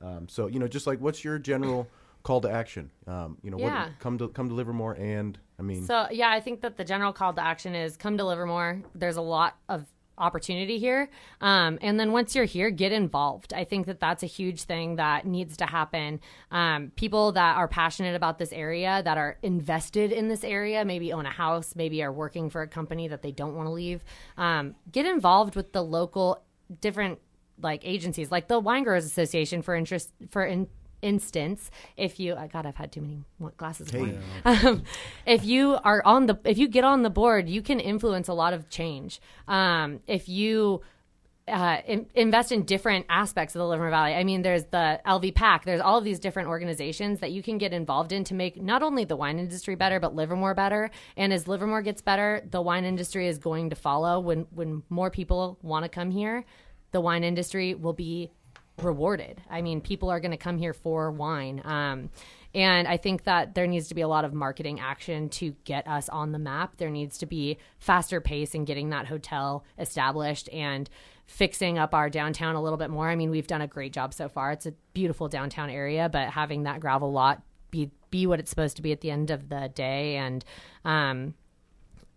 um, 0.00 0.28
so 0.28 0.46
you 0.46 0.60
know 0.60 0.68
just 0.68 0.86
like 0.86 1.00
what's 1.00 1.24
your 1.24 1.40
general 1.40 1.88
call 2.22 2.40
to 2.40 2.48
action 2.48 2.88
um, 3.08 3.36
you 3.42 3.50
know 3.50 3.58
Yeah. 3.58 3.86
what, 3.86 3.98
come 3.98 4.16
to 4.18 4.28
come 4.28 4.48
to 4.48 4.54
Livermore 4.54 4.94
and 4.96 5.36
I 5.58 5.62
mean 5.62 5.82
So 5.82 6.06
yeah, 6.12 6.30
I 6.30 6.38
think 6.38 6.60
that 6.60 6.76
the 6.76 6.84
general 6.84 7.12
call 7.12 7.32
to 7.34 7.42
action 7.42 7.74
is 7.74 7.96
come 7.96 8.16
to 8.16 8.24
Livermore. 8.24 8.80
There's 8.94 9.16
a 9.16 9.20
lot 9.36 9.56
of 9.68 9.86
opportunity 10.18 10.78
here, 10.78 11.08
um, 11.40 11.78
and 11.80 11.98
then 11.98 12.12
once 12.12 12.34
you're 12.34 12.44
here, 12.44 12.70
get 12.70 12.92
involved. 12.92 13.52
I 13.54 13.64
think 13.64 13.86
that 13.86 14.00
that's 14.00 14.22
a 14.22 14.26
huge 14.26 14.62
thing 14.62 14.96
that 14.96 15.26
needs 15.26 15.56
to 15.58 15.66
happen. 15.66 16.20
Um, 16.50 16.92
people 16.96 17.32
that 17.32 17.56
are 17.56 17.68
passionate 17.68 18.14
about 18.14 18.38
this 18.38 18.52
area, 18.52 19.02
that 19.04 19.18
are 19.18 19.38
invested 19.42 20.12
in 20.12 20.28
this 20.28 20.44
area, 20.44 20.84
maybe 20.84 21.12
own 21.12 21.26
a 21.26 21.30
house, 21.30 21.74
maybe 21.76 22.02
are 22.02 22.12
working 22.12 22.50
for 22.50 22.62
a 22.62 22.68
company 22.68 23.08
that 23.08 23.22
they 23.22 23.32
don't 23.32 23.54
want 23.54 23.66
to 23.66 23.72
leave. 23.72 24.04
Um, 24.36 24.74
get 24.90 25.06
involved 25.06 25.56
with 25.56 25.72
the 25.72 25.82
local 25.82 26.42
different 26.80 27.18
like 27.60 27.82
agencies, 27.84 28.30
like 28.30 28.48
the 28.48 28.58
Wine 28.58 28.84
Growers 28.84 29.04
Association, 29.04 29.62
for 29.62 29.74
interest 29.74 30.12
for 30.30 30.44
in 30.44 30.68
instance, 31.02 31.70
if 31.96 32.18
you, 32.18 32.34
I 32.34 32.46
God, 32.46 32.66
I've 32.66 32.76
had 32.76 32.92
too 32.92 33.00
many 33.00 33.24
glasses 33.56 33.92
of 33.92 34.00
wine. 34.00 34.18
Um, 34.44 34.82
if 35.26 35.44
you 35.44 35.78
are 35.84 36.02
on 36.04 36.26
the, 36.26 36.38
if 36.44 36.58
you 36.58 36.68
get 36.68 36.84
on 36.84 37.02
the 37.02 37.10
board, 37.10 37.48
you 37.48 37.62
can 37.62 37.80
influence 37.80 38.28
a 38.28 38.34
lot 38.34 38.52
of 38.52 38.68
change. 38.68 39.20
Um, 39.46 40.00
if 40.06 40.28
you 40.28 40.82
uh, 41.48 41.80
in, 41.86 42.06
invest 42.14 42.52
in 42.52 42.62
different 42.62 43.06
aspects 43.08 43.54
of 43.54 43.60
the 43.60 43.66
Livermore 43.66 43.90
Valley. 43.90 44.14
I 44.14 44.24
mean, 44.24 44.42
there's 44.42 44.64
the 44.64 45.00
LV 45.06 45.34
Pack. 45.34 45.64
There's 45.64 45.80
all 45.80 45.98
of 45.98 46.04
these 46.04 46.18
different 46.18 46.48
organizations 46.48 47.20
that 47.20 47.32
you 47.32 47.42
can 47.42 47.58
get 47.58 47.72
involved 47.72 48.12
in 48.12 48.24
to 48.24 48.34
make 48.34 48.60
not 48.60 48.82
only 48.82 49.04
the 49.04 49.16
wine 49.16 49.38
industry 49.38 49.74
better, 49.74 49.98
but 49.98 50.14
Livermore 50.14 50.54
better. 50.54 50.90
And 51.16 51.32
as 51.32 51.48
Livermore 51.48 51.82
gets 51.82 52.02
better, 52.02 52.42
the 52.50 52.60
wine 52.60 52.84
industry 52.84 53.26
is 53.26 53.38
going 53.38 53.70
to 53.70 53.76
follow. 53.76 54.20
When 54.20 54.46
when 54.50 54.82
more 54.88 55.10
people 55.10 55.58
want 55.62 55.84
to 55.84 55.88
come 55.88 56.10
here, 56.10 56.44
the 56.92 57.00
wine 57.00 57.24
industry 57.24 57.74
will 57.74 57.92
be 57.92 58.30
rewarded. 58.82 59.40
I 59.50 59.62
mean, 59.62 59.80
people 59.80 60.10
are 60.10 60.20
going 60.20 60.30
to 60.30 60.36
come 60.36 60.58
here 60.58 60.72
for 60.72 61.10
wine. 61.10 61.62
Um, 61.64 62.10
and 62.54 62.88
I 62.88 62.96
think 62.96 63.24
that 63.24 63.54
there 63.54 63.66
needs 63.66 63.88
to 63.88 63.94
be 63.94 64.00
a 64.00 64.08
lot 64.08 64.24
of 64.24 64.32
marketing 64.32 64.80
action 64.80 65.28
to 65.30 65.54
get 65.64 65.86
us 65.86 66.08
on 66.08 66.32
the 66.32 66.38
map. 66.38 66.76
There 66.78 66.90
needs 66.90 67.18
to 67.18 67.26
be 67.26 67.58
faster 67.78 68.20
pace 68.20 68.54
in 68.54 68.64
getting 68.64 68.90
that 68.90 69.06
hotel 69.06 69.64
established 69.78 70.48
and 70.52 70.88
fixing 71.26 71.78
up 71.78 71.92
our 71.92 72.08
downtown 72.08 72.54
a 72.54 72.62
little 72.62 72.78
bit 72.78 72.90
more. 72.90 73.08
I 73.08 73.16
mean, 73.16 73.30
we've 73.30 73.46
done 73.46 73.60
a 73.60 73.66
great 73.66 73.92
job 73.92 74.14
so 74.14 74.28
far. 74.28 74.50
It's 74.52 74.66
a 74.66 74.72
beautiful 74.94 75.28
downtown 75.28 75.68
area, 75.68 76.08
but 76.08 76.30
having 76.30 76.62
that 76.62 76.80
gravel 76.80 77.12
lot 77.12 77.42
be 77.70 77.90
be 78.10 78.26
what 78.26 78.40
it's 78.40 78.48
supposed 78.48 78.76
to 78.76 78.82
be 78.82 78.92
at 78.92 79.02
the 79.02 79.10
end 79.10 79.30
of 79.30 79.50
the 79.50 79.70
day 79.74 80.16
and 80.16 80.42
um, 80.86 81.34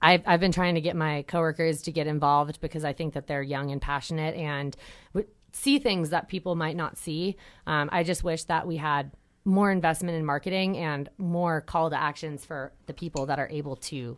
I've, 0.01 0.23
I've 0.25 0.39
been 0.39 0.51
trying 0.51 0.75
to 0.75 0.81
get 0.81 0.95
my 0.95 1.23
coworkers 1.27 1.83
to 1.83 1.91
get 1.91 2.07
involved 2.07 2.59
because 2.59 2.83
I 2.83 2.93
think 2.93 3.13
that 3.13 3.27
they're 3.27 3.43
young 3.43 3.71
and 3.71 3.81
passionate 3.81 4.35
and 4.35 4.75
see 5.51 5.79
things 5.79 6.09
that 6.09 6.27
people 6.27 6.55
might 6.55 6.75
not 6.75 6.97
see. 6.97 7.35
Um, 7.67 7.89
I 7.91 8.03
just 8.03 8.23
wish 8.23 8.43
that 8.45 8.67
we 8.67 8.77
had 8.77 9.11
more 9.43 9.71
investment 9.71 10.17
in 10.17 10.25
marketing 10.25 10.77
and 10.77 11.09
more 11.17 11.61
call 11.61 11.89
to 11.89 11.99
actions 11.99 12.45
for 12.45 12.73
the 12.85 12.93
people 12.93 13.25
that 13.25 13.39
are 13.39 13.49
able 13.49 13.75
to 13.75 14.17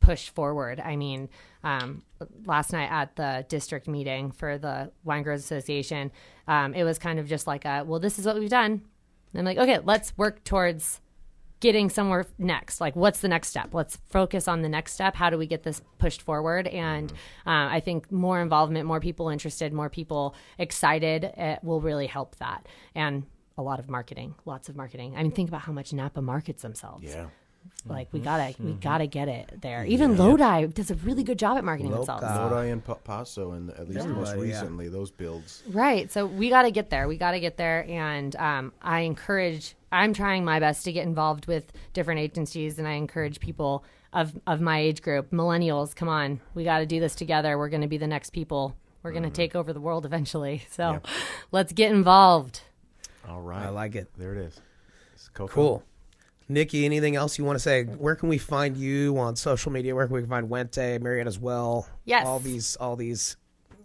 push 0.00 0.30
forward. 0.30 0.80
I 0.80 0.96
mean, 0.96 1.28
um, 1.62 2.02
last 2.46 2.72
night 2.72 2.90
at 2.90 3.16
the 3.16 3.44
district 3.48 3.86
meeting 3.86 4.30
for 4.30 4.56
the 4.56 4.90
Wine 5.04 5.22
Growers 5.22 5.40
Association, 5.40 6.10
um, 6.46 6.72
it 6.72 6.84
was 6.84 6.98
kind 6.98 7.18
of 7.18 7.26
just 7.28 7.46
like, 7.46 7.66
a, 7.66 7.84
well, 7.86 8.00
this 8.00 8.18
is 8.18 8.24
what 8.24 8.38
we've 8.38 8.48
done. 8.48 8.72
And 9.32 9.38
I'm 9.38 9.44
like, 9.44 9.58
okay, 9.58 9.80
let's 9.84 10.16
work 10.16 10.44
towards 10.44 11.02
getting 11.60 11.90
somewhere 11.90 12.26
next. 12.38 12.80
Like, 12.80 12.94
what's 12.96 13.20
the 13.20 13.28
next 13.28 13.48
step? 13.48 13.74
Let's 13.74 13.96
focus 14.08 14.48
on 14.48 14.62
the 14.62 14.68
next 14.68 14.92
step. 14.92 15.14
How 15.14 15.30
do 15.30 15.38
we 15.38 15.46
get 15.46 15.62
this 15.62 15.82
pushed 15.98 16.22
forward? 16.22 16.66
And 16.68 17.10
uh, 17.46 17.68
I 17.70 17.80
think 17.80 18.10
more 18.12 18.40
involvement, 18.40 18.86
more 18.86 19.00
people 19.00 19.28
interested, 19.28 19.72
more 19.72 19.90
people 19.90 20.34
excited 20.58 21.32
uh, 21.36 21.56
will 21.62 21.80
really 21.80 22.06
help 22.06 22.36
that. 22.36 22.66
And 22.94 23.24
a 23.56 23.62
lot 23.62 23.80
of 23.80 23.88
marketing, 23.88 24.34
lots 24.44 24.68
of 24.68 24.76
marketing. 24.76 25.14
I 25.16 25.22
mean, 25.22 25.32
think 25.32 25.48
about 25.48 25.62
how 25.62 25.72
much 25.72 25.92
Napa 25.92 26.22
markets 26.22 26.62
themselves. 26.62 27.04
Yeah. 27.04 27.26
Like 27.86 28.12
we 28.12 28.20
mm-hmm. 28.20 28.24
gotta, 28.24 28.62
we 28.62 28.70
mm-hmm. 28.70 28.80
gotta 28.80 29.06
get 29.06 29.28
it 29.28 29.60
there. 29.62 29.84
Even 29.84 30.16
Lodi 30.16 30.66
does 30.66 30.90
a 30.90 30.94
really 30.96 31.22
good 31.22 31.38
job 31.38 31.56
at 31.56 31.64
marketing 31.64 31.90
Lodi. 31.90 32.06
themselves. 32.06 32.22
Lodi 32.22 32.68
and 32.68 32.84
Pa- 32.84 32.94
Paso, 32.94 33.52
and 33.52 33.70
at 33.70 33.88
least 33.88 34.06
most 34.06 34.30
Everybody, 34.30 34.48
yeah. 34.48 34.60
recently, 34.60 34.88
those 34.88 35.10
builds. 35.10 35.62
Right. 35.68 36.10
So 36.10 36.26
we 36.26 36.50
got 36.50 36.62
to 36.62 36.70
get 36.70 36.90
there. 36.90 37.08
We 37.08 37.16
got 37.16 37.32
to 37.32 37.40
get 37.40 37.56
there. 37.56 37.86
And 37.88 38.34
um, 38.36 38.72
I 38.82 39.00
encourage, 39.00 39.74
I'm 39.90 40.12
trying 40.12 40.44
my 40.44 40.60
best 40.60 40.84
to 40.84 40.92
get 40.92 41.06
involved 41.06 41.46
with 41.46 41.72
different 41.92 42.20
agencies. 42.20 42.78
And 42.78 42.86
I 42.86 42.92
encourage 42.92 43.40
people 43.40 43.84
of, 44.12 44.38
of 44.46 44.60
my 44.60 44.80
age 44.80 45.02
group, 45.02 45.30
millennials, 45.30 45.94
come 45.94 46.08
on, 46.08 46.40
we 46.54 46.64
got 46.64 46.80
to 46.80 46.86
do 46.86 47.00
this 47.00 47.14
together. 47.14 47.58
We're 47.58 47.68
going 47.68 47.82
to 47.82 47.88
be 47.88 47.98
the 47.98 48.06
next 48.06 48.30
people. 48.30 48.76
We're 49.02 49.12
going 49.12 49.22
to 49.22 49.28
mm-hmm. 49.28 49.36
take 49.36 49.56
over 49.56 49.72
the 49.72 49.80
world 49.80 50.04
eventually. 50.04 50.64
So 50.70 51.00
let's 51.50 51.72
get 51.72 51.90
involved. 51.90 52.62
All 53.28 53.40
right. 53.40 53.66
I 53.66 53.68
like 53.70 53.94
it. 53.94 54.08
There 54.16 54.34
it 54.34 54.38
is. 54.38 54.60
It's 55.14 55.28
Coco. 55.28 55.52
Cool. 55.52 55.84
Nikki, 56.48 56.84
anything 56.84 57.14
else 57.14 57.38
you 57.38 57.44
want 57.44 57.56
to 57.56 57.60
say? 57.60 57.84
Where 57.84 58.16
can 58.16 58.28
we 58.28 58.38
find 58.38 58.76
you 58.76 59.18
on 59.18 59.36
social 59.36 59.70
media? 59.70 59.94
Where 59.94 60.06
can 60.06 60.16
we 60.16 60.24
find 60.24 60.48
Wente, 60.48 60.98
Murrieta's 60.98 61.38
Well? 61.38 61.86
Yes. 62.04 62.26
All 62.26 62.38
these, 62.40 62.76
all 62.76 62.96
these, 62.96 63.36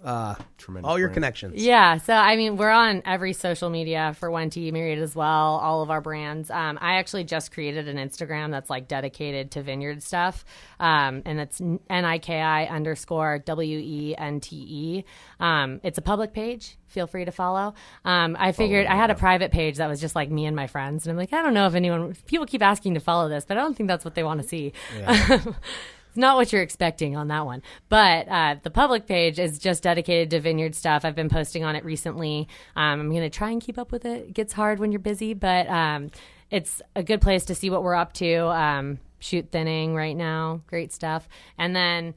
uh, 0.03 0.35
Tremendous 0.57 0.89
all 0.89 0.99
your 0.99 1.07
brand. 1.07 1.15
connections. 1.15 1.63
Yeah, 1.63 1.97
so 1.97 2.13
I 2.13 2.35
mean, 2.35 2.57
we're 2.57 2.69
on 2.69 3.01
every 3.05 3.33
social 3.33 3.69
media 3.69 4.15
for 4.19 4.29
Wente 4.29 4.71
Murrieta's 4.71 5.15
Well, 5.15 5.27
all 5.27 5.81
of 5.81 5.89
our 5.89 6.01
brands. 6.01 6.51
Um, 6.51 6.77
I 6.81 6.95
actually 6.95 7.23
just 7.23 7.51
created 7.53 7.87
an 7.87 7.97
Instagram 7.97 8.51
that's 8.51 8.69
like 8.69 8.87
dedicated 8.87 9.51
to 9.51 9.63
vineyard 9.63 10.03
stuff, 10.03 10.43
um, 10.79 11.21
and 11.25 11.39
it's 11.39 11.61
N 11.61 11.79
I 11.89 12.17
K 12.17 12.39
I 12.41 12.65
underscore 12.65 13.39
W 13.39 13.79
E 13.79 14.15
N 14.17 14.39
T 14.39 14.55
E. 14.55 15.03
Um, 15.39 15.79
it's 15.83 15.97
a 15.97 16.01
public 16.01 16.33
page. 16.33 16.77
Feel 16.87 17.07
free 17.07 17.25
to 17.25 17.31
follow. 17.31 17.73
Um, 18.05 18.35
I 18.39 18.51
figured 18.51 18.85
I 18.85 18.95
had 18.95 19.09
a 19.09 19.15
private 19.15 19.51
page 19.51 19.77
that 19.77 19.87
was 19.87 19.99
just 19.99 20.15
like 20.15 20.29
me 20.29 20.45
and 20.45 20.55
my 20.55 20.67
friends, 20.67 21.07
and 21.07 21.11
I'm 21.11 21.17
like, 21.17 21.33
I 21.33 21.41
don't 21.41 21.53
know 21.53 21.65
if 21.65 21.73
anyone. 21.75 22.13
People 22.27 22.45
keep 22.45 22.61
asking 22.61 22.93
to 22.93 22.99
follow 22.99 23.29
this, 23.29 23.45
but 23.45 23.57
I 23.57 23.61
don't 23.61 23.75
think 23.75 23.87
that's 23.87 24.05
what 24.05 24.13
they 24.15 24.23
want 24.23 24.41
to 24.41 24.47
see. 24.47 24.73
It's 26.13 26.17
not 26.19 26.35
what 26.35 26.53
you're 26.53 26.61
expecting 26.61 27.17
on 27.17 27.29
that 27.29 27.43
one. 27.43 27.63
But 27.89 28.27
uh, 28.27 28.57
the 28.61 28.69
public 28.69 29.07
page 29.07 29.39
is 29.39 29.57
just 29.57 29.81
dedicated 29.81 30.29
to 30.29 30.39
vineyard 30.39 30.75
stuff. 30.75 31.03
I've 31.05 31.15
been 31.15 31.27
posting 31.27 31.63
on 31.63 31.75
it 31.75 31.83
recently. 31.83 32.47
Um, 32.75 33.01
I'm 33.01 33.09
going 33.09 33.23
to 33.23 33.31
try 33.31 33.49
and 33.49 33.59
keep 33.59 33.79
up 33.79 33.91
with 33.91 34.05
it. 34.05 34.27
It 34.27 34.33
gets 34.35 34.53
hard 34.53 34.77
when 34.77 34.91
you're 34.91 34.99
busy, 34.99 35.33
but 35.33 35.67
um, 35.67 36.11
it's 36.51 36.83
a 36.95 37.01
good 37.01 37.19
place 37.19 37.45
to 37.45 37.55
see 37.55 37.71
what 37.71 37.81
we're 37.81 37.95
up 37.95 38.13
to. 38.13 38.45
Um, 38.49 38.99
shoot 39.17 39.49
thinning 39.51 39.95
right 39.95 40.15
now. 40.15 40.61
Great 40.67 40.93
stuff. 40.93 41.27
And 41.57 41.75
then. 41.75 42.13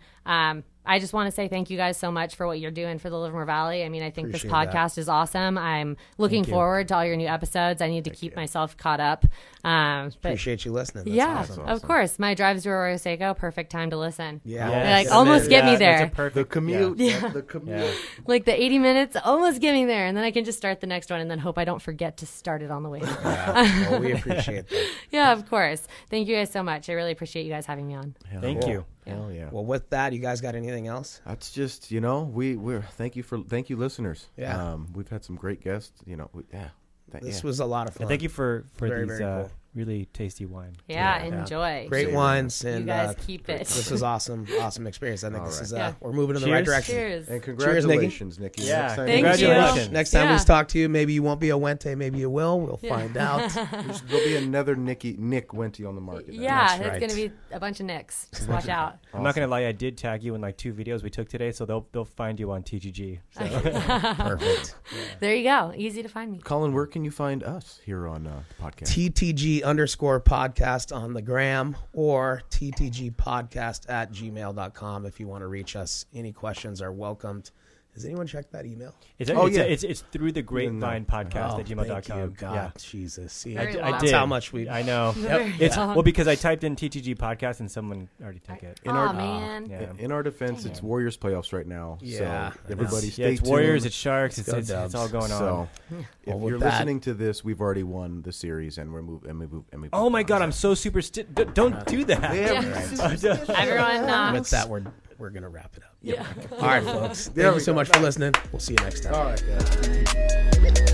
I 0.87 0.99
just 0.99 1.13
want 1.13 1.27
to 1.29 1.33
say 1.35 1.49
thank 1.49 1.69
you 1.71 1.77
guys 1.77 1.97
so 1.97 2.11
much 2.13 2.37
for 2.37 2.47
what 2.47 2.61
you're 2.61 2.71
doing 2.71 2.99
for 2.99 3.11
the 3.11 3.19
Livermore 3.19 3.45
Valley. 3.45 3.85
I 3.85 3.89
mean, 3.89 4.03
I 4.03 4.11
think 4.11 4.29
Appreciate 4.29 4.51
this 4.51 4.53
podcast 4.53 4.99
is 4.99 5.09
awesome. 5.09 5.59
I'm 5.59 5.97
looking 6.19 6.45
forward 6.45 6.89
to 6.89 6.95
all 6.97 7.05
your 7.05 7.17
new 7.17 7.27
episodes. 7.27 7.83
I 7.83 7.89
need 7.89 8.05
to 8.05 8.11
keep 8.11 8.37
myself 8.37 8.77
caught 8.77 9.01
up. 9.01 9.25
Um, 9.65 10.13
but 10.23 10.29
Appreciate 10.31 10.65
you 10.65 10.73
listening. 10.73 11.05
That's 11.05 11.17
yeah, 11.17 11.39
awesome. 11.39 11.67
of 11.67 11.83
course. 11.83 12.19
My 12.19 12.35
drives 12.35 12.63
to 12.63 12.69
Arroyo 12.71 12.97
Seco, 12.99 13.35
perfect 13.35 13.71
time 13.73 13.91
to 13.91 13.97
listen. 13.97 14.41
Yeah. 14.45 14.69
Yes. 14.71 14.93
Like, 14.93 15.05
Yes. 15.07 15.13
almost 15.13 15.49
get 15.49 15.65
me 15.65 15.77
there. 15.77 15.99
That's 15.99 16.13
a 16.13 16.17
perfect, 16.17 16.35
The 16.35 16.45
commute. 16.45 16.99
Yeah. 16.99 17.21
yeah. 17.23 17.29
The 17.29 17.43
commute. 17.43 17.79
Yeah. 17.79 17.93
Like 18.27 18.45
the 18.45 18.53
80 18.61 18.79
minutes, 18.79 19.17
almost 19.25 19.61
get 19.61 19.73
me 19.75 19.85
there. 19.87 20.07
And 20.07 20.17
then 20.17 20.25
I 20.25 20.31
can 20.31 20.45
just 20.45 20.57
start 20.59 20.81
the 20.81 20.87
next 20.87 21.11
one 21.11 21.21
and 21.21 21.31
then 21.31 21.39
hope 21.41 21.59
I 21.59 21.65
don't 21.65 21.83
forget 21.83 22.19
to 22.19 22.27
start 22.27 22.63
it 22.63 22.71
on 22.71 22.83
the 22.83 22.89
way. 22.89 23.01
Yeah. 23.03 23.87
Well, 23.91 24.01
we 24.01 24.13
appreciate 24.13 24.69
that. 24.69 24.89
yeah, 25.11 25.33
of 25.33 25.49
course. 25.49 25.87
Thank 26.11 26.29
you 26.29 26.37
guys 26.37 26.51
so 26.51 26.63
much. 26.63 26.89
I 26.89 26.93
really 26.95 27.13
appreciate 27.13 27.45
you 27.45 27.51
guys 27.53 27.67
having 27.67 27.87
me 27.87 27.95
on. 27.95 28.15
Thank 28.41 28.63
Cool. 28.63 28.71
you. 28.71 28.85
Hell 29.07 29.31
yeah. 29.33 29.49
Well, 29.51 29.65
with 29.65 29.91
that, 29.91 30.13
you 30.13 30.19
guys 30.19 30.41
got 30.41 30.55
anything 30.55 30.87
else? 30.89 31.21
That's 31.27 31.53
just 31.53 31.91
you 31.91 32.01
know 32.01 32.23
we 32.23 32.57
we're 32.57 32.83
thank 32.83 33.17
you 33.17 33.23
for 33.23 33.39
thank 33.39 33.71
you 33.71 33.77
listeners. 33.77 34.27
Yeah. 34.37 34.73
Um, 34.73 34.89
we've 34.95 35.09
had 35.09 35.25
some 35.25 35.37
great 35.37 35.63
guests. 35.63 35.93
You 36.07 36.17
know. 36.17 36.31
We, 36.33 36.43
yeah. 36.53 36.69
Th- 37.13 37.23
This 37.23 37.43
yeah. 37.43 37.47
was 37.47 37.61
a 37.61 37.65
lot 37.65 37.87
of 37.89 37.95
fun. 37.95 38.03
And 38.03 38.09
thank 38.09 38.23
you 38.23 38.29
for 38.29 38.65
for 38.75 38.89
Very, 38.89 39.07
these 39.07 39.19
very 39.19 39.25
uh, 39.31 39.41
cool. 39.43 39.51
Really 39.77 40.07
tasty 40.07 40.47
wine. 40.47 40.75
Yeah, 40.89 41.23
Yeah. 41.23 41.41
enjoy. 41.41 41.87
great 41.91 42.07
Same. 42.07 42.15
wines, 42.15 42.65
You 42.65 42.71
and 42.71 42.87
guys 42.87 43.11
uh, 43.11 43.15
keep 43.27 43.47
it. 43.51 43.59
this 43.59 43.91
was 43.91 44.03
awesome, 44.03 44.47
awesome 44.61 44.87
experience. 44.87 45.23
I 45.23 45.29
think 45.29 45.41
All 45.41 45.47
this 45.47 45.57
right. 45.57 45.65
is 45.65 45.73
uh, 45.75 45.77
Yeah. 45.77 45.93
we're 46.01 46.13
moving 46.15 46.35
in 46.37 46.43
the 46.43 46.51
right 46.51 46.65
direction. 46.65 46.95
Cheers. 46.95 47.27
And 47.29 47.35
Nikki. 47.37 47.45
congratulations, 47.45 48.39
Nikki. 48.41 48.63
Yeah, 48.63 48.81
Next 48.83 48.97
time 48.97 49.07
Thank 49.07 49.25
we- 49.25 49.31
you. 49.33 49.37
congratulations. 49.47 49.93
Next 49.93 50.11
time 50.13 50.25
Yeah. 50.29 50.39
we 50.39 50.45
talk 50.45 50.69
to 50.69 50.79
you, 50.79 50.89
maybe 50.89 51.13
you 51.13 51.23
won't 51.23 51.41
be 51.41 51.51
a 51.51 51.59
Wente, 51.59 51.95
maybe 51.97 52.19
you 52.19 52.31
will. 52.31 52.59
We'll 52.59 52.79
find 52.79 53.17
out. 53.19 53.51
There's- 53.55 54.01
There'll 54.09 54.25
be 54.25 54.37
another 54.37 54.75
Nikki 54.77 55.15
Nick 55.19 55.49
Wente 55.53 55.87
on 55.87 55.95
the 55.95 56.01
market. 56.01 56.29
now. 56.35 56.41
Yeah, 56.43 56.67
That's 56.69 56.81
it's 56.81 56.89
right. 56.89 56.99
going 57.01 57.11
to 57.11 57.17
be 57.17 57.33
a 57.53 57.61
bunch 57.61 57.81
of 57.81 57.87
nicks. 57.87 58.29
Just 58.35 58.49
watch 58.49 58.69
out. 58.69 58.97
I'm 59.13 59.23
not 59.23 59.35
gonna 59.35 59.47
lie, 59.47 59.67
I 59.67 59.73
did 59.73 59.99
tag 59.99 60.23
you 60.23 60.35
in 60.35 60.41
like 60.41 60.57
two 60.57 60.73
videos 60.73 61.03
we 61.03 61.11
took 61.11 61.29
today, 61.29 61.53
so 61.53 61.65
they'll 61.67 61.87
they'll 61.93 62.05
find 62.05 62.41
you 62.41 62.51
on 62.53 62.63
TTG. 62.63 63.19
So. 63.31 63.47
Perfect. 64.17 64.75
There 65.21 65.35
you 65.35 65.45
go. 65.45 65.73
Easy 65.75 66.03
to 66.03 66.09
find 66.09 66.31
me. 66.33 66.39
Colin, 66.41 66.73
where 66.75 66.87
can 66.87 67.05
you 67.05 67.11
find 67.11 67.43
us 67.43 67.81
here 67.85 68.07
on 68.07 68.27
uh, 68.27 68.41
the 68.59 68.63
podcast? 68.65 69.11
TTG 69.11 69.63
underscore 69.67 70.21
podcast 70.21 70.95
on 70.95 71.13
the 71.13 71.21
gram 71.21 71.77
or 71.93 72.41
TTG 72.51 73.17
podcast 73.17 73.91
at 73.91 74.13
gmail.com 74.13 75.05
if 75.05 75.19
you 75.19 75.27
want 75.27 75.43
to 75.43 75.49
reach 75.49 75.75
us. 75.75 76.07
Any 76.15 76.33
questions 76.33 76.81
are 76.81 76.93
welcomed. 76.93 77.51
Has 77.97 78.05
anyone 78.05 78.27
checked 78.27 78.53
that 78.53 78.65
email? 78.67 78.95
It's, 79.19 79.31
Oh, 79.31 79.47
it's, 79.47 79.57
yeah. 79.57 79.63
it's 79.65 79.83
it's 79.83 80.01
through 80.13 80.33
the 80.33 80.43
grapevine 80.43 81.05
podcast 81.07 81.55
Oh, 81.55 81.61
at 81.61 81.67
gmail.com. 81.67 82.03
thank 82.03 82.09
you, 82.09 82.35
God, 82.37 82.55
Yeah. 82.55 82.71
Jesus. 82.79 83.33
See, 83.33 83.55
Very 83.55 83.73
I, 83.73 83.75
long. 83.81 83.83
I 83.83 83.91
that's 83.93 84.05
did. 84.05 84.13
how 84.13 84.27
much 84.27 84.53
we. 84.53 84.69
I 84.69 84.83
know. 84.83 85.13
Very 85.17 85.55
It's 85.59 85.77
long. 85.77 85.95
well 85.95 86.03
because 86.03 86.29
I 86.29 86.35
typed 86.35 86.63
in 86.63 86.77
TTG 86.77 87.17
podcast 87.17 87.61
and 87.61 87.71
someone 87.71 88.09
already 88.23 88.41
took 88.41 88.63
it. 88.63 88.79
In 88.85 88.91
oh, 88.93 88.95
our- 88.95 89.13
man. 89.15 89.67
Yeah. 89.71 89.93
In 89.99 90.13
our 90.13 90.23
defense, 90.23 90.65
it's 90.67 90.83
Warriors 90.83 91.17
playoffs 91.17 91.53
right 91.53 91.67
now. 91.67 91.97
Yeah. 92.03 92.53
So 92.53 92.59
everybody 92.71 93.07
Yeah, 93.07 93.13
stay 93.13 93.33
it's 93.33 93.41
tuned. 93.41 93.51
Warriors, 93.51 93.85
it's 93.87 93.95
Sharks, 93.97 94.39
it's, 94.39 94.51
go 94.53 94.59
it's, 94.59 94.71
it's 94.71 94.95
all 94.95 95.09
going 95.09 95.33
on. 95.33 95.39
So 95.39 95.69
if 95.91 96.07
Well, 96.27 96.51
you're 96.51 96.59
that- 96.59 96.73
listening 96.75 97.01
to 97.01 97.15
this, 97.15 97.43
we've 97.43 97.61
already 97.63 97.83
won 97.83 98.21
the 98.23 98.33
series 98.33 98.77
and 98.79 98.93
we're 98.93 99.03
move 99.03 99.25
and 99.25 99.41
we 99.41 99.47
move 99.47 99.65
and 99.73 99.81
we. 99.81 99.89
oh 99.95 100.11
my 100.11 100.23
god, 100.23 100.43
I'm 100.43 100.53
so 100.53 100.75
super. 100.75 101.01
Sti- 101.01 101.23
d- 101.35 101.45
don't 101.55 101.87
do 101.87 102.05
that. 102.05 102.23
Everyone, 103.57 104.11
uh, 104.11 104.33
With 104.35 104.51
that, 104.51 104.69
we're, 104.69 104.83
we're 105.19 105.31
going 105.31 105.43
to 105.43 105.49
wrap 105.49 105.77
it 105.77 105.83
up. 105.83 105.95
yeah. 106.03 106.27
All 106.53 106.67
right, 106.67 106.83
folks. 106.83 107.29
Thank 107.29 107.55
you 107.55 107.61
so 107.61 107.75
much 107.75 107.89
for 107.89 108.01
listening. 108.01 108.33
We'll 108.53 108.61
see 108.61 108.75
you 108.75 108.85
next 108.85 109.03
time. 109.03 109.15
All 109.15 109.25
right, 109.25 109.43
guys. 109.47 110.86